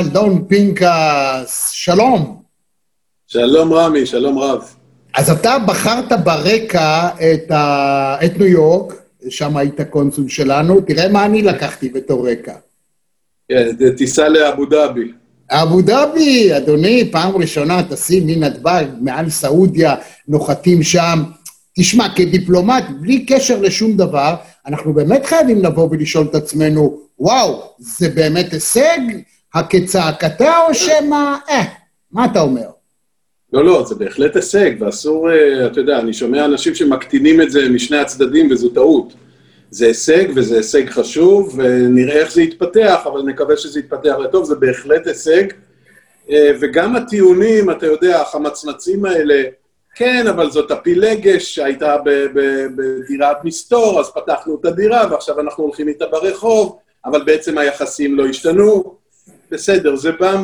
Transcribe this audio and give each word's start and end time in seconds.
אלון 0.00 0.44
פינקס, 0.48 1.70
שלום. 1.70 2.42
שלום 3.26 3.72
רמי, 3.72 4.06
שלום 4.06 4.38
רב. 4.38 4.74
אז 5.14 5.30
אתה 5.30 5.58
בחרת 5.66 6.12
ברקע 6.24 7.08
את, 7.08 7.50
ה... 7.50 8.16
את 8.24 8.38
ניו 8.38 8.46
יורק, 8.46 8.94
שם 9.28 9.56
היית 9.56 9.80
קונסול 9.80 10.28
שלנו, 10.28 10.80
תראה 10.80 11.08
מה 11.08 11.24
אני 11.24 11.42
לקחתי 11.42 11.88
בתור 11.88 12.30
רקע. 12.30 12.54
כן, 13.48 13.68
טיסה 13.96 14.28
לאבו 14.28 14.66
דאבי. 14.66 15.12
אבו 15.50 15.82
דאבי, 15.82 16.56
אדוני, 16.56 17.08
פעם 17.12 17.36
ראשונה 17.36 17.82
טסים 17.82 18.26
מנתב"ג, 18.26 18.84
מעל 19.00 19.30
סעודיה, 19.30 19.94
נוחתים 20.28 20.82
שם. 20.82 21.22
תשמע, 21.78 22.06
כדיפלומט, 22.16 22.84
בלי 23.00 23.26
קשר 23.26 23.60
לשום 23.60 23.96
דבר, 23.96 24.34
אנחנו 24.66 24.92
באמת 24.92 25.26
חייבים 25.26 25.64
לבוא 25.64 25.88
ולשאול 25.90 26.26
את 26.30 26.34
עצמנו, 26.34 27.00
וואו, 27.18 27.62
זה 27.78 28.08
באמת 28.08 28.52
הישג? 28.52 28.98
הכצעקתה 29.54 30.52
או 30.68 30.74
שמא, 30.74 31.34
אה, 31.48 31.64
מה 32.12 32.24
אתה 32.24 32.40
אומר? 32.40 32.66
לא, 33.52 33.64
לא, 33.64 33.84
זה 33.86 33.94
בהחלט 33.94 34.36
הישג, 34.36 34.70
ואסור, 34.80 35.30
אה, 35.30 35.66
אתה 35.66 35.80
יודע, 35.80 35.98
אני 35.98 36.12
שומע 36.12 36.44
אנשים 36.44 36.74
שמקטינים 36.74 37.42
את 37.42 37.50
זה 37.50 37.68
משני 37.68 37.96
הצדדים, 37.96 38.48
וזו 38.50 38.68
טעות. 38.68 39.12
זה 39.70 39.86
הישג, 39.86 40.24
וזה 40.36 40.56
הישג 40.56 40.90
חשוב, 40.90 41.58
ונראה 41.58 42.14
איך 42.14 42.32
זה 42.32 42.42
יתפתח, 42.42 43.00
אבל 43.04 43.22
נקווה 43.22 43.56
שזה 43.56 43.80
יתפתח 43.80 44.14
לטוב, 44.24 44.44
זה 44.44 44.54
בהחלט 44.54 45.06
הישג. 45.06 45.44
אה, 46.30 46.50
וגם 46.60 46.96
הטיעונים, 46.96 47.70
אתה 47.70 47.86
יודע, 47.86 48.20
החמצמצים 48.20 49.04
האלה, 49.04 49.42
כן, 49.94 50.26
אבל 50.26 50.50
זאת 50.50 50.70
הפילגש 50.70 51.54
שהייתה 51.54 51.96
בדירת 52.74 53.44
מסתור, 53.44 54.00
אז 54.00 54.10
פתחנו 54.10 54.58
את 54.60 54.64
הדירה, 54.64 55.06
ועכשיו 55.10 55.40
אנחנו 55.40 55.64
הולכים 55.64 55.88
איתה 55.88 56.06
ברחוב, 56.06 56.78
אבל 57.04 57.22
בעצם 57.24 57.58
היחסים 57.58 58.16
לא 58.16 58.26
השתנו. 58.26 58.94
בסדר, 59.50 59.96
זה 59.96 60.12
בא 60.12 60.42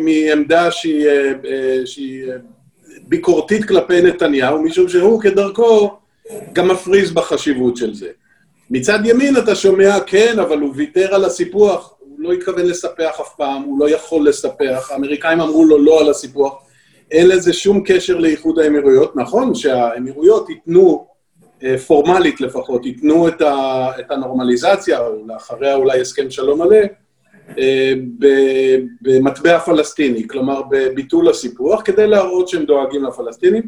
מעמדה 0.00 0.70
שהיא, 0.70 1.06
אה, 1.08 1.32
אה, 1.44 1.86
שהיא 1.86 2.32
ביקורתית 3.02 3.64
כלפי 3.64 4.02
נתניהו, 4.02 4.62
משום 4.62 4.88
שהוא 4.88 5.22
כדרכו 5.22 5.90
גם 6.52 6.68
מפריז 6.68 7.12
בחשיבות 7.12 7.76
של 7.76 7.94
זה. 7.94 8.08
מצד 8.70 8.98
ימין 9.04 9.36
אתה 9.36 9.54
שומע, 9.54 10.00
כן, 10.06 10.38
אבל 10.38 10.58
הוא 10.58 10.72
ויתר 10.76 11.14
על 11.14 11.24
הסיפוח, 11.24 11.94
הוא 11.98 12.20
לא 12.20 12.32
התכוון 12.32 12.66
לספח 12.66 13.20
אף 13.20 13.34
פעם, 13.36 13.62
הוא 13.62 13.80
לא 13.80 13.90
יכול 13.90 14.28
לספח, 14.28 14.88
האמריקאים 14.90 15.40
אמרו 15.40 15.64
לו 15.64 15.78
לא 15.78 16.00
על 16.00 16.10
הסיפוח. 16.10 16.69
אין 17.10 17.28
לזה 17.28 17.52
שום 17.52 17.82
קשר 17.86 18.18
לאיחוד 18.18 18.58
האמירויות. 18.58 19.16
נכון 19.16 19.54
שהאמירויות 19.54 20.50
ייתנו, 20.50 21.06
אה, 21.62 21.78
פורמלית 21.78 22.40
לפחות, 22.40 22.86
ייתנו 22.86 23.28
את, 23.28 23.42
ה, 23.42 23.88
את 24.00 24.10
הנורמליזציה, 24.10 25.00
או 25.00 25.26
לאחריה 25.26 25.74
אולי 25.74 26.00
הסכם 26.00 26.30
שלום 26.30 26.62
מלא, 26.62 26.76
אה, 27.58 27.92
במטבע 29.02 29.58
פלסטיני, 29.58 30.28
כלומר 30.28 30.62
בביטול 30.70 31.28
הסיפוח, 31.28 31.82
כדי 31.84 32.06
להראות 32.06 32.48
שהם 32.48 32.64
דואגים 32.64 33.04
לפלסטינים. 33.04 33.62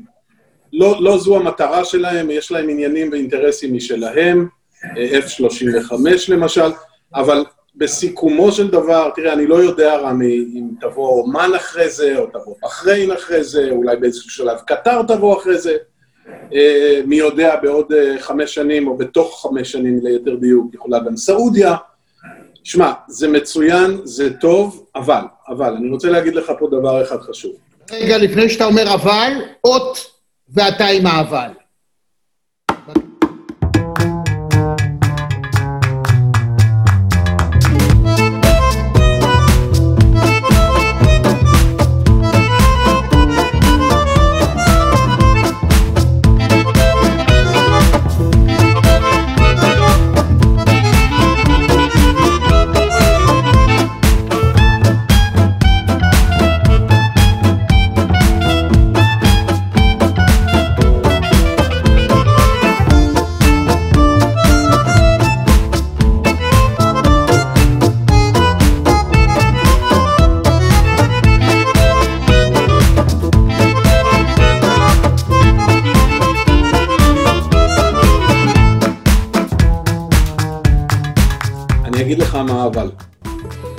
לא, 0.73 0.97
לא 1.01 1.19
זו 1.19 1.37
המטרה 1.37 1.85
שלהם, 1.85 2.31
יש 2.31 2.53
להם 2.53 2.69
עניינים 2.69 3.13
ואינטרסים 3.13 3.75
משלהם, 3.75 4.49
אה, 4.97 5.19
F-35 5.19 5.95
למשל, 6.29 6.71
אבל 7.15 7.45
בסיכומו 7.77 8.53
של 8.53 8.71
דבר, 8.71 9.11
תראה, 9.15 9.33
אני 9.33 9.47
לא 9.47 9.55
יודע, 9.55 9.97
רמי, 9.97 10.37
אם 10.55 10.69
תבוא 10.81 11.23
אומן 11.23 11.51
אחרי 11.57 11.91
זה, 11.91 12.19
או 12.19 12.27
תבוא 12.27 12.55
בחריין 12.63 13.13
אחרי 13.13 13.45
זה, 13.45 13.69
אולי 13.71 13.97
באיזשהו 13.97 14.31
שלב 14.31 14.59
קטר 14.67 15.03
תבוא 15.03 15.39
אחרי 15.39 15.59
זה. 15.59 15.77
אה, 16.55 17.01
מי 17.07 17.17
יודע, 17.17 17.57
בעוד 17.63 17.93
אה, 17.93 18.19
חמש 18.19 18.55
שנים, 18.55 18.89
או 18.89 18.97
בתוך 18.97 19.43
חמש 19.43 19.73
שנים 19.73 20.01
ליתר 20.03 20.35
דיוק, 20.35 20.75
יכולה 20.75 20.99
גם 20.99 21.17
סעודיה. 21.17 21.77
שמע, 22.65 22.93
זה 23.09 23.29
מצוין, 23.29 24.01
זה 24.05 24.33
טוב, 24.33 24.87
אבל, 24.97 25.23
אבל, 25.49 25.75
אני 25.75 25.91
רוצה 25.91 26.11
להגיד 26.11 26.35
לך 26.35 26.53
פה 26.59 26.69
דבר 26.71 27.03
אחד 27.03 27.21
חשוב. 27.21 27.53
רגע, 27.93 28.19
לפני 28.19 28.49
שאתה 28.49 28.65
אומר 28.65 28.95
אבל, 28.95 29.33
אות 29.65 29.99
ואתה 30.49 30.87
עם 30.87 31.07
האבל. 31.07 31.62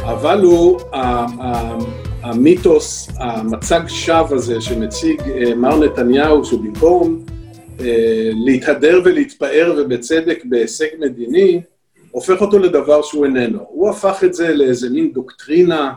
אבל 0.04 0.42
הוא 0.42 0.80
המיתוס, 2.24 3.10
המצג 3.18 3.82
שווא 3.88 4.36
הזה 4.36 4.62
שמציג 4.62 5.22
אה, 5.22 5.56
מר 5.56 5.80
נתניהו, 5.80 6.46
שבמקום 6.46 7.20
אה, 7.80 8.30
להתהדר 8.46 9.02
ולהתפאר 9.06 9.76
ובצדק 9.78 10.44
בהישג 10.46 10.88
מדיני, 11.00 11.62
הופך 12.12 12.42
אותו 12.42 12.60
לדבר 12.60 13.02
שהוא 13.02 13.26
איננו. 13.26 13.60
הוא 13.68 13.90
הפך 13.90 14.24
את 14.24 14.34
זה 14.34 14.56
לאיזה 14.56 14.90
מין 14.90 15.14
דוקטרינה 15.14 15.94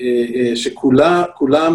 אה, 0.00 0.52
שכולה 0.54 1.24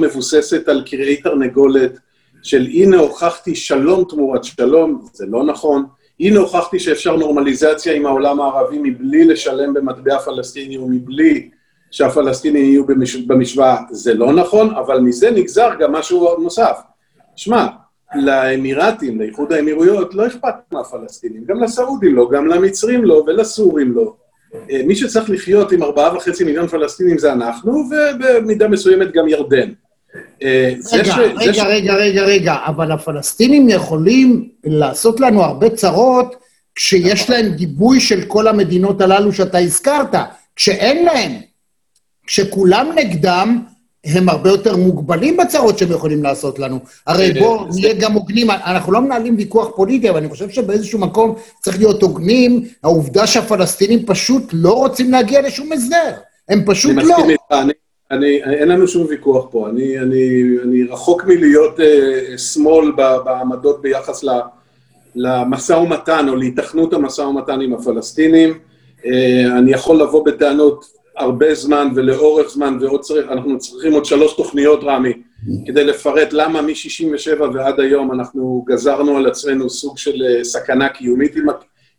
מבוססת 0.02 0.70
על 0.70 0.84
קרעי 0.86 1.22
תרנגולת 1.22 2.00
של 2.44 2.68
הנה 2.74 2.98
הוכחתי 2.98 3.56
שלום 3.56 4.04
תמורת 4.10 4.44
שלום, 4.44 5.06
זה 5.14 5.26
לא 5.26 5.44
נכון. 5.44 5.86
הנה 6.20 6.40
הוכחתי 6.40 6.80
שאפשר 6.80 7.16
נורמליזציה 7.16 7.94
עם 7.94 8.06
העולם 8.06 8.42
הערבי 8.42 8.80
מבלי 8.84 9.26
לשלם 9.26 9.74
במטבע 9.74 10.20
פלסטיני 10.20 10.78
ומבלי 10.78 11.50
שהפלסטינים 11.92 12.66
יהיו 12.66 12.86
במש... 12.86 13.16
במשוואה, 13.16 13.78
זה 13.92 14.14
לא 14.14 14.34
נכון, 14.34 14.76
אבל 14.76 15.00
מזה 15.00 15.32
נגזר 15.32 15.70
גם 15.80 15.92
משהו 15.92 16.36
נוסף. 16.40 16.80
שמע, 17.36 17.68
לאמירתים, 18.16 19.20
לאיחוד 19.20 19.54
האמירויות, 19.54 20.14
לא 20.14 20.28
אכפת 20.28 20.54
מהפלסטינים, 20.72 21.46
גם 21.46 21.64
לסעודים 21.64 22.16
לא, 22.16 22.30
גם 22.32 22.48
למצרים 22.48 23.06
לא, 23.06 23.24
ולסורים 23.28 23.92
לא. 23.92 24.16
אה, 24.72 24.82
מי 24.86 24.96
שצריך 24.96 25.30
לחיות 25.30 25.72
עם 25.72 25.84
ארבעה 25.84 26.16
וחצי 26.16 26.44
מיליון 26.44 26.68
פלסטינים 26.68 27.18
זה 27.18 27.34
אנחנו, 27.34 27.84
ובמידה 27.90 28.68
מסוימת 28.68 29.12
גם 29.12 29.28
ירדן. 29.28 29.72
אה, 30.44 30.74
רגע, 30.94 31.16
ש... 31.16 31.18
רגע, 31.18 31.54
ש... 31.54 31.60
רגע, 31.60 31.94
רגע, 31.94 32.24
רגע, 32.24 32.56
אבל 32.66 32.92
הפלסטינים 32.92 33.70
יכולים 33.70 34.50
לעשות 34.64 35.20
לנו 35.20 35.44
הרבה 35.44 35.70
צרות 35.70 36.36
כשיש 36.76 37.30
להם 37.30 37.54
גיבוי 37.54 38.00
של 38.00 38.22
כל 38.26 38.48
המדינות 38.48 39.02
הללו 39.02 39.34
שאתה 39.34 39.58
הזכרת. 39.58 40.16
כשאין 40.56 41.06
להם, 41.06 41.32
כשכולם 42.28 42.92
נגדם, 42.96 43.62
הם 44.06 44.30
הרבה 44.30 44.50
יותר 44.50 44.78
מוגבלים 44.78 45.38
בצרות 45.38 45.78
שהם 45.78 45.92
יכולים 45.92 46.24
לעשות 46.24 46.60
לנו. 46.60 46.80
הרי 47.08 47.32
אה, 47.36 47.40
בואו 47.40 47.66
נהיה 47.76 47.94
גם 47.94 48.14
הוגנים, 48.14 48.52
אנחנו 48.52 48.92
לא 48.92 49.02
מנהלים 49.02 49.36
ויכוח 49.38 49.68
פוליטי, 49.76 50.10
אבל 50.10 50.18
אני 50.18 50.30
חושב 50.30 50.50
שבאיזשהו 50.50 51.00
מקום 51.00 51.36
צריך 51.62 51.78
להיות 51.78 52.02
הוגנים, 52.02 52.68
העובדה 52.84 53.28
שהפלסטינים 53.28 54.06
פשוט 54.06 54.44
לא 54.54 54.74
רוצים 54.74 55.12
להגיע 55.12 55.42
לשום 55.42 55.72
הסדר. 55.72 56.14
הם 56.50 56.64
פשוט 56.66 56.92
לא. 56.96 57.02
אני 57.02 57.12
מסכים 57.12 57.30
איתך, 57.30 57.52
אני, 57.52 57.74
אני, 58.12 58.44
אין 58.44 58.68
לנו 58.68 58.88
שום 58.88 59.06
ויכוח 59.10 59.46
פה. 59.52 59.70
אני, 59.70 60.00
אני, 60.00 60.42
אני 60.64 60.84
רחוק 60.84 61.24
מלהיות 61.26 61.80
uh, 61.80 62.38
שמאל 62.38 62.92
בעמדות 63.26 63.82
ביחס 63.82 64.24
למשא 65.16 65.74
ומתן, 65.74 66.30
או 66.30 66.36
להיתכנות 66.36 66.94
המשא 66.94 67.22
ומתן 67.22 67.62
עם 67.62 67.74
הפלסטינים. 67.74 68.60
Uh, 69.02 69.06
אני 69.58 69.72
יכול 69.72 70.02
לבוא 70.02 70.26
בטענות 70.26 70.86
הרבה 71.18 71.56
זמן 71.56 71.88
ולאורך 71.96 72.50
זמן, 72.50 72.78
ועוד 72.82 73.02
צריך, 73.02 73.32
אנחנו 73.32 73.58
צריכים 73.58 73.94
עוד 73.94 74.06
שלוש 74.06 74.36
תוכניות, 74.36 74.80
רמי, 74.84 75.14
כדי 75.66 75.84
לפרט 75.84 76.34
למה 76.34 76.62
מ-67' 76.62 77.42
ועד 77.54 77.80
היום 77.80 78.12
אנחנו 78.12 78.66
גזרנו 78.68 79.18
על 79.18 79.28
עצמנו 79.28 79.70
סוג 79.70 79.98
של 79.98 80.24
אה, 80.24 80.44
סכנה 80.44 80.90
קיומית 80.90 81.36
עם, 81.36 81.46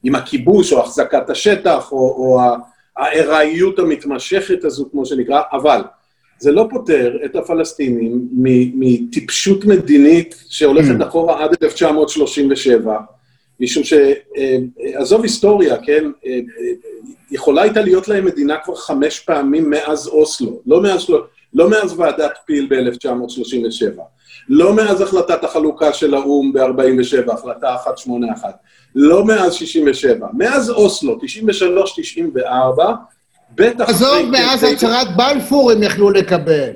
עם 0.04 0.14
הכיבוש 0.14 0.72
או 0.72 0.80
החזקת 0.80 1.30
השטח, 1.30 1.92
או, 1.92 1.98
או 1.98 2.40
הארעיות 2.96 3.78
המתמשכת 3.78 4.64
הזו, 4.64 4.88
כמו 4.90 5.06
שנקרא, 5.06 5.42
אבל 5.52 5.80
זה 6.38 6.52
לא 6.52 6.66
פותר 6.70 7.16
את 7.24 7.36
הפלסטינים 7.36 8.28
מטיפשות 8.74 9.64
מדינית 9.64 10.44
שהולכת 10.48 11.00
mm. 11.00 11.04
אחורה 11.04 11.44
עד 11.44 11.50
1937, 11.62 12.98
משום 13.60 13.82
שעזוב 13.84 15.22
היסטוריה, 15.22 15.76
כן, 15.76 16.04
יכולה 17.30 17.62
הייתה 17.62 17.80
להיות 17.80 18.08
להם 18.08 18.24
מדינה 18.24 18.56
כבר 18.64 18.74
חמש 18.74 19.20
פעמים 19.20 19.70
מאז 19.70 20.08
אוסלו, 20.08 20.60
לא 20.66 20.82
מאז, 20.82 21.06
לא 21.54 21.70
מאז 21.70 21.98
ועדת 21.98 22.32
פיל 22.46 22.66
ב-1937, 22.70 24.00
לא 24.48 24.72
מאז 24.72 25.00
החלטת 25.00 25.44
החלוקה 25.44 25.92
של 25.92 26.14
האו"ם 26.14 26.52
ב-47, 26.52 27.32
החלטה 27.32 27.76
181, 27.86 28.54
לא 28.94 29.24
מאז 29.24 29.54
67, 29.54 30.26
מאז 30.32 30.70
אוסלו, 30.70 31.18
93-94, 32.36 32.38
בטח... 33.54 33.88
עזוב, 33.88 34.30
מאז 34.30 34.64
הצהרת 34.64 35.16
בלפור 35.16 35.70
הם 35.70 35.82
יכלו 35.82 36.10
לקבל. 36.10 36.70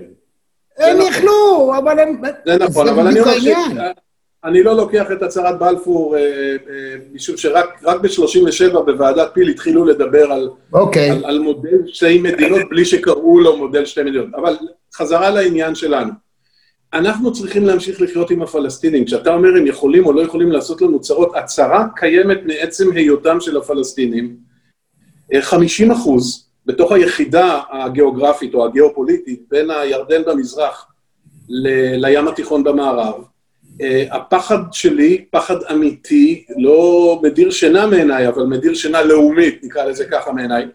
הם 0.78 0.96
נכון. 0.96 1.08
יכלו, 1.08 1.72
אבל 1.78 1.98
הם... 1.98 2.22
זה 2.46 2.58
נכון, 2.58 2.88
אבל 2.88 3.06
אני 3.06 3.20
אומר 3.20 3.40
ש... 3.40 3.46
אני 4.44 4.62
לא 4.62 4.76
לוקח 4.76 5.06
את 5.12 5.22
הצהרת 5.22 5.58
בלפור, 5.58 6.16
אה, 6.16 6.20
אה, 6.20 6.94
משום 7.12 7.36
שרק 7.36 7.82
ב-37' 7.82 8.80
בוועדת 8.86 9.30
פיל 9.34 9.48
התחילו 9.48 9.84
לדבר 9.84 10.32
על, 10.32 10.48
okay. 10.48 10.76
אוקיי. 10.76 11.10
על, 11.10 11.24
על 11.24 11.38
מודל 11.38 11.78
שתי 11.86 12.18
מדינות 12.18 12.62
בלי 12.70 12.84
שקראו 12.84 13.40
לו 13.40 13.56
מודל 13.56 13.84
שתי 13.84 14.02
מדינות. 14.02 14.28
אבל 14.34 14.56
חזרה 14.94 15.30
לעניין 15.30 15.74
שלנו. 15.74 16.10
אנחנו 16.92 17.32
צריכים 17.32 17.66
להמשיך 17.66 18.00
לחיות 18.00 18.30
עם 18.30 18.42
הפלסטינים. 18.42 19.04
כשאתה 19.04 19.34
אומר 19.34 19.48
הם 19.48 19.66
יכולים 19.66 20.06
או 20.06 20.12
לא 20.12 20.20
יכולים 20.20 20.52
לעשות 20.52 20.82
לנו 20.82 21.00
צרות, 21.00 21.32
הצרה 21.36 21.86
קיימת 21.96 22.40
מעצם 22.44 22.92
היותם 22.92 23.40
של 23.40 23.56
הפלסטינים. 23.56 24.36
50 25.40 25.90
אה, 25.90 25.96
אחוז 25.96 26.48
בתוך 26.66 26.92
היחידה 26.92 27.60
הגיאוגרפית 27.70 28.54
או 28.54 28.64
הגיאופוליטית 28.66 29.42
בין 29.50 29.70
הירדן 29.70 30.22
במזרח 30.26 30.86
ל- 31.48 32.06
לים 32.06 32.28
התיכון 32.28 32.64
במערב, 32.64 33.14
Uh, 33.72 34.14
הפחד 34.14 34.58
שלי, 34.72 35.24
פחד 35.30 35.56
אמיתי, 35.72 36.44
לא 36.58 37.20
מדיר 37.22 37.50
שינה 37.50 37.86
מעיניי, 37.86 38.28
אבל 38.28 38.42
מדיר 38.42 38.74
שינה 38.74 39.02
לאומית, 39.02 39.60
נקרא 39.62 39.84
לזה 39.84 40.04
ככה 40.04 40.32
מעיניי, 40.32 40.66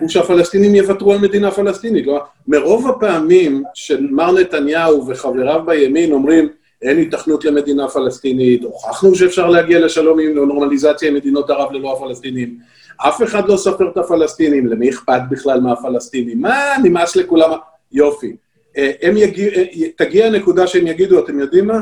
הוא 0.00 0.08
שהפלסטינים 0.08 0.74
יוותרו 0.74 1.12
על 1.12 1.18
מדינה 1.18 1.50
פלסטינית. 1.50 2.06
לא? 2.06 2.20
מרוב 2.48 2.88
הפעמים 2.88 3.62
שמר 3.74 4.32
נתניהו 4.32 5.06
וחבריו 5.08 5.60
בימין 5.66 6.12
אומרים, 6.12 6.48
אין 6.82 6.96
היתכנות 6.96 7.44
למדינה 7.44 7.88
פלסטינית, 7.88 8.62
הוכחנו 8.62 9.14
שאפשר 9.14 9.46
להגיע 9.46 9.78
לשלום 9.78 10.20
עם 10.20 10.34
נורמליזציה 10.34 11.08
עם 11.08 11.14
מדינות 11.14 11.50
ערב 11.50 11.72
ללא 11.72 11.92
הפלסטינים, 11.92 12.58
אף 12.96 13.22
אחד 13.22 13.48
לא 13.48 13.56
סופר 13.56 13.88
את 13.88 13.96
הפלסטינים, 13.96 14.66
למי 14.66 14.90
אכפת 14.90 15.20
בכלל 15.30 15.60
מהפלסטינים? 15.60 16.40
מה, 16.40 16.74
נמאס 16.82 17.16
לכולם? 17.16 17.50
יופי. 17.92 18.36
אה, 18.76 18.90
הם 19.02 19.16
יגיע, 19.16 19.48
אה, 19.48 19.64
תגיע 19.96 20.26
הנקודה 20.26 20.66
שהם 20.66 20.86
יגידו, 20.86 21.24
אתם 21.24 21.40
יודעים 21.40 21.66
מה? 21.66 21.80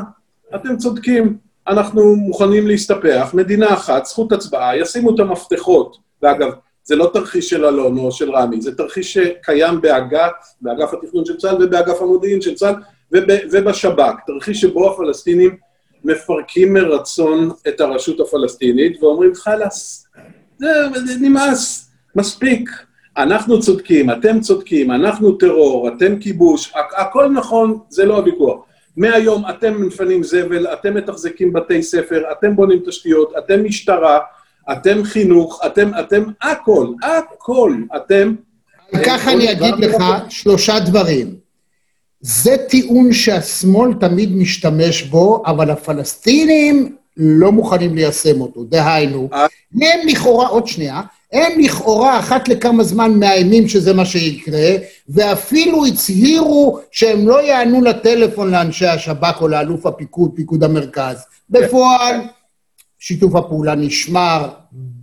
אתם 0.55 0.77
צודקים, 0.77 1.37
אנחנו 1.67 2.15
מוכנים 2.15 2.67
להסתפח, 2.67 3.31
מדינה 3.33 3.73
אחת, 3.73 4.05
זכות 4.05 4.31
הצבעה, 4.31 4.77
ישימו 4.77 5.15
את 5.15 5.19
המפתחות. 5.19 5.97
ואגב, 6.21 6.51
זה 6.83 6.95
לא 6.95 7.09
תרחיש 7.13 7.49
של 7.49 7.65
אלון 7.65 7.97
או 7.97 8.11
של 8.11 8.31
רמי, 8.31 8.61
זה 8.61 8.75
תרחיש 8.75 9.13
שקיים 9.13 9.81
באג"ת, 9.81 10.31
באגף 10.61 10.93
התכנון 10.93 11.25
של 11.25 11.37
צה"ל 11.37 11.63
ובאגף 11.63 12.01
המודיעין 12.01 12.41
של 12.41 12.55
צה"ל 12.55 12.75
ובשב"כ, 13.51 14.15
תרחיש 14.27 14.61
שבו 14.61 14.91
הפלסטינים 14.91 15.55
מפרקים 16.03 16.73
מרצון 16.73 17.49
את 17.67 17.81
הרשות 17.81 18.19
הפלסטינית 18.19 19.03
ואומרים, 19.03 19.35
חלאס, 19.35 20.04
זה 20.59 21.15
נמאס, 21.21 21.91
מספיק. 22.15 22.69
אנחנו 23.17 23.59
צודקים, 23.59 24.09
אתם 24.09 24.39
צודקים, 24.39 24.91
אנחנו 24.91 25.31
טרור, 25.31 25.89
אתם 25.89 26.19
כיבוש, 26.19 26.73
הכל 26.97 27.29
נכון, 27.29 27.79
זה 27.89 28.05
לא 28.05 28.17
הוויכוח. 28.17 28.59
מהיום 28.97 29.43
אתם 29.49 29.81
מפנים 29.87 30.23
זבל, 30.23 30.67
אתם 30.73 30.93
מתחזקים 30.93 31.53
בתי 31.53 31.83
ספר, 31.83 32.23
אתם 32.31 32.55
בונים 32.55 32.79
תשתיות, 32.85 33.33
אתם 33.37 33.63
משטרה, 33.63 34.19
אתם 34.71 35.03
חינוך, 35.03 35.61
אתם, 35.65 35.91
אתם 35.99 36.23
הכל, 36.41 36.87
הכל, 37.03 37.75
אתם... 37.95 38.35
ככה 39.05 39.31
אני 39.31 39.51
אגיד 39.51 39.73
לך 39.79 40.03
שלושה 40.29 40.79
דברים. 40.79 41.35
זה 42.19 42.55
טיעון 42.69 43.13
שהשמאל 43.13 43.93
תמיד 43.93 44.35
משתמש 44.35 45.03
בו, 45.03 45.43
אבל 45.45 45.69
הפלסטינים 45.69 46.95
לא 47.17 47.51
מוכנים 47.51 47.95
ליישם 47.95 48.41
אותו. 48.41 48.63
דהיינו, 48.63 49.29
אה. 49.33 49.45
הם 49.81 50.07
לכאורה, 50.07 50.47
עוד 50.47 50.67
שנייה, 50.67 51.01
הם 51.33 51.59
לכאורה 51.59 52.19
אחת 52.19 52.47
לכמה 52.47 52.83
זמן 52.83 53.19
מאיימים 53.19 53.67
שזה 53.67 53.93
מה 53.93 54.05
שיקרה, 54.05 54.75
ואפילו 55.09 55.85
הצהירו 55.85 56.79
שהם 56.91 57.27
לא 57.27 57.41
יענו 57.41 57.81
לטלפון 57.81 58.51
לאנשי 58.51 58.85
השב"כ 58.85 59.41
או 59.41 59.47
לאלוף 59.47 59.85
הפיקוד, 59.85 60.31
פיקוד 60.35 60.63
המרכז. 60.63 61.17
בפועל, 61.49 62.15
שיתוף 63.05 63.35
הפעולה 63.35 63.75
נשמר 63.75 64.49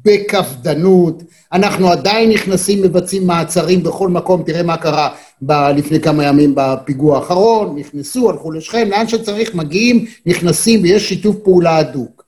בקפדנות, 0.05 1.23
אנחנו 1.53 1.89
עדיין 1.89 2.31
נכנסים, 2.31 2.83
מבצעים 2.83 3.27
מעצרים 3.27 3.83
בכל 3.83 4.09
מקום, 4.09 4.43
תראה 4.43 4.63
מה 4.63 4.77
קרה 4.77 5.15
ב- 5.43 5.53
לפני 5.53 6.01
כמה 6.01 6.25
ימים 6.25 6.55
בפיגוע 6.57 7.17
האחרון, 7.17 7.79
נכנסו, 7.79 8.31
הלכו 8.31 8.53
לשכם, 8.53 8.89
לאן 8.91 9.09
שצריך 9.09 9.55
מגיעים, 9.55 10.07
נכנסים 10.27 10.83
ויש 10.83 11.09
שיתוף 11.09 11.37
פעולה 11.45 11.77
הדוק. 11.77 12.25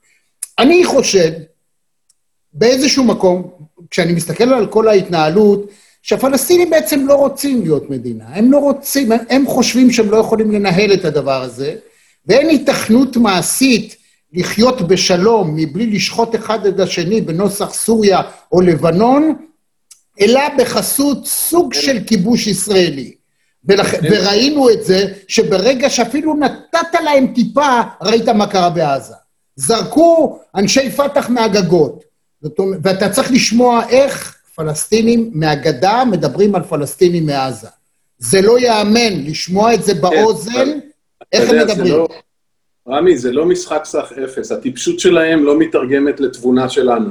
אני 0.59 0.85
חושב, 0.85 1.31
באיזשהו 2.53 3.03
מקום, 3.03 3.51
כשאני 3.91 4.13
מסתכל 4.13 4.53
על 4.53 4.67
כל 4.67 4.87
ההתנהלות, 4.87 5.69
שהפלסטינים 6.01 6.69
בעצם 6.69 7.07
לא 7.07 7.13
רוצים 7.13 7.61
להיות 7.61 7.89
מדינה, 7.89 8.25
הם 8.27 8.51
לא 8.51 8.57
רוצים, 8.57 9.11
הם, 9.11 9.19
הם 9.29 9.47
חושבים 9.47 9.91
שהם 9.91 10.11
לא 10.11 10.17
יכולים 10.17 10.51
לנהל 10.51 10.93
את 10.93 11.05
הדבר 11.05 11.41
הזה, 11.41 11.75
ואין 12.27 12.49
היתכנות 12.49 13.17
מעשית 13.17 14.04
לחיות 14.35 14.81
בשלום 14.81 15.55
מבלי 15.55 15.85
לשחוט 15.85 16.35
אחד 16.35 16.65
את 16.65 16.79
השני 16.79 17.21
בנוסח 17.21 17.73
סוריה 17.73 18.21
או 18.51 18.61
לבנון, 18.61 19.35
אלא 20.21 20.41
בחסות 20.57 21.25
סוג 21.25 21.73
של 21.73 21.97
כיבוש 22.07 22.47
ישראלי. 22.47 23.13
ולכ... 23.65 23.95
וראינו 24.03 24.69
את 24.69 24.83
זה 24.83 25.13
שברגע 25.27 25.89
שאפילו 25.89 26.35
נתת 26.35 27.01
להם 27.03 27.27
טיפה, 27.35 27.81
ראית 28.01 28.29
מה 28.29 28.47
קרה 28.47 28.69
בעזה. 28.69 29.13
זרקו 29.55 30.39
אנשי 30.55 30.91
פת"ח 30.91 31.29
מהגגות. 31.29 32.03
אומרת, 32.59 32.79
ואתה 32.83 33.09
צריך 33.09 33.31
לשמוע 33.31 33.89
איך 33.89 34.37
פלסטינים 34.55 35.31
מהגדה 35.33 36.03
מדברים 36.05 36.55
על 36.55 36.63
פלסטינים 36.63 37.25
מעזה. 37.25 37.67
זה 38.17 38.41
לא 38.41 38.59
ייאמן 38.59 39.13
לשמוע 39.25 39.73
את 39.73 39.83
זה 39.83 39.93
כן, 39.93 40.01
באוזן, 40.01 40.79
איך 41.31 41.49
הם 41.49 41.59
מדברים. 41.59 42.05
רמי, 42.87 43.17
זה 43.17 43.31
לא 43.31 43.45
משחק 43.45 43.85
סך 43.85 44.11
אפס, 44.23 44.51
הטיפשות 44.51 44.99
שלהם 44.99 45.43
לא 45.43 45.59
מתרגמת 45.59 46.19
לתבונה 46.19 46.69
שלנו. 46.69 47.09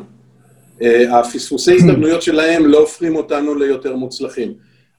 אה, 0.83 1.19
הפספוסי 1.19 1.75
הזדמנויות 1.77 2.23
שלהם 2.23 2.67
לא 2.67 2.79
הופכים 2.79 3.17
אותנו 3.17 3.55
ליותר 3.55 3.97
מוצלחים. 3.97 4.55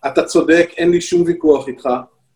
אתה 0.08 0.24
צודק, 0.24 0.70
אין 0.78 0.92
לי 0.92 1.02
שום 1.02 1.24
ויכוח 1.26 1.68
איתך, 1.68 1.90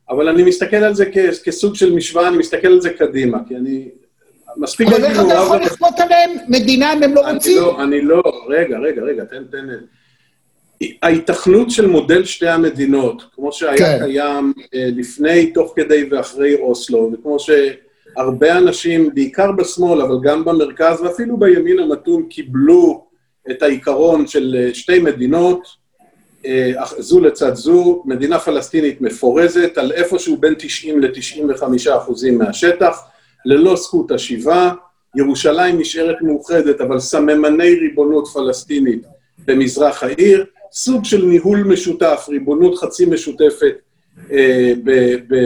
אבל 0.10 0.29
אני 0.29 0.43
מסתכל 0.43 0.75
על 0.75 0.93
זה 0.93 1.05
כסוג 1.43 1.75
של 1.75 1.96
משוואה, 1.96 2.27
אני 2.27 2.38
מסתכל 2.38 2.67
על 2.67 2.81
זה 2.81 2.89
קדימה, 2.89 3.38
כי 3.48 3.55
אני... 3.55 3.89
מספיק... 4.58 4.88
אבל 4.88 5.03
איך 5.05 5.19
אתה 5.19 5.34
יכול 5.34 5.58
לכפות 5.58 6.00
עליהם 6.00 6.31
מדינה 6.48 6.93
אם 6.93 7.03
הם 7.03 7.15
לא 7.15 7.31
רוצים? 7.31 7.58
לא, 7.58 7.84
אני 7.84 8.01
לא, 8.01 8.24
רגע, 8.50 8.79
רגע, 8.79 9.01
רגע, 9.01 9.24
תן, 9.24 9.43
תן... 9.51 9.67
ההיתכנות 11.01 11.72
של 11.72 11.88
מודל 11.88 12.25
שתי 12.25 12.48
המדינות, 12.48 13.24
כמו 13.36 13.51
שהיה 13.51 13.77
כן. 13.77 14.00
קיים 14.05 14.53
אה, 14.75 14.89
לפני, 14.96 15.51
תוך 15.51 15.74
כדי 15.75 16.08
ואחרי 16.12 16.55
אוסלו, 16.55 17.12
וכמו 17.13 17.39
ש... 17.39 17.50
הרבה 18.17 18.57
אנשים, 18.57 19.09
בעיקר 19.13 19.51
בשמאל, 19.51 20.01
אבל 20.01 20.15
גם 20.23 20.45
במרכז 20.45 21.01
ואפילו 21.01 21.37
בימין 21.37 21.79
המתון, 21.79 22.23
קיבלו 22.29 23.05
את 23.51 23.63
העיקרון 23.63 24.27
של 24.27 24.55
אה, 24.59 24.73
שתי 24.73 24.99
מדינות, 24.99 25.67
אה, 26.45 26.71
זו 26.97 27.19
לצד 27.19 27.55
זו, 27.55 28.03
מדינה 28.05 28.39
פלסטינית 28.39 29.01
מפורזת 29.01 29.77
על 29.77 29.91
איפשהו 29.91 30.37
בין 30.37 30.53
90 30.57 31.01
ל-95 31.01 31.63
אחוזים 31.97 32.37
מהשטח, 32.37 32.99
ללא 33.45 33.75
זכות 33.75 34.11
השיבה, 34.11 34.71
ירושלים 35.15 35.79
נשארת 35.79 36.21
מאוחדת, 36.21 36.81
אבל 36.81 36.99
סממני 36.99 37.75
ריבונות 37.75 38.27
פלסטינית 38.27 39.01
במזרח 39.45 40.03
העיר, 40.03 40.45
סוג 40.71 41.05
של 41.05 41.25
ניהול 41.25 41.63
משותף, 41.63 42.25
ריבונות 42.29 42.77
חצי 42.77 43.05
משותפת 43.05 43.75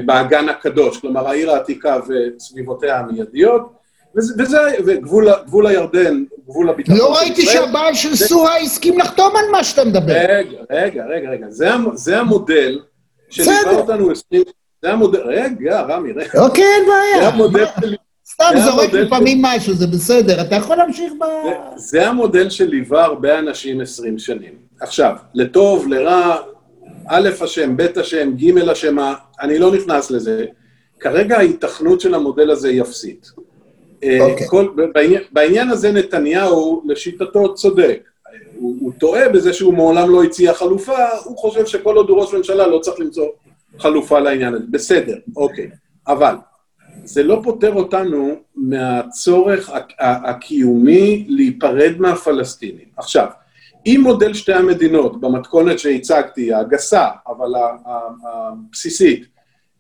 באגן 0.06 0.50
הקדוש, 0.50 0.98
כלומר 0.98 1.27
העיר 1.27 1.51
העתיקה 1.51 1.98
וסביבותיה 2.08 3.00
המיידיות, 3.00 3.74
וזה, 4.15 4.58
וגבול 4.86 5.68
הירדן, 5.68 6.24
גבול 6.48 6.70
הביטחון 6.70 6.98
לא 6.98 7.15
ראיתי 7.18 7.42
שהבעל 7.42 7.94
של 7.94 8.15
סורה 8.15 8.58
הסכים 8.58 9.00
לחתום 9.00 9.32
על 9.36 9.51
מה 9.51 9.63
שאתה 9.63 9.86
מדבר. 9.86 10.13
רגע, 10.13 10.58
רגע, 10.72 11.06
רגע, 11.06 11.30
רגע, 11.30 11.46
זה 11.96 12.20
המודל 12.20 12.80
שליווה 13.30 13.72
אותנו 13.72 14.12
עשרים... 14.12 14.44
זה 14.82 14.92
המודל, 14.92 15.22
רגע, 15.22 15.82
רמי, 15.82 16.12
רגע. 16.12 16.42
אוקיי, 16.42 16.63
אין 16.63 16.84
בעיה. 16.88 17.22
זה 17.22 17.27
המודל 17.27 17.65
שלי. 17.82 17.96
סתם 18.32 18.46
זורק 18.65 18.94
לפעמים 18.94 19.42
משהו, 19.42 19.74
זה 19.74 19.88
בסדר, 19.88 20.42
אתה 20.42 20.56
יכול 20.56 20.75
להמשיך 20.75 21.13
ב... 21.20 21.24
זה 21.75 22.08
המודל 22.08 22.50
שליווה 22.50 23.03
הרבה 23.06 23.39
אנשים 23.39 23.82
עשרים 23.82 24.20
שנים. 24.20 24.53
עכשיו, 24.82 25.15
לטוב, 25.34 25.88
לרע, 25.88 26.38
א' 27.08 27.30
אשם, 27.44 27.78
ב' 27.78 27.82
אשם, 27.82 28.32
ג' 28.36 28.58
אשם, 28.58 28.98
אני 29.42 29.60
לא 29.60 29.76
נכנס 29.76 30.12
לזה. 30.12 30.46
כרגע 31.00 31.38
ההיתכנות 31.38 32.02
של 32.02 32.14
המודל 32.14 32.52
הזה 32.52 32.68
היא 32.70 32.82
אפסית. 32.82 33.32
Okay. 34.04 34.22
אוקיי. 34.22 34.48
כל, 34.48 34.68
בעניין, 34.94 35.22
בעניין 35.32 35.70
הזה 35.70 35.92
נתניהו, 35.92 36.84
לשיטתו, 36.86 37.54
צודק. 37.54 38.04
הוא, 38.56 38.76
הוא 38.80 38.92
טועה 39.00 39.30
בזה 39.30 39.54
שהוא 39.54 39.74
מעולם 39.74 40.10
לא 40.10 40.24
הציע 40.24 40.54
חלופה, 40.54 41.10
הוא 41.24 41.38
חושב 41.38 41.66
שכל 41.66 41.96
עוד 41.96 42.10
הוא 42.10 42.22
ראש 42.22 42.34
ממשלה 42.34 42.68
לא 42.68 42.80
צריך 42.80 43.00
למצוא 43.00 43.28
חלופה 43.80 44.20
לעניין 44.20 44.54
הזה. 44.54 44.66
בסדר, 44.70 45.16
אוקיי. 45.36 45.70
אבל 46.08 46.36
זה 47.04 47.24
לא 47.24 47.40
פוטר 47.44 47.74
אותנו 47.74 48.36
מהצורך 48.56 49.72
הקיומי 50.00 51.26
להיפרד 51.30 51.94
מהפלסטינים. 52.00 52.86
עכשיו, 52.98 53.28
אם 53.86 54.00
מודל 54.04 54.34
שתי 54.34 54.54
המדינות, 54.54 55.22
במתכונת 55.22 55.80
שהצגתי, 55.80 56.54
הגסה, 56.54 57.08
אבל 57.28 57.54
הבסיסית, 58.25 59.25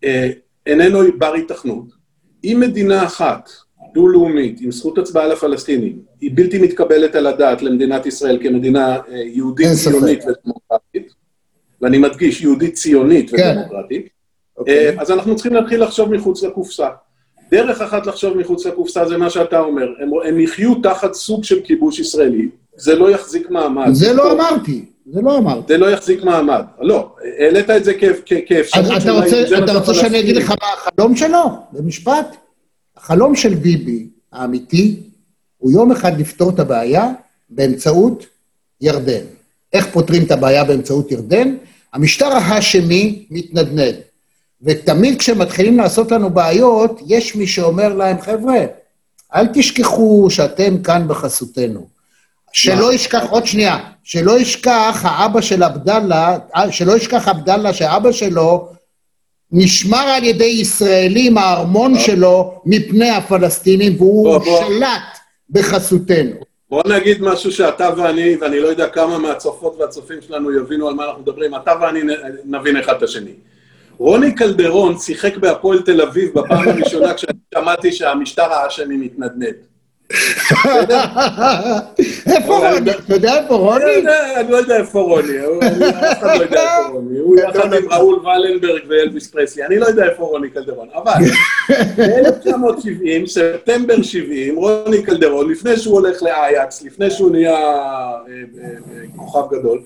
אה, 0.03 0.29
איננו 0.65 0.99
בר 1.17 1.33
התכנות, 1.33 1.85
אם 2.43 2.57
מדינה 2.59 3.05
אחת, 3.05 3.49
דו-לאומית, 3.93 4.61
עם 4.61 4.71
זכות 4.71 4.97
הצבעה 4.97 5.27
לפלסטינים, 5.27 5.99
היא 6.21 6.31
בלתי 6.33 6.59
מתקבלת 6.59 7.15
על 7.15 7.27
הדעת 7.27 7.61
למדינת 7.61 8.05
ישראל 8.05 8.39
כמדינה 8.43 8.95
אה, 8.95 9.01
יהודית 9.11 9.67
ציונית 9.83 10.19
ודמוקרטית, 10.19 11.13
ואני 11.81 11.97
מדגיש, 11.97 12.41
יהודית 12.41 12.73
ציונית 12.73 13.29
כן. 13.29 13.55
ודמוקרטית, 13.57 14.05
okay. 14.05 14.09
אוקיי. 14.57 14.89
אה, 14.89 15.01
אז 15.01 15.11
אנחנו 15.11 15.35
צריכים 15.35 15.53
להתחיל 15.53 15.83
לחשוב 15.83 16.13
מחוץ 16.15 16.43
לקופסה. 16.43 16.89
דרך 17.51 17.81
אחת 17.81 18.07
לחשוב 18.07 18.37
מחוץ 18.37 18.65
לקופסה 18.65 19.05
זה 19.05 19.17
מה 19.17 19.29
שאתה 19.29 19.59
אומר, 19.59 19.87
הם, 19.99 20.09
הם 20.25 20.39
יחיו 20.39 20.75
תחת 20.75 21.13
סוג 21.13 21.43
של 21.43 21.61
כיבוש 21.61 21.99
ישראלי, 21.99 22.49
זה 22.75 22.95
לא 22.95 23.09
יחזיק 23.09 23.49
מעמד. 23.49 23.93
זה 23.93 24.13
לא 24.13 24.31
אמרתי, 24.31 24.85
זה 25.05 25.21
לא 25.21 25.37
אמרתי. 25.37 25.73
זה 25.73 25.77
לא 25.77 25.91
יחזיק 25.91 26.23
מעמד. 26.23 26.63
לא, 26.79 27.15
העלית 27.39 27.69
את 27.69 27.83
זה 27.83 27.93
כאפשרות 28.45 28.85
רוצה, 29.09 29.43
אתה 29.63 29.73
רוצה 29.73 29.93
שאני 29.93 30.19
אגיד 30.19 30.35
לך 30.35 30.49
מה 30.49 30.67
החלום 30.77 31.15
שלו? 31.15 31.43
במשפט? 31.71 32.35
החלום 32.97 33.35
של 33.35 33.55
ביבי, 33.55 34.07
האמיתי, 34.31 34.99
הוא 35.57 35.71
יום 35.71 35.91
אחד 35.91 36.19
לפתור 36.19 36.49
את 36.49 36.59
הבעיה 36.59 37.11
באמצעות 37.49 38.25
ירדן. 38.81 39.23
איך 39.73 39.87
פותרים 39.91 40.23
את 40.23 40.31
הבעיה 40.31 40.63
באמצעות 40.63 41.11
ירדן? 41.11 41.55
המשטר 41.93 42.25
ההאשמי 42.25 43.25
מתנדנד. 43.29 43.95
ותמיד 44.61 45.19
כשמתחילים 45.19 45.77
לעשות 45.77 46.11
לנו 46.11 46.29
בעיות, 46.29 47.01
יש 47.07 47.35
מי 47.35 47.47
שאומר 47.47 47.95
להם, 47.95 48.21
חבר'ה, 48.21 48.65
אל 49.35 49.47
תשכחו 49.53 50.27
שאתם 50.29 50.83
כאן 50.83 51.07
בחסותנו. 51.07 51.92
שלא 52.53 52.93
ישכח, 52.93 53.23
עוד 53.29 53.45
שנייה, 53.45 53.77
שלא 54.03 54.39
ישכח 54.39 55.01
האבא 55.03 55.41
של 55.41 55.63
עבדאללה, 55.63 56.37
שלא 56.71 56.97
ישכח 56.97 57.27
עבדאללה 57.27 57.73
שאבא 57.73 58.11
שלו 58.11 58.69
נשמר 59.51 59.97
על 59.97 60.23
ידי 60.23 60.43
ישראלים, 60.43 61.37
הארמון 61.37 61.99
שלו, 61.99 62.61
מפני 62.65 63.09
הפלסטינים, 63.09 63.95
והוא 63.97 64.39
שלט 64.45 65.17
בחסותנו. 65.49 66.31
בוא 66.69 66.83
נגיד 66.85 67.21
משהו 67.21 67.51
שאתה 67.51 67.89
ואני, 67.97 68.35
ואני 68.35 68.59
לא 68.59 68.67
יודע 68.67 68.89
כמה 68.89 69.17
מהצופות 69.17 69.75
והצופים 69.79 70.17
שלנו 70.27 70.59
יבינו 70.59 70.87
על 70.87 70.93
מה 70.93 71.05
אנחנו 71.05 71.21
מדברים, 71.21 71.55
אתה 71.55 71.71
ואני 71.81 71.99
נבין 72.45 72.77
אחד 72.77 72.93
את 72.93 73.03
השני. 73.03 73.31
רוני 73.97 74.35
קלדרון 74.35 74.97
שיחק 74.97 75.37
בהפועל 75.37 75.81
תל 75.81 76.01
אביב 76.01 76.31
בפעם 76.39 76.69
הראשונה 76.69 77.13
כששמעתי 77.13 77.91
שהמשטר 77.91 78.53
האשמי 78.53 78.97
מתנדנד. 78.97 79.72
איפה 82.27 82.57
רוני? 82.57 82.91
אתה 82.91 83.13
יודע 83.13 83.37
איפה 83.37 83.55
רוני? 83.55 83.83
אני 84.35 84.51
לא 84.51 84.57
יודע 84.57 84.77
איפה 84.77 84.99
רוני, 84.99 85.37
אף 86.11 86.19
אחד 86.19 86.37
לא 86.37 86.43
יודע 86.43 86.61
איפה 86.61 86.89
רוני. 86.93 87.19
הוא 87.19 87.37
יחד 87.39 87.73
עם 87.73 87.91
ראול 87.91 88.19
ולנברג 88.19 88.81
ואלוויס 88.89 89.27
פרסלי, 89.27 89.65
אני 89.65 89.79
לא 89.79 89.85
יודע 89.85 90.05
איפה 90.05 90.23
רוני 90.23 90.49
קלדרון. 90.49 90.87
אבל 90.95 91.11
ב-1970, 91.97 93.27
ספטמבר 93.27 94.01
70, 94.01 94.55
רוני 94.55 95.03
קלדרון, 95.03 95.51
לפני 95.51 95.77
שהוא 95.77 95.93
הולך 95.93 96.23
לאייקס, 96.23 96.83
לפני 96.83 97.11
שהוא 97.11 97.31
נהיה 97.31 97.55
אה, 97.55 97.57
אה, 97.57 98.63
אה, 98.63 99.03
כוכב 99.15 99.55
גדול, 99.55 99.81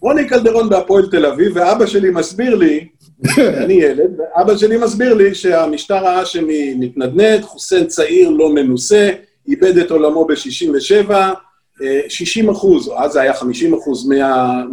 רוני 0.00 0.28
קלדרון 0.28 0.68
בהפועל 0.68 1.06
תל 1.10 1.26
אביב, 1.26 1.52
ואבא 1.54 1.86
שלי 1.86 2.10
מסביר 2.10 2.54
לי, 2.54 2.88
אני 3.62 3.74
ילד, 3.74 4.10
ואבא 4.18 4.56
שלי 4.56 4.76
מסביר 4.76 5.14
לי 5.14 5.34
שהמשטר 5.34 6.06
האשמי 6.06 6.74
מתנדנד, 6.74 7.42
חוסיין 7.42 7.86
צעיר, 7.86 8.30
לא 8.30 8.54
מנוסה, 8.54 9.10
איבד 9.48 9.78
את 9.78 9.90
עולמו 9.90 10.24
ב-67, 10.24 11.12
60 12.08 12.50
אחוז, 12.50 12.92
אז 12.96 13.12
זה 13.12 13.20
היה 13.20 13.34
50 13.34 13.74
אחוז 13.74 14.10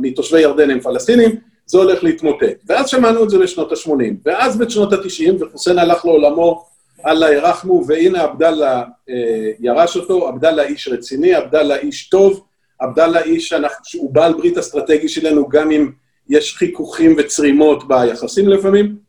מתושבי 0.01 0.41
ירדן 0.41 0.69
הם 0.69 0.79
פלסטינים, 0.79 1.35
זה 1.65 1.77
הולך 1.77 2.03
להתמוטט. 2.03 2.63
ואז 2.67 2.89
שמענו 2.89 3.23
את 3.23 3.29
זה 3.29 3.39
בשנות 3.39 3.71
ה-80. 3.71 4.13
ואז 4.25 4.57
בשנות 4.57 4.93
ה-90, 4.93 5.43
וחוסיין 5.43 5.79
הלך 5.79 6.05
לעולמו, 6.05 6.65
אללה 7.05 7.33
ירחמו, 7.33 7.83
והנה 7.87 8.21
עבדאללה 8.21 8.83
אה, 9.09 9.51
ירש 9.59 9.97
אותו, 9.97 10.27
עבדאללה 10.27 10.63
איש 10.63 10.87
רציני, 10.87 11.33
עבדאללה 11.33 11.77
איש 11.77 12.09
טוב, 12.09 12.43
עבדאללה 12.79 13.21
איש 13.21 13.53
שהוא 13.83 14.13
בעל 14.13 14.33
ברית 14.33 14.57
אסטרטגי 14.57 15.09
שלנו, 15.09 15.49
גם 15.49 15.71
אם 15.71 15.91
יש 16.29 16.55
חיכוכים 16.55 17.15
וצרימות 17.17 17.87
ביחסים 17.87 18.49
לפעמים. 18.49 19.04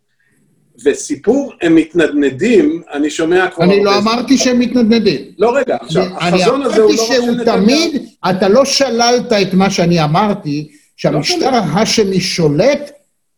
וסיפור 0.84 1.52
הם 1.62 1.74
מתנדנדים, 1.74 2.82
אני 2.92 3.10
שומע 3.10 3.50
כבר... 3.50 3.64
אני 3.64 3.84
לא 3.84 3.98
אמרתי 3.98 4.38
שהם 4.38 4.58
מתנדנדים. 4.58 5.20
לא, 5.38 5.56
רגע, 5.56 5.76
עכשיו, 5.80 6.04
החזון 6.16 6.62
הזה 6.62 6.82
הוא 6.82 6.92
לא 6.94 7.02
רק 7.02 7.08
של 7.08 7.20
נתניהו. 7.30 7.34
אני 7.34 7.64
אמרתי 7.64 7.66
שהוא 7.66 7.90
תמיד, 7.90 8.06
אתה 8.30 8.48
לא 8.48 8.64
שללת 8.64 9.32
את 9.32 9.54
מה 9.54 9.70
שאני 9.70 10.04
אמרתי, 10.04 10.68
שהמשטר 10.96 11.50
לא 11.50 11.56
ההאשמי 11.56 12.20
שולט 12.20 12.90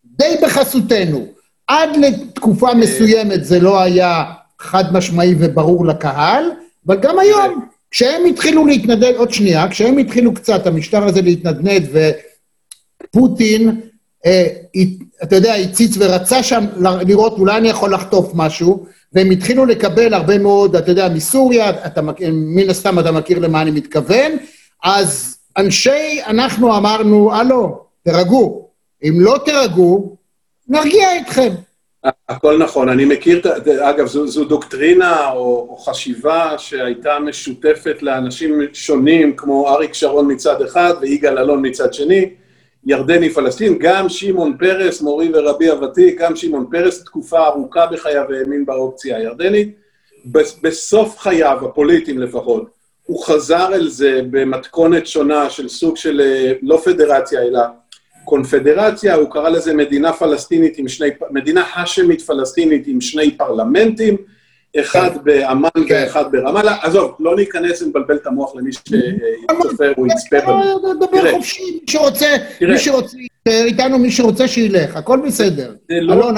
די 0.05 0.35
בחסותנו. 0.43 1.27
עד 1.67 1.97
לתקופה 1.97 2.75
מסוימת 2.75 3.45
זה 3.45 3.61
לא 3.61 3.81
היה 3.81 4.25
חד 4.59 4.93
משמעי 4.93 5.35
וברור 5.39 5.87
לקהל, 5.87 6.45
אבל 6.87 6.97
גם 6.97 7.19
היום, 7.19 7.65
כשהם 7.91 8.25
התחילו 8.25 8.67
להתנדנד, 8.67 9.15
עוד 9.17 9.33
שנייה, 9.33 9.69
כשהם 9.71 9.99
התחילו 9.99 10.35
קצת, 10.35 10.67
המשטר 10.67 11.05
הזה 11.05 11.23
להתנדנד, 11.23 11.89
ופוטין 13.05 13.81
אה, 14.27 14.47
אתה 15.23 15.37
יודע, 15.37 15.55
הציץ 15.55 15.97
ורצה 15.99 16.43
שם 16.43 16.65
לראות, 17.07 17.39
אולי 17.39 17.57
אני 17.57 17.69
יכול 17.69 17.95
לחטוף 17.95 18.31
משהו, 18.35 18.87
והם 19.13 19.31
התחילו 19.31 19.67
לקבל 19.67 20.15
הרבה 20.15 20.39
מאוד, 20.39 20.77
אתה 20.77 20.91
יודע, 20.91 21.09
מסוריה, 21.09 21.71
אתה, 21.71 22.01
מן 22.33 22.71
הסתם 22.71 22.99
אתה 22.99 23.13
מכיר 23.13 23.39
למה 23.39 23.63
אני 23.63 23.71
מתכוון, 23.71 24.33
אז 24.85 25.39
אנשי, 25.57 26.21
אנחנו 26.27 26.77
אמרנו, 26.77 27.35
הלו, 27.35 27.85
תירגעו. 28.05 28.69
אם 29.05 29.21
לא 29.21 29.39
תירגעו, 29.45 30.17
נרגיע 30.69 31.21
אתכם. 31.21 31.53
הכל 32.29 32.59
נכון, 32.59 32.89
אני 32.89 33.05
מכיר, 33.05 33.43
אגב, 33.81 34.07
זו, 34.07 34.27
זו 34.27 34.45
דוקטרינה 34.45 35.31
או, 35.31 35.67
או 35.71 35.77
חשיבה 35.77 36.59
שהייתה 36.59 37.19
משותפת 37.19 38.03
לאנשים 38.03 38.61
שונים, 38.73 39.37
כמו 39.37 39.69
אריק 39.69 39.95
שרון 39.95 40.33
מצד 40.33 40.63
אחד 40.63 40.95
ויגאל 41.01 41.39
אלון 41.39 41.67
מצד 41.67 41.95
שני. 41.95 42.31
ירדני 42.87 43.31
פלסטין, 43.31 43.79
גם 43.79 44.09
שמעון 44.09 44.57
פרס, 44.59 45.03
מורי 45.03 45.31
ורבי 45.35 45.69
הוותיק, 45.69 46.21
גם 46.21 46.37
שמעון 46.37 46.67
פרס, 46.71 47.05
תקופה 47.05 47.47
ארוכה 47.47 47.87
בחייו 47.87 48.25
האמין 48.33 48.67
באופציה 48.67 49.17
הירדנית. 49.17 49.75
בסוף 50.63 51.19
חייו, 51.19 51.59
הפוליטיים 51.67 52.19
לפחות, 52.19 52.71
הוא 53.05 53.25
חזר 53.25 53.75
אל 53.75 53.89
זה 53.89 54.21
במתכונת 54.31 55.07
שונה 55.07 55.51
של 55.51 55.69
סוג 55.69 55.97
של 55.97 56.21
אה, 56.21 56.53
לא 56.63 56.81
פדרציה, 56.85 57.43
אלא 57.43 57.61
קונפדרציה, 58.25 59.15
הוא 59.15 59.31
קרא 59.31 59.49
לזה 59.49 59.75
מדינה 59.75 60.13
פלסטינית 60.13 60.79
עם 60.79 60.89
שני, 60.89 61.09
מדינה 61.31 61.65
האשמית 61.73 62.23
פלסטינית 62.23 62.87
עם 62.87 63.01
שני 63.01 63.37
פרלמנטים, 63.37 64.17
אחד 64.77 65.11
כן. 65.13 65.19
באמ"ן 65.25 65.69
כן. 65.89 66.03
ואחד 66.05 66.25
ברמאללה. 66.33 66.77
עזוב, 66.83 67.15
לא 67.21 67.37
ניכנס 67.37 67.83
ונבלבל 67.83 68.17
את 68.17 68.27
המוח 68.27 68.57
למי 68.57 68.73
שיצפה 68.73 69.85
או 69.99 70.07
יצפה 70.07 70.37
בנו. 70.47 70.97
דבר 70.97 71.33
חופשי, 71.33 71.63
מי 71.63 71.81
שרוצה, 71.91 72.37
מי 72.69 72.79
שרוצה, 72.79 73.17
איתנו 73.49 73.99
מי 73.99 74.11
שרוצה 74.11 74.49
שילך, 74.49 74.97
הכל 74.97 75.21
בסדר. 75.27 75.75
לא 75.89 76.15
אלון, 76.15 76.35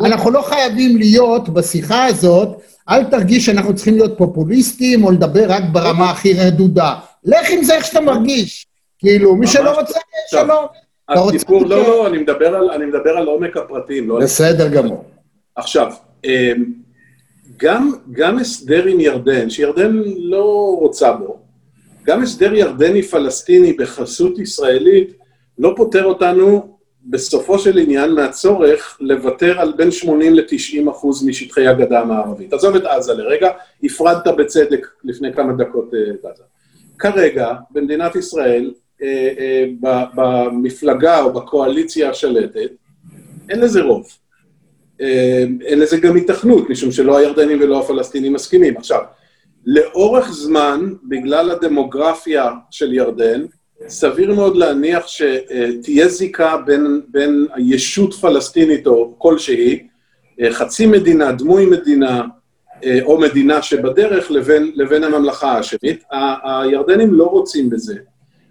אנחנו 0.00 0.30
לא 0.30 0.42
חייבים 0.42 0.96
להיות 0.96 1.48
בשיחה 1.48 2.04
הזאת, 2.04 2.48
אל 2.88 3.04
תרגיש 3.04 3.46
שאנחנו 3.46 3.74
צריכים 3.74 3.94
להיות 3.94 4.18
פופוליסטים 4.18 5.04
או 5.04 5.10
לדבר 5.10 5.44
רק 5.48 5.62
ברמה 5.72 6.10
הכי 6.10 6.32
רדודה. 6.32 6.94
לך 7.24 7.50
עם 7.50 7.64
זה 7.64 7.74
איך 7.74 7.84
שאתה 7.84 8.00
מרגיש. 8.00 8.66
כאילו, 8.98 9.36
מי 9.36 9.46
שלא 9.46 9.80
רוצה, 9.80 10.00
שלום. 10.30 10.64
הסיפור, 11.08 11.66
לא, 11.66 11.82
לא, 11.82 12.06
אני 12.06 12.86
מדבר 12.86 13.16
על 13.16 13.26
עומק 13.26 13.56
הפרטים. 13.56 14.08
לא 14.08 14.20
בסדר 14.20 14.68
גמור. 14.68 15.04
עכשיו, 15.56 15.92
אמ, 16.24 16.64
גם, 17.56 17.92
גם 18.12 18.38
הסדר 18.38 18.84
עם 18.84 19.00
ירדן, 19.00 19.50
שירדן 19.50 20.02
לא 20.16 20.76
רוצה 20.80 21.12
בו, 21.12 21.38
גם 22.04 22.22
הסדר 22.22 22.54
ירדני-פלסטיני 22.54 23.72
בחסות 23.72 24.38
ישראלית 24.38 25.12
לא 25.58 25.72
פוטר 25.76 26.04
אותנו 26.04 26.74
בסופו 27.06 27.58
של 27.58 27.78
עניין 27.78 28.14
מהצורך 28.14 28.98
לוותר 29.00 29.60
על 29.60 29.72
בין 29.76 29.90
80 29.90 30.34
ל-90 30.34 30.90
אחוז 30.90 31.26
משטחי 31.26 31.66
הגדה 31.66 32.00
המערבית. 32.00 32.52
עזוב 32.52 32.76
את 32.76 32.84
עזה 32.84 33.14
לרגע, 33.14 33.50
הפרדת 33.84 34.26
בצדק 34.38 34.86
לפני 35.04 35.32
כמה 35.32 35.52
דקות 35.52 35.94
אה, 35.94 36.14
את 36.14 36.24
עזה. 36.24 36.42
כרגע, 36.98 37.52
במדינת 37.70 38.16
ישראל, 38.16 38.72
אה, 39.02 39.28
אה, 39.38 39.64
במפלגה 40.14 41.22
או 41.22 41.32
בקואליציה 41.32 42.10
השלטת, 42.10 42.70
אין 43.48 43.60
לזה 43.60 43.82
רוב. 43.82 44.06
אה, 45.04 45.44
אין 45.64 45.78
לזה 45.78 45.96
גם 45.96 46.16
התכנות, 46.16 46.70
משום 46.70 46.92
שלא 46.92 47.18
הירדנים 47.18 47.58
ולא 47.60 47.80
הפלסטינים 47.80 48.32
מסכימים. 48.32 48.76
עכשיו, 48.76 49.00
לאורך 49.66 50.32
זמן, 50.32 50.92
בגלל 51.08 51.50
הדמוגרפיה 51.50 52.50
של 52.70 52.92
ירדן, 52.92 53.44
סביר 53.88 54.34
מאוד 54.34 54.56
להניח 54.56 55.06
שתהיה 55.06 56.08
זיקה 56.08 56.56
בין, 56.66 57.00
בין 57.08 57.46
הישות 57.54 58.14
פלסטינית 58.14 58.86
או 58.86 59.14
כלשהי, 59.18 59.86
חצי 60.50 60.86
מדינה, 60.86 61.32
דמוי 61.32 61.66
מדינה, 61.66 62.22
או 63.02 63.20
מדינה 63.20 63.62
שבדרך, 63.62 64.30
לבין, 64.30 64.72
לבין 64.74 65.04
הממלכה 65.04 65.52
האשמית. 65.52 66.04
הירדנים 66.44 67.14
לא 67.14 67.24
רוצים 67.24 67.70
בזה. 67.70 67.94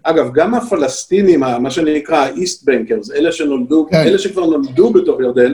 אגב, 0.02 0.30
גם 0.34 0.54
הפלסטינים, 0.54 1.40
מה 1.40 1.70
שנקרא 1.70 2.18
ה-East 2.18 2.68
Bankers, 2.68 3.14
אלה 3.14 3.32
שנולדו, 3.32 3.86
כן. 3.90 3.96
אלה 3.96 4.18
שכבר 4.18 4.46
נולדו 4.46 4.92
בתוך 4.92 5.20
ירדן, 5.20 5.52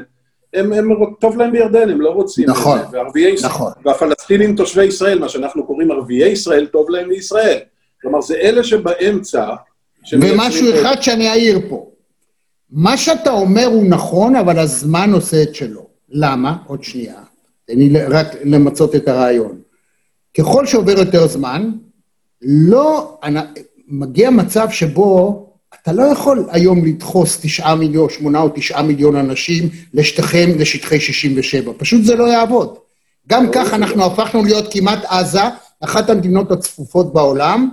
הם, 0.54 0.73
הם, 0.73 0.88
טוב 1.21 1.38
להם 1.38 1.52
בירדן, 1.52 1.88
הם 1.88 2.00
לא 2.00 2.11
רוצים 2.11 2.50
נכון, 2.50 2.78
את 2.78 2.90
זה. 2.90 2.97
וערביי 2.97 3.35
נכון. 3.45 3.73
והפלסטינים 3.85 4.57
תושבי 4.57 4.85
ישראל, 4.85 5.19
מה 5.19 5.28
שאנחנו 5.28 5.66
קוראים 5.66 5.90
ערביי 5.90 6.28
ישראל, 6.28 6.66
טוב 6.66 6.90
להם 6.90 7.11
לישראל. 7.11 7.59
כלומר, 8.02 8.21
זה 8.21 8.35
אלה 8.35 8.64
שבאמצע... 8.64 9.54
ומשהו 10.21 10.66
אחד 10.75 10.92
את... 10.92 11.02
שאני 11.02 11.30
אעיר 11.30 11.61
פה. 11.69 11.90
מה 12.71 12.97
שאתה 12.97 13.30
אומר 13.30 13.64
הוא 13.64 13.87
נכון, 13.87 14.37
אבל 14.37 14.59
הזמן 14.59 15.12
עושה 15.12 15.42
את 15.42 15.54
שלו. 15.54 15.87
למה? 16.09 16.57
עוד 16.66 16.85
שנייה. 16.85 17.14
תן 17.64 17.78
לי 17.78 18.02
רק 18.09 18.26
למצות 18.45 18.95
את 18.95 19.09
הרעיון. 19.09 19.61
ככל 20.38 20.66
שעובר 20.66 20.99
יותר 20.99 21.26
זמן, 21.26 21.71
לא... 22.42 23.19
מגיע 23.88 24.30
מצב 24.30 24.71
שבו 24.71 25.47
אתה 25.83 25.93
לא 25.93 26.03
יכול 26.03 26.49
היום 26.50 26.85
לדחוס 26.85 27.41
תשעה 27.41 27.75
מיליון, 27.75 28.11
שמונה 28.11 28.41
או 28.41 28.49
תשעה 28.55 28.83
מיליון 28.83 29.17
אנשים 29.17 29.69
לשטחים, 29.95 30.59
לשטחי 30.59 31.00
67. 31.00 31.73
פשוט 31.79 32.05
זה 32.05 32.15
לא 32.17 32.25
יעבוד. 32.25 32.79
גם 33.29 33.47
כך 33.53 33.75
אנחנו 33.75 34.05
הפכנו 34.05 34.45
להיות 34.45 34.73
כמעט 34.73 35.05
עזה, 35.05 35.43
אחת 35.81 36.11
המדינות 36.11 36.53
הצפופות 36.53 37.12
בעולם. 37.12 37.71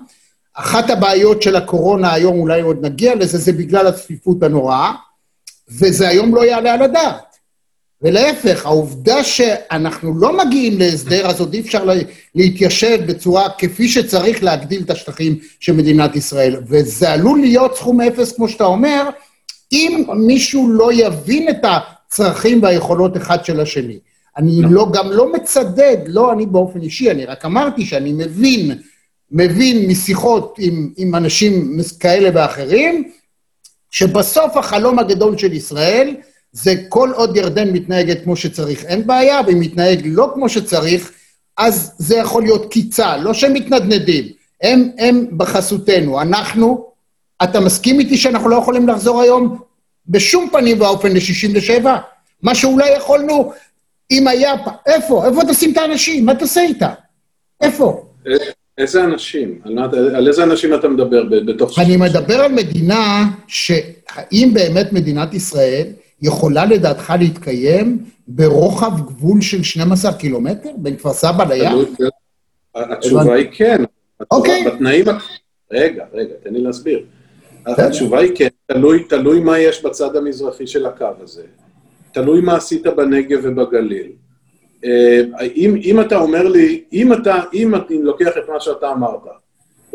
אחת 0.53 0.89
הבעיות 0.89 1.41
של 1.41 1.55
הקורונה 1.55 2.13
היום, 2.13 2.39
אולי 2.39 2.61
עוד 2.61 2.85
נגיע 2.85 3.15
לזה, 3.15 3.37
זה 3.37 3.53
בגלל 3.53 3.87
הצפיפות 3.87 4.43
הנוראה, 4.43 4.93
וזה 5.69 6.07
היום 6.07 6.35
לא 6.35 6.45
יעלה 6.45 6.73
על 6.73 6.81
הדעת. 6.81 7.26
ולהפך, 8.01 8.65
העובדה 8.65 9.23
שאנחנו 9.23 10.19
לא 10.19 10.37
מגיעים 10.37 10.79
להסדר, 10.79 11.27
אז 11.27 11.39
עוד 11.39 11.53
אי 11.53 11.59
אפשר 11.59 11.89
להתיישב 12.35 12.99
בצורה 13.07 13.49
כפי 13.57 13.87
שצריך 13.87 14.43
להגדיל 14.43 14.81
את 14.81 14.89
השטחים 14.89 15.37
של 15.59 15.73
מדינת 15.73 16.15
ישראל. 16.15 16.55
וזה 16.67 17.11
עלול 17.11 17.39
להיות 17.39 17.75
סכום 17.75 18.01
אפס, 18.01 18.31
כמו 18.31 18.49
שאתה 18.49 18.63
אומר, 18.63 19.09
אם 19.71 20.03
מישהו 20.15 20.69
לא 20.69 20.89
יבין 20.93 21.49
את 21.49 21.61
הצרכים 21.63 22.63
והיכולות 22.63 23.17
אחד 23.17 23.45
של 23.45 23.59
השני. 23.59 23.99
אני 24.37 24.61
לא, 24.61 24.69
לא 24.71 24.87
גם 24.93 25.11
לא 25.11 25.33
מצדד, 25.33 25.97
לא 26.07 26.31
אני 26.31 26.45
באופן 26.45 26.81
אישי, 26.81 27.11
אני 27.11 27.25
רק 27.25 27.45
אמרתי 27.45 27.85
שאני 27.85 28.13
מבין, 28.13 28.77
מבין 29.31 29.89
משיחות 29.89 30.55
עם, 30.59 30.93
עם 30.97 31.15
אנשים 31.15 31.77
כאלה 31.99 32.29
ואחרים, 32.33 33.11
שבסוף 33.91 34.57
החלום 34.57 34.99
הגדול 34.99 35.37
של 35.37 35.53
ישראל, 35.53 36.15
זה 36.51 36.73
כל 36.89 37.11
עוד 37.15 37.37
ירדן 37.37 37.69
מתנהגת 37.69 38.23
כמו 38.23 38.35
שצריך, 38.35 38.85
אין 38.85 39.07
בעיה, 39.07 39.39
ואם 39.47 39.59
מתנהג 39.59 40.01
לא 40.05 40.31
כמו 40.33 40.49
שצריך, 40.49 41.11
אז 41.57 41.95
זה 41.97 42.15
יכול 42.15 42.43
להיות 42.43 42.71
קיצה, 42.71 43.17
לא 43.17 43.33
שהם 43.33 43.53
מתנדנדים, 43.53 44.25
הם, 44.61 44.89
הם 44.97 45.25
בחסותנו. 45.37 46.21
אנחנו, 46.21 46.87
אתה 47.43 47.59
מסכים 47.59 47.99
איתי 47.99 48.17
שאנחנו 48.17 48.49
לא 48.49 48.55
יכולים 48.55 48.87
לחזור 48.87 49.21
היום 49.21 49.59
בשום 50.07 50.49
פנים 50.51 50.81
ואופן 50.81 51.11
ל-67? 51.11 51.85
מה 52.41 52.55
שאולי 52.55 52.89
יכולנו, 52.97 53.51
אם 54.11 54.27
היה... 54.27 54.53
איפה? 54.85 55.25
איפה 55.25 55.41
תשים 55.49 55.71
את 55.71 55.77
האנשים? 55.77 56.25
מה 56.25 56.35
תעשה 56.35 56.61
איתם? 56.61 56.87
איפה? 57.61 58.05
איזה 58.77 59.03
אנשים? 59.03 59.59
על, 59.65 60.15
על 60.15 60.27
איזה 60.27 60.43
אנשים 60.43 60.73
אתה 60.73 60.87
מדבר 60.87 61.23
בתוך... 61.45 61.79
אני 61.79 61.97
מדבר 61.97 62.39
על 62.39 62.51
מדינה 62.51 63.25
שהאם 63.47 64.51
באמת 64.53 64.93
מדינת 64.93 65.33
ישראל 65.33 65.87
יכולה 66.21 66.65
לדעתך 66.65 67.13
להתקיים 67.19 68.05
ברוחב 68.27 68.91
גבול 69.07 69.41
של 69.41 69.63
12 69.63 70.13
קילומטר 70.13 70.69
בין 70.77 70.95
כפר 70.95 71.13
סבא 71.13 71.43
לים? 71.43 71.85
התשובה 72.75 73.33
היא 73.33 73.47
כן. 73.51 73.83
אוקיי. 74.31 74.65
בתנאים... 74.65 75.05
רגע, 75.71 76.05
רגע, 76.13 76.33
תן 76.43 76.53
לי 76.53 76.61
להסביר. 76.61 76.99
התשובה 77.65 78.19
היא 78.19 78.31
כן, 78.35 78.47
תלוי, 78.65 79.03
תלוי 79.03 79.39
מה 79.39 79.59
יש 79.59 79.85
בצד 79.85 80.15
המזרחי 80.15 80.67
של 80.67 80.85
הקו 80.85 81.07
הזה. 81.23 81.43
תלוי 82.11 82.41
מה 82.41 82.55
עשית 82.55 82.87
בנגב 82.87 83.39
ובגליל. 83.43 84.11
אה, 84.85 85.21
אם, 85.55 85.75
אם 85.83 86.01
אתה 86.01 86.17
אומר 86.17 86.47
לי, 86.47 86.83
אם 86.93 87.13
אתה, 87.13 87.41
אם 87.53 87.75
אני 87.75 88.03
לוקח 88.03 88.31
את 88.37 88.49
מה 88.49 88.59
שאתה 88.59 88.91
אמרת, 88.91 89.21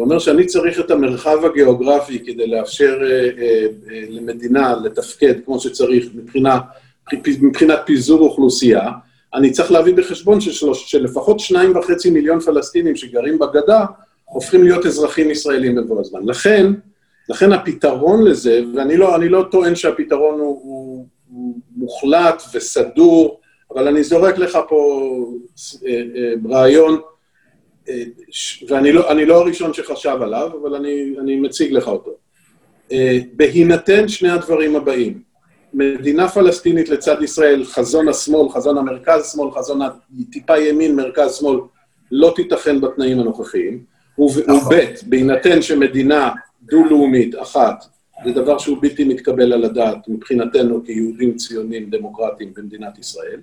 ואומר 0.03 0.19
שאני 0.19 0.47
צריך 0.47 0.81
את 0.81 0.91
המרחב 0.91 1.45
הגיאוגרפי 1.45 2.19
כדי 2.19 2.47
לאפשר 2.47 2.99
אה, 3.03 3.09
אה, 3.09 3.67
אה, 3.91 4.05
למדינה 4.09 4.75
לתפקד 4.85 5.35
כמו 5.45 5.61
שצריך 5.61 6.07
מבחינה, 6.15 6.59
מבחינת 7.41 7.79
פיזור 7.87 8.21
אוכלוסייה, 8.21 8.91
אני 9.35 9.51
צריך 9.51 9.73
להביא 9.73 9.95
בחשבון 9.95 10.41
ששלוש, 10.41 10.91
שלפחות 10.91 11.41
שניים 11.41 11.77
וחצי 11.77 12.11
מיליון 12.11 12.41
פלסטינים 12.41 12.97
שגרים 12.97 13.39
בגדה 13.39 13.85
הופכים 14.25 14.65
להיות 14.65 14.87
אזרחים 14.87 15.31
ישראלים 15.31 15.75
בבוא 15.75 16.01
הזמן. 16.01 16.21
לכן, 16.25 16.73
לכן 17.29 17.53
הפתרון 17.53 18.25
לזה, 18.25 18.61
ואני 18.75 18.97
לא, 18.97 19.19
לא 19.21 19.47
טוען 19.51 19.75
שהפתרון 19.75 20.41
הוא, 20.41 20.61
הוא, 20.63 21.07
הוא 21.31 21.55
מוחלט 21.77 22.43
וסדור, 22.55 23.41
אבל 23.75 23.89
אני 23.89 24.03
זורק 24.05 24.39
לך 24.39 24.59
פה 24.69 25.11
אה, 25.87 26.03
אה, 26.17 26.33
רעיון, 26.51 27.01
ואני 28.69 28.93
לא, 28.93 29.13
לא 29.13 29.41
הראשון 29.41 29.75
שחשב 29.75 30.19
עליו, 30.23 30.51
אבל 30.63 30.75
אני, 30.75 31.15
אני 31.21 31.37
מציג 31.37 31.73
לך 31.73 31.89
אותו. 31.89 32.11
אה, 32.93 33.19
בהינתן 33.33 34.09
שני 34.09 34.31
הדברים 34.31 34.77
הבאים, 34.77 35.23
מדינה 35.75 36.29
פלסטינית 36.29 36.89
לצד 36.89 37.23
ישראל, 37.23 37.65
חזון 37.65 38.09
השמאל, 38.09 38.49
חזון 38.49 38.79
המרכז-שמאל, 38.79 39.51
חזון 39.51 39.81
הטיפה 39.83 40.59
ימין, 40.59 40.97
מרכז-שמאל, 40.97 41.61
לא 42.13 42.33
תיתכן 42.37 42.81
בתנאים 42.81 43.21
הנוכחיים. 43.21 43.85
וב', 44.19 44.51
נכון. 44.51 44.75
בהינתן 45.07 45.63
שמדינה 45.63 46.31
דו-לאומית 46.63 47.35
אחת, 47.43 47.85
זה 48.25 48.33
דבר 48.33 48.59
שהוא 48.59 48.79
בלתי 48.81 49.05
מתקבל 49.05 49.53
על 49.53 49.65
הדעת 49.65 50.09
מבחינתנו 50.09 50.85
כיהודים 50.85 51.37
ציונים 51.37 51.91
דמוקרטיים 51.91 52.53
במדינת 52.57 52.99
ישראל. 52.99 53.41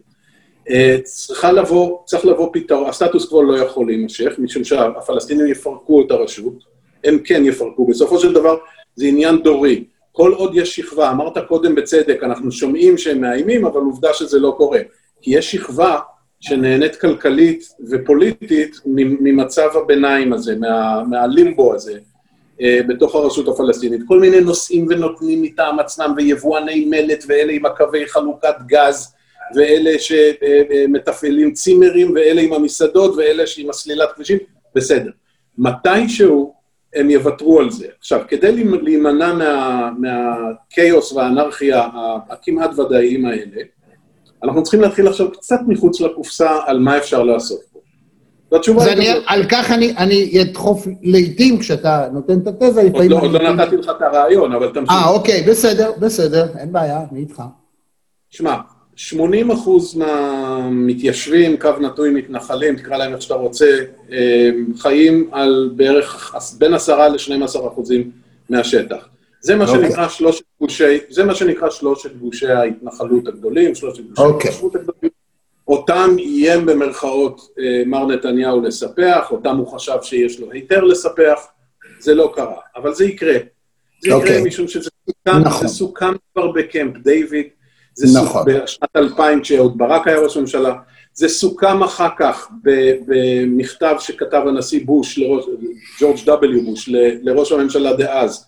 אה, 0.69 0.97
צריכה 1.03 1.51
לבוא, 1.51 1.97
צריך 2.05 2.25
לבוא 2.25 2.49
פתרון, 2.53 2.89
הסטטוס 2.89 3.29
קוו 3.29 3.43
לא 3.43 3.58
יכול 3.58 3.88
להימשך, 3.88 4.34
משום 4.38 4.63
שהפלסטינים 4.63 5.47
יפרקו 5.47 6.01
את 6.01 6.12
הרשות, 6.12 6.53
הם 7.03 7.19
כן 7.23 7.45
יפרקו. 7.45 7.88
בסופו 7.88 8.19
של 8.19 8.34
דבר 8.34 8.58
זה 8.95 9.05
עניין 9.05 9.43
דורי. 9.43 9.84
כל 10.12 10.34
עוד 10.34 10.55
יש 10.55 10.75
שכבה, 10.75 11.12
אמרת 11.12 11.38
קודם 11.47 11.75
בצדק, 11.75 12.19
אנחנו 12.23 12.51
שומעים 12.51 12.97
שהם 12.97 13.21
מאיימים, 13.21 13.65
אבל 13.65 13.82
עובדה 13.82 14.13
שזה 14.13 14.39
לא 14.39 14.53
קורה. 14.58 14.79
כי 15.21 15.38
יש 15.38 15.51
שכבה 15.51 15.99
שנהנית 16.39 16.95
כלכלית 16.95 17.63
ופוליטית 17.89 18.75
ממצב 18.86 19.69
הביניים 19.84 20.34
הזה, 20.34 20.55
מה, 20.55 21.03
מהלימבו 21.03 21.73
הזה, 21.73 21.99
אה, 22.62 22.79
בתוך 22.88 23.15
הרשות 23.15 23.47
הפלסטינית. 23.47 24.01
כל 24.08 24.19
מיני 24.19 24.41
נושאים 24.41 24.88
ונותנים 24.89 25.41
מטעם 25.41 25.79
עצמם, 25.79 26.13
ויבואני 26.17 26.86
מלט, 26.86 27.23
ואלה 27.27 27.53
עם 27.53 27.65
הקווי 27.65 28.08
חלוקת 28.08 28.55
גז, 28.67 29.13
ואלה 29.55 29.91
שמתפעלים 29.99 31.53
צימרים, 31.53 32.12
ואלה 32.15 32.41
עם 32.41 32.53
המסעדות, 32.53 33.15
ואלה 33.17 33.43
עם 33.57 33.69
הסלילת 33.69 34.09
כבישים, 34.15 34.38
בסדר. 34.75 35.12
מתישהו 35.57 36.53
הם 36.95 37.09
יוותרו 37.09 37.59
על 37.59 37.71
זה. 37.71 37.88
עכשיו, 37.99 38.21
כדי 38.27 38.63
להימנע 38.81 39.33
מה, 39.33 39.89
מהכאוס 39.99 41.12
והאנרכיה 41.12 41.88
הכמעט 42.29 42.79
ודאיים 42.79 43.25
האלה, 43.25 43.62
אנחנו 44.43 44.63
צריכים 44.63 44.81
להתחיל 44.81 45.07
עכשיו 45.07 45.31
קצת 45.31 45.59
מחוץ 45.67 46.01
לקופסה 46.01 46.57
על 46.65 46.79
מה 46.79 46.97
אפשר 46.97 47.23
לעשות 47.23 47.59
פה. 47.71 47.79
והתשובה 48.51 48.83
היא 48.83 49.13
כזאת. 49.13 49.23
על 49.27 49.43
כך 49.49 49.71
אני, 49.71 49.93
אני 49.97 50.41
אדחוף 50.41 50.88
לעיתים, 51.01 51.59
כשאתה 51.59 52.07
נותן 52.13 52.39
את 52.39 52.47
התזה, 52.47 52.83
לפעמים... 52.83 53.12
עוד 53.12 53.21
לא, 53.31 53.38
עוד 53.38 53.41
לא 53.41 53.53
נתתי 53.53 53.77
לך 53.77 53.91
את 53.97 54.01
הרעיון, 54.01 54.53
אבל 54.53 54.71
תמשיך. 54.73 54.91
אה, 54.91 55.09
אוקיי, 55.09 55.43
בסדר, 55.49 55.91
בסדר, 55.99 56.47
אין 56.57 56.71
בעיה, 56.71 57.01
אני 57.12 57.19
איתך. 57.19 57.43
שמע, 58.29 58.55
80 58.99 59.51
אחוז 59.51 59.95
מהמתיישבים, 59.95 61.57
קו 61.57 61.69
נטוי 61.81 62.09
מתנחלים, 62.09 62.75
תקרא 62.75 62.97
להם 62.97 63.13
איך 63.13 63.21
שאתה 63.21 63.33
רוצה, 63.33 63.65
חיים 64.77 65.29
על 65.31 65.71
בערך 65.75 66.35
בין 66.57 66.73
10 66.73 67.07
ל-12 67.07 67.67
אחוזים 67.67 68.12
מהשטח. 68.49 69.07
זה 69.41 69.55
מה, 69.55 69.65
okay. 69.65 69.67
אוקיי. 69.69 69.89
שנקרא 69.89 70.07
שלושת 70.07 70.43
גושי, 70.62 70.97
זה 71.09 71.23
מה 71.23 71.35
שנקרא 71.35 71.69
שלושת 71.69 72.15
גושי 72.15 72.47
ההתנחלות 72.47 73.27
הגדולים, 73.27 73.75
שלושת 73.75 74.03
גושי 74.03 74.21
okay. 74.21 74.23
אוקיי. 74.23 74.49
ההתנחלות 74.49 74.75
הגדולים. 74.75 75.12
אותם 75.67 76.15
איים 76.17 76.65
במרכאות 76.65 77.41
אה, 77.59 77.83
מר 77.85 78.05
נתניהו 78.05 78.62
לספח, 78.62 79.31
אותם 79.31 79.57
הוא 79.57 79.67
חשב 79.67 79.97
שיש 80.01 80.39
לו 80.39 80.51
היתר 80.51 80.83
לספח, 80.83 81.39
זה 81.99 82.13
לא 82.15 82.31
קרה, 82.35 82.59
אבל 82.75 82.93
זה 82.93 83.05
יקרה. 83.05 83.33
זה. 83.33 84.09
יקרה 84.09 84.19
אוקיי. 84.19 84.43
משום 84.43 84.67
שזה 84.67 84.89
סוכם, 85.09 85.39
נכון. 85.41 85.67
זה 85.67 85.73
סוכם 85.73 86.13
כבר 86.33 86.51
בקמפ 86.51 86.97
דיוויד, 86.97 87.47
זה 88.07 88.19
נכון. 88.19 88.45
בשנת 88.45 88.95
2000, 88.95 89.41
כשאהוד 89.41 89.77
ברק 89.77 90.07
היה 90.07 90.19
ראש 90.19 90.38
ממשלה, 90.38 90.73
זה 91.13 91.29
סוכם 91.29 91.83
אחר 91.83 92.07
כך 92.17 92.49
במכתב 93.07 93.95
שכתב 93.99 94.41
הנשיא 94.47 94.85
בוש, 94.85 95.17
לראש, 95.17 95.45
ג'ורג' 95.99 96.17
W. 96.17 96.65
בוש, 96.65 96.89
לראש 97.21 97.51
הממשלה 97.51 97.93
דאז, 97.93 98.45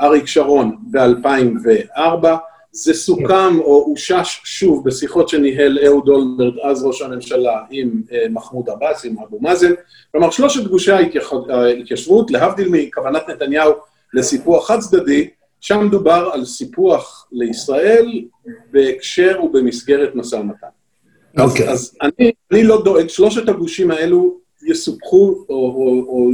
אריק 0.00 0.26
שרון, 0.26 0.76
ב-2004. 0.90 2.26
זה 2.72 2.94
סוכם 2.94 3.58
או 3.60 3.86
אושש 3.90 4.40
שוב 4.44 4.84
בשיחות 4.84 5.28
שניהל 5.28 5.78
אהוד 5.86 6.08
אולמרט, 6.08 6.54
אז 6.64 6.84
ראש 6.84 7.02
הממשלה, 7.02 7.60
עם 7.70 8.02
אה, 8.12 8.26
מחמוד 8.30 8.68
עבאס, 8.68 9.04
עם 9.04 9.16
אבו 9.18 9.38
מאזן. 9.40 9.72
כלומר, 10.12 10.30
שלושת 10.30 10.66
גושי 10.66 10.92
ההתיישבות, 10.92 12.30
להבדיל 12.30 12.68
מכוונת 12.70 13.28
נתניהו 13.28 13.72
לסיפוח 14.14 14.68
חד-צדדי, 14.68 15.28
שם 15.60 15.88
דובר 15.90 16.30
על 16.32 16.44
סיפוח 16.44 17.28
לישראל 17.32 18.24
בהקשר 18.70 19.40
ובמסגרת 19.44 20.14
משא 20.14 20.36
ומתן. 20.36 20.66
Okay. 20.66 21.42
אז, 21.42 21.50
אוקיי. 21.50 21.68
אז 21.68 21.96
אני, 22.02 22.32
אני 22.52 22.64
לא 22.64 22.82
דואג, 22.84 23.08
שלושת 23.08 23.48
הגושים 23.48 23.90
האלו 23.90 24.38
יסופחו 24.66 25.44
או, 25.48 25.54
או, 25.54 26.04
או 26.08 26.30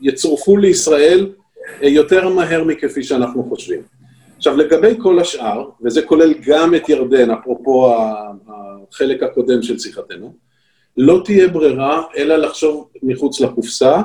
יצורפו 0.00 0.56
לישראל 0.56 1.32
אה, 1.82 1.88
יותר 1.88 2.28
מהר 2.28 2.64
מכפי 2.64 3.02
שאנחנו 3.02 3.44
חושבים. 3.48 3.82
עכשיו, 4.36 4.56
לגבי 4.56 4.94
כל 4.98 5.18
השאר, 5.18 5.68
וזה 5.84 6.02
כולל 6.02 6.34
גם 6.46 6.74
את 6.74 6.88
ירדן, 6.88 7.30
אפרופו 7.30 7.94
החלק 8.48 9.22
הקודם 9.22 9.62
של 9.62 9.78
שיחתנו, 9.78 10.34
לא 10.96 11.22
תהיה 11.24 11.48
ברירה 11.48 12.02
אלא 12.16 12.36
לחשוב 12.36 12.88
מחוץ 13.02 13.40
לקופסה. 13.40 14.00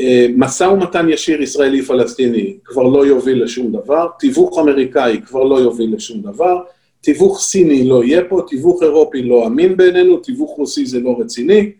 אה, 0.00 0.26
משא 0.36 0.64
ומתן 0.64 1.08
ישיר 1.08 1.42
ישראלי-פלסטיני 1.42 2.56
כבר 2.64 2.82
לא 2.82 3.06
יוביל 3.06 3.44
לשום 3.44 3.72
דבר, 3.72 4.08
תיווך 4.18 4.58
אמריקאי 4.58 5.20
כבר 5.26 5.44
לא 5.44 5.60
יוביל 5.60 5.94
לשום 5.96 6.22
דבר, 6.22 6.62
תיווך 7.00 7.40
סיני 7.40 7.88
לא 7.88 8.04
יהיה 8.04 8.24
פה, 8.28 8.42
תיווך 8.48 8.82
אירופי 8.82 9.22
לא 9.22 9.46
אמין 9.46 9.76
בעינינו, 9.76 10.16
תיווך 10.16 10.50
רוסי 10.58 10.86
זה 10.86 11.00
לא 11.00 11.16
רציני, 11.20 11.72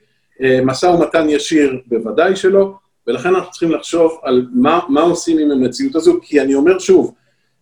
אה, 0.43 0.61
משא 0.65 0.87
ומתן 0.87 1.27
ישיר 1.31 1.81
בוודאי 1.87 2.37
שלא, 2.37 2.73
ולכן 3.07 3.29
אנחנו 3.29 3.51
צריכים 3.51 3.71
לחשוב 3.71 4.19
על 4.23 4.47
מה, 4.55 4.81
מה 4.89 5.01
עושים 5.01 5.39
עם 5.39 5.51
המציאות 5.51 5.97
הזו, 5.97 6.19
כי 6.23 6.41
אני 6.41 6.55
אומר 6.55 6.79
שוב, 6.79 7.15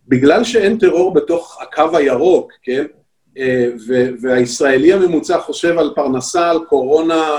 בגלל 0.07 0.43
שאין 0.43 0.77
טרור 0.77 1.13
בתוך 1.13 1.61
הקו 1.61 1.97
הירוק, 1.97 2.51
כן, 2.63 2.85
אה, 3.37 3.67
והישראלי 4.21 4.93
הממוצע 4.93 5.39
חושב 5.39 5.77
על 5.77 5.91
פרנסה, 5.95 6.49
על 6.49 6.59
קורונה 6.69 7.37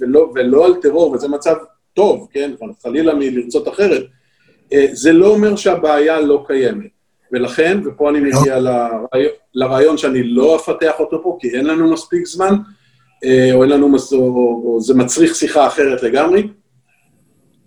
ולא, 0.00 0.32
ולא 0.34 0.66
על 0.66 0.74
טרור, 0.74 1.12
וזה 1.12 1.28
מצב 1.28 1.54
טוב, 1.98 2.28
כן, 2.32 2.50
חלילה 2.82 3.14
מלרצות 3.14 3.68
אחרת, 3.68 4.02
אה, 4.72 4.86
זה 4.92 5.12
לא 5.12 5.26
אומר 5.26 5.56
שהבעיה 5.56 6.20
לא 6.20 6.44
קיימת. 6.46 6.90
ולכן, 7.32 7.80
ופה 7.84 8.10
אני 8.10 8.20
מגיע 8.20 8.60
לרעיון, 8.60 9.32
לרעיון 9.54 9.98
שאני 9.98 10.22
לא 10.22 10.56
אפתח 10.56 10.92
אותו 10.98 11.22
פה, 11.22 11.38
כי 11.40 11.48
אין 11.56 11.66
לנו 11.66 11.92
מספיק 11.92 12.26
זמן, 12.26 12.54
או 13.52 13.62
אין 13.62 13.70
לנו, 13.70 13.88
מס... 13.88 14.12
או, 14.12 14.78
זה 14.80 14.94
מצריך 14.94 15.34
שיחה 15.34 15.66
אחרת 15.66 16.02
לגמרי, 16.02 16.48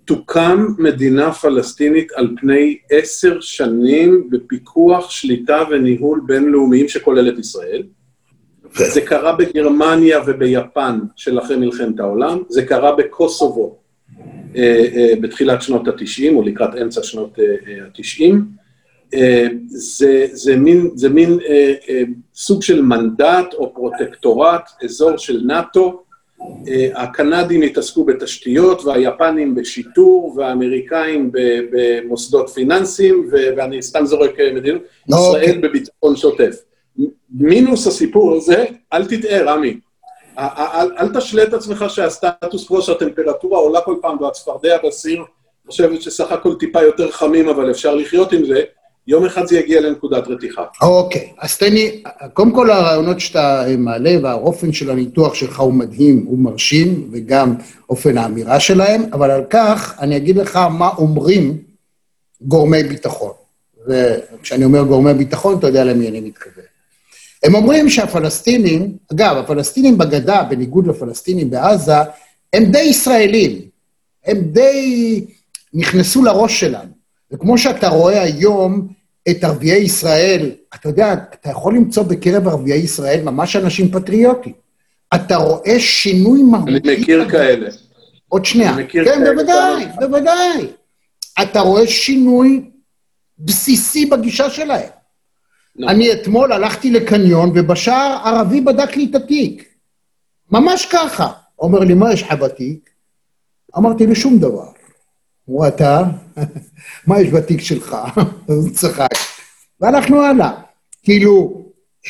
תוקם 0.05 0.67
מדינה 0.77 1.33
פלסטינית 1.33 2.11
על 2.11 2.35
פני 2.41 2.77
עשר 2.89 3.41
שנים 3.41 4.29
בפיקוח, 4.29 5.09
שליטה 5.09 5.63
וניהול 5.71 6.21
בינלאומיים 6.25 6.87
שכולל 6.87 7.29
את 7.29 7.39
ישראל. 7.39 7.83
זה 8.73 9.01
קרה 9.01 9.35
בגרמניה 9.35 10.19
וביפן 10.27 10.99
של 11.15 11.39
אחרי 11.39 11.57
מלחמת 11.57 11.99
העולם, 11.99 12.43
זה 12.49 12.65
קרה 12.65 12.95
בקוסובו. 12.95 13.63
אה, 13.63 13.75
אה, 13.75 13.80
בתחילת 15.21 15.61
שנות 15.61 15.87
ה-90 15.87 16.33
או 16.35 16.41
לקראת 16.43 16.75
אמצע 16.81 17.03
שנות 17.03 17.39
ה-90. 17.39 18.23
אה, 18.23 18.37
אה, 19.13 19.47
זה, 19.67 20.27
זה 20.31 20.55
מין, 20.55 20.89
זה 20.95 21.09
מין 21.09 21.39
אה, 21.49 21.73
אה, 21.89 22.03
סוג 22.35 22.61
של 22.61 22.81
מנדט 22.81 23.53
או 23.53 23.73
פרוטקטורט, 23.73 24.69
אזור 24.83 25.17
של 25.17 25.41
נאט"ו, 25.45 26.03
אה, 26.67 27.03
הקנדים 27.03 27.61
התעסקו 27.61 28.05
בתשתיות, 28.05 28.85
והיפנים 28.85 29.55
בשיטור, 29.55 30.33
והאמריקאים 30.37 31.31
במוסדות 31.71 32.49
פיננסיים, 32.49 33.29
ואני 33.31 33.81
סתם 33.81 34.05
זורק 34.05 34.39
אה, 34.39 34.53
מדינות, 34.53 34.81
לא, 35.09 35.17
ישראל 35.17 35.55
אוקיי. 35.55 35.57
בביטחון 35.57 36.15
שוטף. 36.15 36.55
מינוס 37.29 37.87
הסיפור 37.87 38.35
הזה, 38.35 38.65
אל 38.93 39.05
תטעה, 39.05 39.41
רמי. 39.43 39.79
אל, 40.37 40.91
אל 40.99 41.19
תשלה 41.19 41.43
את 41.43 41.53
עצמך 41.53 41.85
שהסטטוס 41.87 42.67
קוו 42.67 42.81
שהטמפרטורה 42.81 43.59
עולה 43.59 43.81
כל 43.81 43.95
פעם 44.01 44.21
והצפרדע 44.21 44.77
בסיר 44.87 45.23
חושבת 45.67 46.01
שסך 46.01 46.31
הכל 46.31 46.55
טיפה 46.55 46.81
יותר 46.81 47.11
חמים, 47.11 47.49
אבל 47.49 47.71
אפשר 47.71 47.95
לחיות 47.95 48.33
עם 48.33 48.45
זה. 48.45 48.61
יום 49.07 49.25
אחד 49.25 49.47
זה 49.47 49.59
יגיע 49.59 49.81
לנקודת 49.81 50.27
רתיחה. 50.27 50.63
אוקיי, 50.81 51.33
אז 51.39 51.57
תן 51.57 51.73
לי, 51.73 52.03
קודם 52.33 52.51
כל 52.51 52.71
הרעיונות 52.71 53.19
שאתה 53.19 53.65
מעלה 53.77 54.11
והאופן 54.23 54.73
של 54.73 54.89
הניתוח 54.89 55.33
שלך 55.33 55.59
הוא 55.59 55.73
מדהים, 55.73 56.25
הוא 56.27 56.39
מרשים, 56.39 57.09
וגם 57.11 57.55
אופן 57.89 58.17
האמירה 58.17 58.59
שלהם, 58.59 59.03
אבל 59.13 59.31
על 59.31 59.43
כך 59.49 59.95
אני 59.99 60.17
אגיד 60.17 60.37
לך 60.37 60.55
מה 60.55 60.89
אומרים 60.97 61.57
גורמי 62.41 62.83
ביטחון. 62.83 63.31
וכשאני 63.87 64.65
אומר 64.65 64.83
גורמי 64.83 65.13
ביטחון, 65.13 65.59
אתה 65.59 65.67
יודע 65.67 65.83
למי 65.83 66.07
אני 66.07 66.21
מתכוון. 66.21 66.70
הם 67.43 67.55
אומרים 67.55 67.89
שהפלסטינים, 67.89 68.97
אגב, 69.11 69.37
הפלסטינים 69.37 69.97
בגדה, 69.97 70.43
בניגוד 70.43 70.87
לפלסטינים 70.87 71.49
בעזה, 71.49 71.97
הם 72.53 72.63
די 72.63 72.79
ישראלים. 72.79 73.61
הם 74.25 74.41
די 74.41 75.25
נכנסו 75.73 76.23
לראש 76.23 76.59
שלנו. 76.59 76.91
וכמו 77.31 77.57
שאתה 77.57 77.87
רואה 77.87 78.21
היום 78.21 78.87
את 79.29 79.43
ערביי 79.43 79.77
ישראל, 79.77 80.51
אתה 80.75 80.89
יודע, 80.89 81.13
אתה 81.13 81.49
יכול 81.49 81.75
למצוא 81.75 82.03
בקרב 82.03 82.47
ערביי 82.47 82.77
ישראל 82.79 83.21
ממש 83.23 83.55
אנשים 83.55 83.91
פטריוטים. 83.91 84.53
אתה 85.15 85.35
רואה 85.35 85.79
שינוי 85.79 86.43
מהותי. 86.43 86.71
אני 86.71 87.01
מכיר 87.01 87.29
כאלה. 87.29 87.69
עוד 88.27 88.45
שנייה. 88.45 88.73
אני 88.73 88.83
מכיר 88.83 89.05
כן, 89.05 89.11
כאלה. 89.11 89.33
בוודאי, 89.33 89.85
בוודאי. 89.99 90.67
אתה 91.41 91.59
רואה 91.59 91.87
שינוי 91.87 92.61
בסיסי 93.39 94.05
בגישה 94.05 94.49
שלהם. 94.49 94.89
אני 95.79 96.13
אתמול 96.13 96.51
הלכתי 96.51 96.91
לקניון, 96.91 97.51
ובשער 97.55 98.21
ערבי 98.23 98.61
בדק 98.61 98.95
לי 98.95 99.07
את 99.09 99.15
התיק. 99.15 99.69
ממש 100.51 100.85
ככה. 100.85 101.31
אומר 101.59 101.79
לי, 101.79 101.93
מה 101.93 102.13
יש 102.13 102.21
לך 102.23 102.31
בתיק? 102.33 102.89
אמרתי 103.77 104.07
לי, 104.07 104.15
שום 104.15 104.39
דבר. 104.39 104.67
אמרו, 105.49 105.67
אתה? 105.67 106.03
מה 107.07 107.21
יש 107.21 107.29
בתיק 107.29 107.61
שלך? 107.61 107.97
הוא 108.45 108.69
צחק. 108.73 109.09
והלכנו 109.79 110.21
הלאה. 110.21 110.51
כאילו, 111.03 111.65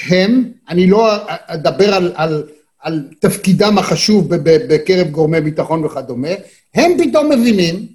הם, 0.10 0.52
אני 0.70 0.88
לא 0.88 1.12
אדבר 1.28 1.94
על, 1.94 2.14
על, 2.16 2.44
על 2.80 3.10
תפקידם 3.20 3.78
החשוב 3.78 4.36
בקרב 4.44 5.08
גורמי 5.08 5.42
ביטחון 5.42 5.86
וכדומה, 5.86 6.30
הם 6.76 6.92
פתאום 6.98 7.30
מבינים 7.30 7.88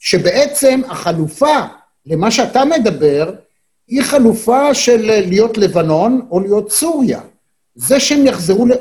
שבעצם 0.00 0.80
החלופה 0.88 1.56
למה 2.06 2.30
שאתה 2.30 2.64
מדבר, 2.64 3.34
היא 3.92 4.02
חלופה 4.02 4.74
של 4.74 5.00
להיות 5.26 5.58
לבנון 5.58 6.20
או 6.30 6.40
להיות 6.40 6.72
סוריה. 6.72 7.20
זה 7.74 8.00
שהם 8.00 8.26
יחזרו, 8.26 8.66
ל... 8.66 8.72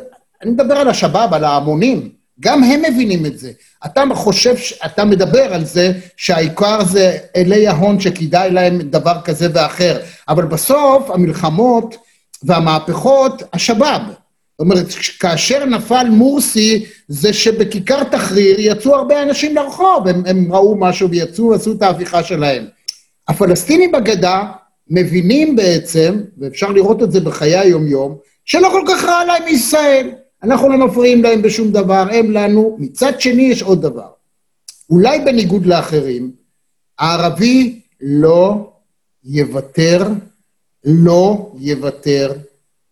אני 0.43 0.51
מדבר 0.51 0.73
על 0.73 0.87
השבאב, 0.87 1.33
על 1.33 1.43
ההמונים, 1.43 2.09
גם 2.39 2.63
הם 2.63 2.81
מבינים 2.81 3.25
את 3.25 3.39
זה. 3.39 3.51
אתה 3.85 4.03
חושב, 4.13 4.55
אתה 4.85 5.05
מדבר 5.05 5.53
על 5.53 5.65
זה 5.65 5.93
שהעיקר 6.17 6.83
זה 6.83 7.17
אלי 7.35 7.67
ההון 7.67 7.99
שכדאי 7.99 8.51
להם 8.51 8.81
דבר 8.81 9.21
כזה 9.23 9.47
ואחר, 9.53 9.97
אבל 10.29 10.45
בסוף 10.45 11.09
המלחמות 11.09 11.95
והמהפכות, 12.43 13.43
השבאב. 13.53 14.01
זאת 14.07 14.59
אומרת, 14.59 14.87
כאשר 15.19 15.65
נפל 15.65 16.09
מורסי, 16.09 16.85
זה 17.07 17.33
שבכיכר 17.33 18.03
תחריר 18.03 18.55
יצאו 18.59 18.95
הרבה 18.95 19.23
אנשים 19.23 19.55
לרחוב, 19.55 20.07
הם, 20.07 20.23
הם 20.25 20.53
ראו 20.53 20.75
משהו 20.79 21.09
ויצאו 21.09 21.49
ועשו 21.49 21.71
את 21.71 21.81
ההפיכה 21.81 22.23
שלהם. 22.23 22.65
הפלסטינים 23.27 23.91
בגדה 23.91 24.43
מבינים 24.93 25.55
בעצם, 25.55 26.21
ואפשר 26.37 26.71
לראות 26.71 27.03
את 27.03 27.11
זה 27.11 27.19
בחיי 27.19 27.57
היומיום, 27.57 28.17
שלא 28.45 28.69
כל 28.71 28.83
כך 28.87 29.03
רע 29.03 29.25
להם 29.25 29.43
מישראל. 29.45 30.11
אנחנו 30.43 30.69
לא 30.69 30.87
מפריעים 30.87 31.23
להם 31.23 31.41
בשום 31.41 31.71
דבר, 31.71 32.07
הם 32.11 32.31
לנו. 32.31 32.77
מצד 32.79 33.21
שני, 33.21 33.43
יש 33.43 33.61
עוד 33.61 33.81
דבר. 33.81 34.07
אולי 34.89 35.19
בניגוד 35.19 35.65
לאחרים, 35.65 36.31
הערבי 36.99 37.79
לא 38.01 38.71
יוותר, 39.23 40.07
לא 40.85 41.51
יוותר 41.59 42.33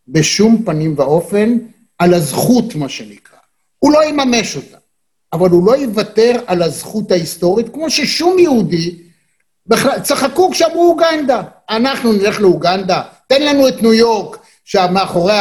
בשום 0.08 0.64
פנים 0.66 0.94
ואופן 0.98 1.58
על 1.98 2.14
הזכות, 2.14 2.76
מה 2.76 2.90
שנקרא. 2.90 3.38
הוא 3.80 3.92
לא 3.92 4.04
יממש 4.04 4.56
אותה, 4.56 4.78
אבל 5.34 5.50
הוא 5.50 5.66
לא 5.66 5.78
יוותר 5.78 6.42
על 6.48 6.62
הזכות 6.62 7.12
ההיסטורית, 7.12 7.70
כמו 7.74 7.90
ששום 7.90 8.40
יהודי, 8.40 9.09
צחקו 10.04 10.52
כשאמרו 10.52 10.90
אוגנדה. 10.90 11.42
אנחנו 11.70 12.14
נלך 12.14 12.42
לאוגנדה, 12.42 13.02
תן 13.28 13.42
לנו 13.42 13.68
את 13.68 13.82
ניו 13.82 13.94
יורק, 13.94 14.38
שמאחורי 14.66 15.34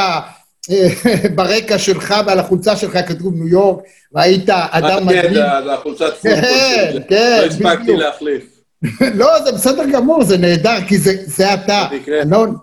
ברקע 1.36 1.78
שלך 1.78 2.14
ועל 2.26 2.38
החולצה 2.38 2.76
שלך 2.76 2.98
כתוב 3.08 3.34
ניו 3.34 3.48
יורק, 3.48 3.84
והיית 4.12 4.50
אדם 4.50 5.06
מדהים. 5.06 5.34
כן, 5.34 5.64
זה 5.64 5.72
החולצת 5.72 6.14
פוטבול 6.22 6.42
שלי. 6.90 7.00
כן, 7.08 7.38
לא 7.40 7.46
הספקתי 7.46 7.96
להחליף. 7.96 8.44
לא, 9.20 9.44
זה 9.44 9.52
בסדר 9.52 9.84
גמור, 9.92 10.24
זה 10.24 10.38
נהדר, 10.38 10.78
כי 10.88 10.98
זה 10.98 11.54
אתה. 11.54 11.86
אלון 12.08 12.56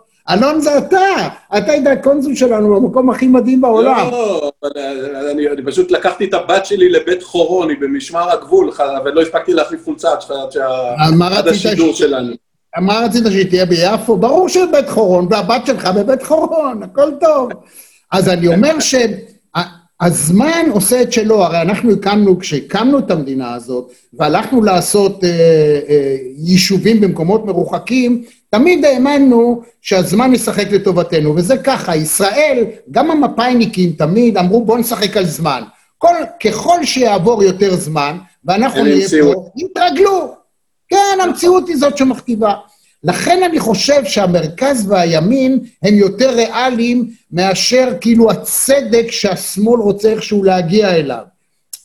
זה 0.60 0.78
אתה, 0.78 0.98
אתה 1.58 1.72
היית 1.72 1.88
הקונסול 1.88 2.36
שלנו 2.36 2.82
במקום 2.82 3.10
הכי 3.10 3.28
מדהים 3.28 3.62
בעולם. 3.62 4.10
לא, 4.12 4.52
אה, 4.78 5.32
אני, 5.32 5.48
אני 5.48 5.66
פשוט 5.66 5.92
לקחתי 5.92 6.26
את 6.26 6.34
הבת 6.34 6.66
שלי 6.66 6.90
לבית 6.90 7.24
חורון, 7.24 7.70
היא 7.70 7.78
במשמר 7.82 8.32
הגבול, 8.32 8.72
ולא 9.06 9.22
הספקתי 9.22 9.54
להחליף 9.54 9.86
חולצה 9.86 10.10
עד 11.38 11.48
השידור 11.48 11.94
שלנו. 11.94 12.34
מה 12.78 13.00
רצית 13.00 13.24
שהיא 13.32 13.50
תהיה 13.50 13.66
ביפו? 13.66 14.18
ברור 14.18 14.50
שבית 14.50 14.90
חורון, 14.90 15.28
והבת 15.30 15.66
שלך 15.66 15.90
בבית 15.96 16.24
חורון, 16.24 16.84
הכל 16.84 17.12
טוב. 17.20 17.50
אז 18.12 18.30
אני 18.30 18.56
אומר 18.56 18.80
שהזמן 20.04 20.66
עושה 20.72 21.02
את 21.02 21.14
שלו, 21.14 21.44
הרי 21.44 21.62
אנחנו 21.62 21.92
הקמנו, 21.92 22.40
כשהקמנו 22.40 23.00
את 23.00 23.12
המדינה 23.12 23.54
הזאת, 23.54 23.92
והלכנו 24.14 24.64
לעשות 24.64 25.24
אה, 25.24 25.30
אה, 25.90 26.16
יישובים 26.38 27.02
במקומות 27.02 27.46
מרוחקים, 27.46 28.24
תמיד 28.50 28.86
האמנו 28.86 29.62
שהזמן 29.82 30.34
ישחק 30.34 30.72
לטובתנו, 30.72 31.36
וזה 31.36 31.58
ככה, 31.58 31.96
ישראל, 31.96 32.64
גם 32.92 33.12
המפאיניקים 33.12 33.92
תמיד 33.92 34.38
אמרו 34.38 34.66
בואו 34.66 34.78
נשחק 34.78 35.18
על 35.18 35.26
זמן. 35.26 35.64
כל, 35.98 36.14
ככל 36.44 36.86
שיעבור 36.86 37.44
יותר 37.44 37.76
זמן, 37.76 38.18
ואנחנו 38.46 38.84
נהיה 38.84 39.08
פה, 39.10 39.50
יתרגלו. 39.58 40.34
כן, 40.88 41.18
המציאות 41.24 41.68
היא 41.68 41.78
זאת 41.78 41.98
שמכתיבה. 41.98 42.54
לכן 43.06 43.44
אני 43.44 43.60
חושב 43.60 44.06
שהמרכז 44.06 44.92
והימין 44.92 45.60
הם 45.84 45.94
יותר 45.94 46.30
ריאליים 46.30 47.10
מאשר 47.32 47.88
כאילו 48.02 48.32
הצדק 48.32 49.06
שהשמאל 49.10 49.80
רוצה 49.80 50.10
איכשהו 50.10 50.44
להגיע 50.44 50.96
אליו. 50.96 51.24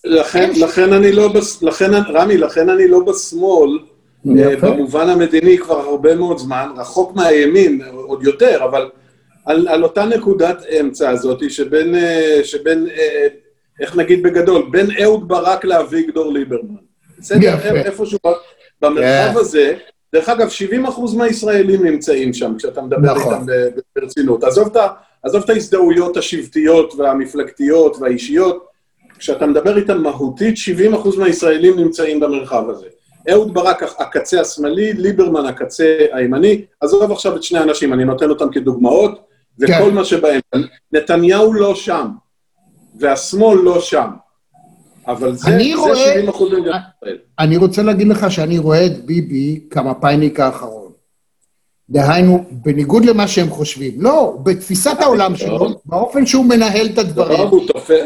לכן, 0.05 0.51
לכן 0.57 0.93
אני 0.93 1.13
לא, 1.13 1.29
בס... 1.29 1.63
לכן, 1.63 1.91
רמי, 1.95 2.37
לכן 2.37 2.69
אני 2.71 2.89
לא 2.89 3.01
בשמאל, 3.01 3.79
אה, 4.29 4.57
במובן 4.57 5.09
המדיני 5.09 5.59
כבר 5.59 5.79
הרבה 5.79 6.15
מאוד 6.15 6.39
זמן, 6.39 6.69
רחוק 6.77 7.17
מהימין 7.17 7.81
עוד 7.93 8.23
יותר, 8.23 8.65
אבל 8.65 8.91
על, 9.47 9.69
על 9.69 9.83
אותה 9.83 10.05
נקודת 10.05 10.63
אמצע 10.81 11.11
הזאת 11.11 11.51
שבין, 11.51 11.95
אה, 11.95 12.41
שבין, 12.45 12.87
אה, 12.99 13.27
איך 13.81 13.97
נגיד 13.97 14.23
בגדול, 14.23 14.63
בין 14.71 14.87
אהוד 15.03 15.29
ברק 15.29 15.65
לאביגדור 15.65 16.33
ליברמן. 16.33 16.75
בסדר? 17.19 17.55
איפשהו 17.65 18.19
במרחב 18.83 19.33
כן. 19.33 19.39
הזה, 19.39 19.75
דרך 20.15 20.29
אגב, 20.29 20.49
70 20.49 20.87
אחוז 20.87 21.15
מהישראלים 21.15 21.87
נמצאים 21.87 22.33
שם, 22.33 22.55
כשאתה 22.59 22.83
מדבר 22.83 23.15
נכון. 23.15 23.35
איתם 23.35 23.47
ברצינות. 23.97 24.45
עזוב 24.45 24.77
את, 25.37 25.51
ההזדהויות 25.51 26.17
השבטיות 26.17 26.95
והמפלגתיות 26.95 27.97
והאישיות, 28.01 28.67
כשאתה 29.19 29.47
מדבר 29.47 29.77
איתם 29.77 30.03
מהותית, 30.03 30.57
70 30.57 30.95
אחוז 30.95 31.19
מהישראלים 31.19 31.79
נמצאים 31.79 32.21
במרחב 32.21 32.71
הזה. 32.71 32.87
אהוד 33.31 33.55
ברק 33.55 33.83
הקצה 33.83 34.41
השמאלי, 34.41 34.93
ליברמן 34.93 35.47
הקצה 35.47 35.97
הימני, 36.13 36.65
עזוב 36.81 37.13
עכשיו 37.13 37.37
את 37.37 37.43
שני 37.43 37.59
האנשים, 37.59 37.93
אני 37.93 38.05
נותן 38.05 38.31
אותם 38.31 38.51
כדוגמאות, 38.51 39.21
וכל 39.59 39.73
כן. 39.73 39.95
מה 39.95 40.05
שבהם. 40.05 40.41
נתניהו 40.93 41.53
לא 41.53 41.75
שם, 41.75 42.07
והשמאל 42.99 43.59
לא 43.59 43.81
שם. 43.81 44.09
אבל 45.11 45.35
זה, 45.35 45.51
זה 45.51 45.77
רואה, 45.77 45.97
70 45.97 46.29
אחוז 46.29 46.53
במדינת 46.53 46.83
ישראל. 46.97 47.17
אני 47.39 47.57
רוצה 47.57 47.83
להגיד 47.83 48.09
לך 48.09 48.31
שאני 48.31 48.59
רואה 48.59 48.87
את 48.87 49.05
ביבי 49.05 49.61
כמפאיניק 49.71 50.41
האחרון. 50.41 50.93
דהיינו, 51.91 52.45
בניגוד 52.51 53.05
למה 53.05 53.29
שהם 53.29 53.51
חושבים. 53.51 53.93
לא, 53.97 54.37
בתפיסת 54.43 54.97
העולם 55.01 55.37
שלו, 55.37 55.69
באופן 55.87 56.27
שהוא 56.27 56.45
מנהל 56.45 56.87
את 56.87 56.99
הדברים. 56.99 57.39
לא, 57.39 57.49
הוא 57.49 57.67
תופס... 57.67 58.01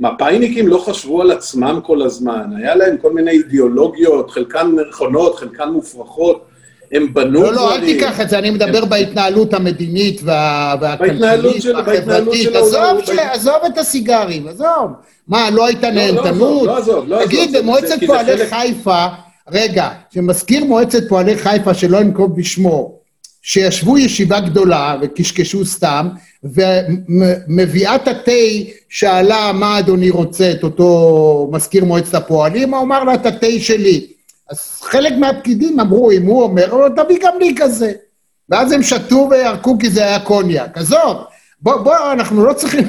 מפאיניקים 0.00 0.68
לא 0.68 0.78
חשבו 0.78 1.22
על 1.22 1.30
עצמם 1.30 1.80
כל 1.82 2.02
הזמן, 2.02 2.50
היה 2.56 2.74
להם 2.74 2.96
כל 2.96 3.12
מיני 3.12 3.30
אידיאולוגיות, 3.30 4.30
חלקן 4.30 4.66
נכונות, 4.88 5.36
חלקן 5.36 5.68
מופרכות. 5.68 6.49
הם 6.92 7.14
בנו 7.14 7.42
לא, 7.42 7.52
לא, 7.52 7.74
אל 7.74 7.80
תיקח 7.80 8.20
את 8.20 8.30
זה, 8.30 8.38
אני 8.38 8.50
מדבר 8.50 8.84
בהתנהלות 8.84 9.54
המדינית 9.54 10.20
והכלכלית 10.24 11.64
והחברתית. 11.64 12.48
עזוב 13.32 13.56
את 13.66 13.78
הסיגרים, 13.78 14.48
עזוב. 14.48 14.90
מה, 15.28 15.50
לא 15.50 15.66
הייתה 15.66 15.90
נהנתנות? 15.90 16.66
לא 16.66 16.76
עזוב, 16.76 17.08
לא 17.08 17.16
עזוב. 17.16 17.28
תגיד, 17.28 17.56
במועצת 17.56 18.04
פועלי 18.06 18.46
חיפה, 18.46 19.06
רגע, 19.50 19.88
שמזכיר 20.14 20.64
מועצת 20.64 21.08
פועלי 21.08 21.38
חיפה, 21.38 21.74
שלא 21.74 22.00
אנקוב 22.00 22.36
בשמו, 22.36 23.00
שישבו 23.42 23.98
ישיבה 23.98 24.40
גדולה 24.40 24.96
וקשקשו 25.02 25.66
סתם, 25.66 26.08
ומביאת 26.44 28.08
התה 28.08 28.32
שאלה 28.88 29.52
מה 29.54 29.78
אדוני 29.78 30.10
רוצה, 30.10 30.50
את 30.50 30.64
אותו 30.64 31.48
מזכיר 31.52 31.84
מועצת 31.84 32.14
הפועלים, 32.14 32.74
הוא 32.74 32.82
אמר 32.82 33.04
לה 33.04 33.14
את 33.14 33.26
התה 33.26 33.46
שלי. 33.60 34.06
אז 34.50 34.80
חלק 34.82 35.12
מהפקידים 35.18 35.80
אמרו, 35.80 36.10
אם 36.10 36.26
הוא 36.26 36.42
אומר, 36.42 36.88
תביא 36.88 37.18
גם 37.22 37.38
לי 37.38 37.54
כזה. 37.58 37.92
ואז 38.48 38.72
הם 38.72 38.82
שתו 38.82 39.28
וירקו 39.30 39.78
כי 39.78 39.90
זה 39.90 40.04
היה 40.04 40.20
קוניאק. 40.20 40.78
עזוב, 40.78 41.16
בוא, 41.60 41.76
בוא, 41.76 42.12
אנחנו 42.12 42.44
לא 42.44 42.52
צריכים... 42.52 42.84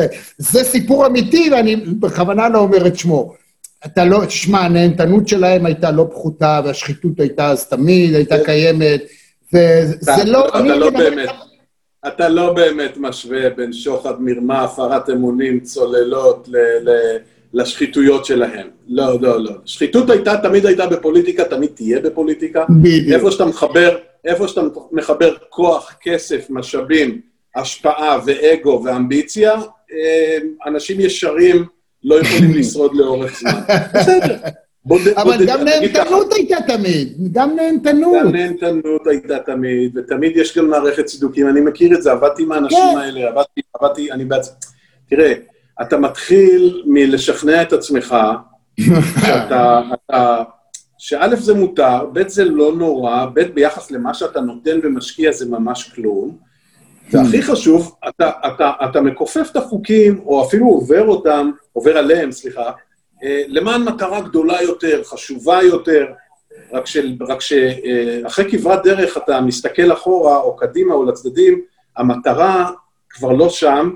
זה 0.38 0.64
סיפור 0.64 1.06
אמיתי, 1.06 1.50
ואני 1.52 1.76
בכוונה 1.76 2.48
לא 2.48 2.58
אומר 2.58 2.86
את 2.86 2.98
שמו. 2.98 3.34
אתה 3.86 4.04
לא, 4.04 4.24
תשמע, 4.24 4.60
הנהנתנות 4.60 5.28
שלהם 5.28 5.66
הייתה 5.66 5.90
לא 5.90 6.06
פחותה, 6.10 6.60
והשחיתות 6.64 7.20
הייתה 7.20 7.50
אז 7.50 7.68
תמיד, 7.68 8.14
הייתה 8.14 8.44
קיימת, 8.44 9.02
וזה 9.52 10.24
לא... 10.24 10.48
אתה 10.48 10.62
לא 10.62 10.90
באמת... 10.90 11.28
אתה 12.08 12.28
לא 12.28 12.52
באמת 12.52 12.96
משווה 12.96 13.50
בין 13.50 13.72
שוחד, 13.72 14.14
מרמה, 14.20 14.64
הפרת 14.64 15.10
אמונים, 15.10 15.60
צוללות, 15.60 16.48
ל... 16.48 16.56
לשחיתויות 17.56 18.24
שלהם. 18.24 18.66
לא, 18.88 19.20
לא, 19.20 19.44
לא. 19.44 19.50
שחיתות 19.64 20.10
הייתה, 20.10 20.36
תמיד 20.42 20.66
הייתה 20.66 20.86
בפוליטיקה, 20.86 21.44
תמיד 21.44 21.70
תהיה 21.74 22.00
בפוליטיקה. 22.00 22.64
בדיוק. 22.82 23.14
איפה 23.14 23.30
שאתה 23.30 23.44
מחבר, 23.44 23.96
איפה 24.24 24.48
שאתה 24.48 24.60
מחבר 24.92 25.34
כוח, 25.48 25.94
כסף, 26.02 26.46
משאבים, 26.50 27.20
השפעה 27.56 28.18
ואגו 28.26 28.82
ואמביציה, 28.84 29.54
אה, 29.92 30.38
אנשים 30.66 31.00
ישרים 31.00 31.64
לא 32.04 32.20
יכולים 32.20 32.54
לשרוד 32.58 32.94
לאורך 32.94 33.40
זמן. 33.40 33.60
בסדר. 33.94 34.36
אבל 35.16 35.46
גם 35.46 35.64
נהנתנות 35.64 36.32
הייתה 36.32 36.56
תמיד, 36.66 37.32
גם 37.32 37.56
נהנתנות. 37.56 38.16
גם 38.22 38.32
נהנתנות 38.32 39.06
הייתה 39.06 39.38
תמיד, 39.38 39.98
ותמיד 39.98 40.36
יש 40.36 40.58
גם 40.58 40.70
מערכת 40.70 41.04
צידוקים, 41.04 41.48
אני 41.48 41.60
מכיר 41.60 41.94
את 41.94 42.02
זה, 42.02 42.12
עבדתי 42.12 42.42
עם 42.42 42.52
האנשים 42.52 42.78
כן. 42.92 42.98
האלה, 42.98 43.28
עבדתי, 43.28 43.60
עבדתי, 43.74 44.12
אני 44.12 44.24
בעצמי. 44.24 44.54
תראה, 45.10 45.32
אתה 45.82 45.98
מתחיל 45.98 46.82
מלשכנע 46.86 47.62
את 47.62 47.72
עצמך 47.72 48.16
שאתה, 49.20 49.80
אתה, 49.94 50.42
שא' 50.98 51.36
זה 51.36 51.54
מותר, 51.54 52.06
ב' 52.12 52.28
זה 52.28 52.44
לא 52.44 52.72
נורא, 52.72 53.26
ב' 53.34 53.40
ביחס 53.40 53.90
למה 53.90 54.14
שאתה 54.14 54.40
נותן 54.40 54.78
ומשקיע 54.82 55.32
זה 55.32 55.50
ממש 55.50 55.92
כלום, 55.94 56.36
והכי 57.10 57.42
חשוב, 57.42 57.96
אתה, 58.08 58.30
אתה, 58.46 58.72
אתה 58.90 59.00
מכופף 59.00 59.48
את 59.50 59.56
החוקים, 59.56 60.20
או 60.26 60.44
אפילו 60.44 60.66
עובר 60.66 61.08
אותם, 61.08 61.50
עובר 61.72 61.98
עליהם, 61.98 62.32
סליחה, 62.32 62.72
אה, 63.24 63.42
למען 63.48 63.82
מטרה 63.82 64.20
גדולה 64.20 64.62
יותר, 64.62 65.04
חשובה 65.04 65.62
יותר, 65.62 66.06
רק, 66.72 67.40
שאחרי 67.40 68.44
אה, 68.44 68.50
כברת 68.50 68.82
דרך 68.84 69.16
אתה 69.16 69.40
מסתכל 69.40 69.92
אחורה, 69.92 70.36
או 70.36 70.56
קדימה, 70.56 70.94
או 70.94 71.04
לצדדים, 71.04 71.60
המטרה 71.96 72.70
כבר 73.10 73.32
לא 73.32 73.48
שם, 73.48 73.90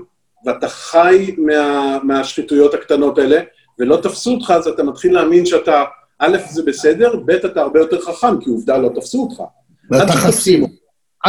ואתה 0.45 0.67
חי 0.67 1.35
מה, 1.37 1.97
מהשחיתויות 2.03 2.73
הקטנות 2.73 3.17
האלה, 3.17 3.41
ולא 3.79 3.97
תפסו 3.97 4.31
אותך, 4.31 4.53
אז 4.55 4.67
אתה 4.67 4.83
מתחיל 4.83 5.13
להאמין 5.13 5.45
שאתה, 5.45 5.83
א', 6.19 6.37
זה 6.49 6.63
בסדר, 6.63 7.15
ב', 7.25 7.31
אתה 7.31 7.61
הרבה 7.61 7.79
יותר 7.79 8.01
חכם, 8.01 8.41
כי 8.41 8.49
עובדה 8.49 8.77
לא 8.77 8.89
תפסו 8.95 9.21
אותך. 9.21 9.43
ואתה 9.91 10.11
חסים. 10.11 10.65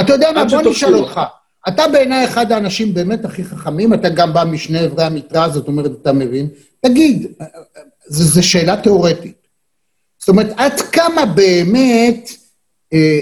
אתה 0.00 0.12
יודע 0.12 0.32
מה, 0.32 0.44
בוא 0.44 0.62
נשאל 0.62 0.94
אותך. 0.94 1.20
אתה 1.68 1.88
בעיניי 1.88 2.24
אחד 2.24 2.52
האנשים 2.52 2.94
באמת 2.94 3.24
הכי 3.24 3.44
חכמים, 3.44 3.94
אתה 3.94 4.08
גם 4.08 4.32
בא 4.32 4.44
משני 4.44 4.86
אברי 4.86 5.04
המתרס, 5.04 5.52
זאת 5.52 5.68
אומרת, 5.68 5.90
אתה 6.02 6.12
מבין. 6.12 6.48
תגיד, 6.80 7.32
זו 8.06 8.42
שאלה 8.42 8.76
תיאורטית. 8.76 9.46
זאת 10.18 10.28
אומרת, 10.28 10.46
עד 10.56 10.80
כמה 10.80 11.26
באמת 11.26 12.30
אה, 12.92 13.18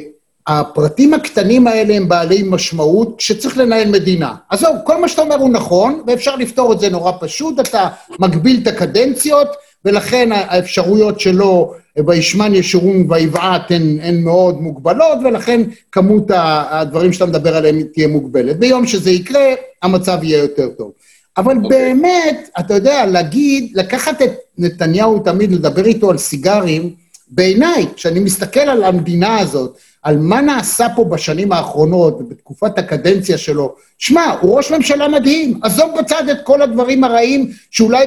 הפרטים 0.47 1.15
הקטנים 1.15 1.67
האלה 1.67 1.95
הם 1.95 2.09
בעלי 2.09 2.43
משמעות 2.43 3.21
שצריך 3.21 3.59
לנהל 3.59 3.89
מדינה. 3.89 4.35
עזוב, 4.51 4.77
כל 4.85 5.01
מה 5.01 5.09
שאתה 5.09 5.23
אומר 5.23 5.37
הוא 5.37 5.51
נכון, 5.51 6.03
ואפשר 6.07 6.37
לפתור 6.37 6.73
את 6.73 6.81
זה 6.81 6.89
נורא 6.89 7.13
פשוט, 7.21 7.61
אתה 7.61 7.89
מגביל 8.19 8.61
את 8.63 8.67
הקדנציות, 8.67 9.49
ולכן 9.85 10.33
האפשרויות 10.33 11.21
שלו, 11.21 11.75
וישמן 12.07 12.55
ישורון 12.55 13.07
ויבעט, 13.11 13.71
הן, 13.71 13.99
הן 14.03 14.23
מאוד 14.23 14.61
מוגבלות, 14.61 15.19
ולכן 15.25 15.61
כמות 15.93 16.31
הדברים 16.71 17.13
שאתה 17.13 17.27
מדבר 17.27 17.57
עליהם 17.57 17.83
תהיה 17.83 18.09
מוגבלת. 18.09 18.59
ביום 18.59 18.87
שזה 18.87 19.11
יקרה, 19.11 19.45
המצב 19.83 20.19
יהיה 20.23 20.39
יותר 20.39 20.69
טוב. 20.69 20.93
אבל 21.37 21.55
okay. 21.55 21.65
אוקיי. 21.65 21.79
באמת, 21.79 22.49
אתה 22.59 22.75
יודע, 22.75 23.07
להגיד, 23.07 23.73
לקחת 23.75 24.23
את 24.23 24.33
נתניהו 24.59 25.19
תמיד, 25.19 25.53
לדבר 25.53 25.87
איתו 25.87 26.11
על 26.11 26.19
סיגרים, 26.19 26.95
בעיניי, 27.31 27.87
כשאני 27.95 28.21
מסתכל 28.21 28.61
על 28.61 28.85
המדינה 28.85 29.39
הזאת, 29.39 29.79
על 30.03 30.19
מה 30.19 30.41
נעשה 30.41 30.87
פה 30.97 31.05
בשנים 31.05 31.53
האחרונות, 31.53 32.29
בתקופת 32.29 32.79
הקדנציה 32.79 33.39
שלו. 33.39 33.75
שמע, 33.99 34.35
הוא 34.41 34.57
ראש 34.57 34.73
ממשלה 34.73 35.09
מדהים, 35.09 35.61
עזוב 35.63 35.91
בצד 35.99 36.29
את 36.29 36.39
כל 36.45 36.63
הדברים 36.63 37.05
הרעים, 37.05 37.51
שאולי 37.71 38.07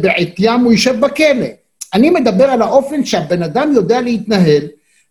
בעטיים 0.00 0.60
הוא 0.60 0.72
יישב 0.72 1.00
בכלא. 1.00 1.46
אני 1.94 2.10
מדבר 2.10 2.44
על 2.44 2.62
האופן 2.62 3.04
שהבן 3.04 3.42
אדם 3.42 3.72
יודע 3.72 4.00
להתנהל, 4.00 4.62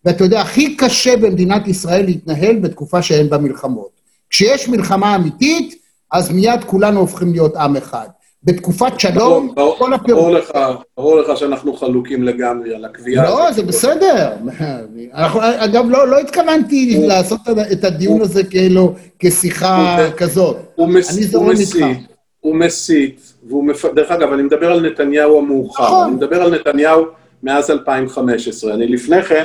ואתה 0.06 0.24
יודע, 0.24 0.42
הכי 0.42 0.76
קשה 0.76 1.18
במדינת 1.18 1.68
ישראל 1.68 2.06
להתנהל 2.06 2.56
בתקופה 2.56 3.02
שאין 3.02 3.30
בה 3.30 3.38
מלחמות. 3.38 3.90
כשיש 4.30 4.70
מלחמה 4.70 5.16
אמיתית, 5.16 5.76
אז 6.12 6.32
מיד 6.32 6.64
כולנו 6.66 7.00
הופכים 7.00 7.32
להיות 7.32 7.56
עם 7.56 7.76
אחד. 7.76 8.08
בתקופת 8.46 9.00
שלום, 9.00 9.54
כל 9.78 9.94
הפירוט... 9.94 10.22
ברור 10.22 10.32
לך, 10.32 10.52
ברור 10.98 11.22
לך 11.22 11.38
שאנחנו 11.38 11.74
חלוקים 11.74 12.24
לגמרי 12.24 12.76
על 12.76 12.86
הקביעה. 12.86 13.24
לא, 13.24 13.52
זה 13.52 13.64
בסדר. 13.64 14.30
אנחנו, 15.16 15.40
אגב, 15.44 15.86
לא, 15.90 16.08
לא 16.08 16.20
התכוונתי 16.20 16.96
הוא, 16.98 17.08
לעשות 17.08 17.40
את 17.72 17.84
הדיון 17.84 18.18
הוא, 18.18 18.24
הזה 18.24 18.44
כאילו 18.44 18.94
כשיחה 19.20 19.98
הוא, 20.06 20.14
כזאת. 20.18 20.58
הוא, 20.76 20.88
מס, 20.88 21.34
הוא 21.34 21.48
מסית, 21.48 21.84
הוא 22.40 22.56
מסית, 22.56 23.34
והוא 23.48 23.64
מפ... 23.64 23.86
דרך 23.86 24.12
אגב, 24.12 24.34
אני 24.34 24.44
מדבר 24.44 24.72
על 24.72 24.82
נתניהו 24.90 25.40
המאוחר. 25.40 25.84
נכון. 25.84 26.08
אני 26.08 26.16
מדבר 26.16 26.42
על 26.42 26.56
נתניהו 26.56 27.06
מאז 27.44 27.72
2015. 27.72 28.74
אני 28.74 28.88
לפני 28.88 29.24
כן... 29.24 29.44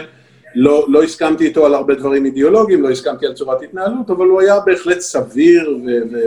לא, 0.55 0.87
לא 0.89 1.03
הסכמתי 1.03 1.45
איתו 1.45 1.67
על 1.67 1.75
הרבה 1.75 1.95
דברים 1.95 2.25
אידיאולוגיים, 2.25 2.83
לא 2.83 2.91
הסכמתי 2.91 3.27
על 3.27 3.33
צורת 3.33 3.63
התנהלות, 3.63 4.11
אבל 4.11 4.27
הוא 4.27 4.41
היה 4.41 4.61
בהחלט 4.61 5.01
סביר, 5.01 5.79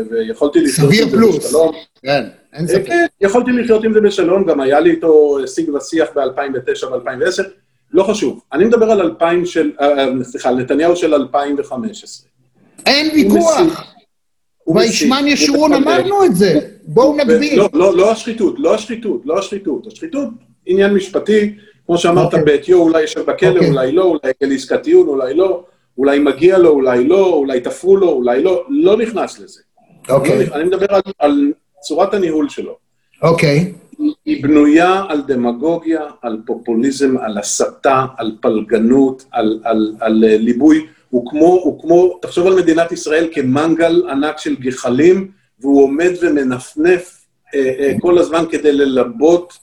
ויכולתי 0.09 0.61
לחיות 0.61 0.93
עם 0.93 1.09
זה 1.09 1.37
בשלום. 1.37 1.71
כן, 2.03 2.23
אין 2.53 2.67
ספק. 2.67 2.87
כן, 2.87 3.05
יכולתי 3.21 3.51
לחיות 3.51 3.83
עם 3.83 3.93
זה 3.93 4.01
בשלום, 4.01 4.45
גם 4.45 4.59
היה 4.61 4.79
לי 4.79 4.91
איתו 4.91 5.37
שיג 5.47 5.69
ושיח 5.69 6.09
ב-2009 6.15 6.85
ו-2010, 6.85 7.43
לא 7.91 8.03
חשוב. 8.03 8.41
אני 8.53 8.65
מדבר 8.65 8.91
על 8.91 9.01
2000 9.01 9.45
של, 9.45 9.71
אה, 9.81 9.97
אה, 9.97 10.23
סליחה, 10.23 10.49
על 10.49 10.55
נתניהו 10.55 10.95
של 10.95 11.13
2015. 11.13 12.29
אין 12.85 13.09
ויכוח. 13.13 13.93
וישמן 14.75 15.27
ישורון 15.27 15.73
אמרנו 15.73 16.25
את 16.25 16.35
זה, 16.35 16.59
בואו 16.83 17.17
נגביל. 17.17 17.59
לא, 17.59 17.69
לא, 17.73 17.97
לא 17.97 18.11
השחיתות, 18.11 18.55
לא 18.57 18.75
השחיתות, 18.75 19.21
לא 19.25 19.39
השחיתות. 19.39 19.87
השחיתות, 19.87 20.29
עניין 20.65 20.93
משפטי, 20.93 21.55
כמו 21.85 21.97
שאמרת, 21.97 22.33
okay. 22.33 22.37
בעטיו 22.45 22.77
אולי 22.77 23.01
יושב 23.01 23.21
בכלא, 23.21 23.49
okay. 23.49 23.53
אוקיי. 23.53 23.69
אולי 23.69 23.91
לא, 23.91 24.03
אולי 24.03 24.19
יגיע 24.23 24.53
לעסקת 24.53 24.83
טיעון, 24.83 25.07
אולי 25.07 25.33
לא, 25.33 25.63
אולי 25.97 26.19
מגיע 26.19 26.57
לו, 26.57 26.69
אולי 26.69 27.07
לא, 27.07 27.25
אולי 27.25 27.61
תפרו 27.61 27.97
לו, 27.97 28.09
אולי 28.09 28.43
לא, 28.43 28.65
לא 28.69 28.97
נכנס 28.97 29.39
לזה. 29.39 29.61
אוקיי. 30.09 30.47
Okay. 30.47 30.55
אני 30.55 30.63
מדבר 30.63 30.85
על, 30.89 31.01
על 31.19 31.51
צורת 31.81 32.13
הניהול 32.13 32.49
שלו. 32.49 32.77
אוקיי. 33.21 33.73
Okay. 33.73 33.81
היא 34.25 34.43
בנויה 34.43 35.03
על 35.09 35.21
דמגוגיה, 35.27 36.01
על 36.21 36.41
פופוליזם, 36.45 37.17
על 37.17 37.37
הסתה, 37.37 38.05
על 38.17 38.31
פלגנות, 38.41 39.25
על, 39.31 39.59
על, 39.63 39.95
על, 39.99 40.23
על 40.23 40.25
ליבוי. 40.37 40.85
הוא 41.09 41.29
כמו, 41.29 41.45
הוא 41.45 41.81
כמו, 41.81 42.19
תחשוב 42.21 42.47
על 42.47 42.55
מדינת 42.55 42.91
ישראל 42.91 43.27
כמנגל 43.31 44.03
ענק 44.09 44.37
של 44.37 44.55
גחלים, 44.55 45.31
והוא 45.59 45.83
עומד 45.83 46.11
ומנפנף 46.21 47.25
אה, 47.55 47.71
אה, 47.79 47.93
כל 47.99 48.17
הזמן 48.17 48.43
כדי 48.51 48.71
ללבות 48.71 49.53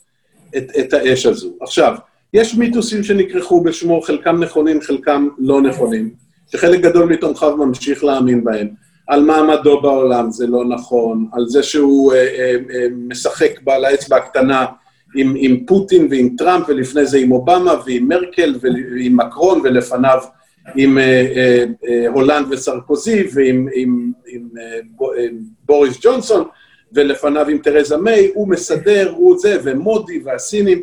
את, 0.57 0.71
את 0.81 0.93
האש 0.93 1.27
הזו. 1.27 1.53
עכשיו, 1.61 1.95
יש 2.35 2.55
מיתוסים 2.55 3.03
שנכרכו 3.03 3.61
בשמו, 3.61 4.01
חלקם 4.01 4.43
נכונים, 4.43 4.81
חלקם 4.81 5.29
לא 5.39 5.63
נכונים, 5.63 6.11
שחלק 6.53 6.81
גדול 6.81 7.13
מתומכיו 7.13 7.57
ממשיך 7.57 8.05
להאמין 8.05 8.45
בהם. 8.45 8.69
על 9.09 9.23
מעמדו 9.23 9.81
בעולם 9.81 10.31
זה 10.31 10.47
לא 10.47 10.65
נכון, 10.65 11.29
על 11.33 11.47
זה 11.49 11.63
שהוא 11.63 12.13
אה, 12.13 12.19
אה, 12.19 12.57
אה, 12.75 12.87
משחק 13.09 13.61
בעל 13.63 13.85
האצבע 13.85 14.17
הקטנה 14.17 14.67
עם, 15.17 15.35
עם 15.39 15.65
פוטין 15.67 16.09
ועם 16.11 16.35
טראמפ, 16.39 16.65
ולפני 16.69 17.07
זה 17.07 17.19
עם 17.19 17.33
אובמה 17.33 17.75
ועם 17.87 18.09
מרקל 18.09 18.55
ועם 18.61 19.17
מקרון, 19.17 19.61
ולפניו 19.65 20.19
עם 20.77 20.99
אה, 20.99 21.27
אה, 21.37 21.65
אה, 21.89 22.09
הולנד 22.09 22.47
וסרקוזי 22.51 23.29
ועם 23.35 23.69
עם, 23.75 24.13
עם, 24.27 24.49
אה, 24.59 25.27
בוריס 25.67 25.99
ג'ונסון, 26.03 26.45
ולפניו 26.93 27.49
עם 27.49 27.59
תרזה 27.59 27.97
מיי, 27.97 28.31
הוא 28.35 28.49
מסדר, 28.49 29.13
הוא 29.17 29.39
זה, 29.39 29.59
ומודי 29.65 30.21
והסינים. 30.25 30.83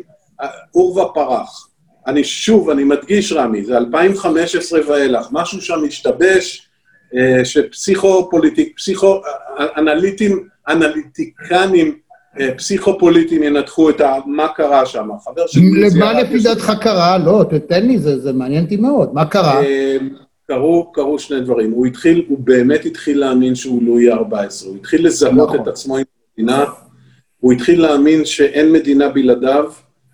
עורבא 0.72 1.04
פרח. 1.14 1.68
אני 2.06 2.24
שוב, 2.24 2.70
אני 2.70 2.84
מדגיש, 2.84 3.32
רמי, 3.32 3.64
זה 3.64 3.76
2015 3.76 4.80
ואילך, 4.88 5.28
משהו 5.32 5.60
שם 5.60 5.84
השתבש, 5.86 6.65
אה, 7.14 7.44
שפסיכו-פוליטיק, 7.44 8.76
פסיכו-אנליטים, 8.76 10.48
אנליטיקנים, 10.68 11.98
אה, 12.40 12.54
פסיכו-פוליטיים 12.56 13.42
ינתחו 13.42 13.90
את 13.90 14.00
מה 14.26 14.48
קרה 14.48 14.86
שם. 14.86 15.08
חבר 15.24 15.46
של... 15.46 15.60
למה 15.96 16.22
לפי 16.22 16.38
דעתך 16.38 16.72
קרה? 16.80 17.18
לא, 17.18 17.44
תתן 17.50 17.86
לי, 17.86 17.98
זה, 17.98 18.18
זה 18.18 18.32
מעניין 18.32 18.64
אותי 18.64 18.76
מאוד. 18.76 19.14
מה 19.14 19.24
קרה? 19.24 19.62
אה, 19.62 19.96
קרו, 20.48 20.92
קרו 20.92 21.18
שני 21.18 21.40
דברים. 21.40 21.70
הוא 21.70 21.86
התחיל, 21.86 22.24
הוא 22.28 22.38
באמת 22.38 22.84
התחיל 22.84 23.20
להאמין 23.20 23.54
שהוא 23.54 23.82
לואי 23.82 24.10
ה-14. 24.10 24.66
הוא 24.66 24.76
התחיל 24.76 25.06
לזהות 25.06 25.48
נכון. 25.48 25.60
את 25.60 25.68
עצמו 25.68 25.96
עם 25.96 26.04
מדינה, 26.32 26.64
הוא 27.40 27.52
התחיל 27.52 27.82
להאמין 27.82 28.24
שאין 28.24 28.72
מדינה 28.72 29.08
בלעדיו, 29.08 29.64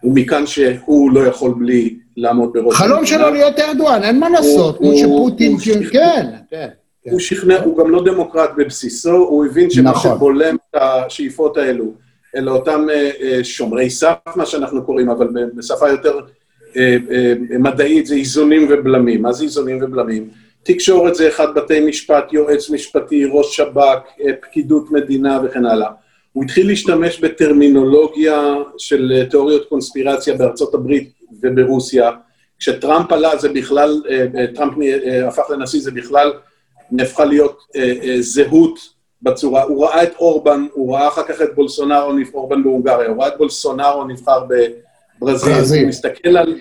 ומכאן 0.04 0.46
שהוא 0.46 1.12
לא 1.12 1.20
יכול 1.20 1.54
בלי 1.58 1.96
לעמוד 2.16 2.52
בראש... 2.52 2.74
חלום 2.74 3.06
שלו 3.06 3.30
להיות 3.30 3.58
ארדואן, 3.58 4.02
אין 4.02 4.20
מה 4.20 4.28
לעשות, 4.28 4.78
כמו 4.78 4.92
שפוטין, 4.98 5.56
כן, 5.92 6.30
כן. 6.50 6.68
הוא 7.10 7.20
שכנע, 7.20 7.62
הוא 7.62 7.78
גם 7.78 7.90
לא 7.90 8.04
דמוקרט 8.04 8.50
בבסיסו, 8.56 9.14
הוא 9.16 9.46
הבין 9.46 9.70
שמה 9.70 9.90
נכון. 9.90 10.16
שבולם 10.16 10.56
את 10.70 10.76
השאיפות 10.80 11.56
האלו, 11.56 11.92
אלה 12.36 12.50
אותם 12.50 12.86
אה, 12.90 13.10
אה, 13.20 13.44
שומרי 13.44 13.90
סף, 13.90 14.16
מה 14.36 14.46
שאנחנו 14.46 14.84
קוראים, 14.84 15.10
אבל 15.10 15.28
בשפה 15.54 15.88
יותר 15.88 16.20
אה, 16.76 16.96
מדעית 17.58 18.06
זה 18.06 18.14
איזונים 18.14 18.66
ובלמים. 18.70 19.22
מה 19.22 19.32
זה 19.32 19.44
איזונים 19.44 19.78
ובלמים? 19.82 20.28
תקשורת 20.62 21.14
זה 21.14 21.28
אחד 21.28 21.54
בתי 21.54 21.80
משפט, 21.80 22.32
יועץ 22.32 22.70
משפטי, 22.70 23.24
ראש 23.32 23.56
שב"כ, 23.56 24.22
פקידות 24.40 24.90
מדינה 24.90 25.40
וכן 25.44 25.66
הלאה. 25.66 25.90
הוא 26.32 26.44
התחיל 26.44 26.66
להשתמש 26.66 27.20
בטרמינולוגיה 27.20 28.54
של 28.78 29.24
תיאוריות 29.30 29.68
קונספירציה 29.68 30.34
בארצות 30.34 30.74
הברית 30.74 31.12
וברוסיה. 31.42 32.10
כשטראמפ 32.58 33.12
עלה 33.12 33.36
זה 33.36 33.48
בכלל, 33.48 34.02
טראמפ 34.54 34.74
הפך 35.28 35.50
לנשיא, 35.50 35.80
זה 35.80 35.90
בכלל 35.90 36.32
נהפכה 36.92 37.24
להיות 37.24 37.62
זהות 38.20 38.78
בצורה, 39.22 39.62
הוא 39.62 39.84
ראה 39.84 40.02
את 40.02 40.12
אורבן, 40.18 40.66
הוא 40.72 40.94
ראה 40.94 41.08
אחר 41.08 41.22
כך 41.22 41.42
את 41.42 41.54
בולסונארו, 41.54 42.12
אורבן 42.34 42.62
בהונגריה, 42.62 43.08
הוא 43.08 43.22
ראה 43.22 43.28
את 43.28 43.38
בולסונארו 43.38 44.04
נבחר 44.04 44.44
בברזיל, 45.20 45.54
ברזיל. 45.54 45.80
הוא 45.80 45.88
מסתכל 45.88 46.36
על... 46.36 46.58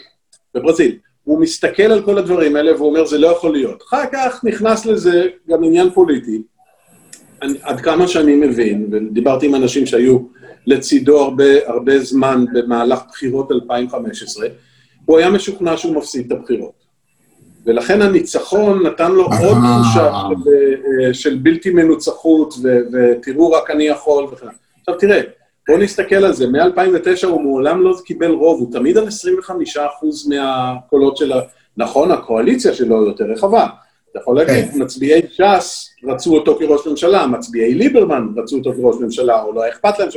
בברזיל. 0.56 0.98
הוא 1.24 1.40
מסתכל 1.40 1.84
על 1.84 2.02
כל 2.02 2.18
הדברים 2.18 2.56
האלה 2.56 2.76
והוא 2.76 2.90
אומר, 2.90 3.06
זה 3.06 3.18
לא 3.18 3.28
יכול 3.28 3.54
להיות. 3.54 3.84
אחר 3.84 4.04
כך 4.12 4.44
נכנס 4.44 4.86
לזה 4.86 5.28
גם 5.50 5.64
עניין 5.64 5.90
פוליטי. 5.90 6.42
אני, 7.42 7.54
עד 7.62 7.82
כמה 7.82 8.08
שאני 8.08 8.36
מבין, 8.36 8.90
ודיברתי 8.92 9.46
עם 9.46 9.56
אנשים 9.56 9.86
שהיו 9.86 10.20
לצידו 10.68 11.20
הרבה, 11.20 11.68
הרבה 11.68 12.00
זמן 12.00 12.46
במהלך 12.54 13.00
בחירות 13.10 13.52
2015, 13.52 14.48
הוא 15.06 15.18
היה 15.18 15.30
משוכנע 15.30 15.78
שהוא 15.78 15.96
מפסיד 15.96 16.32
את 16.32 16.40
הבחירות. 16.40 16.81
ולכן 17.66 18.02
הניצחון 18.02 18.88
נתן 18.88 19.12
לו 19.12 19.24
עוד 19.24 19.58
תחושה 19.58 20.12
של, 20.44 21.14
של 21.14 21.38
בלתי 21.44 21.70
מנוצחות, 21.70 22.54
ותראו, 22.94 23.52
רק 23.52 23.70
אני 23.70 23.84
יכול 23.84 24.24
וכן. 24.24 24.48
עכשיו 24.80 24.96
תראה, 25.00 25.22
בואו 25.68 25.78
נסתכל 25.78 26.16
על 26.16 26.34
זה, 26.34 26.48
מ-2009 26.48 27.28
הוא 27.28 27.42
מעולם 27.42 27.82
לא 27.82 27.96
קיבל 28.06 28.32
רוב, 28.32 28.60
הוא 28.60 28.72
תמיד 28.72 28.98
על 28.98 29.08
25% 29.08 29.10
מהקולות 30.30 31.18
של 31.18 31.32
ה... 31.32 31.42
נכון, 31.78 32.12
הקואליציה 32.12 32.74
שלו 32.74 33.06
יותר 33.06 33.26
רחבה, 33.26 33.68
אתה 34.12 34.20
יכול 34.20 34.36
להגיד, 34.36 34.72
כן. 34.72 34.82
מצביעי 34.82 35.22
ש"ס 35.30 35.90
רצו 36.04 36.36
אותו 36.36 36.58
כראש 36.60 36.88
ממשלה, 36.88 37.28
מצביעי 37.28 37.74
ליברמן 37.74 38.28
רצו 38.38 38.58
אותו 38.58 38.74
כראש 38.74 38.96
ממשלה, 39.02 39.42
או 39.42 39.54
לא 39.54 39.70
אכפת 39.70 40.00
להם, 40.00 40.10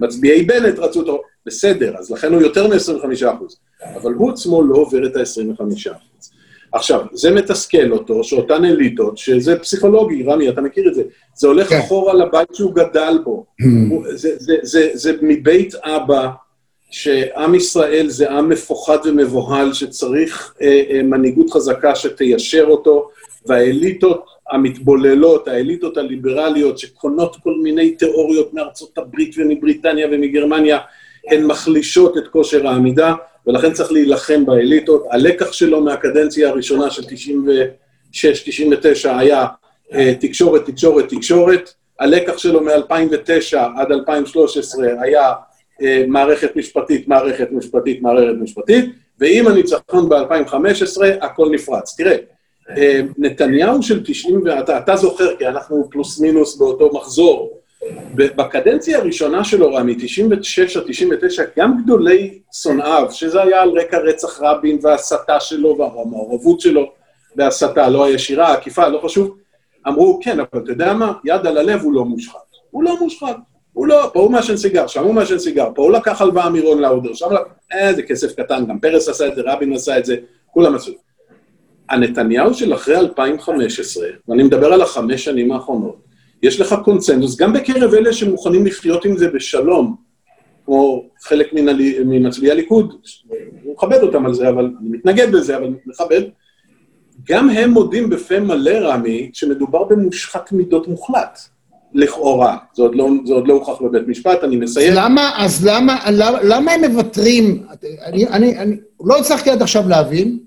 מצביעי 0.00 0.42
בנט 0.42 0.78
רצו 0.78 1.00
אותו, 1.00 1.22
בסדר, 1.46 1.96
אז 1.98 2.10
לכן 2.10 2.32
הוא 2.32 2.42
יותר 2.42 2.68
מ-25%. 2.68 3.26
אבל 3.96 4.12
הוא 4.12 4.30
עצמו 4.30 4.62
לא 4.62 4.76
עובר 4.76 5.06
את 5.06 5.16
ה-25%. 5.16 5.92
עכשיו, 6.72 7.00
זה 7.12 7.30
מתסכל 7.30 7.92
אותו, 7.92 8.24
שאותן 8.24 8.64
אליטות, 8.64 9.18
שזה 9.18 9.58
פסיכולוגי, 9.58 10.22
רמי, 10.22 10.48
אתה 10.48 10.60
מכיר 10.60 10.88
את 10.88 10.94
זה, 10.94 11.02
זה 11.34 11.48
הולך 11.48 11.68
כן. 11.68 11.78
אחורה 11.78 12.14
לבית 12.14 12.54
שהוא 12.54 12.74
גדל 12.74 13.18
בו. 13.24 13.46
זה, 14.14 14.30
זה, 14.38 14.56
זה, 14.62 14.90
זה 14.92 15.12
מבית 15.22 15.74
אבא, 15.74 16.28
שעם 16.90 17.54
ישראל 17.54 18.08
זה 18.08 18.30
עם 18.30 18.48
מפוחד 18.48 18.98
ומבוהל, 19.04 19.72
שצריך 19.72 20.54
אה, 20.62 20.82
אה, 20.90 21.02
מנהיגות 21.02 21.50
חזקה 21.50 21.94
שתיישר 21.94 22.64
אותו, 22.68 23.08
והאליטות 23.46 24.24
המתבוללות, 24.50 25.48
האליטות 25.48 25.96
הליברליות 25.96 26.78
שקונות 26.78 27.36
כל 27.42 27.54
מיני 27.62 27.90
תיאוריות 27.90 28.54
מארצות 28.54 28.98
הברית 28.98 29.34
ומבריטניה 29.38 30.06
ומגרמניה, 30.12 30.78
הן 31.30 31.44
מחלישות 31.44 32.18
את 32.18 32.28
כושר 32.28 32.68
העמידה, 32.68 33.14
ולכן 33.48 33.72
צריך 33.72 33.92
להילחם 33.92 34.46
באליטות. 34.46 35.06
הלקח 35.10 35.52
שלו 35.52 35.80
מהקדנציה 35.80 36.48
הראשונה 36.48 36.90
של 36.90 37.02
96-99 38.12 38.14
היה 39.04 39.46
אה, 39.92 40.14
תקשורת, 40.20 40.66
תקשורת, 40.66 41.08
תקשורת. 41.08 41.74
הלקח 42.00 42.38
שלו 42.38 42.60
מ-2009 42.60 43.56
עד 43.76 43.92
2013 43.92 44.86
היה 45.00 45.32
אה, 45.82 46.04
מערכת 46.08 46.56
משפטית, 46.56 47.08
מערכת 47.08 47.48
משפטית, 47.52 48.02
מערכת 48.02 48.36
משפטית, 48.40 48.84
ועם 49.18 49.46
הניצחון 49.46 50.08
ב-2015 50.08 51.02
הכל 51.20 51.48
נפרץ. 51.50 51.94
תראה, 51.96 52.16
אה, 52.76 53.00
נתניהו 53.18 53.82
של 53.82 54.04
90, 54.04 54.42
ואתה 54.44 54.78
אתה 54.78 54.96
זוכר, 54.96 55.36
כי 55.36 55.46
אנחנו 55.46 55.88
פלוס 55.90 56.20
מינוס 56.20 56.56
באותו 56.56 56.90
מחזור, 56.92 57.57
בקדנציה 58.14 58.98
הראשונה 58.98 59.44
שלו, 59.44 59.74
רמי, 59.74 59.94
96 59.94 60.76
או 60.76 60.82
99, 60.86 61.42
גם 61.56 61.82
גדולי 61.82 62.38
שונאיו, 62.62 63.06
שזה 63.10 63.42
היה 63.42 63.62
על 63.62 63.70
רקע 63.70 63.98
רצח 63.98 64.40
רבין 64.42 64.78
וההסתה 64.82 65.40
שלו 65.40 65.78
והמעורבות 65.78 66.60
שלו 66.60 66.92
בהסתה, 67.36 67.88
לא 67.88 68.04
הישירה, 68.04 68.48
העקיפה, 68.48 68.88
לא 68.88 69.00
חשוב, 69.04 69.36
אמרו, 69.88 70.20
כן, 70.22 70.40
אבל 70.40 70.62
אתה 70.62 70.72
יודע 70.72 70.92
מה? 70.92 71.12
יד 71.24 71.46
על 71.46 71.58
הלב 71.58 71.82
הוא 71.82 71.92
לא 71.92 72.04
מושחת. 72.04 72.38
הוא 72.70 72.84
לא 72.84 72.96
מושחת. 73.00 73.36
הוא 73.72 73.86
לא, 73.86 74.10
פה 74.12 74.20
הוא 74.20 74.30
מעשן 74.30 74.56
סיגר, 74.56 74.86
שם 74.86 75.04
הוא 75.04 75.14
מעשן 75.14 75.38
סיגר, 75.38 75.68
פה 75.74 75.82
הוא 75.82 75.92
לקח 75.92 76.20
הלוואה 76.20 76.50
מרון 76.50 76.78
לאודר, 76.78 77.14
שם 77.14 77.32
לקח... 77.32 77.42
אה, 77.72 77.94
זה 77.94 78.02
כסף 78.02 78.40
קטן, 78.40 78.66
גם 78.66 78.78
פרס 78.78 79.08
עשה 79.08 79.28
את 79.28 79.34
זה, 79.34 79.42
רבין 79.44 79.72
עשה 79.72 79.98
את 79.98 80.04
זה, 80.04 80.16
כולם 80.50 80.74
עשו. 80.74 80.92
הנתניהו 81.88 82.54
של 82.54 82.74
אחרי 82.74 82.96
2015, 82.96 84.06
ואני 84.28 84.42
מדבר 84.42 84.72
על 84.72 84.82
החמש 84.82 85.24
שנים 85.24 85.52
האחרונות, 85.52 85.96
יש 86.42 86.60
לך 86.60 86.74
קונצנזוס, 86.84 87.36
גם 87.36 87.52
בקרב 87.52 87.94
אלה 87.94 88.12
שמוכנים 88.12 88.66
לחיות 88.66 89.04
עם 89.04 89.16
זה 89.16 89.30
בשלום, 89.30 89.96
כמו 90.64 91.04
חלק 91.22 91.46
ממצביעי 92.04 92.52
הליכוד, 92.52 92.94
אני 93.30 93.72
מכבד 93.72 94.02
אותם 94.02 94.26
על 94.26 94.34
זה, 94.34 94.48
אבל 94.48 94.70
אני 94.80 94.88
מתנגד 94.88 95.34
לזה, 95.34 95.56
אבל 95.56 95.74
מכבד, 95.86 96.22
גם 97.28 97.50
הם 97.50 97.70
מודים 97.70 98.10
בפה 98.10 98.40
מלא, 98.40 98.70
רמי, 98.70 99.30
שמדובר 99.32 99.84
במושחת 99.84 100.52
מידות 100.52 100.88
מוחלט. 100.88 101.38
לכאורה. 101.94 102.56
זה 102.74 102.82
עוד 102.82 102.94
לא, 102.94 103.08
זה 103.24 103.34
עוד 103.34 103.48
לא 103.48 103.54
הוכח 103.54 103.82
בבית 103.82 104.08
משפט, 104.08 104.44
אני 104.44 104.56
מסיים. 104.56 104.92
למה, 104.96 105.32
אז 105.36 105.66
למה, 105.66 106.10
למה, 106.10 106.42
למה 106.42 106.72
הם 106.72 106.84
מוותרים? 106.84 107.62
אני, 108.04 108.28
אני, 108.28 108.58
אני 108.58 108.76
לא 109.04 109.18
הצלחתי 109.18 109.50
עד 109.50 109.62
עכשיו 109.62 109.88
להבין, 109.88 110.38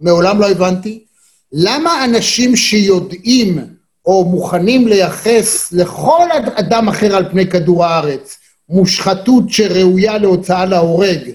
מעולם 0.00 0.40
לא 0.40 0.50
הבנתי, 0.50 1.04
למה 1.52 2.04
אנשים 2.04 2.56
שיודעים 2.56 3.58
או 4.06 4.24
מוכנים 4.24 4.88
לייחס 4.88 5.72
לכל 5.72 6.28
אדם 6.54 6.88
אחר 6.88 7.16
על 7.16 7.30
פני 7.30 7.46
כדור 7.46 7.84
הארץ 7.84 8.38
מושחתות 8.68 9.44
שראויה 9.48 10.18
להוצאה 10.18 10.66
להורג, 10.66 11.30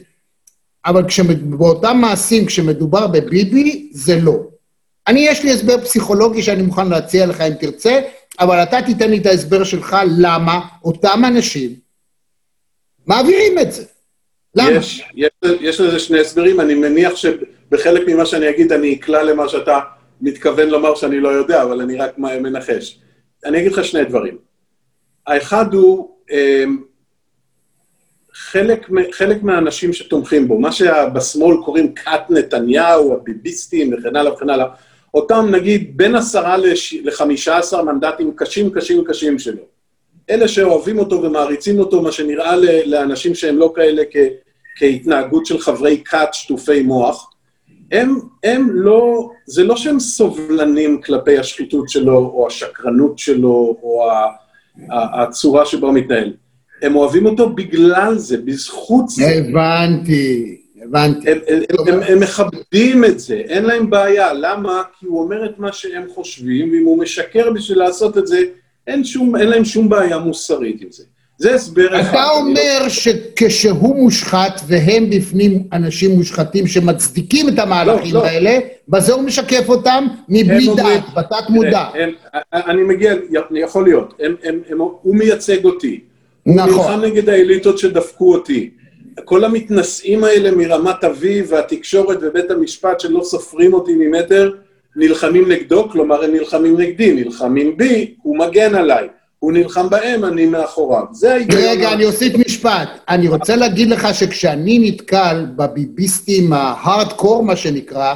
אבל 0.86 1.04
באותם 1.40 1.98
מעשים, 2.02 2.46
כשמדובר 2.46 3.08
בביבי, 3.08 3.90
זה 3.94 4.20
לא. 4.22 4.38
אני, 5.08 5.20
יש 5.20 5.44
לי 5.44 5.52
הסבר 5.52 5.82
פסיכולוגי 5.82 6.44
שאני 6.44 6.62
מוכן 6.62 6.88
להציע 6.88 7.26
לך 7.26 7.42
אם 7.42 7.54
תרצה, 7.54 8.00
אבל 8.40 8.64
אתה 8.64 8.82
תיתן 8.82 9.10
לי 9.10 9.18
את 9.18 9.26
ההסבר 9.26 9.64
שלך 9.64 9.98
למה 10.18 10.60
אותם 10.84 11.22
אנשים 11.28 11.74
מעבירים 13.08 13.60
את 13.60 13.72
זה. 13.72 13.84
למה? 14.56 14.72
יש, 14.72 15.04
יש, 15.16 15.30
יש 15.62 15.80
לזה 15.80 16.00
שני 16.00 16.20
הסברים, 16.20 16.60
אני 16.60 16.76
מניח 16.76 17.16
שבחלק 17.16 18.08
ממה 18.08 18.26
שאני 18.26 18.50
אגיד 18.50 18.72
אני 18.72 18.94
אקלע 18.94 19.24
למה 19.24 19.50
שאתה 19.50 19.80
מתכוון 20.22 20.70
לומר 20.70 20.96
שאני 20.96 21.20
לא 21.20 21.30
יודע, 21.30 21.64
אבל 21.64 21.82
אני 21.82 21.98
רק 21.98 22.18
מנחש. 22.18 23.00
אני 23.46 23.60
אגיד 23.60 23.72
לך 23.72 23.86
שני 23.86 24.06
דברים. 24.06 24.38
האחד 25.28 25.74
הוא, 25.74 26.16
אמ, 26.32 26.84
חלק, 28.34 28.88
חלק 29.12 29.44
מהאנשים 29.44 29.94
שתומכים 29.94 30.48
בו, 30.48 30.60
מה 30.60 30.72
שבשמאל 30.72 31.58
קוראים 31.66 31.94
כת 31.94 32.22
נתניהו, 32.30 33.14
הביביסטים 33.14 33.94
וכן 33.94 34.16
הלאה 34.16 34.34
וכן 34.34 34.50
הלאה, 34.50 34.66
אותם 35.14 35.48
נגיד 35.52 35.98
בין 35.98 36.16
עשרה 36.16 36.56
לחמישה 37.04 37.58
עשר 37.58 37.84
מנדטים 37.84 38.34
קשים 38.36 38.72
קשים 38.72 39.04
קשים 39.08 39.40
שלו. 39.40 39.64
אלה 40.30 40.48
שאוהבים 40.48 41.00
אותו 41.00 41.24
ומעריצים 41.24 41.80
אותו, 41.80 42.02
מה 42.02 42.12
שנראה 42.12 42.56
לאנשים 42.86 43.36
שהם 43.36 43.58
לא 43.58 43.74
כאלה 43.76 44.04
כ, 44.12 44.16
כהתנהגות 44.78 45.46
של 45.46 45.60
חברי 45.60 46.04
כת 46.06 46.30
שטופי 46.32 46.82
מוח, 46.82 47.29
הם, 47.92 48.20
הם 48.44 48.70
לא, 48.72 49.30
זה 49.46 49.64
לא 49.64 49.78
שהם 49.78 50.00
סובלנים 50.00 51.02
כלפי 51.02 51.38
השחיתות 51.38 51.90
שלו, 51.90 52.18
או 52.18 52.48
השקרנות 52.48 53.20
שלו, 53.20 53.78
או 53.84 54.10
הצורה 54.90 55.66
שבה 55.66 55.88
הוא 55.88 55.96
מתנהל. 55.96 56.34
הם 56.82 56.96
אוהבים 56.96 57.26
אותו 57.26 57.50
בגלל 57.50 58.18
זה, 58.18 58.38
בזכות 58.38 59.10
זה. 59.10 59.24
הבנתי. 59.30 60.62
הבנתי. 60.84 61.32
הם, 61.32 61.38
הם, 61.48 61.64
הם, 61.88 62.00
הם 62.08 62.20
מכבדים 62.20 63.06
את 63.06 63.20
זה, 63.20 63.36
אין 63.36 63.66
להם 63.66 63.90
בעיה. 63.90 64.34
למה? 64.34 64.84
כי 65.00 65.06
הוא 65.06 65.22
אומר 65.22 65.46
את 65.46 65.60
מה 65.60 65.74
שהם 65.74 66.04
חושבים, 66.14 66.72
ואם 66.72 66.86
הוא 66.86 67.00
משקר 67.00 67.52
בשביל 67.52 67.78
לעשות 67.78 68.18
את 68.18 68.28
זה, 68.28 68.44
אין, 68.88 69.04
שום, 69.04 69.36
אין 69.36 69.48
להם 69.48 69.66
שום 69.66 69.90
בעיה 69.90 70.18
מוסרית 70.18 70.82
עם 70.82 70.92
זה. 70.92 71.04
זה 71.40 71.56
הסבר 71.56 72.02
אחד. 72.02 72.10
אתה 72.10 72.30
אומר 72.30 72.80
לא... 72.84 72.90
שכשהוא 72.90 73.96
מושחת 73.96 74.62
והם 74.68 75.10
בפנים 75.10 75.64
אנשים 75.74 76.12
מושחתים 76.12 76.68
שמצדיקים 76.68 77.50
את 77.50 77.60
המהלכים 77.60 78.14
לא, 78.14 78.22
לא. 78.22 78.26
האלה, 78.26 78.60
בזה 78.90 79.14
הוא 79.14 79.24
משקף 79.24 79.70
אותם 79.70 80.08
מבלי 80.30 80.68
דעת, 80.76 81.04
בתת 81.16 81.50
מודע. 81.50 81.86
הם, 81.94 82.10
אני 82.54 82.84
מגיע, 82.84 83.14
יכול 83.52 83.84
להיות, 83.84 84.14
הם, 84.20 84.36
הם, 84.44 84.60
הם, 84.70 84.80
הוא 84.80 85.16
מייצג 85.16 85.66
אותי. 85.66 86.00
נכון. 86.46 86.70
הוא 86.74 86.78
נלחם 86.78 87.02
נגד 87.02 87.30
האליטות 87.30 87.78
שדפקו 87.78 88.34
אותי. 88.34 88.70
כל 89.26 89.44
המתנשאים 89.44 90.24
האלה 90.24 90.52
מרמת 90.52 91.04
אביב 91.04 91.48
והתקשורת 91.50 92.18
ובית 92.22 92.52
המשפט 92.52 93.00
שלא 93.00 93.24
סופרים 93.24 93.74
אותי 93.74 93.92
ממטר, 93.96 94.52
נלחמים 94.96 95.52
נגדו, 95.52 95.90
כלומר 95.90 96.24
הם 96.24 96.34
נלחמים 96.34 96.78
נגדי, 96.82 97.14
נלחמים 97.14 97.78
בי, 97.78 98.14
הוא 98.22 98.38
מגן 98.38 98.76
עליי. 98.76 99.08
הוא 99.40 99.52
נלחם 99.54 99.90
בהם, 99.90 100.26
אני 100.26 100.46
מאחוריו. 100.46 101.04
זה 101.12 101.34
ההיגיון. 101.34 101.62
רגע, 101.64 101.94
אני 101.94 102.06
אוסיף 102.06 102.34
משפט. 102.36 102.90
אני 103.10 103.28
רוצה 103.28 103.56
להגיד 103.56 103.90
לך 103.90 104.08
שכשאני 104.14 104.80
נתקל 104.80 105.46
בביביסטים 105.56 106.54
ההארדקור, 106.54 107.44
מה 107.44 107.56
שנקרא, 107.56 108.16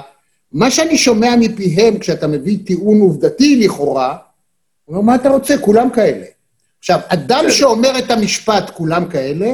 מה 0.51 0.71
שאני 0.71 0.97
שומע 0.97 1.35
מפיהם 1.39 1.99
כשאתה 1.99 2.27
מביא 2.27 2.57
טיעון 2.65 3.01
עובדתי 3.01 3.65
לכאורה, 3.65 4.15
הוא 4.85 4.97
אומר, 4.97 5.05
מה 5.05 5.15
אתה 5.15 5.29
רוצה? 5.29 5.57
כולם 5.57 5.89
כאלה. 5.89 6.25
עכשיו, 6.79 6.99
אדם 7.07 7.45
שאומר 7.49 7.99
את 7.99 8.11
המשפט, 8.11 8.69
כולם 8.69 9.05
כאלה, 9.05 9.53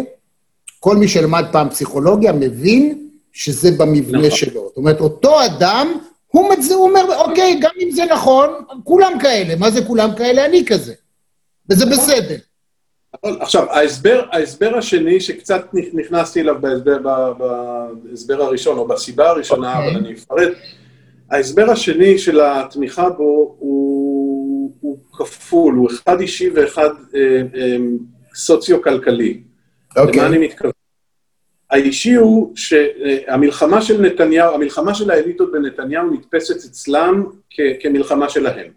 כל 0.79 0.97
מי 0.97 1.07
שלמד 1.07 1.45
פעם 1.51 1.69
פסיכולוגיה 1.69 2.33
מבין 2.33 3.07
שזה 3.33 3.71
במבנה 3.71 4.17
נכון. 4.27 4.37
שלו. 4.37 4.65
זאת 4.67 4.77
אומרת, 4.77 4.99
אותו 4.99 5.45
אדם, 5.45 5.99
הוא, 6.27 6.49
מצ... 6.49 6.71
הוא 6.71 6.89
אומר, 6.89 7.17
אוקיי, 7.17 7.59
גם 7.61 7.71
אם 7.81 7.91
זה 7.91 8.03
נכון, 8.11 8.49
כולם 8.83 9.13
כאלה. 9.21 9.55
מה 9.55 9.71
זה 9.71 9.85
כולם 9.85 10.15
כאלה? 10.15 10.45
אני 10.45 10.65
כזה. 10.65 10.93
וזה. 11.71 11.85
בסדר. 11.85 12.35
עכשיו, 13.23 13.71
ההסבר, 13.71 14.25
ההסבר 14.31 14.77
השני, 14.77 15.19
שקצת 15.21 15.65
נכנסתי 15.93 16.41
אליו 16.41 16.55
בהסבר, 16.61 17.33
בהסבר 17.33 18.41
הראשון, 18.43 18.77
או 18.77 18.87
בסיבה 18.87 19.29
הראשונה, 19.29 19.73
okay. 19.73 19.77
אוקיי. 19.77 19.91
אבל 19.91 20.05
אני 20.05 20.13
אפרט, 20.13 20.57
ההסבר 21.31 21.71
השני 21.71 22.17
של 22.17 22.39
התמיכה 22.41 23.09
בו 23.09 23.55
הוא, 23.59 24.71
הוא 24.79 24.97
כפול, 25.13 25.75
הוא 25.75 25.89
אחד 25.91 26.21
אישי 26.21 26.49
ואחד 26.49 26.89
אה, 27.15 27.41
אה, 27.55 27.77
סוציו-כלכלי. 28.35 29.41
אוקיי. 29.97 30.19
למה 30.19 30.27
אני 30.27 30.37
מתכוון? 30.37 30.71
האישי 31.69 32.13
הוא 32.13 32.53
שהמלחמה 32.55 33.81
של 33.81 34.01
נתניהו, 34.01 34.53
המלחמה 34.53 34.93
של 34.95 35.11
האליטות 35.11 35.51
בנתניהו 35.51 36.13
נתפסת 36.13 36.55
אצלם 36.55 37.25
כ- 37.49 37.81
כמלחמה 37.81 38.29
שלהם. 38.29 38.71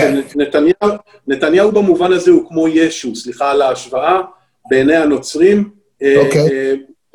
כן. 0.00 0.20
נתניהו, 0.36 0.98
נתניהו 1.26 1.72
במובן 1.72 2.12
הזה 2.12 2.30
הוא 2.30 2.48
כמו 2.48 2.68
ישו, 2.68 3.16
סליחה 3.16 3.50
על 3.50 3.62
ההשוואה, 3.62 4.20
בעיני 4.70 4.96
הנוצרים, 4.96 5.70
אה, 6.02 6.16
אוקיי. 6.26 6.48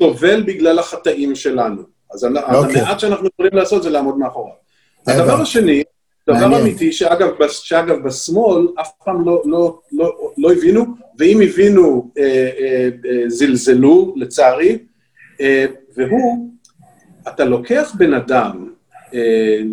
אה, 0.00 0.40
בגלל 0.46 0.78
החטאים 0.78 1.34
שלנו. 1.34 1.82
אז 2.14 2.24
אוקיי. 2.24 2.80
המעט 2.80 3.00
שאנחנו 3.00 3.28
יכולים 3.34 3.52
לעשות 3.54 3.82
זה 3.82 3.90
לעמוד 3.90 4.18
מאחוריו. 4.18 4.54
הדבר 5.06 5.40
השני, 5.40 5.82
דבר 6.30 6.60
אמיתי, 6.60 6.92
שאגב, 6.92 7.28
שאגב, 7.48 7.96
בשמאל 8.06 8.68
אף 8.80 8.90
פעם 9.04 9.26
לא, 9.26 9.42
לא, 9.44 9.78
לא, 9.92 10.32
לא 10.38 10.52
הבינו, 10.52 10.84
ואם 11.18 11.40
הבינו, 11.40 12.10
אה, 12.18 12.50
אה, 12.58 12.88
אה, 13.10 13.22
זלזלו, 13.28 14.14
לצערי, 14.16 14.78
אה, 15.40 15.66
והוא, 15.96 16.50
אתה 17.28 17.44
לוקח 17.44 17.92
בן 17.98 18.14
אדם, 18.14 18.71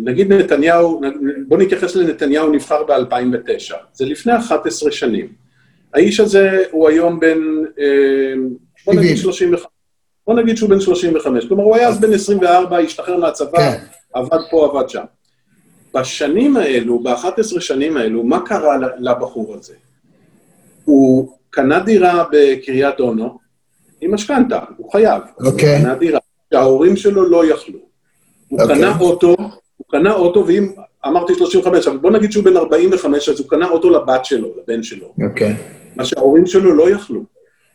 נגיד 0.04 0.32
נתניהו, 0.32 1.00
בוא 1.48 1.58
נתייחס 1.58 1.96
לנתניהו 1.96 2.52
נבחר 2.52 2.84
ב-2009, 2.84 3.74
זה 3.92 4.04
לפני 4.04 4.36
11 4.36 4.92
שנים. 4.92 5.28
האיש 5.94 6.20
הזה 6.20 6.62
הוא 6.70 6.88
היום 6.88 7.20
בן, 7.20 7.38
אה, 7.78 8.34
בוא 8.86 8.94
נגיד 8.94 9.16
35, 9.16 9.66
בוא 10.26 10.34
נגיד 10.34 10.56
שהוא 10.56 10.70
בן 10.70 10.80
35, 10.80 11.44
כלומר 11.48 11.64
הוא 11.64 11.76
היה 11.76 11.88
אז 11.88 12.00
בן 12.00 12.12
24, 12.12 12.78
השתחרר 12.78 13.16
מהצבא, 13.16 13.58
כן. 13.58 13.78
עבד 14.12 14.38
פה, 14.50 14.70
עבד 14.72 14.88
שם. 14.88 15.04
בשנים 15.94 16.56
האלו, 16.56 16.98
ב-11 16.98 17.60
שנים 17.60 17.96
האלו, 17.96 18.24
מה 18.24 18.40
קרה 18.46 18.76
לבחור 18.98 19.54
הזה? 19.54 19.74
הוא 20.84 21.36
קנה 21.50 21.80
דירה 21.80 22.24
בקריית 22.32 23.00
אונו 23.00 23.38
עם 24.00 24.14
משכנתה, 24.14 24.60
הוא 24.76 24.92
חייב. 24.92 25.22
אוקיי. 25.44 25.76
הוא 25.76 25.84
קנה 25.84 25.94
דירה 25.94 26.18
שההורים 26.54 26.96
שלו 26.96 27.30
לא 27.30 27.46
יכלו. 27.46 27.89
הוא 28.50 28.60
אוקיי. 28.60 28.76
קנה 28.76 28.98
אוטו, 29.00 29.36
הוא 29.76 29.86
קנה 29.90 30.12
אוטו, 30.12 30.46
ואם 30.46 30.72
אמרתי 31.06 31.34
35, 31.34 31.88
אבל 31.88 31.96
בוא 31.96 32.10
נגיד 32.10 32.32
שהוא 32.32 32.44
בן 32.44 32.56
45, 32.56 33.28
אז 33.28 33.40
הוא 33.40 33.48
קנה 33.48 33.68
אוטו 33.68 33.90
לבת 33.90 34.24
שלו, 34.24 34.48
לבן 34.62 34.82
שלו. 34.82 35.12
אוקיי. 35.28 35.54
מה 35.96 36.04
שההורים 36.04 36.46
שלו 36.46 36.74
לא 36.74 36.90
יכלו. 36.90 37.20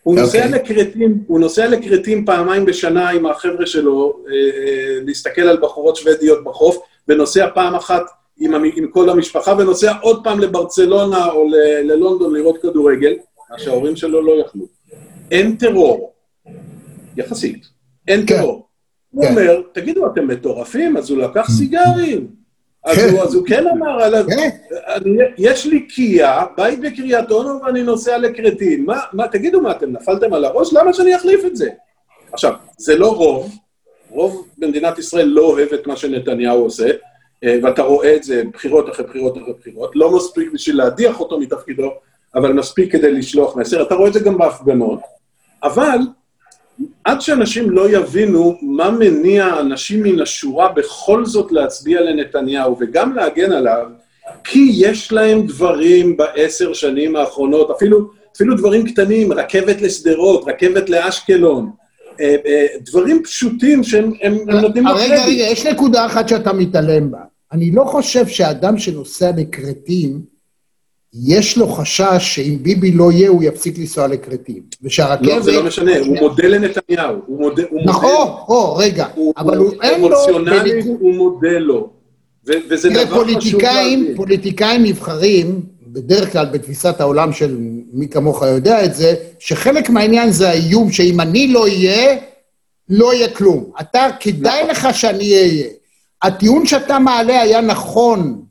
הוא 0.03 0.15
נוסע 0.15 0.45
okay. 0.45 0.47
לכרתים, 0.47 1.23
הוא 1.28 1.39
נוסע 1.39 1.67
לכרתים 1.67 2.26
פעמיים 2.26 2.65
בשנה 2.65 3.09
עם 3.09 3.26
החבר'ה 3.26 3.65
שלו, 3.65 4.19
אה, 4.28 4.34
אה, 4.34 4.99
להסתכל 5.05 5.41
על 5.41 5.57
בחורות 5.61 5.95
שוודיות 5.95 6.43
בחוף, 6.43 6.78
ונוסע 7.07 7.47
פעם 7.53 7.76
אחת 7.76 8.03
עם, 8.38 8.53
עם 8.76 8.88
כל 8.88 9.09
המשפחה, 9.09 9.55
ונוסע 9.57 9.93
עוד 10.01 10.23
פעם 10.23 10.39
לברצלונה 10.39 11.32
או 11.32 11.47
ל, 11.49 11.55
ללונדון 11.91 12.36
לראות 12.36 12.57
כדורגל, 12.61 13.13
מה 13.51 13.59
שההורים 13.59 13.95
שלו 13.95 14.21
לא 14.21 14.45
יכלו. 14.45 14.65
אין 15.32 15.55
טרור, 15.55 16.13
יחסית, 17.17 17.65
אין 18.07 18.26
כן. 18.28 18.38
טרור. 18.38 18.67
הוא 19.16 19.24
כן. 19.24 19.32
אומר, 19.32 19.61
תגידו, 19.72 20.07
אתם 20.07 20.28
מטורפים? 20.28 20.97
אז 20.97 21.09
הוא 21.09 21.18
לקח 21.18 21.47
סיגרים. 21.57 22.28
אז, 22.84 22.97
הוא, 22.97 23.22
אז 23.22 23.36
הוא 23.36 23.45
כן 23.45 23.68
אמר, 23.68 24.03
עליו, 24.03 24.26
יש 25.38 25.66
לי 25.66 25.88
קיה, 25.88 26.43
בית 26.57 26.80
בקריית 26.80 27.32
אונו 27.32 27.61
ואני 27.61 27.84
נוסע. 27.84 28.18
מה, 28.86 28.99
מה, 29.13 29.28
תגידו 29.28 29.61
מה, 29.61 29.72
אתם 29.72 29.91
נפלתם 29.91 30.34
על 30.34 30.45
הראש? 30.45 30.74
למה 30.74 30.93
שאני 30.93 31.16
אחליף 31.16 31.45
את 31.45 31.55
זה? 31.55 31.70
עכשיו, 32.32 32.53
זה 32.78 32.95
לא 32.95 33.16
רוב, 33.16 33.55
רוב 34.09 34.47
במדינת 34.57 34.99
ישראל 34.99 35.26
לא 35.26 35.41
אוהב 35.41 35.74
את 35.74 35.88
מה 35.88 35.95
שנתניהו 35.95 36.63
עושה, 36.63 36.89
אה, 37.43 37.59
ואתה 37.63 37.82
רואה 37.82 38.16
את 38.16 38.24
זה 38.24 38.43
בחירות 38.53 38.89
אחרי 38.89 39.05
בחירות 39.05 39.38
אחרי 39.38 39.53
בחירות, 39.59 39.91
לא 39.95 40.16
מספיק 40.16 40.51
בשביל 40.53 40.78
להדיח 40.78 41.20
אותו 41.20 41.39
מתפקידו, 41.39 41.93
אבל 42.36 42.53
מספיק 42.53 42.91
כדי 42.91 43.11
לשלוח 43.11 43.57
מסר. 43.57 43.82
אתה 43.82 43.95
רואה 43.95 44.07
את 44.07 44.13
זה 44.13 44.20
גם 44.20 44.38
בהפגנות, 44.38 44.99
אבל 45.63 45.97
עד 47.06 47.22
שאנשים 47.22 47.70
לא 47.70 47.89
יבינו 47.89 48.58
מה 48.62 48.91
מניע 48.91 49.60
אנשים 49.60 50.03
מן 50.03 50.22
השורה 50.22 50.70
בכל 50.70 51.26
זאת 51.26 51.51
להצביע 51.51 52.01
לנתניהו 52.01 52.78
וגם 52.80 53.16
להגן 53.16 53.51
עליו, 53.51 53.86
כי 54.43 54.72
יש 54.74 55.12
להם 55.12 55.47
דברים 55.47 56.18
בעשר 56.18 56.74
שנים 56.74 57.16
האחרונות, 57.16 57.72
אפילו, 57.72 58.10
אפילו 58.36 58.58
דברים 58.58 58.88
קטנים, 58.88 59.34
רכבת 59.34 59.82
לשדרות, 59.82 60.43
רכבת 60.47 60.89
לאשקלון, 60.89 61.72
אה, 62.22 62.36
אה, 62.45 62.66
דברים 62.80 63.24
פשוטים 63.24 63.84
שהם 63.84 64.14
נותנים 64.62 64.86
לו 64.86 64.95
רגע, 64.95 65.26
רגע, 65.26 65.43
יש 65.43 65.66
נקודה 65.66 66.06
אחת 66.06 66.30
שאתה 66.30 66.53
מתעלם 66.53 67.12
בה. 67.12 67.20
אני 67.51 67.72
לא 67.72 67.84
חושב 67.84 68.28
שאדם 68.28 68.78
שנוסע 68.78 69.32
לכרתים, 69.38 70.22
יש 71.24 71.57
לו 71.57 71.68
חשש 71.68 72.18
שאם 72.20 72.57
ביבי 72.61 72.91
לא 72.91 73.11
יהיה, 73.11 73.30
הוא 73.30 73.43
יפסיק 73.43 73.78
לנסוע 73.78 74.07
לכרתים. 74.07 74.63
ושהרכבת... 74.84 75.28
לא, 75.28 75.41
זה 75.41 75.51
לא 75.51 75.63
משנה, 75.63 75.99
הוא 75.99 76.18
מודה 76.18 76.47
לנתניהו. 76.47 77.16
הוא 77.26 77.39
מודה... 77.39 77.63
נכון, 77.86 78.28
או, 78.47 78.76
רגע, 78.76 79.07
אבל 79.38 79.57
הוא 79.57 79.72
אין 79.82 80.01
לו... 80.01 80.07
אמוציונלית 80.07 80.86
הוא 80.86 81.13
מודה 81.13 81.59
לו. 81.59 81.89
וזה 82.45 82.89
דבר 82.89 83.26
חשוב 83.36 83.61
להגיד. 83.61 84.16
פוליטיקאים 84.16 84.84
נבחרים, 84.84 85.61
בדרך 85.88 86.32
כלל 86.32 86.45
בתפיסת 86.45 87.01
העולם 87.01 87.34
של 87.34 87.57
מי 87.93 88.07
כמוך 88.07 88.41
יודע 88.41 88.86
את 88.86 88.95
זה, 88.95 89.16
שחלק 89.39 89.89
מהעניין 89.89 90.32
זה 90.32 90.49
האיום 90.49 90.91
שאם 90.91 91.20
אני 91.20 91.47
לא 91.47 91.63
אהיה, 91.63 92.18
לא 92.89 93.13
יהיה 93.13 93.30
כלום. 93.30 93.72
אתה, 93.82 94.07
כדאי 94.20 94.63
נכון. 94.63 94.70
לך 94.70 94.97
שאני 94.97 95.34
אהיה. 95.34 95.68
הטיעון 96.22 96.66
שאתה 96.66 96.99
מעלה 96.99 97.41
היה 97.41 97.61
נכון 97.61 98.45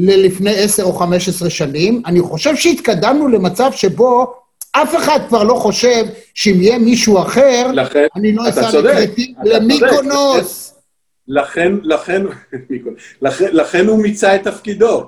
ללפני 0.00 0.54
עשר 0.54 0.82
או 0.82 0.92
חמש 0.92 1.28
עשרה 1.28 1.50
שנים. 1.50 2.02
אני 2.06 2.20
חושב 2.20 2.56
שהתקדמנו 2.56 3.28
למצב 3.28 3.70
שבו 3.72 4.34
אף 4.72 4.96
אחד 4.96 5.20
כבר 5.28 5.42
לא 5.42 5.54
חושב 5.54 6.04
שאם 6.34 6.62
יהיה 6.62 6.78
מישהו 6.78 7.18
אחר, 7.18 7.70
לכן, 7.72 8.06
אני 8.16 8.32
לא 8.32 8.48
אסע 8.48 8.80
לקרטים 8.80 9.34
למיקונוס. 9.44 10.74
לכן, 11.28 11.72
לכן, 11.82 12.22
לכן, 13.22 13.48
לכן 13.52 13.86
הוא 13.86 14.02
מיצה 14.02 14.34
את 14.34 14.44
תפקידו. 14.44 15.04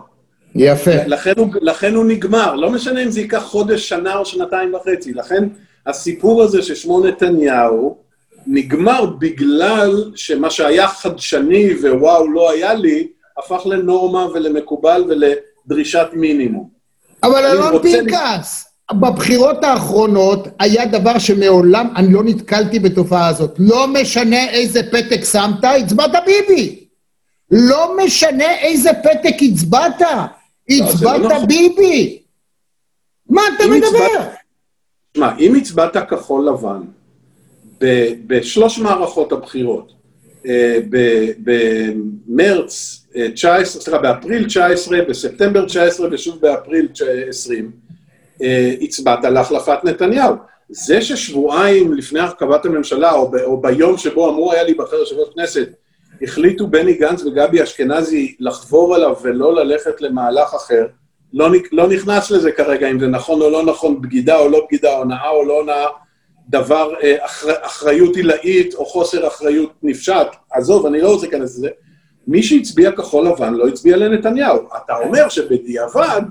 יפה. 0.55 0.91
לכן 1.07 1.33
הוא, 1.37 1.49
לכן 1.61 1.95
הוא 1.95 2.05
נגמר, 2.05 2.55
לא 2.55 2.71
משנה 2.71 3.03
אם 3.03 3.11
זה 3.11 3.21
ייקח 3.21 3.43
חודש, 3.43 3.89
שנה 3.89 4.17
או 4.17 4.27
שנתיים 4.27 4.75
וחצי. 4.75 5.13
לכן 5.13 5.45
הסיפור 5.87 6.43
הזה 6.43 6.63
ששמו 6.63 7.07
נתניהו 7.07 7.99
נגמר 8.47 9.07
בגלל 9.07 10.11
שמה 10.15 10.51
שהיה 10.51 10.89
חדשני 10.89 11.75
ווואו 11.83 12.31
לא 12.31 12.51
היה 12.51 12.75
לי, 12.75 13.09
הפך 13.45 13.67
לנורמה 13.67 14.27
ולמקובל 14.35 15.05
ולדרישת 15.09 16.07
מינימום. 16.13 16.69
אבל 17.23 17.47
אלון 17.47 17.83
פנקס, 17.83 18.67
בבחירות 18.93 19.65
האחרונות 19.65 20.49
היה 20.59 20.87
דבר 20.87 21.19
שמעולם, 21.19 21.89
אני 21.97 22.13
לא 22.13 22.23
נתקלתי 22.25 22.79
בתופעה 22.79 23.29
הזאת. 23.29 23.55
לא 23.59 23.87
משנה 23.89 24.51
איזה 24.51 24.83
פתק 24.91 25.25
שמת, 25.25 25.65
הצבעת 25.65 26.11
ביבי. 26.27 26.87
לא 27.51 27.97
משנה 28.05 28.59
איזה 28.59 28.91
פתק 29.03 29.35
הצבעת, 29.43 30.03
הצבעת 30.71 31.21
לא 31.21 31.29
נכון. 31.29 31.47
ביבי. 31.47 32.23
מה 33.29 33.43
אתה 33.57 33.67
מדבר? 33.67 34.29
שמע, 35.17 35.37
אם 35.39 35.55
הצבעת 35.55 35.97
כחול 36.11 36.49
לבן 36.49 36.81
בשלוש 38.27 38.79
מערכות 38.79 39.33
הבחירות, 39.33 39.93
במרץ 42.27 43.01
19, 43.35 43.59
אה, 43.59 43.65
סליחה, 43.65 43.99
באפריל 43.99 44.47
19, 44.47 44.99
בספטמבר 45.09 45.67
19 45.67 46.09
ושוב 46.13 46.41
באפריל 46.41 46.89
20, 47.29 47.71
אה, 48.43 48.75
הצבעת 48.81 49.25
להחלפת 49.25 49.79
נתניהו. 49.85 50.35
זה 50.69 51.03
ששבועיים 51.03 51.95
לפני 51.95 52.21
הרכבת 52.21 52.67
הממשלה, 52.67 53.13
או, 53.13 53.31
ב, 53.31 53.35
או 53.35 53.61
ביום 53.61 53.99
שבו 53.99 54.31
אמור 54.31 54.53
היה 54.53 54.63
להיבחר 54.63 54.97
יושב 54.97 55.17
ראש 55.17 55.29
כנסת, 55.35 55.69
החליטו 56.23 56.67
בני 56.67 56.95
גנץ 56.95 57.25
וגבי 57.25 57.63
אשכנזי 57.63 58.35
לחבור 58.41 58.95
עליו 58.95 59.15
ולא 59.23 59.55
ללכת 59.55 60.01
למהלך 60.01 60.55
אחר, 60.55 60.87
לא, 61.33 61.49
לא 61.73 61.89
נכנס 61.89 62.31
לזה 62.31 62.53
כרגע, 62.53 62.91
אם 62.91 63.01
זה 63.01 63.07
נכון 63.07 63.41
או 63.41 63.51
לא 63.51 63.65
נכון, 63.65 64.03
בגידה 64.03 64.37
או 64.37 64.49
לא 64.49 64.67
בגידה, 64.67 64.97
הונאה 64.97 65.29
או 65.29 65.45
לא 65.45 65.59
הונאה, 65.61 65.87
דבר, 66.51 66.93
אחר, 67.21 67.53
אחריות 67.63 68.17
עילאית 68.17 68.75
או 68.75 68.87
חוסר 68.87 69.27
אחריות 69.27 69.73
נפשט, 69.83 70.27
עזוב, 70.53 70.87
אני 70.87 71.01
לא 71.01 71.13
רוצה 71.13 71.27
להיכנס 71.27 71.59
לזה. 71.59 71.69
מי 72.29 72.43
שהצביע 72.43 72.93
כחול 72.93 73.29
לבן 73.29 73.55
לא 73.55 73.69
הצביע 73.69 73.97
לנתניהו. 73.97 74.59
אתה 74.85 74.93
אומר 74.97 75.29
שבדיעבד, 75.29 76.23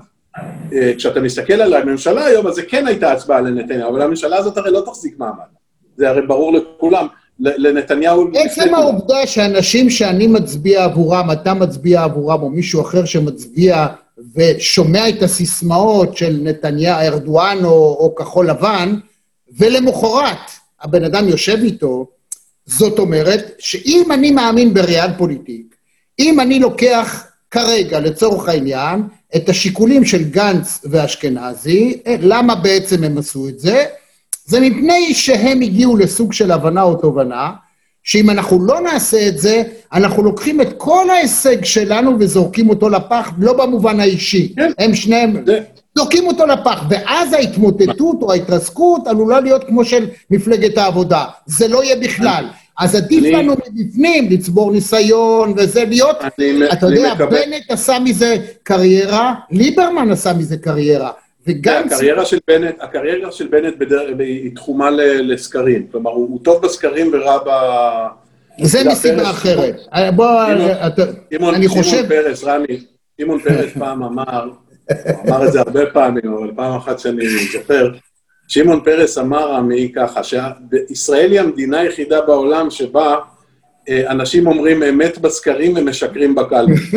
אה, 0.72 0.92
כשאתה 0.96 1.20
מסתכל 1.20 1.52
על 1.52 1.74
הממשלה 1.74 2.24
היום, 2.24 2.46
אז 2.46 2.54
זה 2.54 2.62
כן 2.62 2.86
הייתה 2.86 3.12
הצבעה 3.12 3.40
לנתניהו, 3.40 3.90
אבל 3.90 4.02
הממשלה 4.02 4.36
הזאת 4.36 4.56
הרי 4.56 4.70
לא 4.70 4.82
תחזיק 4.86 5.18
מעמד. 5.18 5.44
זה 5.96 6.08
הרי 6.08 6.26
ברור 6.26 6.52
לכולם. 6.52 7.06
לנתניהו... 7.40 8.30
עצם 8.34 8.74
העובדה 8.74 9.26
שאנשים 9.26 9.90
שאני 9.90 10.26
מצביע 10.26 10.84
עבורם, 10.84 11.28
אתה 11.32 11.54
מצביע 11.54 12.02
עבורם, 12.02 12.42
או 12.42 12.50
מישהו 12.50 12.80
אחר 12.80 13.04
שמצביע 13.04 13.86
ושומע 14.36 15.08
את 15.08 15.22
הסיסמאות 15.22 16.16
של 16.16 16.38
נתניהו, 16.42 17.00
ארדואן 17.00 17.58
או, 17.64 17.96
או 18.00 18.14
כחול 18.14 18.50
לבן, 18.50 18.94
ולמחרת 19.58 20.50
הבן 20.82 21.04
אדם 21.04 21.28
יושב 21.28 21.58
איתו, 21.62 22.06
זאת 22.66 22.98
אומרת 22.98 23.56
שאם 23.58 24.08
אני 24.12 24.30
מאמין 24.30 24.74
בריאל 24.74 25.10
פוליטיק, 25.18 25.74
אם 26.18 26.40
אני 26.40 26.58
לוקח 26.58 27.24
כרגע, 27.50 28.00
לצורך 28.00 28.48
העניין, 28.48 29.02
את 29.36 29.48
השיקולים 29.48 30.04
של 30.04 30.24
גנץ 30.24 30.80
ואשכנזי, 30.84 32.00
אה, 32.06 32.16
למה 32.20 32.54
בעצם 32.54 33.04
הם 33.04 33.18
עשו 33.18 33.48
את 33.48 33.58
זה? 33.58 33.84
זה 34.44 34.60
מפני 34.60 35.14
שהם 35.14 35.60
הגיעו 35.60 35.96
לסוג 35.96 36.32
של 36.32 36.50
הבנה 36.50 36.82
או 36.82 36.94
תובנה, 36.94 37.50
שאם 38.02 38.30
אנחנו 38.30 38.66
לא 38.66 38.80
נעשה 38.80 39.28
את 39.28 39.38
זה, 39.38 39.62
אנחנו 39.92 40.22
לוקחים 40.22 40.60
את 40.60 40.68
כל 40.76 41.10
ההישג 41.10 41.64
שלנו 41.64 42.16
וזורקים 42.20 42.70
אותו 42.70 42.88
לפח, 42.88 43.30
לא 43.38 43.52
במובן 43.52 44.00
האישי. 44.00 44.52
כן. 44.56 44.72
הם 44.78 44.94
שניהם 44.94 45.42
זה... 45.46 45.60
זורקים 45.98 46.26
אותו 46.26 46.46
לפח, 46.46 46.84
ואז 46.90 47.32
ההתמוטטות 47.32 48.22
או 48.22 48.32
ההתרסקות 48.32 49.06
עלולה 49.06 49.40
להיות 49.40 49.64
כמו 49.64 49.84
של 49.84 50.06
מפלגת 50.30 50.78
העבודה. 50.78 51.24
זה 51.46 51.68
לא 51.68 51.84
יהיה 51.84 51.96
בכלל. 51.96 52.44
אז 52.78 52.94
עדיף. 52.94 53.24
לנו 53.24 53.54
מבפנים 53.72 54.28
לצבור 54.30 54.72
ניסיון 54.72 55.54
וזה, 55.56 55.84
להיות... 55.84 56.16
אתה 56.72 56.86
יודע. 56.86 57.14
בנט 57.14 57.70
עשה 57.70 57.98
מזה 57.98 58.36
קריירה, 58.62 59.34
ליברמן 59.50 60.10
עשה 60.10 60.32
מזה 60.32 60.56
קריירה. 60.56 61.10
וגנץ... 61.46 61.92
הקריירה 61.92 62.24
של 62.24 62.38
בנט, 62.48 62.74
הקריירה 62.80 63.32
של 63.32 63.46
בנט 63.46 63.74
בדר... 63.78 64.14
היא 64.18 64.54
תחומה 64.54 64.90
לסקרים. 65.20 65.86
כלומר, 65.92 66.10
הוא, 66.10 66.28
הוא 66.30 66.38
טוב 66.42 66.62
בסקרים 66.62 67.10
ורע 67.12 67.38
ב... 67.38 67.50
זה 68.62 68.84
מסיבה 68.84 69.30
אחרת. 69.30 69.76
בוא, 70.14 70.46
אני 71.54 71.68
חושב... 71.68 71.90
שמעון 71.90 72.08
פרס, 72.08 72.44
רמי, 72.44 72.80
שמעון 73.20 73.40
פרס 73.40 73.70
פעם 73.78 74.02
אמר, 74.02 74.48
הוא 75.04 75.28
אמר 75.28 75.46
את 75.46 75.52
זה 75.52 75.60
הרבה 75.60 75.86
פעמים, 75.86 76.34
אבל 76.38 76.50
פעם 76.56 76.76
אחת 76.76 76.98
שאני 76.98 77.28
זוכר, 77.52 77.90
שמעון 78.48 78.80
פרס 78.84 79.18
אמר, 79.18 79.52
רמי, 79.52 79.92
ככה, 79.96 80.20
שישראל 80.24 81.32
היא 81.32 81.40
המדינה 81.40 81.80
היחידה 81.80 82.20
בעולם 82.20 82.70
שבה 82.70 83.16
אה, 83.88 84.10
אנשים 84.10 84.46
אומרים 84.46 84.82
אמת 84.82 85.18
בסקרים 85.18 85.76
ומשקרים 85.76 86.34
בקלפי. 86.34 86.96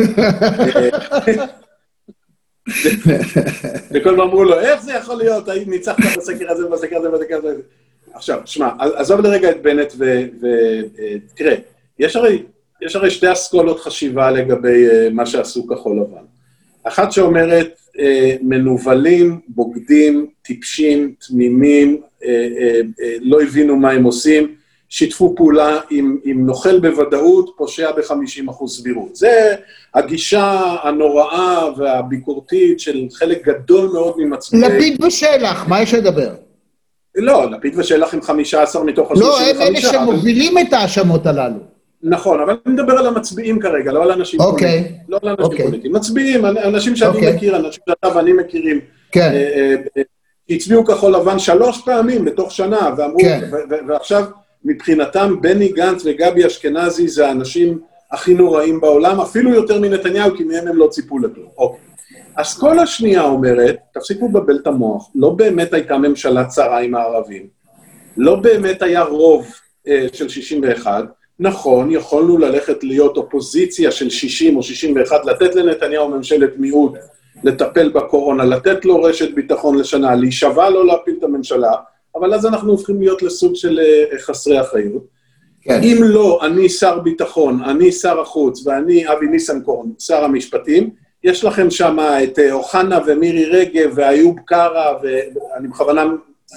וכל 3.92 4.10
הזמן 4.10 4.22
אמרו 4.22 4.44
לו, 4.44 4.60
איך 4.60 4.82
זה 4.82 4.92
יכול 4.92 5.16
להיות? 5.16 5.48
האם 5.48 5.70
ניצחת 5.70 5.98
בסקר 6.16 6.50
הזה, 6.50 6.68
בסקר 6.68 6.96
הזה, 6.96 7.10
בסקר 7.10 7.36
הזה? 7.36 7.54
עכשיו, 8.14 8.40
שמע, 8.44 8.68
עזוב 8.78 9.20
לרגע 9.20 9.50
את 9.50 9.62
בנט 9.62 9.92
ותראה, 9.92 11.52
אה, 11.52 11.56
יש 11.98 12.16
הרי, 12.16 12.42
יש 12.82 12.96
הרי 12.96 13.10
שתי 13.10 13.32
אסכולות 13.32 13.80
חשיבה 13.80 14.30
לגבי 14.30 14.88
uh, 14.88 15.12
מה 15.12 15.26
שעשו 15.26 15.66
כחול 15.66 16.00
לבן. 16.00 16.24
אחת 16.84 17.12
שאומרת, 17.12 17.78
מנוולים, 18.42 19.40
בוגדים, 19.48 20.26
טיפשים, 20.42 21.14
תמימים, 21.28 22.00
uh, 22.00 22.24
uh, 22.24 22.26
uh, 22.26 23.04
לא 23.20 23.42
הבינו 23.42 23.76
מה 23.76 23.90
הם 23.90 24.04
עושים, 24.04 24.54
שיתפו 24.88 25.34
פעולה 25.36 25.80
עם, 25.90 26.18
עם 26.24 26.46
נוכל 26.46 26.80
בוודאות, 26.80 27.50
פושע 27.56 27.92
ב-50% 27.92 28.66
סבירות. 28.66 29.16
זה 29.16 29.54
הגישה 29.94 30.76
הנוראה 30.82 31.68
והביקורתית 31.76 32.80
של 32.80 33.06
חלק 33.12 33.48
גדול 33.48 33.90
מאוד 33.92 34.14
ממצביעי... 34.18 34.62
לפיד 34.62 35.04
ושלח, 35.04 35.68
מה 35.68 35.82
יש 35.82 35.94
לדבר? 35.94 36.34
לא, 37.14 37.50
לפיד 37.50 37.78
ושלח 37.78 38.14
הם 38.14 38.22
15 38.22 38.84
מתוך 38.84 39.10
ה-35. 39.10 39.20
לא, 39.20 39.40
הם 39.40 39.60
אלה 39.60 39.80
שמובילים 39.80 40.58
את 40.58 40.72
ההאשמות 40.72 41.26
הללו. 41.26 41.73
נכון, 42.04 42.40
אבל 42.40 42.56
אני 42.66 42.74
מדבר 42.74 42.92
על 42.92 43.06
המצביעים 43.06 43.60
כרגע, 43.60 43.92
לא 43.92 44.02
על 44.02 44.12
אנשים 44.12 44.40
אוקיי. 44.40 44.78
פוליטיים. 44.78 45.00
לא 45.08 45.18
על 45.22 45.28
אנשים 45.28 45.44
אוקיי. 45.44 45.66
פוליטיים. 45.66 45.92
מצביעים, 45.92 46.46
אנשים 46.46 46.96
שאני 46.96 47.16
אוקיי. 47.16 47.36
מכיר, 47.36 47.56
אנשים 47.56 47.82
שאתה 47.88 48.16
ואני 48.16 48.32
מכירים. 48.32 48.80
כן. 49.12 49.30
אה, 49.34 49.50
אה, 49.56 49.74
אה, 49.96 50.02
הצביעו 50.50 50.84
כחול 50.84 51.14
לבן 51.14 51.38
שלוש 51.38 51.82
פעמים 51.84 52.24
בתוך 52.24 52.52
שנה, 52.52 52.94
ואמרו, 52.96 53.18
כן. 53.20 53.50
ועכשיו 53.88 54.24
מבחינתם 54.64 55.40
בני 55.40 55.68
גנץ 55.68 56.02
וגבי 56.06 56.46
אשכנזי 56.46 57.08
זה 57.08 57.28
האנשים 57.28 57.78
הכי 58.12 58.34
נוראים 58.34 58.80
בעולם, 58.80 59.20
אפילו 59.20 59.54
יותר 59.54 59.80
מנתניהו, 59.80 60.36
כי 60.36 60.44
מהם 60.44 60.68
הם 60.68 60.76
לא 60.76 60.88
ציפו 60.90 61.18
לכלום. 61.18 61.48
אוקיי. 61.58 61.80
אסכולה 62.34 62.82
השנייה 62.82 63.22
אומרת, 63.22 63.76
תפסיקו 63.94 64.28
לבלבל 64.28 64.58
את 64.62 64.66
המוח, 64.66 65.10
לא 65.14 65.30
באמת 65.30 65.72
הייתה 65.72 65.98
ממשלה 65.98 66.44
צרה 66.44 66.80
עם 66.80 66.94
הערבים, 66.94 67.46
לא 68.16 68.36
באמת 68.36 68.82
היה 68.82 69.02
רוב 69.02 69.46
אה, 69.88 70.06
של 70.12 70.28
61, 70.28 71.04
נכון, 71.40 71.90
יכולנו 71.90 72.38
ללכת 72.38 72.84
להיות 72.84 73.16
אופוזיציה 73.16 73.90
של 73.90 74.10
60 74.10 74.56
או 74.56 74.62
61, 74.62 75.24
לתת 75.24 75.54
לנתניהו 75.54 76.08
ממשלת 76.08 76.50
מיעוט, 76.56 76.92
לטפל 77.44 77.88
בקורונה, 77.88 78.44
לתת 78.44 78.84
לו 78.84 79.02
רשת 79.02 79.34
ביטחון 79.34 79.78
לשנה, 79.78 80.14
להישבע 80.14 80.70
לא 80.70 80.86
להפיל 80.86 81.14
את 81.18 81.24
הממשלה, 81.24 81.72
אבל 82.14 82.34
אז 82.34 82.46
אנחנו 82.46 82.70
הופכים 82.70 83.00
להיות 83.00 83.22
לסוג 83.22 83.54
של 83.54 83.80
אה, 83.80 84.18
חסרי 84.18 84.60
אחריות. 84.60 85.02
כן. 85.62 85.80
אם 85.82 85.98
לא, 86.02 86.40
אני 86.42 86.68
שר 86.68 86.98
ביטחון, 86.98 87.62
אני 87.62 87.92
שר 87.92 88.20
החוץ 88.20 88.66
ואני 88.66 89.12
אבי 89.12 89.26
ניסנקורן, 89.26 89.88
שר 89.98 90.24
המשפטים, 90.24 90.90
יש 91.24 91.44
לכם 91.44 91.70
שם 91.70 91.98
את 92.24 92.38
אה, 92.38 92.52
אוחנה 92.52 92.98
ומירי 93.06 93.44
רגב 93.44 93.90
ואיוב 93.94 94.36
קרא, 94.46 94.92
ואני 95.02 95.68
בכוונה 95.68 96.04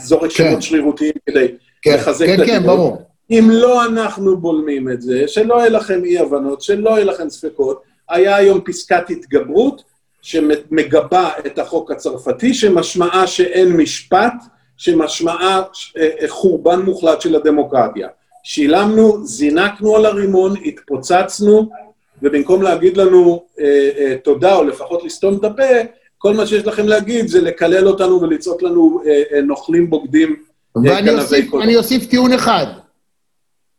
זורק 0.04 0.32
כן. 0.32 0.50
שמות 0.50 0.62
שרירותיים 0.62 1.14
כדי 1.26 1.48
כן, 1.82 1.94
לחזק 1.94 2.26
כן, 2.26 2.42
את 2.42 2.46
כן, 2.46 2.56
הדיבור. 2.56 2.76
ברור. 2.76 3.07
אם 3.32 3.50
לא 3.52 3.86
אנחנו 3.86 4.38
בולמים 4.38 4.90
את 4.90 5.02
זה, 5.02 5.28
שלא 5.28 5.56
יהיה 5.56 5.70
לכם 5.70 6.06
אי-הבנות, 6.06 6.62
שלא 6.62 6.90
יהיה 6.90 7.06
לכם 7.06 7.30
ספקות, 7.30 7.82
היה 8.10 8.36
היום 8.36 8.62
פסקת 8.66 9.10
התגברות 9.10 9.84
שמגבה 10.22 11.30
את 11.46 11.60
החוק 11.60 11.92
הצרפתי, 11.92 12.54
שמשמעה 12.54 13.28
שאין 13.28 13.78
משפט, 13.78 14.34
שמשמעה 14.78 15.62
אה, 15.98 16.10
אה, 16.22 16.28
חורבן 16.28 16.80
מוחלט 16.80 17.22
של 17.22 17.36
הדמוקרטיה. 17.36 18.08
שילמנו, 18.44 19.26
זינקנו 19.26 19.96
על 19.96 20.06
הרימון, 20.06 20.54
התפוצצנו, 20.66 21.70
ובמקום 22.22 22.62
להגיד 22.62 22.98
לנו 22.98 23.44
אה, 23.60 23.90
אה, 23.98 24.16
תודה, 24.24 24.56
או 24.56 24.64
לפחות 24.64 25.04
לסתום 25.04 25.38
את 25.38 25.44
הפה, 25.44 25.64
כל 26.18 26.34
מה 26.34 26.46
שיש 26.46 26.66
לכם 26.66 26.88
להגיד 26.88 27.28
זה 27.28 27.42
לקלל 27.42 27.88
אותנו 27.88 28.22
ולצעוק 28.22 28.64
לנו 28.64 29.02
אה, 29.06 29.24
אה, 29.34 29.42
נוכלים 29.42 29.90
בוגדים, 29.90 30.36
אה, 30.78 30.82
ואני 31.54 31.76
אוסיף 31.76 32.06
טיעון 32.06 32.34
אחד. 32.34 32.66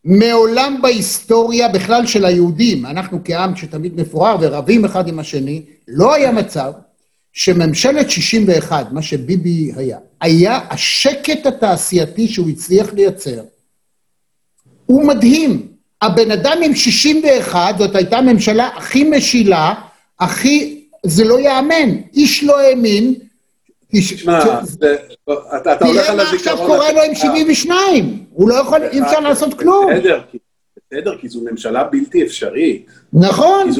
מעולם 0.04 0.78
בהיסטוריה 0.82 1.68
בכלל 1.68 2.06
של 2.06 2.24
היהודים, 2.24 2.86
אנחנו 2.86 3.18
כעם 3.24 3.56
שתמיד 3.56 4.00
מפורר 4.00 4.36
ורבים 4.40 4.84
אחד 4.84 5.08
עם 5.08 5.18
השני, 5.18 5.62
לא 5.88 6.14
היה 6.14 6.32
מצב 6.32 6.72
שממשלת 7.32 8.10
61, 8.10 8.92
מה 8.92 9.02
שביבי 9.02 9.72
היה, 9.76 9.98
היה 10.20 10.60
השקט 10.70 11.46
התעשייתי 11.46 12.28
שהוא 12.28 12.48
הצליח 12.48 12.92
לייצר. 12.92 13.42
הוא 14.86 15.04
מדהים. 15.04 15.68
הבן 16.02 16.30
אדם 16.30 16.56
עם 16.64 16.74
61, 16.74 17.78
זאת 17.78 17.96
הייתה 17.96 18.18
הממשלה 18.18 18.68
הכי 18.76 19.04
משילה, 19.04 19.74
הכי... 20.20 20.84
זה 21.06 21.24
לא 21.24 21.40
ייאמן. 21.40 21.96
איש 22.14 22.44
לא 22.44 22.60
האמין. 22.60 23.14
תשמע, 23.92 24.40
זה- 24.64 24.96
אתה 25.56 25.86
הולך 25.86 26.02
תראה 26.04 26.10
על 26.10 26.16
מה 26.16 26.22
עכשיו 26.22 26.34
הזיכרון... 26.34 26.66
קורה 26.66 26.92
לו 26.92 27.02
עם 27.02 27.10
הקצר. 27.10 27.20
72. 27.28 28.24
הוא 28.32 28.48
לא 28.48 28.54
יכול, 28.54 28.82
אי 28.82 29.02
אפשר 29.02 29.20
לעשות 29.20 29.54
כלום. 29.54 29.86
בסדר, 30.92 31.16
כי- 31.20 31.28
זו 31.28 31.40
ממשלה 31.50 31.84
בלתי 31.84 32.22
אפשרית. 32.22 32.86
נכון. 33.12 33.64
כי 33.66 33.72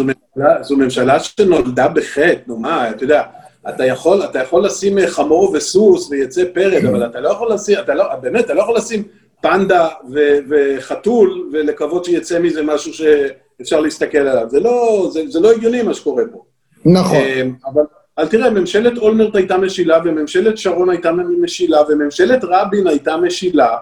זו 0.62 0.76
ממשלה, 0.76 1.20
שנולדה 1.20 1.88
בחטא, 1.88 2.34
נו 2.46 2.56
מה, 2.59 2.90
אתה 2.90 3.04
יודע, 3.04 3.22
אתה 3.68 3.84
יכול, 3.86 4.24
אתה 4.24 4.38
יכול 4.38 4.64
לשים 4.64 4.98
אה, 4.98 5.06
חמור 5.09 5.50
וסוס 5.54 6.11
ויצא 6.11 6.44
פרד, 6.54 6.84
אבל 6.84 7.06
אתה 7.06 7.20
לא 7.20 7.28
יכול 7.28 7.52
לשים, 7.52 7.78
אתה 7.78 7.94
לא, 7.94 8.14
באמת, 8.14 8.44
אתה 8.44 8.54
לא 8.54 8.62
יכול 8.62 8.76
לשים 8.76 9.02
פנדה 9.40 9.88
ו, 10.14 10.18
וחתול 10.50 11.48
ולקוות 11.52 12.04
שיצא 12.04 12.38
מזה 12.38 12.62
משהו 12.62 12.92
שאפשר 12.94 13.80
להסתכל 13.80 14.18
עליו. 14.18 14.46
זה 14.50 14.61
לא, 14.61 15.09
זה, 15.12 15.20
זה 15.28 15.40
לא 15.40 15.52
הגיוני 15.52 15.82
מה 15.82 15.94
שקורה 15.94 16.22
פה. 16.32 16.42
נכון. 16.84 17.16
אה, 17.16 17.42
אבל, 17.66 17.82
אבל 18.19 18.29
תראה, 18.29 18.51
ממשלת 18.51 18.99
אולמרט 18.99 19.37
הייתה 19.37 19.59
משילה, 19.59 19.99
וממשלת 20.05 20.59
שרון 20.59 20.91
הייתה 20.91 21.11
משילה, 21.43 21.79
וממשלת 21.89 22.41
רבין 22.43 22.87
הייתה 22.87 23.16
משילה. 23.16 23.77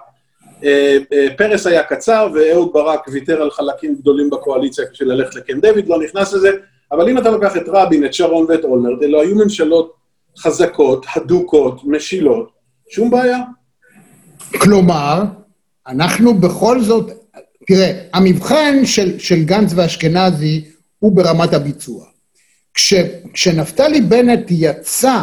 אה, 0.64 0.98
אה, 1.12 1.26
פרס 1.36 1.66
היה 1.66 1.82
קצר, 1.82 2.28
ואהוד 2.34 2.70
ברק 2.72 3.08
ויתר 3.12 3.42
על 3.42 3.50
חלקים 3.50 3.94
גדולים 3.94 4.30
בקואליציה 4.30 4.84
בשביל 4.92 5.12
ללכת 5.12 5.34
לקן 5.34 5.60
דיוויד, 5.60 5.88
לא 5.88 6.02
נכנס 6.02 6.32
לזה. 6.32 6.50
אבל 6.92 7.08
אם 7.08 7.18
אתה 7.18 7.30
לוקח 7.30 7.56
את 7.56 7.62
רבין, 7.66 8.04
את 8.04 8.14
שרון 8.14 8.46
ואת 8.48 8.64
אולמרט, 8.64 9.02
אלו 9.02 9.20
היו 9.20 9.34
ממשלות 9.34 9.92
חזקות, 10.38 11.06
הדוקות, 11.16 11.80
משילות, 11.84 12.50
שום 12.90 13.10
בעיה. 13.10 13.38
כלומר, 14.58 15.22
אנחנו 15.86 16.34
בכל 16.34 16.80
זאת, 16.80 17.10
תראה, 17.66 17.92
המבחן 18.14 18.84
של, 18.84 19.18
של 19.18 19.44
גנץ 19.44 19.72
ואשכנזי 19.76 20.64
הוא 20.98 21.16
ברמת 21.16 21.52
הביצוע. 21.52 22.15
כש, 22.76 22.94
כשנפתלי 23.32 24.00
בנט 24.00 24.46
יצא, 24.50 25.18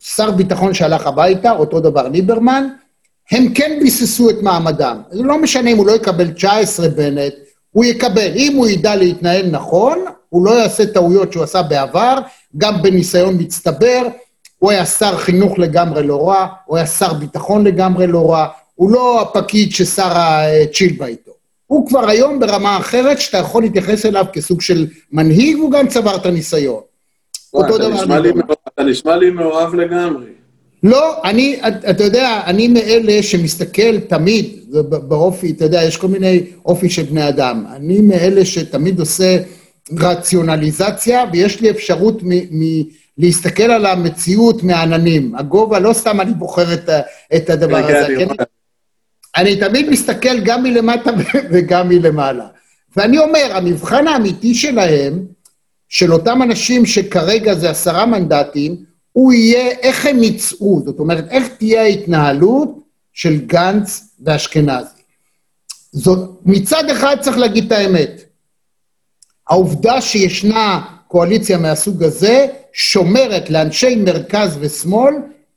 שר 0.00 0.30
ביטחון 0.30 0.74
שהלך 0.74 1.06
הביתה, 1.06 1.50
אותו 1.50 1.80
דבר 1.80 2.08
ליברמן, 2.08 2.68
הם 3.30 3.54
כן 3.54 3.78
ביססו 3.82 4.30
את 4.30 4.42
מעמדם. 4.42 5.00
זה 5.10 5.22
לא 5.22 5.38
משנה 5.38 5.70
אם 5.70 5.76
הוא 5.76 5.86
לא 5.86 5.92
יקבל 5.92 6.30
19 6.30 6.88
בנט, 6.88 7.32
הוא 7.70 7.84
יקבל. 7.84 8.30
אם 8.34 8.56
הוא 8.56 8.66
ידע 8.66 8.96
להתנהל 8.96 9.46
נכון, 9.50 10.04
הוא 10.28 10.46
לא 10.46 10.50
יעשה 10.50 10.86
טעויות 10.86 11.32
שהוא 11.32 11.44
עשה 11.44 11.62
בעבר, 11.62 12.18
גם 12.56 12.82
בניסיון 12.82 13.36
מצטבר. 13.38 14.02
הוא 14.58 14.70
היה 14.70 14.86
שר 14.86 15.16
חינוך 15.16 15.58
לגמרי 15.58 16.06
לא 16.06 16.28
רע, 16.28 16.46
הוא 16.64 16.76
היה 16.76 16.86
שר 16.86 17.12
ביטחון 17.12 17.66
לגמרי 17.66 18.06
לא 18.06 18.32
רע, 18.32 18.46
הוא 18.74 18.90
לא 18.90 19.22
הפקיד 19.22 19.72
ששרה 19.72 20.42
צ'ילבה 20.74 21.06
איתו. 21.06 21.32
הוא 21.66 21.88
כבר 21.88 22.08
היום 22.08 22.40
ברמה 22.40 22.76
אחרת 22.76 23.20
שאתה 23.20 23.38
יכול 23.38 23.62
להתייחס 23.62 24.06
אליו 24.06 24.26
כסוג 24.32 24.60
של 24.60 24.86
מנהיג, 25.12 25.58
והוא 25.58 25.70
גם 25.70 25.88
צבר 25.88 26.16
את 26.16 26.26
הניסיון. 26.26 26.87
אותו 27.54 27.78
דבר 27.78 28.02
אתה 28.74 28.82
נשמע 28.84 29.16
לי 29.16 29.30
מאוהב 29.30 29.74
לגמרי. 29.74 30.26
לא, 30.82 31.22
אני, 31.24 31.60
אתה 31.90 32.04
יודע, 32.04 32.40
אני 32.46 32.68
מאלה 32.68 33.22
שמסתכל 33.22 34.00
תמיד, 34.00 34.46
באופי, 34.88 35.50
אתה 35.50 35.64
יודע, 35.64 35.82
יש 35.82 35.96
כל 35.96 36.08
מיני 36.08 36.42
אופי 36.66 36.90
של 36.90 37.02
בני 37.02 37.28
אדם. 37.28 37.64
אני 37.76 38.00
מאלה 38.00 38.44
שתמיד 38.44 39.00
עושה 39.00 39.38
רציונליזציה, 39.98 41.24
ויש 41.32 41.60
לי 41.60 41.70
אפשרות 41.70 42.22
מ- 42.22 42.60
מ- 42.60 42.82
להסתכל 43.18 43.62
על 43.62 43.86
המציאות 43.86 44.62
מהעננים. 44.62 45.34
הגובה, 45.34 45.78
לא 45.78 45.92
סתם 45.92 46.20
אני 46.20 46.34
בוחר 46.34 46.74
את, 46.74 46.90
את 47.36 47.50
הדבר 47.50 47.88
כן, 47.88 47.96
הזה. 47.96 48.06
אני. 48.06 48.26
אני 49.36 49.56
תמיד 49.56 49.90
מסתכל 49.90 50.40
גם 50.40 50.62
מלמטה 50.62 51.10
וגם 51.52 51.88
מלמעלה. 51.88 52.46
ואני 52.96 53.18
אומר, 53.18 53.48
המבחן 53.50 54.06
האמיתי 54.06 54.54
שלהם, 54.54 55.24
של 55.88 56.12
אותם 56.12 56.42
אנשים 56.42 56.86
שכרגע 56.86 57.54
זה 57.54 57.70
עשרה 57.70 58.06
מנדטים, 58.06 58.76
הוא 59.12 59.32
יהיה 59.32 59.70
איך 59.70 60.06
הם 60.06 60.22
יצאו, 60.22 60.82
זאת 60.84 60.98
אומרת, 60.98 61.24
איך 61.30 61.48
תהיה 61.48 61.82
ההתנהלות 61.82 62.78
של 63.12 63.46
גנץ 63.46 64.14
ואשכנזי. 64.24 64.98
זאת, 65.92 66.40
מצד 66.44 66.90
אחד 66.90 67.16
צריך 67.20 67.38
להגיד 67.38 67.64
את 67.64 67.72
האמת, 67.72 68.22
העובדה 69.48 70.00
שישנה 70.00 70.80
קואליציה 71.08 71.58
מהסוג 71.58 72.02
הזה, 72.02 72.46
שומרת 72.72 73.50
לאנשי 73.50 73.94
מרכז 73.96 74.56
ושמאל, 74.60 75.14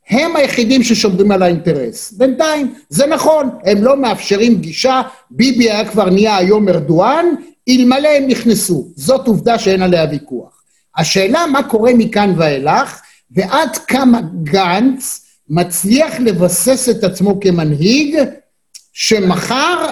הם 0.09 0.35
היחידים 0.35 0.83
ששומרים 0.83 1.31
על 1.31 1.43
האינטרס. 1.43 2.11
בינתיים, 2.11 2.73
זה 2.89 3.05
נכון, 3.05 3.49
הם 3.63 3.83
לא 3.83 3.97
מאפשרים 3.97 4.55
גישה, 4.61 5.01
ביבי 5.31 5.71
היה 5.71 5.89
כבר 5.89 6.09
נהיה 6.09 6.37
היום 6.37 6.69
ארדואן, 6.69 7.25
אלמלא 7.69 8.09
הם 8.17 8.27
נכנסו. 8.27 8.87
זאת 8.95 9.27
עובדה 9.27 9.59
שאין 9.59 9.81
עליה 9.81 10.05
ויכוח. 10.11 10.61
השאלה 10.97 11.45
מה 11.45 11.69
קורה 11.69 11.91
מכאן 11.97 12.33
ואילך, 12.37 13.01
ועד 13.31 13.77
כמה 13.77 14.19
גנץ 14.43 15.25
מצליח 15.49 16.19
לבסס 16.19 16.89
את 16.89 17.03
עצמו 17.03 17.39
כמנהיג, 17.39 18.17
שמחר 18.93 19.89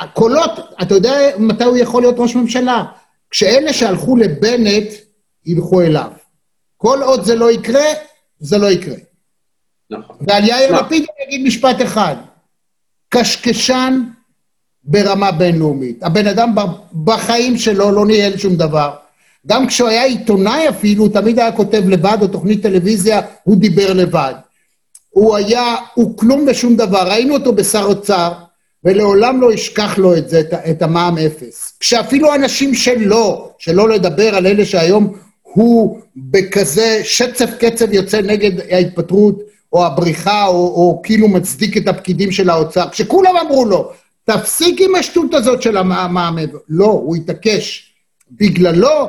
הקולות, 0.00 0.50
אתה 0.82 0.94
יודע 0.94 1.18
מתי 1.38 1.64
הוא 1.64 1.76
יכול 1.76 2.02
להיות 2.02 2.14
ראש 2.18 2.36
ממשלה? 2.36 2.84
כשאלה 3.30 3.72
שהלכו 3.72 4.16
לבנט 4.16 4.92
ילכו 5.46 5.82
אליו. 5.82 6.10
כל 6.76 7.02
עוד 7.02 7.24
זה 7.24 7.34
לא 7.34 7.50
יקרה, 7.50 7.84
זה 8.38 8.58
לא 8.58 8.66
יקרה. 8.66 8.96
נכון. 9.90 10.16
ועל 10.28 10.44
יאיר 10.44 10.72
מה? 10.72 10.80
לפיד 10.80 11.04
אני 11.16 11.26
אגיד 11.26 11.46
משפט 11.46 11.82
אחד. 11.82 12.16
קשקשן 13.08 14.00
ברמה 14.86 15.32
בינלאומית. 15.32 16.02
הבן 16.02 16.26
אדם 16.26 16.54
בחיים 17.04 17.58
שלו 17.58 17.90
לא 17.90 18.06
ניהל 18.06 18.36
שום 18.36 18.56
דבר. 18.56 18.90
גם 19.46 19.66
כשהוא 19.66 19.88
היה 19.88 20.04
עיתונאי 20.04 20.68
אפילו, 20.68 21.04
הוא 21.04 21.12
תמיד 21.12 21.38
היה 21.38 21.52
כותב 21.52 21.82
לבד, 21.88 22.18
או 22.20 22.28
תוכנית 22.28 22.62
טלוויזיה, 22.62 23.20
הוא 23.42 23.56
דיבר 23.56 23.92
לבד. 23.92 24.34
הוא 25.10 25.36
היה, 25.36 25.76
הוא 25.94 26.16
כלום 26.16 26.46
ושום 26.48 26.76
דבר. 26.76 27.08
ראינו 27.08 27.34
אותו 27.34 27.52
בשר 27.52 27.82
אוצר, 27.84 28.32
ולעולם 28.84 29.40
לא 29.40 29.52
ישכח 29.52 29.98
לו 29.98 30.16
את 30.16 30.28
זה, 30.28 30.42
את 30.70 30.82
המע"מ 30.82 31.18
אפס. 31.18 31.72
כשאפילו 31.80 32.34
אנשים 32.34 32.74
שלו, 32.74 33.50
שלא 33.58 33.88
לדבר 33.88 34.34
על 34.34 34.46
אלה 34.46 34.64
שהיום 34.64 35.12
הוא 35.42 36.00
בכזה 36.16 37.00
שצף 37.04 37.50
קצב 37.58 37.92
יוצא 37.92 38.20
נגד 38.20 38.52
ההתפטרות, 38.70 39.38
או 39.72 39.86
הבריחה, 39.86 40.46
או, 40.46 40.54
או 40.54 41.00
כאילו 41.02 41.28
מצדיק 41.28 41.76
את 41.76 41.88
הפקידים 41.88 42.32
של 42.32 42.50
האוצר, 42.50 42.88
כשכולם 42.90 43.36
אמרו 43.36 43.64
לו, 43.64 43.92
תפסיק 44.30 44.80
עם 44.80 44.94
השטות 44.94 45.34
הזאת 45.34 45.62
של 45.62 45.76
המע"מ, 45.76 46.36
לא, 46.68 46.86
הוא 46.86 47.16
התעקש. 47.16 47.92
בגללו, 48.30 49.08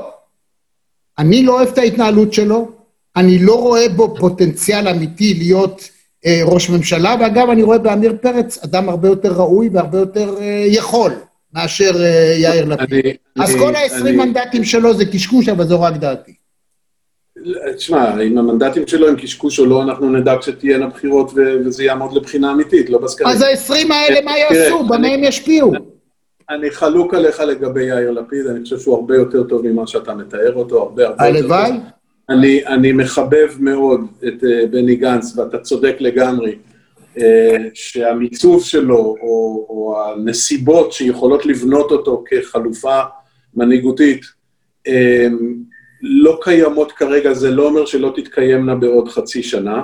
אני 1.19 1.43
לא 1.43 1.53
אוהב 1.53 1.67
את 1.67 1.77
ההתנהלות 1.77 2.33
שלו, 2.33 2.71
אני 3.15 3.39
לא 3.39 3.59
רואה 3.59 3.89
בו 3.89 4.15
פוטנציאל 4.19 4.87
אמיתי 4.87 5.33
להיות 5.33 5.89
אה, 6.25 6.41
ראש 6.43 6.69
ממשלה, 6.69 7.15
ואגב, 7.19 7.49
אני 7.49 7.63
רואה 7.63 7.77
בעמיר 7.77 8.17
פרץ 8.21 8.63
אדם 8.63 8.89
הרבה 8.89 9.07
יותר 9.07 9.33
ראוי 9.33 9.69
והרבה 9.73 9.97
יותר 9.97 10.35
אה, 10.41 10.63
יכול 10.67 11.13
מאשר 11.53 12.03
אה, 12.03 12.35
יאיר 12.37 12.65
לפיד. 12.65 13.05
אז 13.39 13.55
כל 13.55 13.75
ה-20 13.75 14.11
מנדטים 14.11 14.63
שלו 14.63 14.93
זה 14.93 15.05
קשקוש, 15.05 15.49
אבל 15.49 15.67
זו 15.67 15.81
רק 15.81 15.93
דעתי. 15.95 16.33
תשמע, 17.75 18.21
אם 18.21 18.37
המנדטים 18.37 18.87
שלו 18.87 19.07
הם 19.07 19.15
קשקוש 19.15 19.59
או 19.59 19.65
לא, 19.65 19.83
אנחנו 19.83 20.09
נדע 20.09 20.35
כשתהיינה 20.39 20.87
בחירות 20.87 21.31
וזה 21.35 21.83
יעמוד 21.83 22.13
לבחינה 22.13 22.51
אמיתית, 22.51 22.89
לא 22.89 22.97
בסקרים. 22.97 23.29
אז 23.29 23.41
ה-20 23.41 23.93
האלה, 23.93 24.21
מה 24.25 24.31
יעשו? 24.37 24.83
במה 24.83 25.07
הם 25.07 25.23
ישפיעו? 25.23 25.71
אני 26.49 26.71
חלוק 26.71 27.13
עליך 27.13 27.39
לגבי 27.39 27.83
יאיר 27.83 28.11
לפיד, 28.11 28.47
אני 28.47 28.63
חושב 28.63 28.79
שהוא 28.79 28.95
הרבה 28.95 29.15
יותר 29.15 29.43
טוב 29.43 29.67
ממה 29.67 29.87
שאתה 29.87 30.15
מתאר 30.15 30.53
אותו, 30.55 30.81
הרבה 30.81 31.07
הרבה 31.07 31.27
יותר 31.27 31.41
טוב. 31.41 31.51
הלוואי. 31.51 31.79
אני, 32.29 32.67
אני 32.67 32.91
מחבב 32.91 33.49
מאוד 33.59 34.01
את 34.27 34.43
uh, 34.43 34.67
בני 34.71 34.95
גנץ, 34.95 35.37
ואתה 35.37 35.57
צודק 35.57 35.95
לגמרי, 35.99 36.55
uh, 37.15 37.21
שהמיצוב 37.73 38.63
שלו, 38.63 39.15
או, 39.21 39.65
או 39.69 40.03
הנסיבות 40.05 40.93
שיכולות 40.93 41.45
לבנות 41.45 41.91
אותו 41.91 42.23
כחלופה 42.27 43.01
מנהיגותית, 43.55 44.21
uh, 44.87 44.91
לא 46.09 46.39
קיימות 46.41 46.91
כרגע, 46.91 47.33
זה 47.33 47.51
לא 47.51 47.67
אומר 47.67 47.85
שלא 47.85 48.13
תתקיימנה 48.15 48.75
בעוד 48.75 49.09
חצי 49.09 49.43
שנה. 49.43 49.81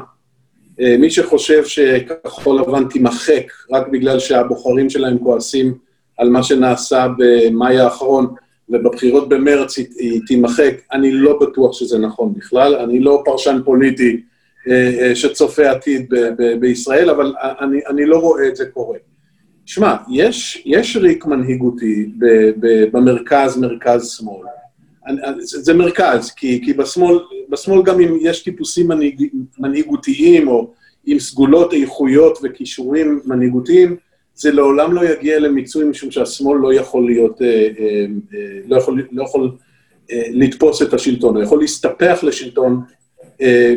Uh, 0.79 0.83
מי 0.99 1.09
שחושב 1.09 1.65
שכחול 1.65 2.59
לבן 2.59 2.87
תימחק 2.87 3.43
רק 3.71 3.87
בגלל 3.87 4.19
שהבוחרים 4.19 4.89
שלהם 4.89 5.17
כועסים 5.17 5.73
על 6.17 6.29
מה 6.29 6.43
שנעשה 6.43 7.07
במאי 7.17 7.79
האחרון, 7.79 8.27
ובבחירות 8.69 9.29
במרץ 9.29 9.77
היא 9.77 10.21
תימחק, 10.27 10.75
אני 10.91 11.11
לא 11.11 11.39
בטוח 11.39 11.73
שזה 11.73 11.99
נכון 11.99 12.33
בכלל, 12.33 12.75
אני 12.75 12.99
לא 12.99 13.21
פרשן 13.25 13.59
פוליטי 13.65 14.21
אה, 14.69 14.91
אה, 14.99 15.15
שצופה 15.15 15.69
עתיד 15.69 16.09
ב, 16.09 16.15
ב, 16.37 16.59
בישראל, 16.59 17.09
אבל 17.09 17.33
אני, 17.59 17.79
אני 17.89 18.05
לא 18.05 18.17
רואה 18.17 18.47
את 18.47 18.55
זה 18.55 18.65
קורה. 18.65 18.97
שמע, 19.65 19.95
יש, 20.11 20.63
יש 20.65 20.97
ריק 20.97 21.25
מנהיגותי 21.25 22.09
ב, 22.17 22.25
ב, 22.59 22.85
במרכז, 22.91 23.57
מרכז-שמאל. 23.57 24.45
זה, 25.39 25.73
מרכז, 25.73 26.31
כי, 26.31 26.61
כי 26.65 26.73
בשמאל, 26.73 27.19
בשמאל 27.49 27.83
גם 27.83 27.99
אם 27.99 28.17
יש 28.21 28.43
טיפוסים 28.43 28.87
מנהיג, 28.87 29.27
מנהיגותיים, 29.59 30.47
או 30.47 30.71
עם 31.05 31.19
סגולות 31.19 31.73
איכויות 31.73 32.39
וכישורים 32.43 33.21
מנהיגותיים, 33.25 33.95
זה 34.35 34.51
לעולם 34.51 34.93
לא 34.93 35.05
יגיע 35.05 35.39
למיצוי, 35.39 35.85
משום 35.85 36.11
שהשמאל 36.11 36.57
לא 36.57 36.73
יכול 36.73 37.05
להיות, 37.05 37.41
אה, 37.41 37.47
אה, 37.47 38.05
אה, 38.33 38.59
לא 38.67 38.77
יכול, 38.77 39.07
לא 39.11 39.23
יכול 39.23 39.51
לתפוס 40.11 40.81
את 40.81 40.93
השלטון, 40.93 41.35
הוא 41.35 41.43
יכול 41.43 41.59
להסתפח 41.59 42.19
לשלטון 42.23 42.81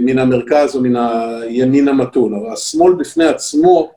מן 0.02 0.18
המרכז 0.18 0.76
או 0.76 0.80
מן 0.80 0.96
הימין 0.96 1.88
המתון, 1.88 2.34
אבל 2.34 2.52
השמאל 2.52 2.92
בפני 2.92 3.24
עצמו, 3.24 3.90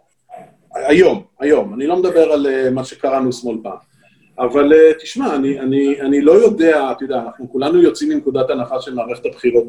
היום, 0.76 1.24
היום, 1.40 1.74
אני 1.74 1.88
לא 1.88 1.98
מדבר 1.98 2.32
על 2.32 2.70
מה 2.72 2.84
שקראנו 2.84 3.34
שמאל 3.34 3.58
פעם, 3.64 3.78
אבל 4.40 4.74
תשמע, 5.02 5.36
אני, 5.36 5.60
אני, 5.60 6.02
אני 6.02 6.22
לא 6.22 6.32
יודע, 6.32 6.92
אתה 6.92 7.04
יודע, 7.04 7.16
אנחנו 7.16 7.52
כולנו 7.52 7.82
יוצאים 7.82 8.10
מנקודת 8.10 8.50
הנחה 8.50 8.82
של 8.82 8.94
מערכת 8.94 9.26
הבחירות 9.26 9.64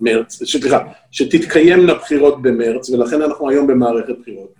במרץ, 0.00 0.42
סליחה, 0.44 0.78
שתתקיימנה 1.10 1.94
בחירות 1.94 2.42
במרץ, 2.42 2.90
ולכן 2.90 3.22
אנחנו 3.22 3.50
היום 3.50 3.66
במערכת 3.66 4.14
בחירות. 4.20 4.52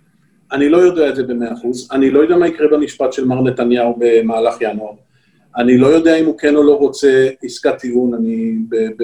אני 0.51 0.69
לא 0.69 0.77
יודע 0.77 1.09
את 1.09 1.15
זה 1.15 1.23
במאה 1.23 1.53
אחוז, 1.53 1.89
אני 1.91 2.11
לא 2.11 2.19
יודע 2.19 2.37
מה 2.37 2.47
יקרה 2.47 2.67
במשפט 2.67 3.13
של 3.13 3.25
מר 3.25 3.41
נתניהו 3.41 3.95
במהלך 3.99 4.57
ינואר. 4.61 4.93
אני 5.57 5.77
לא 5.77 5.87
יודע 5.87 6.15
אם 6.15 6.25
הוא 6.25 6.37
כן 6.37 6.55
או 6.55 6.63
לא 6.63 6.75
רוצה 6.75 7.29
עסקת 7.43 7.77
טיעון, 7.77 8.13
אני, 8.13 8.55
ב, 8.69 8.75
ב, 8.75 9.03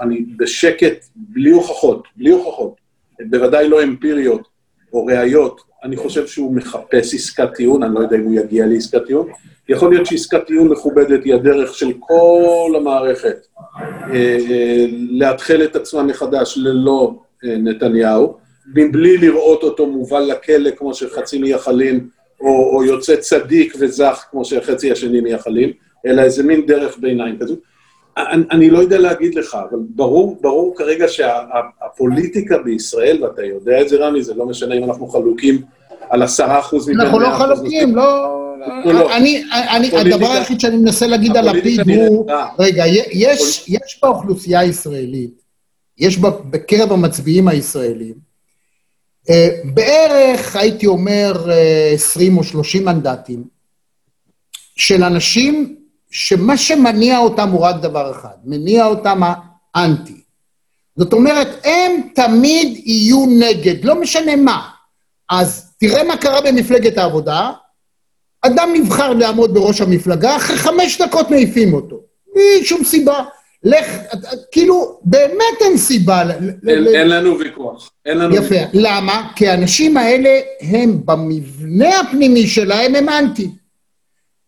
אני 0.00 0.24
בשקט, 0.36 1.04
בלי 1.16 1.50
הוכחות, 1.50 2.02
בלי 2.16 2.30
הוכחות, 2.30 2.76
בוודאי 3.30 3.68
לא 3.68 3.82
אמפיריות 3.82 4.48
או 4.92 5.06
ראיות, 5.06 5.60
אני 5.86 5.96
חושב 5.96 6.26
שהוא 6.26 6.54
מחפש 6.54 7.14
עסקת 7.14 7.54
טיעון, 7.54 7.82
אני 7.82 7.94
לא 7.94 8.00
יודע 8.00 8.16
אם 8.16 8.22
הוא 8.22 8.34
יגיע 8.34 8.66
לעסקת 8.66 9.06
טיעון. 9.06 9.28
יכול 9.68 9.90
להיות 9.90 10.06
שעסקת 10.06 10.46
טיעון 10.46 10.68
מכובדת 10.68 11.24
היא 11.24 11.34
הדרך 11.34 11.74
של 11.74 11.92
כל 12.00 12.72
המערכת 12.76 13.46
אה, 14.12 14.86
לאתחל 15.10 15.64
את 15.64 15.76
עצמה 15.76 16.02
מחדש 16.02 16.58
ללא 16.62 17.14
אה, 17.44 17.56
נתניהו. 17.58 18.36
מבלי 18.74 19.16
לראות 19.16 19.62
אותו 19.62 19.86
מובל 19.86 20.20
לכלא 20.20 20.70
כמו 20.70 20.94
שחצי 20.94 21.38
מייחלים, 21.38 22.08
או, 22.40 22.76
או 22.76 22.84
יוצא 22.84 23.16
צדיק 23.16 23.74
וזך 23.78 24.24
כמו 24.30 24.44
שחצי 24.44 24.92
השני 24.92 25.20
מייחלים, 25.20 25.72
אלא 26.06 26.22
איזה 26.22 26.42
מין 26.42 26.66
דרך 26.66 26.98
ביניים 26.98 27.38
כזו. 27.38 27.54
אני, 28.16 28.42
אני 28.50 28.70
לא 28.70 28.78
יודע 28.78 28.98
להגיד 28.98 29.34
לך, 29.34 29.58
אבל 29.70 29.78
ברור, 29.88 30.38
ברור 30.40 30.74
כרגע 30.76 31.08
שהפוליטיקה 31.08 32.54
שה, 32.54 32.62
בישראל, 32.62 33.24
ואתה 33.24 33.44
יודע 33.44 33.80
את 33.80 33.88
זה, 33.88 33.96
רמי, 33.96 34.22
זה 34.22 34.34
לא 34.34 34.46
משנה 34.46 34.74
אם 34.74 34.84
אנחנו 34.84 35.06
חלוקים 35.06 35.62
על 36.10 36.22
עשרה 36.22 36.58
אחוז 36.58 36.88
מבין 36.88 37.00
אנחנו 37.00 37.18
לא 37.18 37.30
חלוקים, 37.38 37.96
לא... 37.96 38.42
לא. 38.84 39.16
אני, 39.16 39.44
אני, 39.52 39.90
הדבר 39.96 40.30
היחיד 40.30 40.60
שאני 40.60 40.76
מנסה 40.76 41.06
להגיד 41.06 41.36
על 41.36 41.56
לפיד 41.56 41.80
הוא, 41.90 42.30
רגע, 42.58 42.86
יש, 43.12 43.68
יש 43.68 43.98
באוכלוסייה 44.02 44.60
הישראלית, 44.60 45.42
יש 45.98 46.18
בקרב 46.18 46.92
המצביעים 46.92 47.48
הישראלים, 47.48 48.14
אה, 49.30 49.48
בערך, 49.74 50.56
הייתי 50.56 50.86
אומר, 50.86 51.50
20 51.94 52.32
אה, 52.32 52.38
או 52.38 52.44
30 52.44 52.84
מנדטים 52.84 53.44
של 54.76 55.04
אנשים 55.04 55.76
שמה 56.10 56.56
שמניע 56.56 57.18
אותם 57.18 57.48
הוא 57.48 57.60
רק 57.60 57.76
דבר 57.76 58.10
אחד, 58.10 58.34
מניע 58.44 58.86
אותם 58.86 59.20
האנטי. 59.74 60.20
זאת 60.96 61.12
אומרת, 61.12 61.48
הם 61.64 62.08
תמיד 62.14 62.82
יהיו 62.86 63.26
נגד, 63.38 63.84
לא 63.84 64.00
משנה 64.00 64.36
מה. 64.36 64.68
אז 65.30 65.65
תראה 65.78 66.04
מה 66.04 66.16
קרה 66.16 66.40
במפלגת 66.40 66.98
העבודה, 66.98 67.50
אדם 68.42 68.70
נבחר 68.74 69.12
לעמוד 69.12 69.54
בראש 69.54 69.80
המפלגה, 69.80 70.36
אחרי 70.36 70.56
חמש 70.56 71.00
דקות 71.00 71.30
מעיפים 71.30 71.74
אותו. 71.74 72.00
בלי 72.34 72.64
שום 72.64 72.84
סיבה. 72.84 73.24
לך, 73.64 73.86
כאילו, 74.52 74.98
באמת 75.04 75.60
אין 75.60 75.76
סיבה. 75.76 76.22
אין, 76.68 76.86
אין 76.86 77.08
לנו 77.08 77.38
ויכוח. 77.38 77.90
אין 78.06 78.18
לנו 78.18 78.34
יפה. 78.34 78.54
ויכוח. 78.54 78.70
למה? 78.72 79.28
כי 79.36 79.48
האנשים 79.48 79.96
האלה 79.96 80.40
הם, 80.60 81.00
במבנה 81.04 82.00
הפנימי 82.00 82.46
שלהם, 82.46 82.94
הם 82.94 83.08
אנטי. 83.08 83.50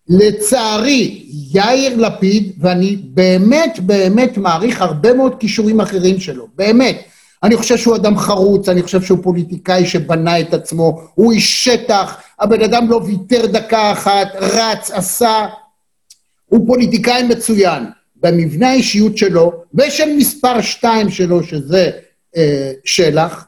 לצערי, 0.08 1.24
יאיר 1.54 1.96
לפיד, 1.96 2.52
ואני 2.60 2.96
באמת 2.96 3.78
באמת 3.80 4.38
מעריך 4.38 4.82
הרבה 4.82 5.14
מאוד 5.14 5.34
כישורים 5.40 5.80
אחרים 5.80 6.20
שלו, 6.20 6.46
באמת. 6.54 7.07
אני 7.42 7.56
חושב 7.56 7.76
שהוא 7.76 7.96
אדם 7.96 8.18
חרוץ, 8.18 8.68
אני 8.68 8.82
חושב 8.82 9.02
שהוא 9.02 9.18
פוליטיקאי 9.22 9.86
שבנה 9.86 10.40
את 10.40 10.54
עצמו, 10.54 11.02
הוא 11.14 11.32
איש 11.32 11.64
שטח, 11.64 12.16
הבן 12.40 12.62
אדם 12.62 12.90
לא 12.90 13.00
ויתר 13.06 13.46
דקה 13.46 13.92
אחת, 13.92 14.28
רץ, 14.34 14.90
עשה, 14.90 15.46
הוא 16.46 16.66
פוליטיקאי 16.66 17.22
מצוין. 17.22 17.84
במבנה 18.20 18.70
האישיות 18.70 19.18
שלו, 19.18 19.52
ושל 19.74 20.16
מספר 20.16 20.60
שתיים 20.60 21.10
שלו, 21.10 21.42
שזה 21.42 21.90
אה, 22.36 22.72
שלח, 22.84 23.46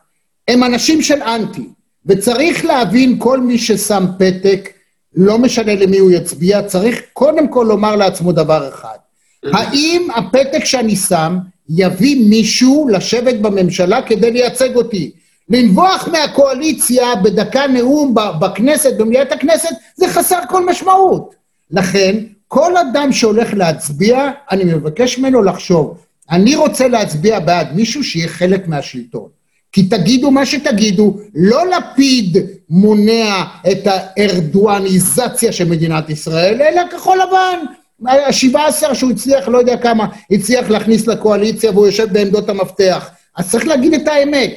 הם 0.48 0.64
אנשים 0.64 1.02
של 1.02 1.22
אנטי. 1.22 1.68
וצריך 2.06 2.64
להבין, 2.64 3.16
כל 3.18 3.40
מי 3.40 3.58
ששם 3.58 4.04
פתק, 4.18 4.68
לא 5.14 5.38
משנה 5.38 5.74
למי 5.74 5.98
הוא 5.98 6.10
יצביע, 6.10 6.62
צריך 6.62 7.00
קודם 7.12 7.48
כל 7.48 7.66
לומר 7.68 7.96
לעצמו 7.96 8.32
דבר 8.32 8.68
אחד. 8.68 8.96
האם 9.44 10.08
הפתק 10.16 10.64
שאני 10.64 10.96
שם 10.96 11.38
יביא 11.76 12.28
מישהו 12.28 12.88
לשבת 12.88 13.34
בממשלה 13.34 14.02
כדי 14.02 14.30
לייצג 14.30 14.76
אותי? 14.76 15.10
לנבוח 15.48 16.08
מהקואליציה 16.12 17.14
בדקה 17.16 17.66
נאום 17.66 18.14
בכנסת, 18.40 18.96
במליאת 18.98 19.32
הכנסת, 19.32 19.68
זה 19.96 20.08
חסר 20.08 20.38
כל 20.48 20.66
משמעות. 20.66 21.34
לכן, 21.70 22.16
כל 22.48 22.76
אדם 22.76 23.12
שהולך 23.12 23.54
להצביע, 23.54 24.30
אני 24.50 24.64
מבקש 24.64 25.18
ממנו 25.18 25.42
לחשוב, 25.42 25.98
אני 26.30 26.56
רוצה 26.56 26.88
להצביע 26.88 27.40
בעד 27.40 27.68
מישהו 27.74 28.04
שיהיה 28.04 28.28
חלק 28.28 28.68
מהשלטון. 28.68 29.28
כי 29.72 29.82
תגידו 29.82 30.30
מה 30.30 30.46
שתגידו, 30.46 31.16
לא 31.34 31.62
לפיד 31.66 32.36
מונע 32.70 33.44
את 33.70 33.86
הארדואניזציה 33.86 35.52
של 35.52 35.68
מדינת 35.68 36.10
ישראל, 36.10 36.62
אלא 36.62 36.82
כחול 36.90 37.18
לבן. 37.18 37.58
השבעה 38.06 38.66
עשר 38.66 38.94
שהוא 38.94 39.10
הצליח, 39.10 39.48
לא 39.48 39.58
יודע 39.58 39.76
כמה, 39.76 40.06
הצליח 40.30 40.70
להכניס 40.70 41.06
לקואליציה 41.06 41.70
והוא 41.70 41.86
יושב 41.86 42.12
בעמדות 42.12 42.48
המפתח. 42.48 43.10
אז 43.36 43.50
צריך 43.50 43.66
להגיד 43.66 43.94
את 43.94 44.08
האמת. 44.08 44.54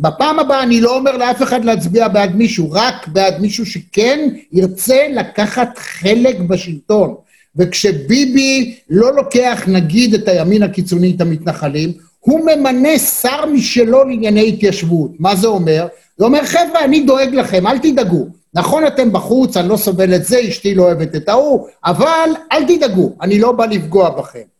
בפעם 0.00 0.38
הבאה 0.38 0.62
אני 0.62 0.80
לא 0.80 0.96
אומר 0.96 1.16
לאף 1.16 1.42
אחד 1.42 1.64
להצביע 1.64 2.08
בעד 2.08 2.36
מישהו, 2.36 2.72
רק 2.72 3.08
בעד 3.08 3.40
מישהו 3.40 3.66
שכן 3.66 4.28
ירצה 4.52 5.06
לקחת 5.10 5.78
חלק 5.78 6.36
בשלטון. 6.38 7.14
וכשביבי 7.56 8.74
לא 8.90 9.14
לוקח, 9.16 9.64
נגיד, 9.66 10.14
את 10.14 10.28
הימין 10.28 10.62
הקיצוני, 10.62 11.12
את 11.16 11.20
המתנחלים, 11.20 11.92
הוא 12.20 12.40
ממנה 12.46 12.98
שר 12.98 13.46
משלו 13.46 14.04
לענייני 14.04 14.48
התיישבות. 14.48 15.10
מה 15.18 15.36
זה 15.36 15.46
אומר? 15.46 15.86
זה 16.16 16.24
אומר, 16.24 16.44
חבר'ה, 16.44 16.84
אני 16.84 17.00
דואג 17.00 17.34
לכם, 17.34 17.66
אל 17.66 17.78
תדאגו. 17.78 18.39
נכון, 18.54 18.86
אתם 18.86 19.12
בחוץ, 19.12 19.56
אני 19.56 19.68
לא 19.68 19.76
סובל 19.76 20.14
את 20.14 20.24
זה, 20.24 20.40
אשתי 20.48 20.74
לא 20.74 20.82
אוהבת 20.82 21.16
את 21.16 21.28
ההוא, 21.28 21.66
אבל 21.84 22.30
אל 22.52 22.64
תדאגו, 22.64 23.16
אני 23.20 23.38
לא 23.38 23.52
בא 23.52 23.66
לפגוע 23.66 24.10
בכם. 24.10 24.50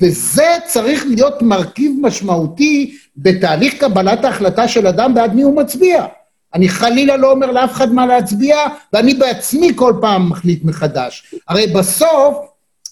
וזה 0.00 0.46
צריך 0.66 1.04
להיות 1.06 1.42
מרכיב 1.42 1.92
משמעותי 2.00 2.96
בתהליך 3.16 3.74
קבלת 3.74 4.24
ההחלטה 4.24 4.68
של 4.68 4.86
אדם 4.86 5.14
בעד 5.14 5.34
מי 5.34 5.42
הוא 5.42 5.56
מצביע. 5.56 6.06
אני 6.54 6.68
חלילה 6.68 7.16
לא 7.16 7.30
אומר 7.30 7.50
לאף 7.50 7.72
אחד 7.72 7.92
מה 7.92 8.06
להצביע, 8.06 8.56
ואני 8.92 9.14
בעצמי 9.14 9.72
כל 9.76 9.94
פעם 10.00 10.28
מחליט 10.28 10.64
מחדש. 10.64 11.34
הרי 11.48 11.66
בסוף, 11.66 12.36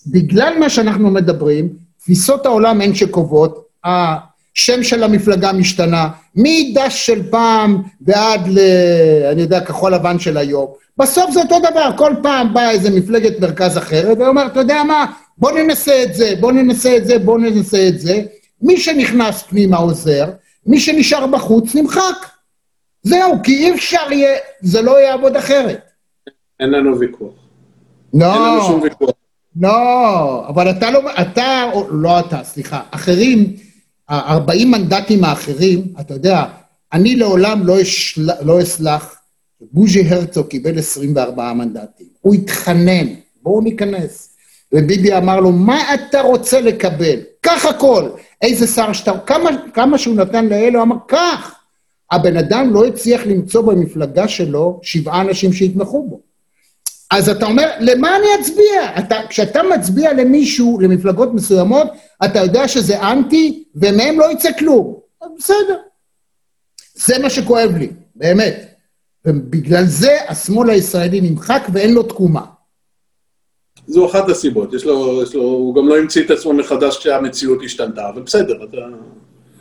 בגלל 0.07 0.59
מה 0.59 0.71
שאנחנו 0.71 1.11
מדברים, 1.11 1.69
תפיסות 1.99 2.47
העולם 2.47 2.81
הן 2.81 2.95
שקובעות, 2.95 3.69
השם 4.59 4.83
של 4.83 5.03
המפלגה 5.03 5.53
משתנה, 5.53 6.09
מדש 6.35 7.07
של 7.07 7.31
פעם 7.31 7.83
ועד 8.01 8.49
ל... 8.49 8.59
אני 9.33 9.43
יודע, 9.43 9.61
כחול 9.61 9.95
לבן 9.95 10.19
של 10.19 10.37
היום. 10.37 10.67
בסוף 10.97 11.31
זה 11.31 11.41
אותו 11.41 11.59
דבר, 11.59 11.91
כל 11.97 12.13
פעם 12.23 12.55
באה 12.55 12.71
איזה 12.71 12.91
מפלגת 12.91 13.41
מרכז 13.41 13.79
אחרת 13.79 14.19
ואומר, 14.19 14.47
אתה 14.47 14.61
יודע 14.61 14.83
מה, 14.83 15.07
בוא 15.39 15.53
ננסה 15.53 16.03
את 16.03 16.15
זה, 16.15 16.35
בוא 16.41 16.53
ננסה 16.53 16.97
את 16.97 17.05
זה, 17.05 17.19
בוא 17.19 17.39
ננסה 17.39 17.89
את 17.89 18.01
זה. 18.01 18.23
מי 18.63 18.77
שנכנס 18.77 19.43
פנימה 19.43 19.77
עוזר, 19.77 20.25
מי 20.67 20.81
שנשאר 20.81 21.27
בחוץ 21.27 21.75
נמחק. 21.75 22.27
זהו, 23.03 23.33
כי 23.43 23.57
אי 23.57 23.75
אפשר 23.75 24.13
יהיה, 24.13 24.39
זה 24.61 24.83
לא 24.83 25.01
יעבוד 25.01 25.37
אחרת. 25.37 25.81
אין 26.61 26.71
לנו 26.71 26.99
ויכוח. 26.99 27.33
לא. 28.15 28.35
אין 28.35 28.43
לנו 28.43 28.63
שום 28.67 28.81
ויכוח. 28.81 29.11
לא, 29.61 30.49
אבל 30.49 30.71
אתה 30.71 30.91
לא, 30.91 31.01
אתה, 31.21 31.71
לא 31.91 32.21
אתה, 32.21 32.45
סליחה, 32.45 32.81
אחרים, 32.91 33.68
ה-40 34.09 34.65
מנדטים 34.67 35.25
האחרים, 35.25 35.93
אתה 36.01 36.15
יודע, 36.15 36.45
אני 36.93 37.17
לעולם 37.17 37.67
לא, 37.67 37.83
אשל, 37.83 38.29
לא 38.43 38.63
אסלח, 38.63 39.17
בוז'י 39.61 40.09
הרצוג 40.09 40.47
קיבל 40.47 40.79
24 40.79 41.53
מנדטים. 41.53 42.07
הוא 42.21 42.35
התחנן, 42.35 43.07
בואו 43.43 43.61
ניכנס. 43.61 44.35
וביבי 44.73 45.17
אמר 45.17 45.41
לו, 45.41 45.53
מה 45.53 45.95
אתה 45.95 46.21
רוצה 46.21 46.61
לקבל? 46.61 47.21
קח 47.41 47.65
הכל. 47.65 48.09
איזה 48.43 48.67
שר 48.67 48.93
שאתה... 48.93 49.13
כמה, 49.27 49.51
כמה 49.75 49.99
שהוא 49.99 50.17
נתן 50.17 50.47
לאלו, 50.47 50.83
אמר, 50.83 50.97
קח. 51.07 51.55
הבן 52.13 52.37
אדם 52.37 52.75
לא 52.75 52.87
הצליח 52.87 53.27
למצוא 53.27 53.63
במפלגה 53.63 54.29
שלו 54.29 54.81
שבעה 54.83 55.21
אנשים 55.21 55.53
שיתמכו 55.53 56.09
בו. 56.09 56.21
אז 57.11 57.29
אתה 57.29 57.47
אומר, 57.47 57.71
למה 57.81 58.17
אני 58.17 58.27
אצביע? 58.41 58.99
אתה, 58.99 59.17
כשאתה 59.29 59.61
מצביע 59.77 60.13
למישהו, 60.13 60.79
למפלגות 60.81 61.35
מסוימות, 61.35 61.87
אתה 62.25 62.39
יודע 62.39 62.69
שזה 62.69 63.03
אנטי, 63.03 63.65
ומהם 63.75 64.21
לא 64.21 64.33
יצא 64.33 64.53
כלום. 64.59 64.99
בסדר. 65.39 65.79
זה 66.95 67.19
מה 67.19 67.31
שכואב 67.31 67.77
לי, 67.77 67.91
באמת. 68.15 68.75
ובגלל 69.25 69.85
זה 69.85 70.17
השמאל 70.29 70.71
הישראלי 70.71 71.21
נמחק 71.21 71.69
ואין 71.73 71.95
לו 71.95 72.03
תקומה. 72.03 72.45
זו 73.87 74.07
אחת 74.07 74.29
הסיבות, 74.29 74.75
יש 74.75 74.85
לו, 74.85 75.23
יש 75.23 75.35
לו, 75.35 75.43
הוא 75.43 75.75
גם 75.75 75.89
לא 75.89 75.99
המציא 75.99 76.25
את 76.25 76.31
עצמו 76.31 76.53
מחדש 76.53 76.99
כשהמציאות 76.99 77.59
השתנתה, 77.65 78.09
אבל 78.09 78.23
בסדר, 78.23 78.65
אתה... 78.65 78.77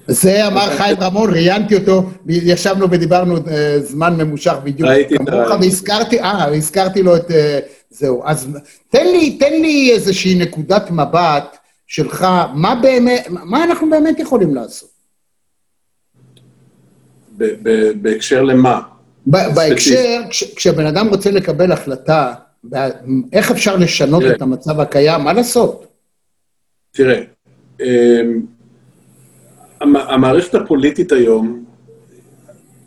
זה 0.07 0.47
אמר 0.47 0.77
חיים 0.77 0.97
רמון, 1.01 1.29
ראיינתי 1.29 1.75
אותו, 1.75 2.03
ישבנו 2.27 2.91
ודיברנו 2.91 3.35
אה, 3.37 3.79
זמן 3.79 4.13
ממושך 4.17 4.53
בדיוק 4.63 4.89
כמוך, 5.09 5.49
והזכרתי, 5.61 6.19
אה, 6.19 6.47
והזכרתי 6.51 7.03
לו 7.03 7.15
את... 7.15 7.31
אה, 7.31 7.59
זהו. 7.89 8.21
אז 8.25 8.47
תן 8.89 9.05
לי, 9.05 9.37
תן 9.37 9.51
לי 9.51 9.91
איזושהי 9.93 10.35
נקודת 10.35 10.91
מבט 10.91 11.57
שלך, 11.87 12.27
מה 12.53 12.75
באמת, 12.81 13.27
מה 13.29 13.63
אנחנו 13.63 13.89
באמת 13.89 14.19
יכולים 14.19 14.55
לעשות? 14.55 14.89
בהקשר 18.01 18.43
למה? 18.43 18.81
בהקשר, 19.25 20.21
כשבן 20.29 20.85
אדם 20.85 21.07
רוצה 21.07 21.31
לקבל 21.31 21.71
החלטה, 21.71 22.33
איך 23.33 23.51
אפשר 23.51 23.75
לשנות 23.75 24.23
את 24.35 24.41
המצב 24.41 24.79
הקיים, 24.79 25.21
מה 25.21 25.33
לעשות? 25.33 25.87
תראה, 26.91 27.21
אמ, 27.81 28.45
המערכת 29.81 30.55
הפוליטית 30.55 31.11
היום, 31.11 31.65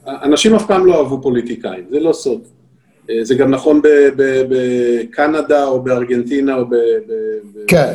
אנשים 0.06 0.54
אף 0.54 0.66
פעם 0.66 0.86
לא 0.86 0.98
אהבו 0.98 1.22
פוליטיקאים, 1.22 1.84
זה 1.90 2.00
לא 2.00 2.12
סוד. 2.12 2.40
אה, 3.10 3.24
זה 3.24 3.34
גם 3.34 3.50
נכון 3.50 3.80
בקנדה 4.48 5.64
או 5.64 5.82
בארגנטינה 5.82 6.56
או 6.56 6.64
כן. 7.66 7.92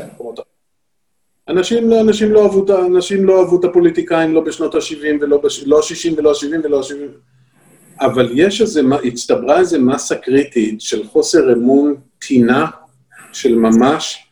אנשים 1.49 1.89
לא, 1.89 2.01
אנשים 2.01 2.31
לא 2.31 2.43
אהבו, 2.43 2.85
אנשים 2.85 3.25
לא 3.25 3.41
אהבו 3.41 3.59
את 3.59 3.65
הפוליטיקאים, 3.65 4.33
לא 4.33 4.41
בשנות 4.41 4.75
ה-70 4.75 5.21
ולא 5.21 5.37
ב... 5.37 5.45
לא 5.65 5.79
ה-60 5.79 6.13
ולא 6.17 6.31
ה-70 6.31 6.65
ולא 6.65 6.79
ה-70. 6.79 8.05
אבל 8.05 8.31
יש 8.33 8.61
איזה, 8.61 8.81
הצטברה 9.03 9.59
איזה 9.59 9.79
מסה 9.79 10.15
קריטית 10.15 10.81
של 10.81 11.07
חוסר 11.07 11.53
אמון, 11.53 11.95
טינה 12.19 12.65
של 13.33 13.55
ממש, 13.55 14.27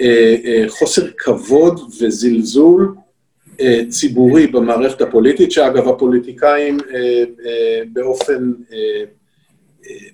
אה, 0.00 0.34
אה, 0.44 0.64
חוסר 0.68 1.02
כבוד 1.18 1.80
וזלזול 2.00 2.94
אה, 3.60 3.80
ציבורי 3.88 4.46
במערכת 4.46 5.00
הפוליטית, 5.00 5.52
שאגב, 5.52 5.88
הפוליטיקאים 5.88 6.78
אה, 6.80 7.24
אה, 7.46 7.82
באופן 7.92 8.52
אה, 8.72 9.04
אה, 9.86 10.08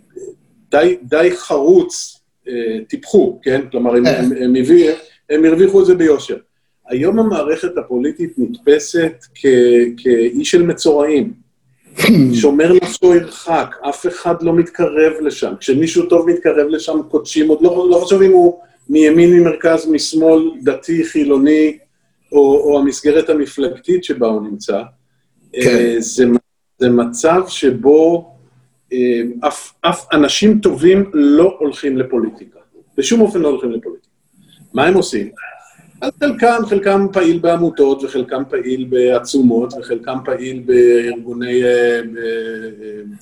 די, 0.71 0.97
די 1.03 1.31
חרוץ 1.37 2.21
אה, 2.49 2.79
טיפחו, 2.89 3.41
כן? 3.43 3.61
כלומר, 3.71 3.97
הם, 3.97 4.07
הם, 4.07 4.33
הם, 4.41 4.55
הביא, 4.57 4.91
הם 5.31 5.45
הרוויחו 5.45 5.81
את 5.81 5.87
זה 5.87 5.95
ביושר. 5.95 6.37
היום 6.89 7.19
המערכת 7.19 7.79
הפוליטית 7.79 8.33
נתפסת 8.39 9.25
כ, 9.35 9.47
כאי 9.97 10.45
של 10.45 10.63
מצורעים. 10.63 11.33
שומר 12.41 12.73
נפשו 12.73 13.15
ירחק, 13.15 13.77
אף 13.89 14.07
אחד 14.07 14.43
לא 14.43 14.53
מתקרב 14.53 15.13
לשם. 15.21 15.53
כשמישהו 15.61 16.07
טוב 16.07 16.31
מתקרב 16.31 16.67
לשם, 16.69 16.99
קודשים, 17.09 17.49
עוד 17.49 17.63
לא, 17.63 17.87
לא 17.91 18.05
חשוב 18.05 18.23
אם 18.23 18.33
הוא 18.33 18.59
מימין, 18.89 19.41
ממרכז, 19.41 19.91
משמאל, 19.91 20.51
דתי, 20.63 21.05
חילוני, 21.05 21.79
או, 22.33 22.39
או 22.39 22.79
המסגרת 22.79 23.29
המפלגתית 23.29 24.05
שבה 24.05 24.27
הוא 24.27 24.43
נמצא. 24.43 24.83
כן. 25.53 25.95
Uh, 25.97 26.01
זה, 26.01 26.25
זה 26.79 26.91
מצב 26.91 27.41
שבו 27.49 28.33
uh, 28.93 28.95
אף, 29.49 29.73
אף 29.81 30.07
אנשים 30.13 30.61
טובים 30.61 31.11
לא 31.13 31.57
הולכים 31.59 31.99
לפוליטיקה. 31.99 32.59
בשום 32.97 33.21
אופן 33.21 33.41
לא 33.41 33.49
הולכים 33.49 33.71
לפוליטיקה. 33.71 34.10
מה 34.75 34.87
הם 34.87 34.95
עושים? 34.95 35.31
אז 36.01 36.11
חלקם, 36.21 36.63
חלקם 36.69 37.07
פעיל 37.13 37.39
בעמותות, 37.39 38.05
וחלקם 38.05 38.43
פעיל 38.49 38.87
בעצומות, 38.91 39.75
וחלקם 39.81 40.19
פעיל 40.25 40.63
בארגוני, 40.67 41.65
אה, 41.65 42.01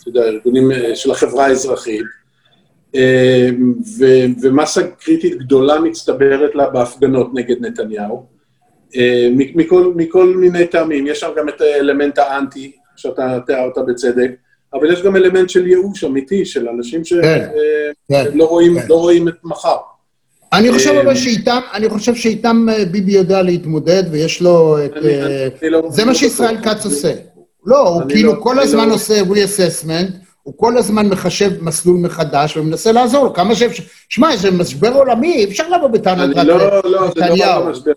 אתה 0.01 0.09
יודע, 0.09 0.23
ארגונים 0.23 0.73
אה, 0.73 0.97
של 0.97 1.11
החברה 1.11 1.47
האזרחית, 1.47 2.05
אה, 2.95 3.49
ומסה 4.43 4.83
קריטית 4.83 5.39
גדולה 5.39 5.81
מצטברת 5.81 6.55
לה 6.55 6.71
בהפגנות 6.71 7.31
נגד 7.35 7.57
נתניהו, 7.61 8.27
מכל, 9.35 9.93
מכל 9.97 10.27
מיני 10.37 10.67
טעמים. 10.67 11.07
יש 11.07 11.21
שם 11.21 11.31
גם 11.37 11.49
את 11.49 11.61
האלמנט 11.61 12.19
האנטי, 12.19 12.73
שאתה 12.97 13.39
תיארת 13.47 13.79
בצדק, 13.89 14.31
אבל 14.75 14.93
יש 14.93 15.03
גם 15.03 15.17
אלמנט 15.17 15.51
של 15.51 15.67
ייאוש 15.67 16.05
אמיתי, 16.05 16.45
של 16.45 16.69
אנשים 16.69 17.05
שלא 17.05 17.23
כן, 17.23 17.49
כן, 18.09 18.41
רואים, 18.41 18.81
כן. 18.81 18.87
לא 18.89 18.95
רואים 18.95 19.29
את 19.29 19.35
מחר. 19.45 19.77
אני 20.53 20.73
חושב 20.73 20.91
אבל 20.91 21.15
שאיתם, 21.15 21.61
אני 21.75 21.89
חושב 21.89 22.15
שאיתם 22.15 22.67
אה, 22.69 22.85
ביבי 22.85 23.13
יודע 23.13 23.43
להתמודד 23.43 24.03
ויש 24.11 24.43
לו 24.43 24.79
את... 24.85 24.97
אה, 25.05 25.49
לא 25.71 25.83
זה 25.91 26.05
מה 26.05 26.15
שישראל 26.15 26.57
כץ 26.63 26.85
עושה. 26.85 27.13
לא, 27.67 27.89
הוא 27.89 28.03
כאילו 28.09 28.35
לא- 28.35 28.41
כל 28.41 28.59
הזמן 28.59 28.89
לא- 28.89 28.95
עושה 28.95 29.23
re-assessment, 29.23 30.13
הוא 30.43 30.55
כל 30.57 30.79
הזמן 30.79 31.09
מחשב 31.09 31.51
מסלול 31.65 31.97
מחדש 31.97 32.57
ומנסה 32.57 32.93
לעזור 32.93 33.35
כמה 33.35 33.55
שאפשר. 33.55 33.83
שמע, 34.09 34.37
זה 34.37 34.51
משבר 34.51 34.93
עולמי, 34.93 35.35
אי 35.35 35.45
אפשר 35.45 35.69
לבוא 35.69 35.89
בטענות 35.89 36.31
רק 36.31 36.37
לנתניהו. 36.37 36.59
לא, 36.59 36.91
לא, 36.91 37.11
זה 37.15 37.45
לא 37.45 37.71
משבר. 37.71 37.93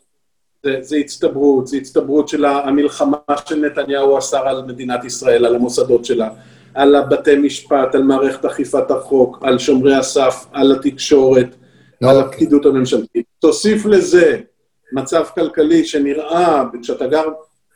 זה 0.82 0.96
הצטברות, 0.96 1.68
זה 1.68 1.78
הצטברות 1.78 2.28
של 2.28 2.46
המלחמה 2.46 3.18
של 3.46 3.56
נתניהו 3.66 4.18
עשה 4.18 4.40
על 4.40 4.64
מדינת 4.68 5.06
ישראל, 5.06 5.46
על 5.46 5.56
המוסדות 5.56 6.06
שלה, 6.06 6.30
על 6.74 6.96
הבתי 6.96 7.36
משפט, 7.36 7.96
על 7.96 8.04
מערכת 8.04 8.46
אכיפת 8.46 8.92
החוק, 8.92 9.40
על 9.42 9.60
שומרי 9.60 9.96
הסף, 9.96 10.46
על 10.52 10.72
התקשורת. 10.72 11.56
על 12.02 12.16
אוקיי. 12.16 12.30
הפקידות 12.30 12.66
הממשלתית. 12.66 13.26
תוסיף 13.40 13.86
לזה 13.86 14.40
מצב 14.94 15.24
כלכלי 15.36 15.86
שנראה, 15.86 16.64
כשאתה 16.82 17.08
גר 17.08 17.26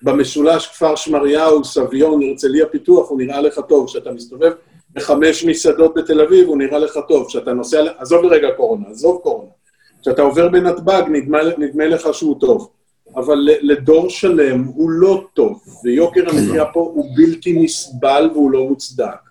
במשולש 0.01 0.67
כפר 0.67 0.95
שמריהו, 0.95 1.65
סביון, 1.65 2.23
הרצליה 2.23 2.65
פיתוח, 2.65 3.09
הוא 3.09 3.17
נראה 3.17 3.41
לך 3.41 3.59
טוב. 3.69 3.88
כשאתה 3.88 4.11
מסתובב 4.11 4.51
בחמש 4.93 5.45
מסעדות 5.45 5.93
בתל 5.95 6.21
אביב, 6.21 6.47
הוא 6.47 6.57
נראה 6.57 6.80
לך 6.80 6.99
טוב. 7.07 7.28
כשאתה 7.28 7.53
נוסע, 7.53 7.84
עזוב 7.97 8.23
לרגע 8.23 8.47
קורונה, 8.57 8.89
עזוב 8.89 9.19
קורונה. 9.23 9.49
כשאתה 10.01 10.21
עובר 10.21 10.49
בנתב"ג, 10.49 11.03
נדמה, 11.07 11.39
נדמה 11.57 11.86
לך 11.86 12.07
שהוא 12.13 12.39
טוב. 12.39 12.69
אבל 13.15 13.38
לדור 13.61 14.09
שלם 14.09 14.63
הוא 14.63 14.89
לא 14.89 15.23
טוב, 15.34 15.63
ויוקר 15.84 16.30
המחיה 16.30 16.65
פה 16.65 16.80
הוא 16.80 17.05
בלתי 17.15 17.53
נסבל 17.53 18.30
והוא 18.34 18.51
לא 18.51 18.63
מוצדק. 18.63 19.24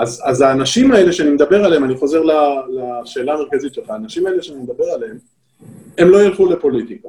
אז, 0.00 0.22
אז 0.24 0.40
האנשים 0.40 0.92
האלה 0.92 1.12
שאני 1.12 1.30
מדבר 1.30 1.64
עליהם, 1.64 1.84
אני 1.84 1.96
חוזר 1.96 2.22
לשאלה 2.22 3.34
המרכזית 3.34 3.74
שלך, 3.74 3.90
האנשים 3.90 4.26
האלה 4.26 4.42
שאני 4.42 4.62
מדבר 4.62 4.84
עליהם, 4.84 5.18
הם 5.98 6.08
לא 6.08 6.22
ילכו 6.22 6.46
לפוליטיקה. 6.46 7.08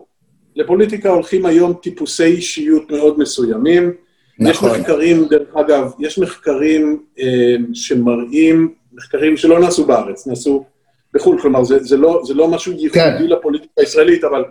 לפוליטיקה 0.55 1.09
הולכים 1.09 1.45
היום 1.45 1.73
טיפוסי 1.73 2.23
אישיות 2.23 2.91
מאוד 2.91 3.19
מסוימים. 3.19 3.93
נכון. 4.39 4.69
יש 4.69 4.79
מחקרים, 4.79 5.25
דרך 5.25 5.55
אגב, 5.55 5.91
יש 5.99 6.19
מחקרים 6.19 7.03
אה, 7.19 7.55
שמראים, 7.73 8.73
מחקרים 8.93 9.37
שלא 9.37 9.59
נעשו 9.59 9.85
בארץ, 9.85 10.27
נעשו 10.27 10.65
בחו"ל, 11.13 11.41
כלומר, 11.41 11.63
זה, 11.63 11.79
זה, 11.79 11.97
לא, 11.97 12.21
זה 12.25 12.33
לא 12.33 12.47
משהו 12.47 12.73
ייחודי 12.73 13.01
כן. 13.01 13.27
לפוליטיקה 13.27 13.73
הישראלית, 13.77 14.23
אבל 14.23 14.43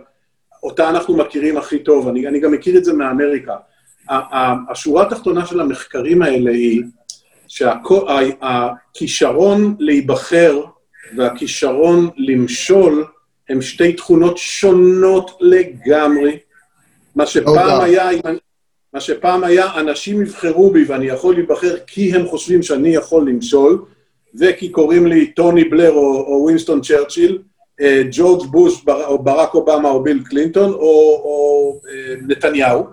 אותה 0.63 0.89
אנחנו 0.89 1.17
מכירים 1.17 1.57
הכי 1.57 1.79
טוב, 1.79 2.07
אני, 2.07 2.27
אני 2.27 2.39
גם 2.39 2.51
מכיר 2.51 2.77
את 2.77 2.85
זה 2.85 2.93
מאמריקה. 2.93 3.55
השורה 4.69 5.03
התחתונה 5.03 5.45
של 5.45 5.59
המחקרים 5.59 6.21
האלה 6.21 6.51
היא 6.51 6.83
שהכישרון 8.91 9.75
להיבחר 9.79 10.61
והכישרון 11.17 12.09
למשול 12.17 13.05
הם 13.49 13.61
שתי 13.61 13.93
תכונות 13.93 14.37
שונות 14.37 15.37
לגמרי. 15.41 16.37
מה 17.15 17.25
שפעם 17.25 17.81
היה, 17.81 18.09
מה 18.93 18.99
שפעם 18.99 19.43
היה, 19.43 19.75
אנשים 19.75 20.21
יבחרו 20.21 20.71
בי 20.71 20.83
ואני 20.83 21.05
יכול 21.05 21.35
להיבחר 21.35 21.77
כי 21.87 22.15
הם 22.15 22.27
חושבים 22.27 22.63
שאני 22.63 22.89
יכול 22.89 23.29
למשול, 23.29 23.85
וכי 24.39 24.69
קוראים 24.69 25.07
לי 25.07 25.31
טוני 25.31 25.63
בלר 25.63 25.91
או, 25.91 26.25
או 26.27 26.43
ווינסטון 26.43 26.81
צ'רצ'יל, 26.81 27.41
אה, 27.81 28.01
ג'ורג' 28.11 28.51
בוש 28.51 28.85
או 28.87 29.23
ברק 29.23 29.53
אובמה 29.53 29.89
או 29.89 30.03
ביל 30.03 30.23
קלינטון 30.23 30.73
או, 30.73 31.21
או 31.23 31.79
אה, 31.89 32.15
נתניהו. 32.27 32.85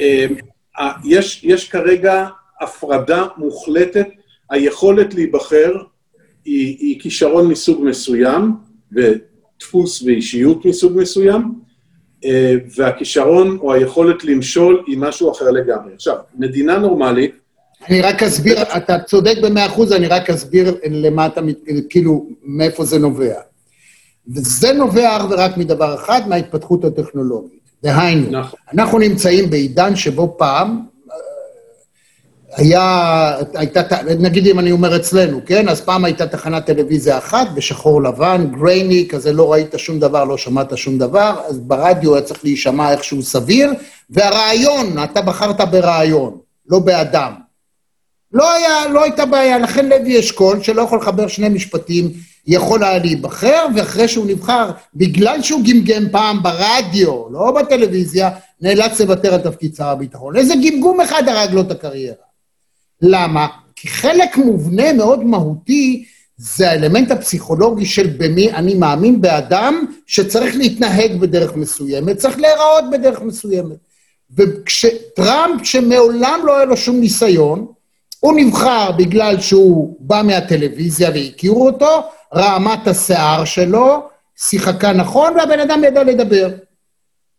אה, 0.00 0.26
יש, 1.04 1.44
יש 1.44 1.68
כרגע 1.68 2.26
הפרדה 2.64 3.26
מוחלטת, 3.36 4.06
היכולת 4.50 5.14
להיבחר 5.14 5.72
היא, 6.44 6.76
היא 6.78 7.00
כישרון 7.00 7.48
מסוג 7.48 7.84
מסוים, 7.84 8.52
ודפוס 8.92 10.02
ואישיות 10.02 10.64
מסוג 10.64 10.92
מסוים, 10.96 11.54
והכישרון 12.76 13.58
או 13.60 13.72
היכולת 13.72 14.24
למשול 14.24 14.82
היא 14.86 14.98
משהו 14.98 15.32
אחר 15.32 15.50
לגמרי. 15.50 15.94
עכשיו, 15.94 16.16
מדינה 16.38 16.78
נורמלית, 16.78 17.34
אני 17.88 18.02
רק 18.02 18.22
אסביר, 18.22 18.62
אתה 18.62 18.98
צודק 18.98 19.34
במאה 19.42 19.66
אחוז, 19.66 19.92
אני 19.92 20.06
רק 20.06 20.30
אסביר 20.30 20.76
למה 20.90 21.26
אתה, 21.26 21.40
כאילו, 21.88 22.26
מאיפה 22.42 22.84
זה 22.84 22.98
נובע. 22.98 23.34
וזה 24.28 24.72
נובע 24.72 25.16
אך 25.16 25.22
ורק 25.30 25.56
מדבר 25.56 25.94
אחד, 25.94 26.20
מההתפתחות 26.28 26.84
הטכנולוגית. 26.84 27.60
דהיינו, 27.82 28.30
נכון. 28.30 28.58
אנחנו 28.72 28.98
נמצאים 28.98 29.50
בעידן 29.50 29.96
שבו 29.96 30.34
פעם 30.38 30.68
אה, 30.70 30.82
היה, 32.56 33.36
הייתה, 33.54 33.82
נגיד 34.18 34.46
אם 34.46 34.58
אני 34.58 34.72
אומר 34.72 34.96
אצלנו, 34.96 35.40
כן? 35.46 35.68
אז 35.68 35.80
פעם 35.80 36.04
הייתה 36.04 36.26
תחנת 36.26 36.66
טלוויזיה 36.66 37.18
אחת 37.18 37.46
בשחור 37.54 38.02
לבן, 38.02 38.46
גרייני, 38.58 39.08
כזה 39.08 39.32
לא 39.32 39.52
ראית 39.52 39.74
שום 39.76 40.00
דבר, 40.00 40.24
לא 40.24 40.36
שמעת 40.36 40.78
שום 40.78 40.98
דבר, 40.98 41.40
אז 41.48 41.58
ברדיו 41.58 42.14
היה 42.14 42.22
צריך 42.22 42.44
להישמע 42.44 42.92
איכשהו 42.92 43.22
סביר, 43.22 43.70
והרעיון, 44.10 45.04
אתה 45.04 45.22
בחרת 45.22 45.60
ברעיון, 45.60 46.38
לא 46.68 46.78
באדם. 46.78 47.32
לא, 48.32 48.52
היה, 48.52 48.88
לא 48.88 49.02
הייתה 49.02 49.26
בעיה, 49.26 49.58
לכן 49.58 49.88
לוי 49.88 50.20
אשכול, 50.20 50.62
שלא 50.62 50.82
יכול 50.82 50.98
לחבר 50.98 51.28
שני 51.28 51.48
משפטים, 51.48 52.10
יכול 52.46 52.84
היה 52.84 52.98
להיבחר, 52.98 53.66
ואחרי 53.76 54.08
שהוא 54.08 54.26
נבחר, 54.26 54.70
בגלל 54.94 55.42
שהוא 55.42 55.60
גמגם 55.64 56.10
פעם 56.10 56.42
ברדיו, 56.42 57.24
לא 57.30 57.50
בטלוויזיה, 57.50 58.30
נאלץ 58.60 59.00
לוותר 59.00 59.34
על 59.34 59.40
תפקיד 59.40 59.74
שר 59.74 59.86
הביטחון. 59.86 60.36
איזה 60.36 60.54
גמגום 60.54 61.00
אחד 61.00 61.28
הרג 61.28 61.50
לו 61.52 61.60
את 61.60 61.70
הקריירה. 61.70 62.33
למה? 63.06 63.46
כי 63.76 63.88
חלק 63.88 64.36
מובנה 64.36 64.92
מאוד 64.92 65.24
מהותי 65.24 66.04
זה 66.36 66.70
האלמנט 66.70 67.10
הפסיכולוגי 67.10 67.86
של 67.86 68.06
במי 68.06 68.52
אני 68.52 68.74
מאמין 68.74 69.20
באדם 69.20 69.84
שצריך 70.06 70.56
להתנהג 70.56 71.20
בדרך 71.20 71.56
מסוימת, 71.56 72.16
צריך 72.16 72.38
להיראות 72.38 72.84
בדרך 72.92 73.22
מסוימת. 73.22 73.76
וכשטראמפ, 74.36 75.64
שמעולם 75.64 76.40
לא 76.44 76.56
היה 76.56 76.64
לו 76.64 76.76
שום 76.76 77.00
ניסיון, 77.00 77.66
הוא 78.20 78.34
נבחר 78.36 78.92
בגלל 78.92 79.40
שהוא 79.40 79.96
בא 80.00 80.22
מהטלוויזיה 80.24 81.10
והכירו 81.14 81.66
אותו, 81.66 82.02
רעמת 82.34 82.86
השיער 82.86 83.44
שלו, 83.44 84.02
שיחקה 84.36 84.92
נכון, 84.92 85.32
והבן 85.36 85.60
אדם 85.60 85.84
ידע 85.84 86.04
לדבר. 86.04 86.48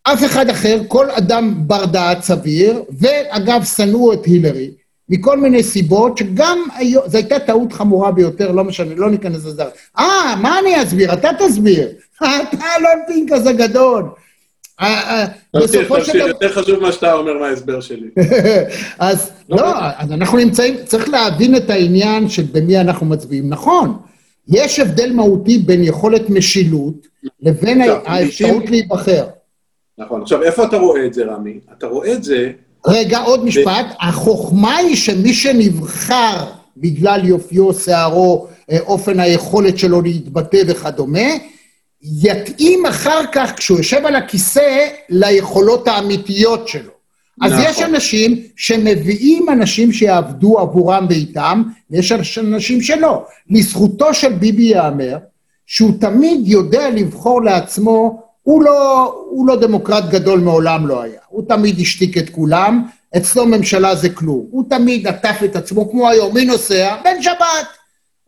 אף 0.04 0.26
אחד 0.26 0.50
אחר, 0.50 0.82
כל 0.88 1.12
אדם 1.12 1.54
בר 1.68 1.86
דעת 1.86 2.24
סביר, 2.24 2.84
ואגב, 3.00 3.64
שנאו 3.64 4.14
את 4.14 4.26
הילרי, 4.26 4.72
מכל 5.10 5.40
מיני 5.40 5.64
סיבות, 5.64 6.18
שגם 6.18 6.60
היום, 6.76 7.04
זו 7.08 7.18
הייתה 7.18 7.40
טעות 7.40 7.74
חמורה 7.74 8.12
ביותר, 8.12 8.52
לא 8.52 8.64
משנה, 8.64 8.96
לא 8.96 9.10
ניכנס 9.10 9.46
לזה. 9.46 9.64
אה, 10.00 10.36
מה 10.42 10.60
אני 10.60 10.84
אסביר? 10.84 11.14
אתה 11.14 11.30
תסביר. 11.40 11.88
אתה 12.18 12.66
לא 12.82 12.90
פינק 13.08 13.34
כזה 13.34 13.54
גדול. 13.54 14.04
אה, 14.82 14.88
אה, 14.88 15.26
בסופו 15.56 16.02
של 16.02 16.20
דבר... 16.20 16.28
יותר 16.28 16.52
חשוב 16.52 16.80
מה 16.80 16.92
שאתה 16.92 17.14
אומר 17.14 17.40
מההסבר 17.40 17.82
שלי. 17.82 18.10
אז 19.00 19.32
לא 19.50 19.62
אז 19.98 20.12
אנחנו 20.12 20.38
נמצאים, 20.38 20.76
צריך 20.86 21.10
להבין 21.10 21.56
את 21.56 21.70
העניין 21.70 22.30
של 22.30 22.44
במי 22.52 22.80
אנחנו 22.80 23.06
מצביעים. 23.06 23.50
נכון, 23.50 23.98
יש 24.48 24.80
הבדל 24.80 25.14
מהותי 25.14 25.58
בין 25.58 25.84
יכולת 25.84 26.30
משילות 26.30 27.08
לבין 27.42 27.82
האפשרות 27.82 28.70
להיבחר. 28.70 29.26
נכון. 29.98 30.22
עכשיו, 30.22 30.44
איפה 30.44 30.64
אתה 30.64 30.78
רואה 30.78 31.06
את 31.06 31.14
זה, 31.14 31.26
רמי? 31.26 31.60
אתה 31.78 31.88
רואה 31.88 32.14
את 32.14 32.24
זה... 32.24 32.52
רגע, 32.88 33.20
עוד 33.20 33.46
משפט. 33.46 33.86
החוכמה 34.02 34.76
היא 34.78 34.96
שמי 34.96 35.34
שנבחר 35.34 36.46
בגלל 36.78 37.26
יופיו, 37.26 37.74
שערו, 37.74 38.48
אה, 38.72 38.80
אופן 38.80 39.20
היכולת 39.20 39.78
שלו 39.78 40.02
להתבטא 40.02 40.62
וכדומה, 40.68 41.30
יתאים 42.02 42.86
אחר 42.86 43.22
כך, 43.32 43.54
כשהוא 43.58 43.78
יושב 43.78 44.06
על 44.06 44.16
הכיסא, 44.16 44.88
ליכולות 45.10 45.88
האמיתיות 45.88 46.68
שלו. 46.68 46.92
אז 47.42 47.52
נכון. 47.52 47.66
יש 47.66 47.82
אנשים 47.82 48.38
שמביאים 48.56 49.50
אנשים 49.50 49.92
שיעבדו 49.92 50.60
עבורם 50.60 51.06
ואיתם, 51.10 51.64
ויש 51.92 52.12
אנשים 52.38 52.82
שלא. 52.82 53.26
לזכותו 53.50 54.14
של 54.14 54.34
ביבי 54.34 54.64
ייאמר, 54.64 55.18
שהוא 55.66 55.92
תמיד 56.00 56.40
יודע 56.44 56.90
לבחור 56.90 57.44
לעצמו, 57.44 58.25
הוא 58.46 58.64
לא, 58.64 59.04
הוא 59.30 59.48
לא 59.48 59.56
דמוקרט 59.56 60.04
גדול, 60.10 60.40
מעולם 60.40 60.88
לא 60.88 61.02
היה. 61.02 61.20
הוא 61.28 61.44
תמיד 61.48 61.80
השתיק 61.80 62.18
את 62.18 62.30
כולם, 62.30 62.84
אצלו 63.18 63.46
ממשלה 63.46 63.96
זה 63.96 64.10
כלום. 64.10 64.46
הוא 64.52 64.64
תמיד 64.70 65.08
עטף 65.08 65.40
את 65.46 65.56
עצמו, 65.56 65.92
כמו 65.92 66.10
היום, 66.10 66.34
מי 66.34 66.46
נוסע? 66.46 66.96
בן 67.04 67.22
שבת. 67.22 67.68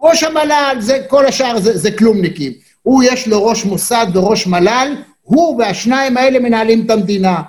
ראש 0.02 0.24
המל"ל, 0.24 0.76
זה, 0.80 1.00
כל 1.08 1.26
השאר 1.26 1.60
זה, 1.60 1.78
זה 1.78 1.92
כלומניקים. 1.92 2.52
הוא 2.82 3.04
יש 3.04 3.28
לו 3.28 3.46
ראש 3.46 3.66
מוסד 3.66 4.08
וראש 4.14 4.48
מל"ל, 4.48 4.96
הוא 5.22 5.60
והשניים 5.60 6.18
האלה 6.18 6.40
מנהלים 6.40 6.86
את 6.86 6.92
המדינה. 6.92 7.42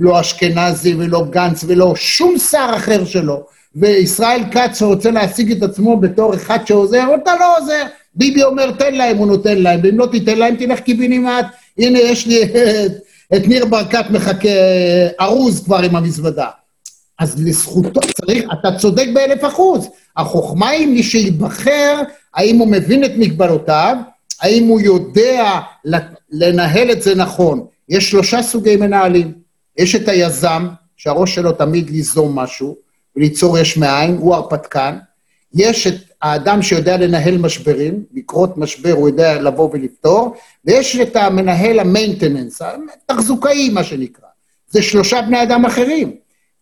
לא 0.00 0.20
אשכנזי 0.20 0.94
ולא 0.94 1.24
גנץ 1.30 1.64
ולא 1.66 1.96
שום 1.96 2.38
שר 2.38 2.70
אחר 2.76 3.04
שלו. 3.04 3.44
וישראל 3.76 4.42
כץ 4.50 4.82
רוצה 4.82 5.10
להשיג 5.10 5.52
את 5.52 5.62
עצמו 5.62 5.96
בתור 5.96 6.34
אחד 6.34 6.66
שעוזר, 6.66 7.14
אתה 7.22 7.34
לא 7.40 7.58
עוזר. 7.58 7.84
ביבי 8.16 8.42
אומר, 8.42 8.70
תן 8.72 8.94
להם, 8.94 9.16
הוא 9.16 9.26
נותן 9.26 9.58
להם, 9.58 9.80
ואם 9.82 9.98
לא 9.98 10.06
תיתן 10.06 10.38
להם, 10.38 10.56
תלך 10.56 10.80
קיבינימט. 10.80 11.46
הנה, 11.78 11.98
יש 11.98 12.26
לי 12.26 12.42
את, 12.42 12.92
את 13.36 13.48
ניר 13.48 13.66
ברקת 13.66 14.04
מחכה 14.10 14.48
ארוז 15.20 15.64
כבר 15.64 15.78
עם 15.78 15.96
המזוודה. 15.96 16.48
אז 17.18 17.44
לזכותו, 17.44 18.00
צריך, 18.00 18.44
אתה 18.60 18.78
צודק 18.78 19.06
באלף 19.14 19.44
אחוז. 19.44 19.88
החוכמה 20.16 20.68
היא 20.68 20.86
מי 20.86 21.02
שייבחר, 21.02 22.02
האם 22.34 22.58
הוא 22.58 22.68
מבין 22.68 23.04
את 23.04 23.10
מגבלותיו, 23.16 23.96
האם 24.40 24.64
הוא 24.64 24.80
יודע 24.80 25.60
לנהל 26.30 26.90
את 26.90 27.02
זה 27.02 27.14
נכון. 27.14 27.66
יש 27.88 28.10
שלושה 28.10 28.42
סוגי 28.42 28.76
מנהלים. 28.76 29.32
יש 29.78 29.94
את 29.94 30.08
היזם, 30.08 30.68
שהראש 30.96 31.34
שלו 31.34 31.52
תמיד 31.52 31.90
ליזום 31.90 32.38
משהו, 32.38 32.76
וליצור 33.16 33.58
יש 33.58 33.76
מאין, 33.76 34.16
הוא 34.16 34.34
הרפתקן. 34.34 34.96
יש 35.54 35.86
את 35.86 35.94
האדם 36.22 36.62
שיודע 36.62 36.96
לנהל 36.96 37.38
משברים, 37.38 38.04
לקרות 38.14 38.58
משבר 38.58 38.92
הוא 38.92 39.08
יודע 39.08 39.40
לבוא 39.40 39.70
ולפתור, 39.72 40.34
ויש 40.64 40.96
את 40.96 41.16
המנהל 41.16 41.80
המיינטננס, 41.80 42.62
התחזוקאי, 42.62 43.68
מה 43.68 43.84
שנקרא. 43.84 44.28
זה 44.68 44.82
שלושה 44.82 45.22
בני 45.22 45.42
אדם 45.42 45.64
אחרים. 45.64 46.16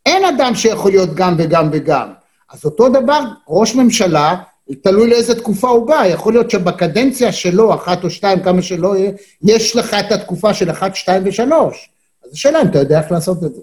אין 0.07 0.25
אדם 0.25 0.55
שיכול 0.55 0.91
להיות 0.91 1.15
גם 1.15 1.35
וגם 1.39 1.69
וגם. 1.73 2.13
אז 2.53 2.65
אותו 2.65 2.89
דבר, 2.89 3.21
ראש 3.49 3.75
ממשלה 3.75 4.37
תלוי 4.83 5.11
לאיזה 5.11 5.35
תקופה 5.35 5.69
הוא 5.69 5.87
בא, 5.87 6.03
יכול 6.07 6.33
להיות 6.33 6.51
שבקדנציה 6.51 7.33
שלו, 7.33 7.75
אחת 7.75 8.05
או 8.05 8.11
שתיים, 8.11 8.43
כמה 8.43 8.63
שלא 8.63 8.97
יהיה, 8.97 9.11
יש 9.43 9.77
לך 9.77 9.95
את 9.95 10.13
התקופה 10.13 10.55
של 10.55 10.71
אחת, 10.71 10.95
שתיים 10.95 11.23
ושלוש. 11.27 11.91
אז 12.25 12.33
השאלה 12.33 12.63
אם 12.63 12.67
אתה 12.67 12.79
יודע 12.79 13.01
איך 13.01 13.13
לעשות 13.13 13.45
את 13.45 13.55
זה. 13.55 13.61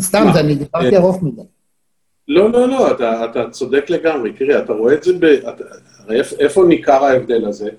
סתם, 0.00 0.26
זה, 0.32 0.40
אני 0.40 0.54
דיברתי 0.54 0.96
ארוך 0.96 1.22
מדי. 1.22 1.42
לא, 2.28 2.50
לא, 2.50 2.68
לא, 2.68 2.90
אתה, 2.90 3.24
אתה 3.24 3.50
צודק 3.50 3.90
לגמרי. 3.90 4.32
תראה, 4.32 4.58
אתה 4.58 4.72
רואה 4.72 4.94
את 4.94 5.02
זה 5.02 5.12
ב... 5.20 5.24
הרי 5.98 6.20
איפה 6.38 6.64
ניכר 6.64 7.04
ההבדל 7.04 7.44
הזה? 7.46 7.70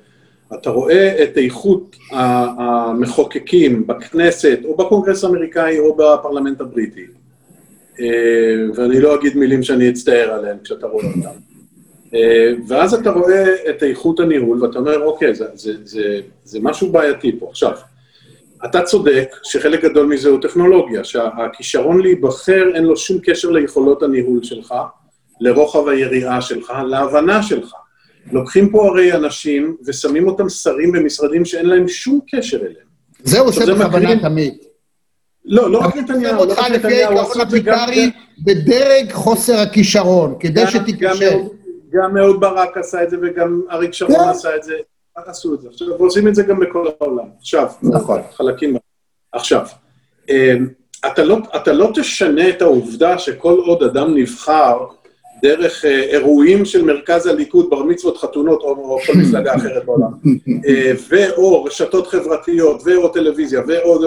אתה 0.53 0.69
רואה 0.69 1.23
את 1.23 1.37
איכות 1.37 1.95
המחוקקים 2.11 3.87
בכנסת, 3.87 4.59
או 4.65 4.77
בקונגרס 4.77 5.23
האמריקאי, 5.23 5.79
או 5.79 5.95
בפרלמנט 5.95 6.61
הבריטי. 6.61 7.05
אה, 7.99 8.05
ואני 8.75 9.01
לא 9.01 9.15
אגיד 9.15 9.37
מילים 9.37 9.63
שאני 9.63 9.89
אצטער 9.89 10.31
עליהן 10.31 10.57
כשאתה 10.63 10.87
רואה 10.87 11.05
אותן. 11.05 11.39
אה, 12.13 12.51
ואז 12.67 12.93
אתה 12.93 13.11
רואה 13.11 13.55
את 13.69 13.83
איכות 13.83 14.19
הניהול, 14.19 14.63
ואתה 14.63 14.79
אומר, 14.79 15.03
אוקיי, 15.03 15.35
זה, 15.35 15.45
זה, 15.53 15.73
זה, 15.83 16.19
זה 16.43 16.59
משהו 16.61 16.91
בעייתי 16.91 17.39
פה. 17.39 17.47
עכשיו, 17.49 17.73
אתה 18.65 18.81
צודק 18.81 19.29
שחלק 19.43 19.83
גדול 19.83 20.05
מזה 20.05 20.29
הוא 20.29 20.41
טכנולוגיה, 20.41 21.03
שהכישרון 21.03 22.01
להיבחר 22.01 22.63
אין 22.75 22.83
לו 22.83 22.97
שום 22.97 23.17
קשר 23.23 23.49
ליכולות 23.49 24.03
הניהול 24.03 24.43
שלך, 24.43 24.73
לרוחב 25.39 25.87
היריעה 25.87 26.41
שלך, 26.41 26.73
להבנה 26.87 27.43
שלך. 27.43 27.71
לוקחים 28.31 28.69
פה 28.69 28.87
הרי 28.87 29.13
אנשים 29.13 29.77
ושמים 29.85 30.27
אותם 30.27 30.49
שרים 30.49 30.91
במשרדים 30.91 31.45
שאין 31.45 31.65
להם 31.65 31.87
שום 31.87 32.19
קשר 32.31 32.57
אליהם. 32.57 32.87
זה 33.23 33.39
הוא 33.39 33.47
עושה 33.47 33.65
בכוונה 33.65 34.19
תמיד. 34.19 34.53
לא, 35.45 35.71
לא 35.71 35.77
רק 35.77 35.95
נתניהו, 35.95 36.45
לא 36.45 36.53
רק 36.53 36.71
נתניהו, 36.71 37.17
עושה 37.17 37.41
את 37.41 37.49
זה 37.49 37.59
גם... 37.59 37.87
בדרג 38.45 39.11
חוסר 39.11 39.59
הכישרון, 39.59 40.35
כדי 40.39 40.67
שתיכשל. 40.67 41.39
גם 41.91 42.17
אהוד 42.17 42.39
ברק 42.39 42.77
עשה 42.77 43.03
את 43.03 43.09
זה 43.09 43.17
וגם 43.21 43.61
אריק 43.71 43.93
שרון 43.93 44.15
כן. 44.15 44.29
עשה 44.29 44.55
את 44.55 44.63
זה. 44.63 44.73
עשו 45.25 45.53
את 45.53 45.61
זה. 45.61 45.69
עכשיו, 45.69 45.87
ועושים 45.99 46.27
את 46.27 46.35
זה 46.35 46.43
גם 46.43 46.59
בכל 46.59 46.87
העולם. 47.01 47.25
עכשיו, 47.39 47.67
נכון. 47.83 48.21
חלקים... 48.33 48.77
עכשיו, 49.31 49.65
אמ, 50.29 50.67
אתה 51.05 51.23
לא, 51.23 51.37
אתה 51.55 51.73
לא 51.73 51.91
תשנה 51.95 52.49
את 52.49 52.61
העובדה 52.61 53.17
שכל 53.17 53.59
עוד 53.65 53.83
אדם 53.83 54.17
נבחר 54.17 54.77
דרך 55.41 55.85
אה, 55.85 56.03
אירועים 56.03 56.65
של 56.65 56.85
מרכז 56.85 57.25
הליכוד, 57.25 57.69
בר 57.69 57.83
מצוות, 57.83 58.17
חתונות 58.17 58.61
או, 58.61 58.69
או 58.69 58.99
כל 59.05 59.13
מפלגה 59.13 59.55
אחרת 59.55 59.85
בעולם, 59.85 60.11
אה, 60.67 60.91
ואו 61.09 61.63
רשתות 61.63 62.07
חברתיות, 62.07 62.81
ואו 62.85 63.07
טלוויזיה, 63.07 63.61
ואו... 63.67 63.99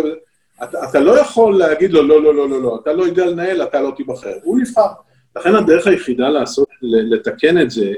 אתה, 0.63 0.85
אתה 0.91 1.01
לא 1.01 1.21
יכול 1.21 1.59
להגיד 1.59 1.93
לו, 1.93 2.03
לא, 2.03 2.23
לא, 2.23 2.35
לא, 2.35 2.49
לא, 2.49 2.63
לא, 2.63 2.79
אתה 2.83 2.93
לא 2.93 3.03
יודע 3.03 3.27
לנהל, 3.27 3.63
אתה 3.63 3.81
לא 3.81 3.93
תיבחר. 3.97 4.35
הוא 4.43 4.59
נבחר. 4.59 4.87
לכן 5.37 5.55
הדרך 5.55 5.87
היחידה 5.87 6.29
לעשות, 6.29 6.69
לתקן 6.83 7.61
את 7.61 7.71
זה 7.71 7.93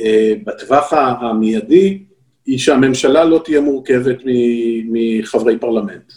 אה, 0.00 0.32
בטווח 0.46 0.92
המיידי, 0.92 2.02
היא 2.46 2.58
שהממשלה 2.58 3.24
לא 3.24 3.40
תהיה 3.44 3.60
מורכבת 3.60 4.18
מחברי 4.84 5.58
פרלמנט. 5.58 6.12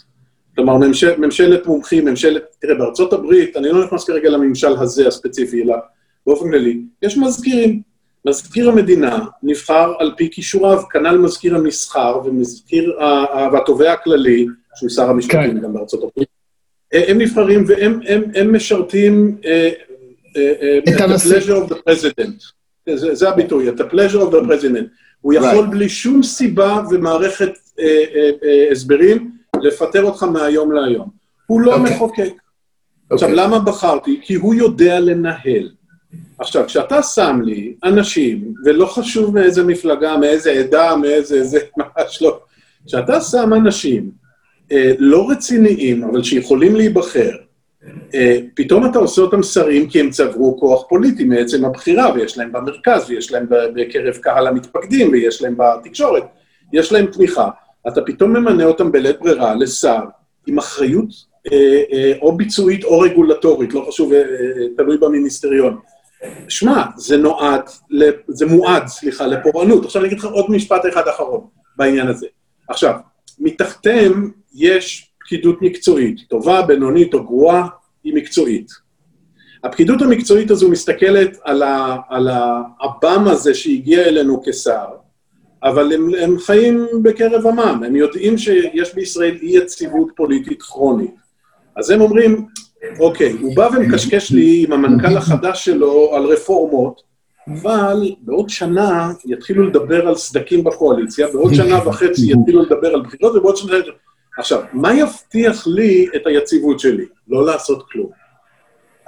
כלומר, 0.54 0.76
ממשל, 0.76 1.20
ממשלת 1.20 1.66
מומחים, 1.66 2.04
ממשלת... 2.04 2.42
תראה, 2.60 2.74
בארצות 2.74 3.12
הברית, 3.12 3.56
אני 3.56 3.68
לא 3.68 3.84
נכנס 3.84 4.04
כרגע 4.04 4.30
לממשל 4.30 4.76
הזה 4.78 5.08
הספציפי, 5.08 5.62
אלא 5.62 5.74
באופן 6.26 6.50
כללי, 6.50 6.80
יש 7.02 7.18
מזכירים. 7.18 7.82
מזכיר 8.24 8.70
המדינה 8.70 9.18
נבחר 9.42 9.92
על 9.98 10.12
פי 10.16 10.30
כישוריו, 10.30 10.82
כנ"ל 10.90 11.18
מזכיר 11.18 11.56
המסחר 11.56 12.20
ומזכיר, 12.24 12.98
והתובע 13.52 13.92
הכללי, 13.92 14.46
שהוא 14.74 14.90
שר 14.90 15.10
המשפטים 15.10 15.52
כן. 15.52 15.60
גם 15.60 15.72
בארצות 15.72 16.02
הברית, 16.02 16.28
אה, 16.94 17.10
הם 17.10 17.18
נבחרים 17.18 17.64
והם 17.66 18.00
הם, 18.08 18.22
הם 18.34 18.54
משרתים 18.54 19.36
uh, 19.42 19.46
uh, 20.34 20.94
את 20.94 21.00
ה-pleasure 21.00 21.66
of 21.66 21.72
the 21.72 21.76
president. 21.88 22.52
זה, 22.94 23.14
זה 23.14 23.28
הביטוי, 23.28 23.68
את 23.68 23.80
ה-pleasure 23.80 24.22
of 24.22 24.32
the 24.32 24.46
president. 24.48 24.86
הוא 25.20 25.32
יכול 25.32 25.64
right. 25.66 25.70
בלי 25.70 25.88
שום 25.88 26.22
סיבה 26.22 26.82
ומערכת 26.90 27.52
uh, 27.54 27.80
uh, 27.80 27.80
uh, 27.80 28.72
הסברים 28.72 29.30
לפטר 29.62 30.02
אותך 30.02 30.22
מהיום 30.22 30.72
להיום. 30.72 31.08
הוא 31.46 31.60
לא 31.60 31.74
okay. 31.74 31.78
אוקיי. 31.78 31.94
מחוקק. 31.94 32.32
Okay. 32.36 32.48
עכשיו, 33.10 33.28
אוקיי. 33.28 33.44
למה 33.44 33.58
בחרתי? 33.58 34.20
כי 34.22 34.34
הוא 34.34 34.54
יודע 34.54 35.00
לנהל. 35.00 35.70
עכשיו, 36.38 36.64
כשאתה 36.66 37.02
שם 37.02 37.40
לי 37.44 37.74
אנשים, 37.84 38.54
ולא 38.64 38.86
חשוב 38.86 39.34
מאיזה 39.34 39.64
מפלגה, 39.64 40.16
מאיזה 40.16 40.50
עדה, 40.50 40.96
מאיזה... 40.96 41.44
זה 41.44 41.58
ממש 41.78 42.22
לא. 42.22 42.40
כשאתה 42.86 43.20
שם 43.20 43.54
אנשים 43.54 44.10
אה, 44.72 44.92
לא 44.98 45.30
רציניים, 45.30 46.04
אבל 46.04 46.22
שיכולים 46.22 46.76
להיבחר, 46.76 47.30
אה, 47.30 47.36
פתאום 48.54 48.90
אתה 48.90 48.98
עושה 48.98 49.22
אותם 49.22 49.42
שרים 49.42 49.88
כי 49.88 50.00
הם 50.00 50.10
צברו 50.10 50.56
כוח 50.60 50.84
פוליטי 50.88 51.24
מעצם 51.24 51.64
הבחירה, 51.64 52.12
ויש 52.14 52.38
להם 52.38 52.52
במרכז, 52.52 53.10
ויש 53.10 53.32
להם 53.32 53.46
בקרב 53.48 54.14
קהל 54.14 54.46
המתפקדים, 54.46 55.12
ויש 55.12 55.42
להם 55.42 55.54
בתקשורת, 55.56 56.24
יש 56.72 56.92
להם 56.92 57.06
תמיכה. 57.06 57.48
אתה 57.88 58.00
פתאום 58.06 58.36
ממנה 58.36 58.64
אותם 58.64 58.92
בלית 58.92 59.20
ברירה 59.20 59.54
לשר 59.54 60.00
עם 60.46 60.58
אחריות 60.58 61.08
אה, 61.52 61.82
אה, 61.92 62.12
או 62.22 62.36
ביצועית 62.36 62.84
או 62.84 63.00
רגולטורית, 63.00 63.74
לא 63.74 63.84
חשוב, 63.88 64.12
אה, 64.12 64.18
אה, 64.18 64.66
תלוי 64.76 64.96
במיניסטריון. 64.98 65.78
שמע, 66.48 66.84
זה 66.96 67.16
נועד, 67.16 67.62
זה 68.28 68.46
מועד, 68.46 68.86
סליחה, 68.86 69.26
לפורענות. 69.26 69.84
עכשיו 69.84 70.02
אני 70.02 70.08
אגיד 70.08 70.18
לך 70.18 70.24
עוד 70.24 70.50
משפט 70.50 70.82
אחד 70.92 71.08
אחרון 71.08 71.40
בעניין 71.76 72.06
הזה. 72.06 72.26
עכשיו, 72.68 72.94
מתחתיהם 73.38 74.30
יש 74.54 75.12
פקידות 75.20 75.62
מקצועית, 75.62 76.20
טובה, 76.28 76.62
בינונית 76.62 77.14
או 77.14 77.24
גרועה, 77.24 77.66
היא 78.08 78.14
מקצועית. 78.14 78.70
הפקידות 79.64 80.02
המקצועית 80.02 80.50
הזו 80.50 80.70
מסתכלת 80.70 81.38
על, 81.44 82.28
העב"ם 82.28 83.24
הזה 83.28 83.54
שהגיע 83.54 84.08
אלינו 84.08 84.42
כשר, 84.46 84.86
אבל 85.62 85.92
הם, 85.92 86.10
הם 86.22 86.38
חיים 86.38 86.86
בקרב 87.02 87.46
עמם, 87.46 87.82
הם 87.86 87.96
יודעים 87.96 88.38
שיש 88.38 88.94
בישראל 88.94 89.36
אי-יציבות 89.42 90.08
פוליטית 90.16 90.62
כרונית. 90.62 91.14
אז 91.76 91.90
הם 91.90 92.00
אומרים, 92.00 92.46
אוקיי, 93.00 93.32
הוא 93.40 93.56
בא 93.56 93.68
ומקשקש 93.76 94.30
לי 94.30 94.64
עם 94.64 94.72
המנכ"ל 94.72 95.16
החדש 95.16 95.64
שלו 95.64 96.10
על 96.14 96.24
רפורמות, 96.24 97.08
אבל 97.48 98.10
בעוד 98.20 98.48
שנה 98.48 99.12
יתחילו 99.26 99.66
לדבר 99.66 100.08
על 100.08 100.14
סדקים 100.14 100.64
בקואליציה, 100.64 101.26
בעוד 101.32 101.54
שנה 101.54 101.88
וחצי 101.88 102.32
יתחילו 102.32 102.62
לדבר 102.62 102.94
על 102.94 103.02
בחירות, 103.02 103.36
ובעוד 103.36 103.56
שנה... 103.56 103.74
עכשיו, 104.38 104.62
מה 104.72 104.94
יבטיח 104.94 105.66
לי 105.66 106.08
את 106.16 106.26
היציבות 106.26 106.80
שלי? 106.80 107.04
לא 107.28 107.46
לעשות 107.46 107.90
כלום. 107.90 108.10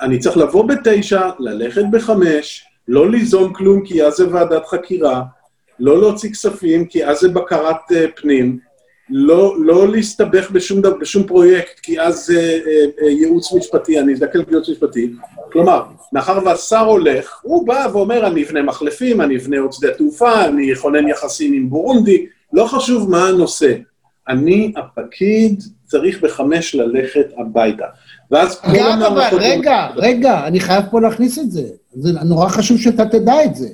אני 0.01 0.19
צריך 0.19 0.37
לבוא 0.37 0.65
בתשע, 0.69 1.31
ללכת 1.39 1.83
בחמש, 1.93 2.65
לא 2.89 3.11
ליזום 3.11 3.53
כלום 3.53 3.85
כי 3.85 4.05
אז 4.05 4.15
זה 4.15 4.29
ועדת 4.29 4.67
חקירה, 4.67 5.23
לא 5.81 6.01
להוציא 6.01 6.31
כספים 6.31 6.87
כי 6.87 7.05
אז 7.05 7.19
זה 7.19 7.29
בקרת 7.29 7.91
uh, 7.91 8.21
פנים, 8.21 8.59
לא, 9.11 9.57
לא 9.61 9.89
להסתבך 9.89 10.51
בשום, 10.51 10.83
בשום 11.01 11.27
פרויקט, 11.27 11.81
כי 11.81 12.01
אז 12.01 12.27
זה 12.27 12.61
אה, 12.67 12.85
אה, 13.03 13.11
ייעוץ 13.11 13.53
משפטי, 13.53 14.01
אני 14.01 14.13
אזדקל 14.13 14.45
בייעוץ 14.45 14.69
משפטי. 14.69 15.13
כלומר, 15.53 15.83
מאחר 16.13 16.39
והשר 16.45 16.79
הולך, 16.79 17.41
הוא 17.43 17.67
בא 17.67 17.87
ואומר, 17.93 18.27
אני 18.27 18.45
אבנה 18.45 18.63
מחלפים, 18.63 19.21
אני 19.21 19.37
אבנה 19.37 19.59
עוד 19.59 19.73
שדה 19.73 19.95
תעופה, 19.95 20.45
אני 20.45 20.73
אכונן 20.73 21.09
יחסים 21.09 21.53
עם 21.53 21.71
בורונדי, 21.71 22.27
לא 22.53 22.65
חשוב 22.65 23.11
מה 23.11 23.29
הנושא. 23.29 23.75
אני, 24.31 24.73
הפקיד, 24.77 25.63
צריך 25.85 26.23
בחמש 26.23 26.75
ללכת 26.75 27.27
הביתה. 27.39 27.85
ואז 28.31 28.61
כל 28.61 28.79
המערכות... 28.79 29.41
רגע, 29.43 29.89
רגע, 29.97 30.47
אני 30.47 30.61
חייב 30.61 30.85
פה 30.91 31.01
להכניס 31.01 31.39
את 31.39 31.51
זה. 31.51 31.63
זה 31.93 32.13
נורא 32.13 32.49
חשוב 32.49 32.81
שאתה 32.81 33.05
תדע 33.05 33.45
את 33.45 33.57
זה. 33.57 33.69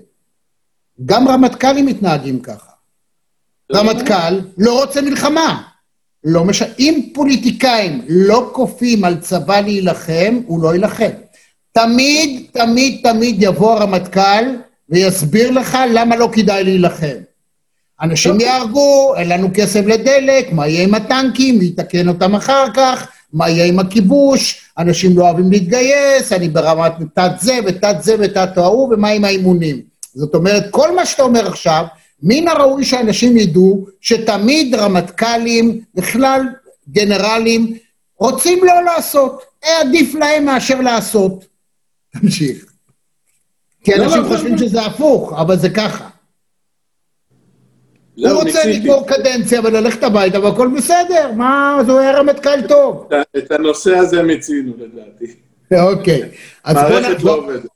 גם 1.05 1.29
רמטכ"לים 1.29 1.87
מתנהגים 1.87 2.41
ככה. 2.41 2.71
רמטכ"ל 3.73 4.41
לא 4.59 4.81
רוצה 4.81 5.03
מלחמה. 5.03 5.63
לא 6.25 6.45
מש... 6.45 6.63
אם 6.79 7.09
פוליטיקאים 7.15 8.05
לא 8.09 8.51
כופים 8.53 9.05
על 9.05 9.21
צבא 9.21 9.61
להילחם, 9.61 10.41
הוא 10.47 10.63
לא 10.63 10.75
יילחם. 10.75 11.11
תמיד, 11.73 12.47
תמיד, 12.53 13.01
תמיד 13.03 13.37
יבוא 13.43 13.73
הרמטכ"ל 13.73 14.45
ויסביר 14.89 15.51
לך 15.51 15.79
למה 15.95 16.17
לא 16.17 16.29
כדאי 16.33 16.65
להילחם. 16.65 17.17
אנשים 18.03 18.41
יהרגו, 18.41 19.15
אין 19.17 19.29
לנו 19.29 19.49
כסף 19.55 19.87
לדלק, 19.87 20.53
מה 20.53 20.69
יהיה 20.69 20.85
עם 20.85 20.95
הטנקים, 20.95 21.59
מי 21.59 21.65
יתקן 21.65 22.09
אותם 22.09 22.35
אחר 22.35 22.67
כך, 22.75 23.09
מה 23.33 23.51
יהיה 23.51 23.65
עם 23.65 23.79
הכיבוש, 23.79 24.71
אנשים 24.79 25.19
לא 25.19 25.25
אוהבים 25.25 25.53
להתגייס, 25.53 26.33
אני 26.33 26.49
ברמת 26.49 26.93
תת 27.15 27.31
זה 27.41 27.59
ותת 27.67 27.97
זה 28.01 28.17
ותת 28.19 28.59
ההוא, 28.59 28.95
ומה 28.95 29.09
עם 29.09 29.25
האימונים. 29.25 29.81
זאת 30.15 30.35
אומרת, 30.35 30.65
כל 30.71 30.95
מה 30.95 31.07
שאתה 31.07 31.23
אומר 31.23 31.47
עכשיו, 31.47 31.85
מן 32.23 32.49
הראוי 32.49 32.85
שאנשים 32.85 33.37
ידעו 33.37 33.87
שתמיד 34.01 34.75
רמטכ"לים, 34.75 35.81
בכלל 35.95 36.43
גנרלים, 36.91 37.77
רוצים 38.19 38.65
לא 38.65 38.85
לעשות. 38.85 39.43
עדיף 39.81 40.15
להם 40.15 40.45
מאשר 40.45 40.81
לעשות. 40.81 41.45
תמשיך. 42.21 42.65
כי 43.85 43.95
לא, 43.95 44.05
אנשים 44.05 44.23
לא, 44.23 44.29
חושבים 44.29 44.53
לא. 44.53 44.59
שזה 44.59 44.83
הפוך, 44.83 45.33
אבל 45.33 45.59
זה 45.59 45.71
ככה. 45.71 46.09
הוא 48.17 48.29
רוצה 48.29 48.65
לגמור 48.67 49.07
קדנציה 49.07 49.61
וללכת 49.65 50.03
הביתה 50.03 50.41
והכל 50.41 50.71
בסדר, 50.77 51.33
מה, 51.37 51.79
זה 51.87 52.01
היה 52.01 52.19
רמטכ"ל 52.19 52.67
טוב. 52.69 53.09
את 53.39 53.53
הנושא 53.53 53.97
הזה 53.97 54.23
מיצינו 54.23 54.73
לדעתי. 54.79 55.27
אוקיי. 55.91 56.23
מערכת 56.67 57.23
לא 57.23 57.35
עובדת. 57.37 57.67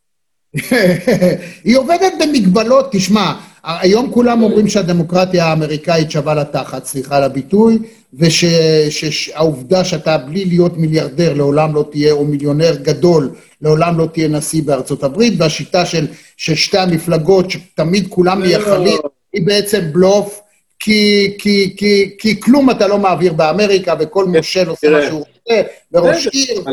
היא 1.65 1.77
עובדת 1.77 2.13
במגבלות, 2.21 2.89
תשמע, 2.93 3.33
היום 3.65 4.11
כולם 4.11 4.43
אומרים 4.43 4.69
שהדמוקרטיה 4.69 5.47
האמריקאית 5.47 6.11
שווה 6.11 6.35
לתחת, 6.35 6.85
סליחה 6.85 7.17
על 7.17 7.23
הביטוי, 7.23 7.79
ושהעובדה 8.15 9.85
שאתה 9.85 10.19
בלי 10.19 10.45
להיות 10.45 10.77
מיליארדר 10.77 11.35
לעולם 11.35 11.75
לא 11.75 11.89
תהיה, 11.91 12.13
או 12.13 12.25
מיליונר 12.25 12.77
גדול, 12.83 13.31
לעולם 13.63 13.99
לא 13.99 14.09
תהיה 14.13 14.29
נשיא 14.29 14.63
בארצות 14.63 15.05
הברית, 15.05 15.35
והשיטה 15.39 15.87
של, 15.87 16.07
של 16.37 16.55
שתי 16.55 16.79
המפלגות, 16.79 17.51
שתמיד 17.51 18.07
כולם 18.09 18.41
לא. 18.41 18.47
מייחלים, 18.47 18.99
היא 19.33 19.47
בעצם 19.47 19.81
בלוף, 19.93 20.41
כי, 20.79 21.37
כי, 21.39 21.75
כי, 21.77 22.17
כי 22.19 22.41
כלום 22.41 22.71
אתה 22.71 22.89
לא 22.89 22.99
מעביר 22.99 23.33
באמריקה, 23.33 23.95
וכל 24.01 24.25
מושל 24.25 24.69
עושה 24.69 24.91
מה 24.91 25.03
שהוא 25.03 25.19
רוצה, 25.19 25.63
וראש 25.93 26.27
עיר... 26.27 26.65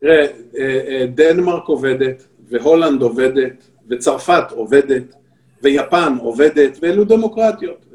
תראה, 0.00 0.26
דנמרק 1.14 1.64
עובדת, 1.66 2.22
והולנד 2.50 3.02
עובדת, 3.02 3.52
וצרפת 3.90 4.44
עובדת, 4.50 5.02
ויפן 5.62 6.16
עובדת, 6.20 6.78
ואלו 6.82 7.04
דמוקרטיות. 7.04 7.86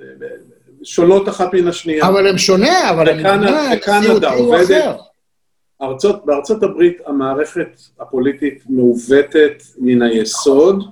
שונות 0.83 1.29
אחת 1.29 1.53
מן 1.53 1.67
השנייה. 1.67 2.07
אבל 2.07 2.27
הם 2.27 2.37
שונה, 2.37 2.89
אבל 2.89 3.09
המדינה, 3.09 3.69
וקנדה 3.77 4.33
עובדת. 4.33 4.95
ארצות, 5.81 6.25
בארצות 6.25 6.63
הברית 6.63 6.97
המערכת 7.05 7.81
הפוליטית 7.99 8.63
מעוותת 8.69 9.63
מן 9.77 10.01
היסוד. 10.01 10.83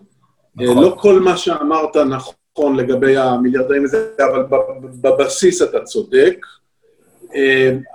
נכון. 0.55 0.83
לא 0.83 0.95
כל 0.99 1.19
מה 1.19 1.37
שאמרת 1.37 1.97
נכון 1.97 2.33
לגבי 2.59 3.17
המיליארדרים 3.17 3.85
הזה, 3.85 4.07
אבל 4.19 4.43
בבסיס 5.01 5.61
אתה 5.61 5.79
צודק. 5.83 6.45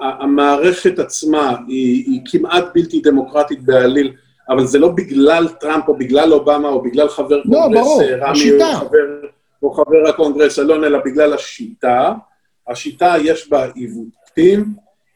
המערכת 0.01 0.99
עצמה 0.99 1.57
היא, 1.69 2.05
היא 2.07 2.21
כמעט 2.31 2.65
בלתי 2.75 3.01
דמוקרטית 3.01 3.63
בעליל, 3.63 4.13
אבל 4.49 4.67
זה 4.67 4.79
לא 4.79 4.89
בגלל 4.89 5.49
טראמפ 5.49 5.89
או 5.89 5.97
בגלל 5.97 6.33
אובמה 6.33 6.69
או 6.69 6.83
בגלל 6.83 7.09
חבר 7.09 7.37
לא, 7.37 7.43
קונגרס 7.45 7.85
ברור, 7.85 8.03
רמי 8.03 8.31
השיטה. 8.31 8.71
או 8.71 8.89
חבר, 8.89 9.29
או 9.63 9.71
חבר 9.71 10.09
הקונגרס 10.09 10.59
אלון, 10.59 10.85
אלא 10.85 10.99
בגלל 11.05 11.35
השיטה. 11.35 12.13
השיטה 12.69 13.15
יש 13.23 13.51
בה 13.51 13.67
עיוותים, 13.75 14.65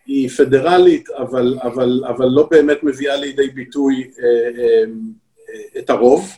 היא 0.06 0.28
פדרלית, 0.28 1.10
אבל, 1.10 1.58
אבל, 1.62 2.02
אבל 2.08 2.26
לא 2.26 2.48
באמת 2.50 2.82
מביאה 2.82 3.16
לידי 3.16 3.48
ביטוי 3.48 4.10
אה, 4.18 4.24
אה, 4.24 4.84
אה, 5.48 5.80
את 5.80 5.90
הרוב. 5.90 6.36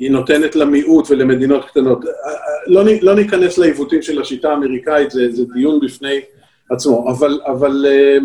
היא 0.00 0.10
נותנת 0.10 0.56
למיעוט 0.56 1.10
ולמדינות 1.10 1.64
קטנות. 1.64 2.04
לא, 2.66 2.82
לא 3.02 3.14
ניכנס 3.14 3.58
לעיוותים 3.58 4.02
של 4.02 4.20
השיטה 4.20 4.50
האמריקאית, 4.50 5.10
זה, 5.10 5.32
זה 5.32 5.44
דיון 5.54 5.80
בפני 5.80 6.20
עצמו, 6.70 7.10
אבל, 7.10 7.40
אבל 7.46 7.86
אה, 7.88 8.18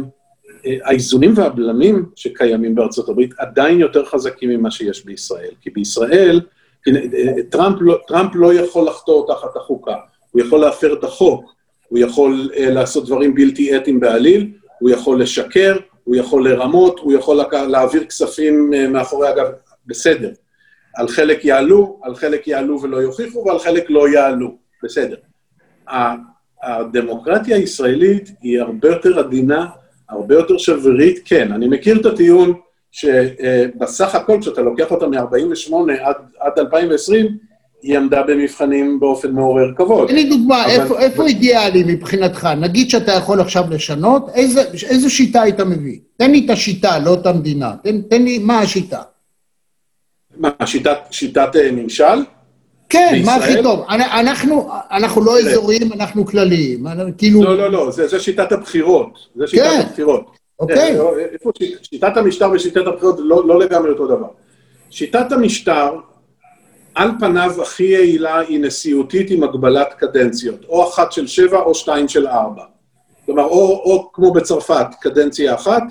אה, 0.65 0.77
האיזונים 0.83 1.33
והבלמים 1.35 2.05
שקיימים 2.15 2.75
בארצות 2.75 3.09
הברית 3.09 3.33
עדיין 3.37 3.79
יותר 3.79 4.05
חזקים 4.05 4.49
ממה 4.49 4.71
שיש 4.71 5.05
בישראל. 5.05 5.51
כי 5.61 5.69
בישראל, 5.69 6.41
אה, 6.87 7.43
טראמפ, 7.49 7.77
לא, 7.81 7.97
טראמפ 8.07 8.31
לא 8.35 8.53
יכול 8.53 8.87
לחתור 8.87 9.27
תחת 9.27 9.55
החוקה, 9.55 9.95
הוא 10.31 10.41
יכול 10.41 10.59
להפר 10.59 10.93
את 10.93 11.03
החוק, 11.03 11.55
הוא 11.89 11.99
יכול 11.99 12.49
אה, 12.57 12.69
לעשות 12.69 13.05
דברים 13.05 13.35
בלתי 13.35 13.77
אתיים 13.77 13.99
בעליל, 13.99 14.51
הוא 14.79 14.89
יכול 14.89 15.21
לשקר, 15.21 15.77
הוא 16.03 16.15
יכול 16.15 16.49
לרמות, 16.49 16.99
הוא 16.99 17.13
יכול. 17.13 17.41
להעביר 17.69 18.05
כספים 18.05 18.73
אה, 18.73 18.87
מאחורי 18.87 19.27
הגב, 19.27 19.47
בסדר. 19.85 20.29
על 20.95 21.07
חלק 21.07 21.45
יעלו, 21.45 21.99
על 22.03 22.15
חלק 22.15 22.47
יעלו 22.47 22.81
ולא 22.81 22.97
יוכיחו, 22.97 23.43
ועל 23.45 23.59
חלק 23.59 23.85
לא 23.89 24.09
יעלו, 24.09 24.55
בסדר. 24.83 25.15
הדמוקרטיה 26.63 27.55
הישראלית 27.55 28.31
היא 28.41 28.61
הרבה 28.61 28.87
יותר 28.87 29.19
עדינה, 29.19 29.65
הרבה 30.09 30.35
יותר 30.35 30.57
שברירית, 30.57 31.19
כן. 31.25 31.51
אני 31.51 31.67
מכיר 31.67 31.99
את 32.01 32.05
הטיעון 32.05 32.53
שבסך 32.91 34.15
הכל, 34.15 34.37
כשאתה 34.41 34.61
לוקח 34.61 34.91
אותה 34.91 35.07
מ-48 35.07 35.73
עד, 36.01 36.15
עד 36.39 36.59
2020, 36.59 37.37
היא 37.81 37.97
עמדה 37.97 38.23
במבחנים 38.23 38.99
באופן 38.99 39.31
מעורר 39.31 39.71
כבוד. 39.77 40.07
תן 40.07 40.15
לי 40.15 40.29
דוגמה, 40.29 40.65
אבל- 40.65 40.71
איפה, 40.71 40.99
איפה 40.99 41.25
אידיאלי 41.25 41.83
מבחינתך? 41.87 42.49
נגיד 42.61 42.89
שאתה 42.89 43.11
יכול 43.11 43.41
עכשיו 43.41 43.63
לשנות, 43.69 44.29
איזה, 44.35 44.61
איזה 44.89 45.09
שיטה 45.09 45.41
היית 45.41 45.59
מביא? 45.59 45.99
תן 46.17 46.31
לי 46.31 46.45
את 46.45 46.49
השיטה, 46.49 46.99
לא 46.99 47.13
את 47.13 47.25
המדינה. 47.25 47.73
תן, 47.83 48.01
תן 48.01 48.23
לי, 48.23 48.39
מה 48.39 48.59
השיטה? 48.59 49.01
מה, 50.37 50.49
שיטת, 50.65 50.97
שיטת 51.11 51.49
אה, 51.55 51.71
ממשל? 51.71 52.03
כן, 52.89 53.21
מה 53.25 53.33
בישראל? 53.37 53.53
הכי 53.53 53.63
טוב? 53.63 53.85
אנ- 53.89 54.01
אנחנו, 54.01 54.69
אנחנו 54.91 55.25
לא. 55.25 55.39
אזוריים, 55.39 55.93
אנחנו 55.93 56.25
כלליים. 56.25 56.85
כאילו, 57.17 57.43
לא, 57.43 57.57
לא, 57.57 57.71
לא, 57.71 57.91
זה, 57.91 58.07
זה 58.07 58.19
שיטת 58.19 58.51
הבחירות. 58.51 59.09
זה 59.35 59.47
שיטת 59.47 59.63
כן. 59.63 59.81
הבחירות. 59.89 60.25
אוקיי. 60.59 60.99
אה, 60.99 61.05
איפה 61.33 61.51
שיט- 61.57 61.83
שיטת 61.83 62.17
המשטר 62.17 62.49
ושיטת 62.53 62.87
הבחירות 62.87 63.15
לא, 63.19 63.47
לא 63.47 63.59
לגמרי 63.59 63.89
אותו 63.89 64.07
דבר. 64.07 64.27
שיטת 64.89 65.31
המשטר, 65.31 65.95
על 66.95 67.11
פניו 67.19 67.61
הכי 67.61 67.83
יעילה 67.83 68.39
היא 68.39 68.59
נשיאותית 68.59 69.31
עם 69.31 69.43
הגבלת 69.43 69.93
קדנציות, 69.97 70.65
או 70.69 70.89
אחת 70.89 71.11
של 71.11 71.27
שבע 71.27 71.59
או 71.59 71.75
שתיים 71.75 72.07
של 72.07 72.27
ארבע. 72.27 72.63
כלומר, 73.25 73.43
או, 73.43 73.81
או 73.85 74.09
כמו 74.13 74.33
בצרפת, 74.33 74.87
קדנציה 75.01 75.55
אחת, 75.55 75.83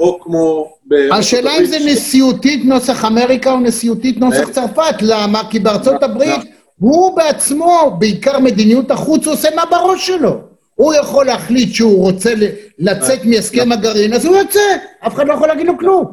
או 0.00 0.20
כמו... 0.20 0.72
השאלה 1.12 1.58
אם 1.58 1.64
זה 1.64 1.76
נשיאותית 1.86 2.64
נוסח 2.64 3.04
אמריקה 3.04 3.52
או 3.52 3.60
נשיאותית 3.60 4.18
נוסח 4.18 4.48
אה. 4.48 4.52
צרפת. 4.52 4.94
למה? 5.02 5.42
כי 5.50 5.58
בארצות 5.58 6.02
לא, 6.02 6.06
הברית 6.06 6.44
לא. 6.44 6.50
הוא 6.78 7.16
בעצמו, 7.16 7.96
בעיקר 7.98 8.38
מדיניות 8.38 8.90
החוץ, 8.90 9.26
עושה 9.26 9.48
מה 9.56 9.62
בראש 9.70 10.06
שלו. 10.06 10.40
הוא 10.74 10.94
יכול 10.94 11.26
להחליט 11.26 11.74
שהוא 11.74 12.02
רוצה 12.02 12.32
לצאת 12.78 13.24
לא. 13.24 13.30
מהסכם 13.30 13.72
הגרעין, 13.72 14.12
אז 14.12 14.24
הוא 14.24 14.36
יוצא, 14.36 14.60
אף 15.00 15.14
אחד 15.14 15.26
לא 15.26 15.32
יכול 15.32 15.48
להגיד 15.48 15.66
לו 15.66 15.78
כלום. 15.78 16.04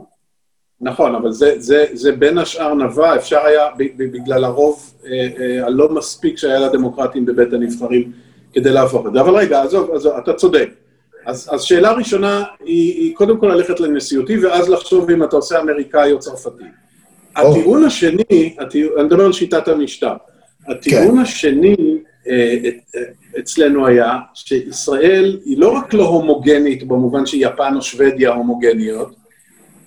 נכון, 0.81 1.15
אבל 1.15 1.31
זה, 1.31 1.53
זה, 1.57 1.85
זה 1.93 2.11
בין 2.11 2.38
השאר 2.38 2.73
נבע, 2.73 3.15
אפשר 3.15 3.39
היה, 3.45 3.68
בגלל 3.97 4.43
הרוב 4.43 4.93
אה, 5.05 5.27
אה, 5.39 5.65
הלא 5.65 5.89
מספיק 5.89 6.38
שהיה 6.38 6.59
לדמוקרטים 6.59 7.26
בבית 7.26 7.53
הנבחרים 7.53 8.11
כדי 8.53 8.72
להפוך 8.72 9.07
את 9.07 9.14
זה. 9.14 9.22
אבל 9.22 9.35
רגע, 9.35 9.61
עזוב, 9.61 9.91
עזוב, 9.95 10.14
אתה 10.18 10.34
צודק. 10.34 10.69
אז, 11.28 11.49
אז 11.52 11.62
שאלה 11.62 11.91
ראשונה 11.91 12.44
היא, 12.66 12.94
היא 12.94 13.16
קודם 13.16 13.38
כל 13.38 13.48
ללכת 13.48 13.80
לנשיאותי, 13.80 14.45
ואז 14.45 14.70
לחשוב 14.70 15.10
אם 15.10 15.24
אתה 15.24 15.36
עושה 15.36 15.60
אמריקאי 15.62 16.12
או 16.12 16.20
צרפתי. 16.20 16.64
הטיעון 17.36 17.84
השני, 17.84 18.56
הטיעון, 18.60 18.94
אני 18.98 19.04
מדבר 19.04 19.26
על 19.26 19.34
שיטת 19.34 19.68
המשטר. 19.68 20.14
הטיעון 20.68 21.20
השני 21.20 21.76
אה, 22.28 22.58
אה, 22.95 23.02
אצלנו 23.40 23.88
היה 23.88 24.18
שישראל 24.34 25.40
היא 25.45 25.58
לא 25.58 25.70
רק 25.72 25.94
לא 25.94 26.08
הומוגנית 26.08 26.88
במובן 26.88 27.26
שיפן 27.26 27.76
או 27.76 27.82
שוודיה 27.82 28.34
הומוגניות, 28.34 29.16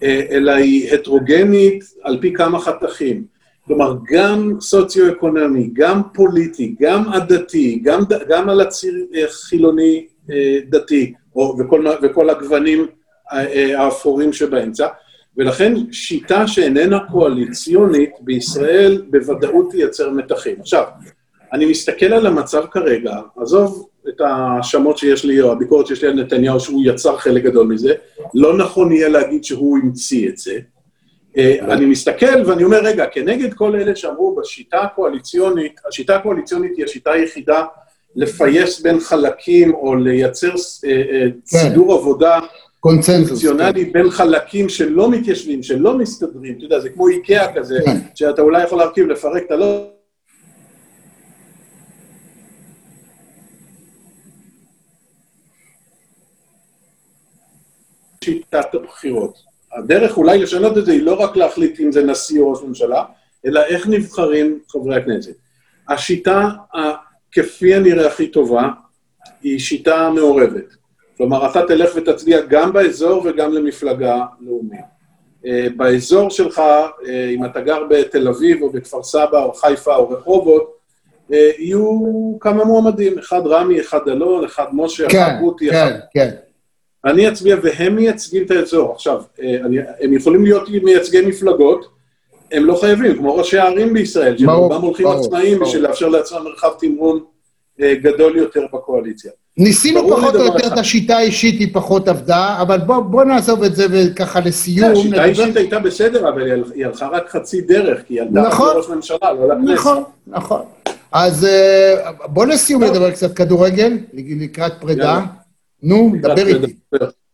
אה, 0.02 0.22
אלא 0.30 0.52
היא 0.52 0.94
הטרוגנית 0.94 1.84
על 2.02 2.18
פי 2.20 2.32
כמה 2.32 2.60
חתכים. 2.60 3.24
כלומר, 3.66 3.94
גם 4.12 4.52
סוציו-אקונומי, 4.60 5.70
גם 5.72 6.02
פוליטי, 6.14 6.74
גם 6.80 7.12
עדתי, 7.12 7.80
גם, 7.82 8.00
גם 8.28 8.48
על 8.48 8.60
הציר 8.60 8.94
אה, 9.14 9.24
חילוני 9.28 10.06
אה, 10.30 10.58
דתי, 10.68 11.12
או, 11.12 11.19
וכל, 11.36 11.80
מה- 11.82 11.94
וכל 12.02 12.30
הגוונים 12.30 12.86
אה, 13.32 13.46
אה, 13.46 13.82
האפורים 13.84 14.32
שבאמצע, 14.32 14.86
ולכן 15.36 15.74
שיטה 15.92 16.46
שאיננה 16.48 16.98
קואליציונית 17.12 18.10
בישראל 18.20 19.02
בוודאות 19.10 19.70
תייצר 19.70 20.10
מתחים. 20.10 20.56
עכשיו, 20.60 20.84
אני 21.52 21.66
מסתכל 21.66 22.06
על 22.06 22.26
המצב 22.26 22.64
כרגע, 22.70 23.16
עזוב 23.36 23.88
את 24.08 24.20
ההאשמות 24.20 24.98
שיש 24.98 25.24
לי, 25.24 25.40
או 25.40 25.52
הביקורת 25.52 25.86
שיש 25.86 26.02
לי 26.02 26.08
על 26.08 26.14
נתניהו, 26.22 26.60
שהוא 26.60 26.82
יצר 26.84 27.16
חלק 27.16 27.42
גדול 27.42 27.66
מזה, 27.66 27.94
לא 28.34 28.56
נכון 28.56 28.92
יהיה 28.92 29.08
להגיד 29.08 29.44
שהוא 29.44 29.78
המציא 29.78 30.28
את 30.28 30.36
זה. 30.36 30.58
אה, 31.36 31.56
אני 31.60 31.86
מסתכל 31.86 32.46
ואני 32.46 32.64
אומר, 32.64 32.78
רגע, 32.84 33.06
כנגד 33.06 33.54
כל 33.54 33.74
אלה 33.76 33.96
שאמרו 33.96 34.36
בשיטה 34.36 34.80
הקואליציונית, 34.80 35.80
השיטה 35.88 36.16
הקואליציונית 36.16 36.72
היא 36.76 36.84
השיטה 36.84 37.12
היחידה 37.12 37.64
לפייס 38.16 38.80
בין 38.80 39.00
חלקים 39.00 39.74
או 39.74 39.94
לייצר 39.94 40.50
אה, 40.84 40.90
אה, 40.90 41.26
סידור 41.46 41.94
עבודה 41.94 42.38
קונצנזוס. 42.80 43.28
פונקציונלי 43.28 43.84
בין 43.84 44.10
חלקים 44.10 44.68
שלא 44.68 45.10
מתיישבים, 45.10 45.62
שלא 45.62 45.98
מסתדרים, 45.98 46.54
אתה 46.56 46.64
יודע, 46.64 46.80
זה 46.80 46.88
כמו 46.88 47.08
איקאה 47.08 47.54
כזה, 47.54 47.78
כן. 47.84 47.96
שאתה 48.14 48.42
אולי 48.42 48.62
יכול 48.62 48.78
להרכיב, 48.78 49.06
לפרק, 49.06 49.42
אתה 49.46 49.56
לא... 49.56 49.86
שיטת 58.24 58.74
הבחירות. 58.74 59.38
הדרך 59.72 60.16
אולי 60.16 60.38
לשנות 60.38 60.78
את 60.78 60.86
זה 60.86 60.92
היא 60.92 61.02
לא 61.02 61.14
רק 61.14 61.36
להחליט 61.36 61.80
אם 61.80 61.92
זה 61.92 62.02
נשיא 62.04 62.40
או 62.40 62.50
ראש 62.50 62.62
ממשלה, 62.62 63.04
אלא 63.46 63.60
איך 63.64 63.86
נבחרים 63.86 64.58
חברי 64.68 64.96
הכנסת. 64.96 65.34
השיטה, 65.88 66.48
כפי 67.32 67.74
הנראה 67.74 68.06
הכי 68.06 68.28
טובה, 68.28 68.68
היא 69.42 69.58
שיטה 69.58 70.10
מעורבת. 70.14 70.76
כלומר, 71.16 71.50
אתה 71.50 71.62
תלך 71.66 71.90
ותצביע 71.96 72.40
גם 72.40 72.72
באזור 72.72 73.22
וגם 73.26 73.52
למפלגה 73.52 74.24
לאומית. 74.40 74.80
אה, 75.46 75.66
באזור 75.76 76.30
שלך, 76.30 76.58
אה, 77.08 77.28
אם 77.30 77.44
אתה 77.44 77.60
גר 77.60 77.84
בתל 77.90 78.28
אביב 78.28 78.62
או 78.62 78.70
בכפר 78.70 79.02
סבא 79.02 79.42
או 79.42 79.52
חיפה 79.52 79.96
או 79.96 80.10
רחובות, 80.10 80.72
אה, 81.32 81.50
יהיו 81.58 82.00
כמה 82.40 82.64
מועמדים, 82.64 83.18
אחד 83.18 83.46
רמי, 83.46 83.80
אחד 83.80 84.08
אלון, 84.08 84.44
אחד 84.44 84.66
משה, 84.72 85.06
אחד 85.06 85.12
כן, 85.12 85.38
רותי, 85.40 85.70
אחד... 85.70 85.90
כן, 85.90 85.98
כן. 86.12 86.30
אני 87.04 87.28
אצביע 87.28 87.56
והם 87.62 87.96
מייצגים 87.96 88.42
את 88.42 88.50
האזור. 88.50 88.92
עכשיו, 88.92 89.22
אני, 89.40 89.76
הם 90.00 90.12
יכולים 90.12 90.44
להיות 90.44 90.68
מייצגי 90.68 91.20
מפלגות, 91.26 91.88
הם 92.52 92.64
לא 92.64 92.76
חייבים, 92.80 93.16
כמו 93.18 93.36
ראשי 93.36 93.58
הערים 93.58 93.92
בישראל, 93.94 94.38
שרובם 94.38 94.82
הולכים 94.82 95.06
ברור, 95.06 95.20
עצמאיים 95.20 95.54
ברור. 95.58 95.68
בשביל 95.68 95.82
לאפשר 95.82 96.08
לעצמם 96.08 96.38
מרחב 96.44 96.68
תמרון 96.80 97.20
אה, 97.80 97.94
גדול 97.94 98.36
יותר 98.36 98.60
בקואליציה. 98.72 99.30
ניסינו 99.56 100.08
פחות 100.08 100.34
או 100.34 100.40
יותר. 100.44 100.66
את 100.66 100.78
השיטה 100.78 101.16
האישית, 101.16 101.60
היא 101.60 101.68
פחות 101.72 102.08
עבדה, 102.08 102.58
אבל 102.62 102.78
בוא, 102.78 103.00
בוא 103.00 103.24
נעזוב 103.24 103.62
את 103.62 103.74
זה 103.76 103.86
וככה 103.92 104.40
לסיום. 104.40 104.92
השיטה 104.92 105.08
נדבר- 105.08 105.22
האישית 105.22 105.56
הייתה 105.56 105.78
בסדר, 105.78 106.28
אבל 106.28 106.42
היא 106.42 106.52
הל- 106.52 106.72
היא 106.74 106.86
הלכה 106.86 107.08
רק 107.08 107.28
חצי 107.30 107.60
דרך, 107.60 108.02
כי 108.06 108.14
היא 108.14 108.20
עלתה 108.22 108.40
נכון. 108.40 108.68
לראש 108.76 108.88
ממשלה, 108.88 109.16
לא 109.22 109.48
לכנסת. 109.48 109.72
נכון, 109.72 110.02
נכון. 110.26 110.60
אז 111.12 111.44
אה, 111.44 111.94
בוא 112.26 112.46
לסיום 112.46 112.84
נדבר 112.84 113.10
קצת 113.10 113.36
כדורגל, 113.36 113.98
לקראת 114.14 114.72
פרידה. 114.80 115.20
נו, 115.82 116.12
דבר 116.22 116.46
איתי. 116.46 116.74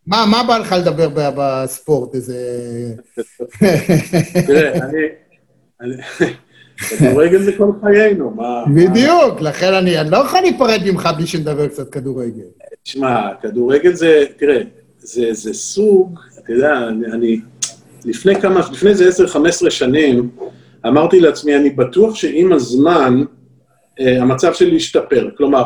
מה, 0.07 0.25
מה 0.31 0.43
בא 0.47 0.57
לך 0.57 0.75
לדבר 0.79 1.09
בספורט? 1.37 2.15
איזה... 2.15 2.35
תראה, 4.47 4.73
אני... 5.81 5.95
כדורגל 6.89 7.41
זה 7.41 7.51
כל 7.57 7.71
חיינו, 7.81 8.31
מה... 8.31 8.63
בדיוק, 8.75 9.41
לכן 9.41 9.73
אני 9.73 9.95
לא 10.09 10.17
יכול 10.17 10.39
להיפרד 10.39 10.79
ממך 10.85 11.09
בלי 11.17 11.27
שנדבר 11.27 11.67
קצת 11.67 11.89
כדורגל. 11.89 12.43
תשמע, 12.83 13.29
כדורגל 13.41 13.93
זה, 13.93 14.25
תראה, 14.37 14.61
זה, 14.99 15.53
סוג, 15.53 16.19
אתה 16.39 16.53
יודע, 16.53 16.73
אני, 17.13 17.39
לפני 18.05 18.41
כמה, 18.41 18.59
לפני 18.71 18.89
איזה 18.89 19.25
10-15 19.67 19.69
שנים, 19.69 20.29
אמרתי 20.87 21.19
לעצמי, 21.19 21.55
אני 21.55 21.69
בטוח 21.69 22.15
שעם 22.15 22.53
הזמן 22.53 23.23
אה, 23.99 24.21
המצב 24.21 24.53
שלי 24.53 24.75
ישתפר. 24.75 25.29
כלומר, 25.37 25.63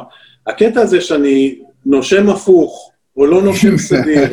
הקטע 0.48 0.82
הזה 0.82 1.02
שאני 1.02 1.60
נושם 1.86 2.30
הפוך, 2.30 2.91
או 3.22 3.26
לא 3.26 3.42
נושם 3.42 3.78
סדיר, 3.88 4.28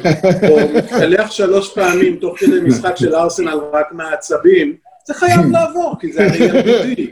או 0.51 0.59
מתקלח 0.75 1.31
שלוש 1.31 1.75
פעמים 1.75 2.17
תוך 2.17 2.39
כדי 2.39 2.61
משחק 2.61 2.97
של 2.97 3.15
ארסנל 3.15 3.59
רק 3.73 3.87
מהעצבים, 3.93 4.75
זה 5.07 5.15
חייב 5.15 5.41
לעבור, 5.53 5.97
כי 6.01 6.13
זה 6.13 6.27
הרי 6.27 6.45
ילדותי. 6.45 7.11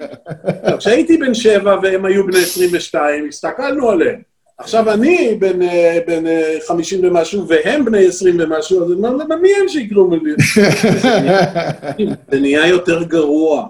כשהייתי 0.79 1.17
בן 1.17 1.35
שבע 1.35 1.77
והם 1.83 2.05
היו 2.05 2.27
בני 2.27 2.39
22, 2.39 3.29
הסתכלנו 3.29 3.91
עליהם. 3.91 4.21
עכשיו 4.59 4.93
אני 4.93 5.37
בן, 5.39 5.63
אה, 5.63 5.99
בן 6.07 6.25
50 6.69 7.05
אה, 7.05 7.11
ומשהו, 7.11 7.49
והם 7.49 7.85
בני 7.85 8.07
20 8.07 8.37
ומשהו, 8.41 8.85
אז 8.85 8.93
אני 8.93 9.09
אומר, 9.09 9.37
מי 9.43 9.49
הם 9.61 9.69
שיקראו 9.69 10.11
לי? 10.11 10.33
זה 12.31 12.41
נהיה 12.41 12.67
יותר 12.67 13.03
גרוע. 13.03 13.67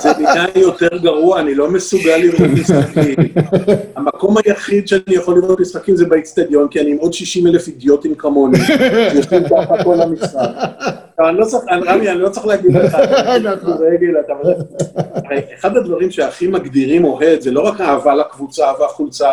זה 0.00 0.08
נהיה 0.18 0.46
יותר 0.54 0.96
גרוע, 1.02 1.40
אני 1.40 1.54
לא 1.54 1.70
מסוגל 1.70 2.16
לראות 2.16 2.50
משחקים. 2.60 3.14
המקום 3.96 4.36
היחיד 4.44 4.88
שאני 4.88 5.02
יכול 5.08 5.38
לראות 5.38 5.60
משחקים 5.60 5.96
זה 5.96 6.06
באיצטדיון, 6.06 6.68
כי 6.68 6.80
אני 6.80 6.90
עם 6.90 6.96
עוד 6.98 7.12
60 7.12 7.46
אלף 7.46 7.68
אידיוטים 7.68 8.14
כמוני, 8.14 8.58
שיושבים 9.12 9.42
ככה 9.44 9.84
כל 9.84 10.00
המשחק. 10.00 10.48
אני 11.20 11.38
לא 11.38 11.44
צריך, 11.44 11.64
רמי, 11.86 12.10
אני 12.10 12.18
לא 12.18 12.28
צריך 12.28 12.46
להגיד 12.46 12.72
לך, 12.74 12.94
נכון. 14.28 14.52
אחד 15.54 15.76
הדברים 15.76 16.10
שהכי 16.10 16.46
מגדירים 16.46 17.04
אוהד, 17.04 17.40
זה 17.40 17.50
לא 17.50 17.60
רק 17.60 17.80
האהבה 17.80 18.14
לקבוצה 18.14 18.66
והחולצה, 18.80 19.30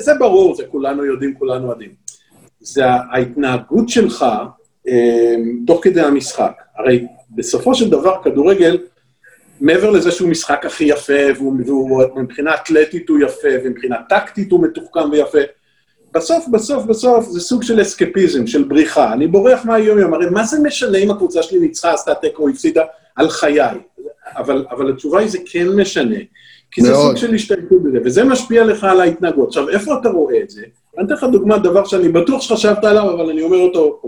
זה 0.00 0.12
ברור, 0.18 0.54
זה 0.56 0.62
כולנו 0.70 1.04
יודעים, 1.04 1.34
כולנו 1.38 1.70
יודעים. 1.70 1.90
זה 2.60 2.84
ההתנהגות 2.84 3.88
שלך 3.88 4.26
אה, 4.88 5.34
תוך 5.66 5.80
כדי 5.84 6.00
המשחק. 6.00 6.52
הרי 6.78 7.06
בסופו 7.30 7.74
של 7.74 7.90
דבר, 7.90 8.14
כדורגל, 8.24 8.78
מעבר 9.60 9.90
לזה 9.90 10.10
שהוא 10.10 10.28
משחק 10.28 10.66
הכי 10.66 10.84
יפה, 10.84 11.42
ומבחינה 12.16 12.54
אתלטית 12.54 13.08
הוא 13.08 13.18
יפה, 13.18 13.48
ומבחינה 13.64 13.96
טקטית 14.08 14.52
הוא 14.52 14.62
מתוחכם 14.62 15.10
ויפה, 15.10 15.38
בסוף, 16.14 16.48
בסוף, 16.48 16.84
בסוף 16.84 17.28
זה 17.28 17.40
סוג 17.40 17.62
של 17.62 17.82
אסקפיזם, 17.82 18.46
של 18.46 18.62
בריחה. 18.62 19.12
אני 19.12 19.26
בורח 19.26 19.64
מהיום-יום, 19.64 20.14
הרי 20.14 20.30
מה 20.30 20.44
זה 20.44 20.60
משנה 20.60 20.98
אם 20.98 21.10
הקבוצה 21.10 21.42
שלי 21.42 21.58
ניצחה, 21.58 21.92
עשתה 21.92 22.14
תיקו, 22.14 22.48
הפסידה 22.48 22.82
על 23.16 23.28
חיי? 23.30 23.60
אבל, 24.36 24.64
אבל 24.70 24.90
התשובה 24.90 25.20
היא, 25.20 25.28
זה 25.28 25.38
כן 25.46 25.68
משנה. 25.68 26.16
כי 26.70 26.82
זה 26.82 26.94
סוג 26.94 27.16
של 27.16 27.34
השתלטות 27.34 27.82
בזה, 27.82 27.98
וזה 28.04 28.24
משפיע 28.24 28.64
לך 28.64 28.84
על 28.84 29.00
ההתנהגות. 29.00 29.48
עכשיו, 29.48 29.68
איפה 29.68 29.94
אתה 30.00 30.08
רואה 30.08 30.40
את 30.42 30.50
זה? 30.50 30.62
אני 30.98 31.06
אתן 31.06 31.14
לך 31.14 31.24
דוגמא, 31.32 31.58
דבר 31.58 31.84
שאני 31.84 32.08
בטוח 32.08 32.42
שחשבת 32.42 32.84
עליו, 32.84 33.14
אבל 33.14 33.30
אני 33.30 33.42
אומר 33.42 33.58
אותו. 33.58 34.02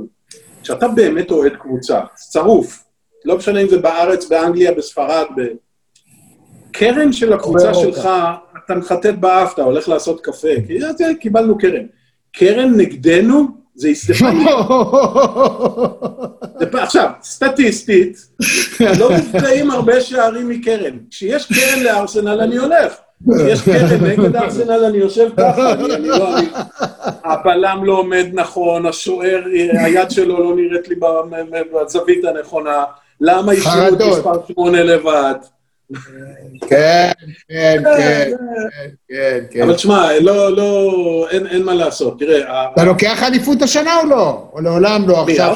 כשאתה 0.63 0.89
באמת 0.89 1.31
אוהד 1.31 1.53
קבוצה, 1.57 2.01
צרוף, 2.15 2.85
לא 3.25 3.37
משנה 3.37 3.61
אם 3.61 3.69
זה 3.69 3.79
בארץ, 3.79 4.29
באנגליה, 4.29 4.75
בספרד, 4.75 5.27
ב... 5.37 5.43
קרן 6.73 7.13
של 7.13 7.33
הקבוצה 7.33 7.75
שלך, 7.75 8.09
אתה 8.65 8.75
מחטט 8.75 9.15
באף, 9.21 9.55
אתה 9.55 9.63
הולך 9.63 9.89
לעשות 9.89 10.21
קפה, 10.21 10.49
כי 10.67 10.81
זה, 10.81 11.13
קיבלנו 11.21 11.59
קרן. 11.59 11.87
קרן 12.33 12.77
נגדנו 12.77 13.49
זה 13.75 13.89
הסתכלות. 13.89 14.33
עכשיו, 16.83 17.11
סטטיסטית, 17.23 18.17
לא 18.99 19.11
נפגעים 19.17 19.71
הרבה 19.71 20.01
שערים 20.01 20.49
מקרן. 20.49 20.99
כשיש 21.11 21.53
קרן 21.53 21.83
לארסנל, 21.83 22.41
אני 22.41 22.57
הולך. 22.57 22.93
כשיש 23.35 23.63
קרן 23.63 24.05
נגד 24.05 24.37
ארסנל, 24.37 24.85
אני 24.85 24.99
יושב 24.99 25.29
ככה, 25.37 25.73
אני 25.73 26.09
לא... 26.09 26.37
הבלם 27.25 27.85
לא 27.85 27.93
עומד 27.93 28.27
נכון, 28.33 28.87
השוער, 28.87 29.43
היד 29.85 30.11
שלו 30.11 30.45
לא 30.45 30.57
נראית 30.57 30.89
לי 30.89 30.95
בזווית 31.73 32.25
הנכונה. 32.25 32.85
למה 33.23 33.53
השאירו 33.53 33.95
את 33.95 34.03
מספר 34.03 34.33
8 34.53 34.83
לבד? 34.83 35.35
כן, 36.69 37.11
כן, 37.49 37.83
כן, 37.99 38.31
כן, 39.09 39.39
כן. 39.51 39.63
אבל 39.63 39.75
תשמע, 39.75 40.21
לא, 40.21 40.57
לא, 40.57 41.27
אין 41.31 41.63
מה 41.63 41.75
לעשות, 41.75 42.19
תראה... 42.19 42.67
אתה 42.75 42.85
לוקח 42.85 43.23
אליפות 43.23 43.63
השנה 43.63 44.01
או 44.03 44.07
לא? 44.07 44.49
או 44.53 44.61
לעולם 44.61 45.09
לא 45.09 45.23
עכשיו? 45.23 45.55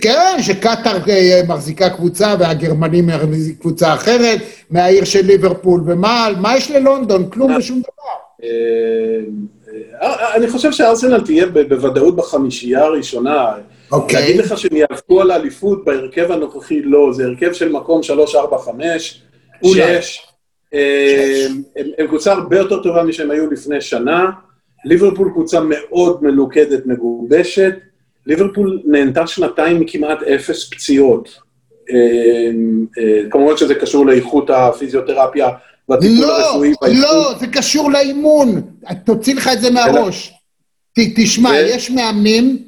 כן, 0.00 0.38
שקטאר 0.42 0.98
מחזיקה 1.48 1.90
קבוצה 1.90 2.34
והגרמנים 2.38 3.06
מחזיקים 3.06 3.54
קבוצה 3.60 3.94
אחרת, 3.94 4.40
מהעיר 4.70 5.04
של 5.04 5.26
ליברפול, 5.26 5.82
ומה 5.86 6.28
מה 6.40 6.56
יש 6.56 6.70
ללונדון? 6.70 7.30
כלום 7.30 7.56
ושום 7.56 7.80
דבר. 7.80 8.48
אני 10.34 10.48
חושב 10.48 10.72
שארסנל 10.72 11.20
תהיה 11.20 11.46
בוודאות 11.46 12.16
בחמישייה 12.16 12.84
הראשונה. 12.84 13.52
אוקיי. 13.92 14.20
להגיד 14.20 14.36
לך 14.36 14.58
שהם 14.58 14.76
יאבקו 14.76 15.20
על 15.20 15.30
האליפות 15.30 15.84
בהרכב 15.84 16.32
הנוכחי, 16.32 16.82
לא. 16.82 17.12
זה 17.12 17.24
הרכב 17.24 17.52
של 17.52 17.72
מקום 17.72 18.02
3, 18.02 18.34
4, 18.34 18.58
5. 18.58 19.22
שש. 19.64 20.20
אה, 20.74 21.46
הם 21.98 22.06
קבוצה 22.06 22.32
הרבה 22.32 22.58
יותר 22.58 22.82
טובה 22.82 23.02
משהם 23.02 23.30
היו 23.30 23.50
לפני 23.50 23.80
שנה. 23.80 24.30
ליברפול 24.84 25.30
קבוצה 25.32 25.60
מאוד 25.60 26.22
מלוכדת, 26.24 26.86
מגובשת. 26.86 27.74
ליברפול 28.26 28.80
נהנתה 28.84 29.26
שנתיים 29.26 29.80
מכמעט 29.80 30.22
אפס 30.22 30.70
פציעות. 30.70 31.38
אה, 31.90 31.96
אה, 32.98 33.30
כמובן 33.30 33.56
שזה 33.56 33.74
קשור 33.74 34.06
לאיכות 34.06 34.50
הפיזיותרפיה 34.50 35.48
והטיפול 35.88 36.26
לא, 36.26 36.46
הרפואי. 36.46 36.74
לא, 36.82 37.00
לא, 37.00 37.34
זה 37.40 37.46
קשור 37.46 37.90
לאימון. 37.90 38.62
תוציא 39.04 39.34
לך 39.34 39.50
את 39.52 39.60
זה 39.60 39.70
מהראש. 39.70 40.32
תשמע, 41.16 41.60
יש 41.60 41.90
מאמנים, 41.90 42.58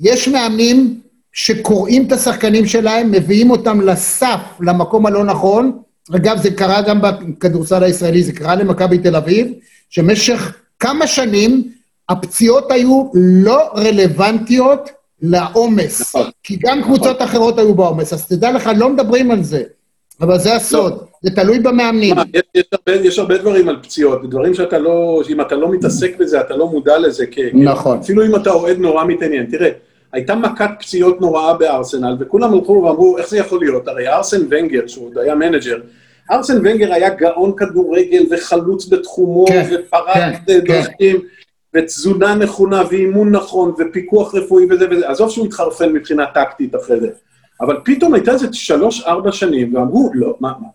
יש 0.00 0.28
מאמנים 0.28 1.00
שקוראים 1.32 2.06
את 2.06 2.12
השחקנים 2.12 2.66
שלהם, 2.66 3.10
מביאים 3.10 3.50
אותם 3.50 3.80
לסף, 3.80 4.40
למקום 4.60 5.06
הלא 5.06 5.24
נכון, 5.24 5.78
אגב, 6.16 6.36
זה 6.42 6.50
קרה 6.50 6.82
גם 6.82 7.00
בכדורסל 7.00 7.82
הישראלי, 7.82 8.22
זה 8.22 8.32
קרה 8.32 8.54
למכבי 8.54 8.98
תל 8.98 9.16
אביב, 9.16 9.46
שבמשך 9.90 10.56
כמה 10.80 11.06
שנים 11.06 11.72
הפציעות 12.08 12.70
היו 12.70 13.10
לא 13.14 13.70
רלוונטיות 13.76 14.90
לעומס. 15.22 16.00
נכון. 16.00 16.30
כי 16.42 16.58
גם 16.62 16.82
קבוצות 16.82 17.22
אחרות 17.22 17.58
היו 17.58 17.74
בעומס, 17.74 18.12
אז 18.12 18.26
תדע 18.26 18.52
לך, 18.52 18.70
לא 18.76 18.90
מדברים 18.90 19.30
על 19.30 19.42
זה. 19.42 19.62
אבל 20.20 20.38
זה 20.38 20.54
הסוד, 20.54 20.92
לא. 20.92 21.06
זה 21.22 21.30
תלוי 21.30 21.58
במאמנים. 21.58 22.16
יש, 22.34 22.42
יש, 22.54 22.64
הרבה, 22.72 23.06
יש 23.06 23.18
הרבה 23.18 23.38
דברים 23.38 23.68
על 23.68 23.76
פציעות, 23.82 24.30
דברים 24.30 24.54
שאתה 24.54 24.78
לא, 24.78 25.22
אם 25.28 25.40
אתה 25.40 25.54
לא 25.54 25.72
מתעסק 25.72 26.16
בזה, 26.18 26.40
אתה 26.40 26.56
לא 26.56 26.66
מודע 26.66 26.98
לזה. 26.98 27.26
כי, 27.26 27.42
נכון. 27.54 27.98
אפילו 27.98 28.26
אם 28.26 28.36
אתה 28.36 28.50
אוהד 28.50 28.78
נורא 28.78 29.04
מתעניין. 29.04 29.46
תראה, 29.46 29.70
הייתה 30.12 30.34
מכת 30.34 30.70
פציעות 30.80 31.20
נוראה 31.20 31.54
בארסנל, 31.54 32.16
וכולם 32.20 32.54
הלכו 32.54 32.72
ואמרו, 32.72 33.18
איך 33.18 33.28
זה 33.28 33.38
יכול 33.38 33.60
להיות? 33.60 33.88
הרי 33.88 34.08
ארסן 34.08 34.40
ונגר, 34.50 34.86
שהוא 34.86 35.06
עוד 35.06 35.18
היה 35.18 35.34
מנג'ר, 35.34 35.78
ארסן 36.30 36.56
ונגר 36.58 36.92
היה 36.92 37.10
גאון 37.10 37.52
כדורגל 37.56 38.26
וחלוץ 38.30 38.88
בתחומו, 38.88 39.46
כן, 39.46 39.68
ופרץ, 39.72 40.34
כן, 40.46 40.58
דרכים, 40.58 41.20
כן. 41.20 41.26
ותזונה 41.74 42.34
נכונה, 42.34 42.82
ואימון 42.90 43.30
נכון, 43.30 43.72
ופיקוח 43.78 44.34
רפואי 44.34 44.64
וזה 44.70 44.86
וזה. 44.90 45.08
עזוב 45.08 45.30
שהוא 45.30 45.46
התחרפן 45.46 45.92
מבחינה 45.92 46.24
טקטית 46.34 46.74
אחרי 46.74 47.00
זה. 47.00 47.08
אבל 47.60 47.76
פתאום 47.84 48.14
הייתה 48.14 48.32
איזה 48.32 48.46
שלוש-ארבע 48.52 49.32
שנים, 49.32 49.74
ואמרו, 49.74 50.10
לא, 50.14 50.36
מה, 50.40 50.52
מה, 50.60 50.68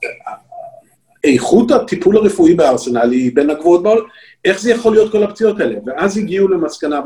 איכות 1.23 1.71
הטיפול 1.71 2.17
הרפואי 2.17 2.53
בארסנל 2.53 3.11
היא 3.11 3.31
בין 3.33 3.49
הגבוהות 3.49 3.83
בעולם, 3.83 4.03
איך 4.45 4.61
זה 4.61 4.71
יכול 4.71 4.93
להיות 4.93 5.11
כל 5.11 5.23
הפציעות 5.23 5.59
האלה? 5.59 5.79
ואז 5.85 6.17
הגיעו 6.17 6.47
למסקנה. 6.47 7.01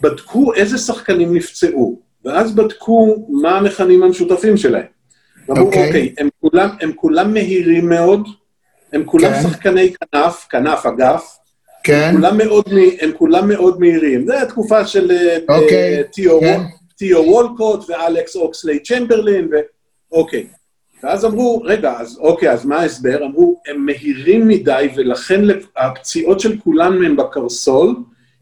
בדקו 0.00 0.54
איזה 0.54 0.78
שחקנים 0.78 1.34
נפצעו, 1.34 2.00
ואז 2.24 2.54
בדקו 2.54 3.26
מה 3.28 3.56
המכנים 3.56 4.02
המשותפים 4.02 4.56
שלהם. 4.56 4.86
ואמרו, 5.48 5.66
אוקיי, 5.66 5.86
אוקיי 5.86 6.14
הם, 6.18 6.28
כולם, 6.40 6.68
הם 6.80 6.92
כולם 6.96 7.32
מהירים 7.32 7.88
מאוד, 7.88 8.28
הם 8.92 9.04
כולם 9.04 9.32
כן. 9.32 9.42
שחקני 9.42 9.92
כנף, 9.92 10.46
כנף 10.50 10.86
אגף, 10.86 11.36
כן. 11.84 12.10
הם 12.14 12.16
כולם 12.16 12.38
מאוד, 12.38 12.64
הם 13.00 13.10
כולם 13.18 13.48
מאוד 13.48 13.80
מהירים. 13.80 14.26
זו 14.26 14.34
התקופה 14.34 14.86
של 14.86 15.10
אה, 15.10 15.38
אוקיי, 15.48 16.04
תיאו, 16.12 16.40
תיאו 16.98 17.26
וולקוט 17.26 17.90
ואלכס 17.90 18.36
אוקסלי 18.36 18.78
צ'מברלין, 18.78 19.48
ו... 19.52 19.56
אוקיי. 20.12 20.46
ואז 21.02 21.24
אמרו, 21.24 21.62
רגע, 21.64 21.92
אז 22.00 22.18
אוקיי, 22.18 22.52
אז 22.52 22.66
מה 22.66 22.76
ההסבר? 22.76 23.24
אמרו, 23.24 23.60
הם 23.66 23.86
מהירים 23.86 24.48
מדי, 24.48 24.88
ולכן 24.96 25.40
הפציעות 25.76 26.40
של 26.40 26.58
כולם 26.58 27.02
הם 27.02 27.16
בקרסול, 27.16 27.96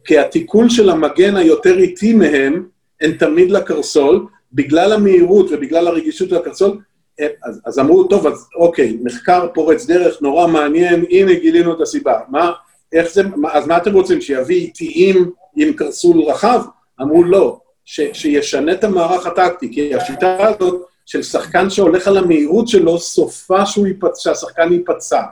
כי 0.05 0.19
התיקול 0.19 0.69
של 0.69 0.91
המגן 0.91 1.37
היותר 1.37 1.79
איטי 1.79 2.15
מהם, 2.15 2.67
הן 3.01 3.13
תמיד 3.13 3.51
לקרסול, 3.51 4.27
בגלל 4.53 4.93
המהירות 4.93 5.47
ובגלל 5.51 5.87
הרגישות 5.87 6.29
של 6.29 6.37
הקרסול, 6.37 6.79
אז, 7.45 7.61
אז 7.67 7.79
אמרו, 7.79 8.05
טוב, 8.05 8.27
אז 8.27 8.49
אוקיי, 8.57 8.99
מחקר 9.03 9.49
פורץ 9.55 9.87
דרך, 9.87 10.23
נורא 10.23 10.47
מעניין, 10.47 11.05
הנה 11.11 11.35
גילינו 11.35 11.73
את 11.73 11.81
הסיבה. 11.81 12.21
מה, 12.29 12.53
איך 12.93 13.13
זה, 13.13 13.23
אז 13.53 13.67
מה 13.67 13.77
אתם 13.77 13.93
רוצים, 13.93 14.21
שיביא 14.21 14.57
איטיים 14.57 15.31
עם 15.57 15.73
קרסול 15.73 16.23
רחב? 16.23 16.63
אמרו 17.01 17.25
לא, 17.25 17.61
ש, 17.87 18.01
שישנה 18.13 18.73
את 18.73 18.85
המערך 18.85 19.27
הטקטי, 19.27 19.73
כי 19.73 19.95
השיטה 19.95 20.47
הזאת 20.49 20.83
של 21.07 21.23
שחקן 21.23 21.71
שהולך 21.71 22.09
על 22.09 22.17
המהירות 22.17 22.69
שלו, 22.69 22.99
סופה 22.99 23.67
שהוא 23.67 23.87
ייפצע, 23.87 24.21
שהשחקן 24.21 24.73
ייפצע. 24.73 25.23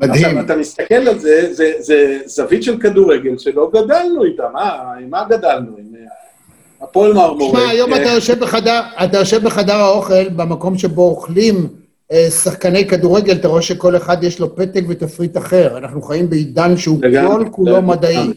מדהים. 0.00 0.24
עכשיו, 0.24 0.40
אתה 0.40 0.56
מסתכל 0.56 0.94
על 0.94 1.18
זה, 1.18 1.48
זה, 1.54 1.72
זה 1.78 2.18
זווית 2.26 2.62
של 2.62 2.80
כדורגל 2.80 3.38
שלא 3.38 3.70
גדלנו 3.72 4.24
איתה, 4.24 4.42
מה, 4.52 4.92
מה 5.10 5.24
גדלנו? 5.28 5.76
עם 5.78 5.84
אה, 5.94 6.84
הפועל 6.84 7.12
מרמורק. 7.12 7.54
תשמע, 7.54 7.68
היום 7.68 7.94
אתה 7.94 8.08
יושב 8.08 8.38
בחדר, 8.38 8.80
אתה 9.04 9.18
יושב 9.18 9.44
בחדר 9.44 9.76
האוכל, 9.76 10.28
במקום 10.28 10.78
שבו 10.78 11.02
אוכלים 11.02 11.68
אה, 12.12 12.30
שחקני 12.30 12.86
כדורגל, 12.86 13.36
אתה 13.36 13.48
רואה 13.48 13.62
שכל 13.62 13.96
אחד 13.96 14.24
יש 14.24 14.40
לו 14.40 14.56
פתק 14.56 14.84
ותפריט 14.88 15.36
אחר. 15.36 15.78
אנחנו 15.78 16.02
חיים 16.02 16.30
בעידן 16.30 16.76
שהוא 16.76 17.00
כל 17.26 17.44
כולו 17.50 17.82
מדעי. 17.82 18.32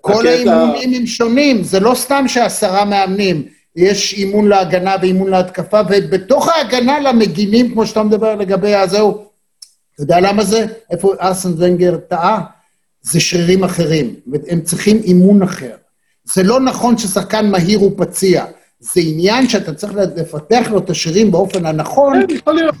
כל 0.00 0.26
האימונים 0.26 0.94
הם 0.94 1.06
שונים, 1.06 1.62
זה 1.62 1.80
לא 1.80 1.94
סתם 1.94 2.24
שעשרה 2.28 2.84
מאמנים. 2.84 3.44
יש 3.76 4.12
אימון 4.12 4.48
להגנה 4.48 4.94
ואימון 5.02 5.30
להתקפה, 5.30 5.80
ובתוך 5.88 6.48
ההגנה 6.48 7.00
למגינים, 7.00 7.72
כמו 7.72 7.86
שאתה 7.86 8.02
מדבר 8.02 8.34
לגבי 8.34 8.74
הזהו, 8.74 9.24
אתה 9.94 10.02
יודע 10.02 10.20
למה 10.20 10.44
זה? 10.44 10.66
איפה 10.90 11.14
ארסן 11.20 11.52
ונגר 11.56 11.96
טעה? 11.96 12.40
זה 13.02 13.20
שרירים 13.20 13.64
אחרים, 13.64 14.14
הם 14.48 14.60
צריכים 14.60 15.00
אימון 15.04 15.42
אחר. 15.42 15.74
זה 16.24 16.42
לא 16.42 16.60
נכון 16.60 16.98
ששחקן 16.98 17.50
מהיר 17.50 17.78
הוא 17.78 17.92
פציע, 17.96 18.44
זה 18.80 19.00
עניין 19.04 19.48
שאתה 19.48 19.74
צריך 19.74 19.92
לפתח 20.16 20.68
לו 20.70 20.78
את 20.78 20.90
השרירים 20.90 21.30
באופן 21.30 21.66
הנכון. 21.66 22.26
כן, 22.28 22.34
יכול 22.34 22.54
להיות. 22.54 22.74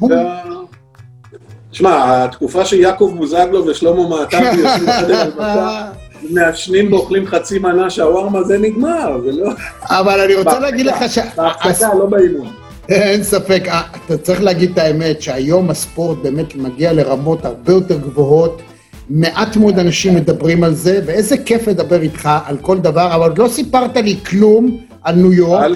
שמע, 1.72 2.24
התקופה 2.24 2.64
שיעקב 2.64 3.14
בוזגלו 3.16 3.66
ושלמה 3.66 4.08
מעטבי 4.08 4.44
יושבים 4.44 4.86
בחדר 4.86 5.20
הלבשה, 5.20 5.92
מעשנים 6.30 6.92
ואוכלים 6.92 7.26
חצי 7.26 7.58
מנה 7.58 7.90
שווארמה, 7.90 8.42
זה 8.42 8.58
נגמר, 8.58 9.20
זה 9.24 9.32
לא... 9.32 9.50
אבל 9.84 10.20
אני 10.20 10.34
רוצה 10.34 10.58
להגיד 10.58 10.86
לך 10.86 10.96
ש... 11.08 11.18
בהפסקה, 11.36 11.94
לא 11.94 12.06
באימון. 12.06 12.48
אין 12.88 13.22
ספק, 13.22 13.62
אה, 13.68 13.82
אתה 14.06 14.18
צריך 14.18 14.42
להגיד 14.42 14.70
את 14.70 14.78
האמת, 14.78 15.22
שהיום 15.22 15.70
הספורט 15.70 16.18
באמת 16.22 16.54
מגיע 16.54 16.92
לרמות 16.92 17.44
הרבה 17.44 17.72
יותר 17.72 17.98
גבוהות, 17.98 18.62
מעט 19.10 19.56
מאוד 19.56 19.78
אנשים 19.78 20.14
מדברים 20.14 20.64
על 20.64 20.74
זה, 20.74 21.00
ואיזה 21.06 21.36
כיף 21.38 21.68
לדבר 21.68 22.02
איתך 22.02 22.28
על 22.46 22.56
כל 22.58 22.78
דבר, 22.78 23.14
אבל 23.14 23.28
עוד 23.28 23.38
לא 23.38 23.48
סיפרת 23.48 23.96
לי 23.96 24.16
כלום 24.30 24.78
על 25.02 25.14
ניו 25.14 25.32
יורק, 25.32 25.64
על, 25.64 25.74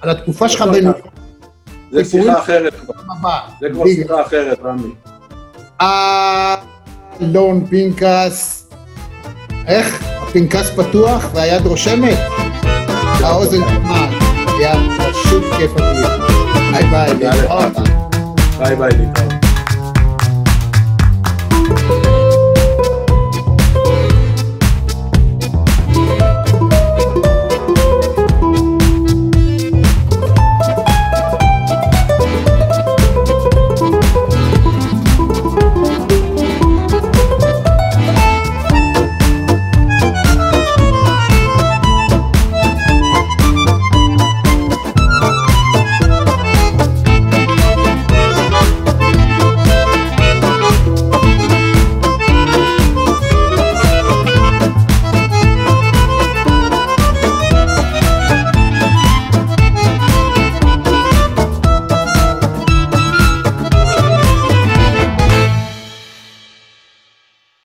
על 0.00 0.10
התקופה 0.10 0.48
שלך 0.48 0.62
בניו 0.62 0.82
יורק. 0.82 0.96
זה 1.92 2.04
שיחה 2.04 2.38
אחרת 2.38 2.74
כבר. 2.74 2.94
זה 3.60 3.66
כבר 3.72 3.84
שיחה 3.86 4.22
אחרת, 4.22 4.58
רמי. 4.64 4.92
אלון 7.22 7.66
פנקס, 7.66 8.65
איך? 9.66 10.02
הפנקס 10.22 10.70
פתוח 10.70 11.30
והיד 11.34 11.66
רושמת? 11.66 12.18
האוזן 13.22 13.62
תשמע, 13.64 14.08
היה 14.58 14.74
פשוט 14.98 15.42
כיף 15.56 15.70
אדיר. 15.76 16.08
ביי 16.72 16.84
ביי, 16.84 17.14
ביי 18.58 18.76
ביי, 18.76 18.88
להתראות. 18.98 19.35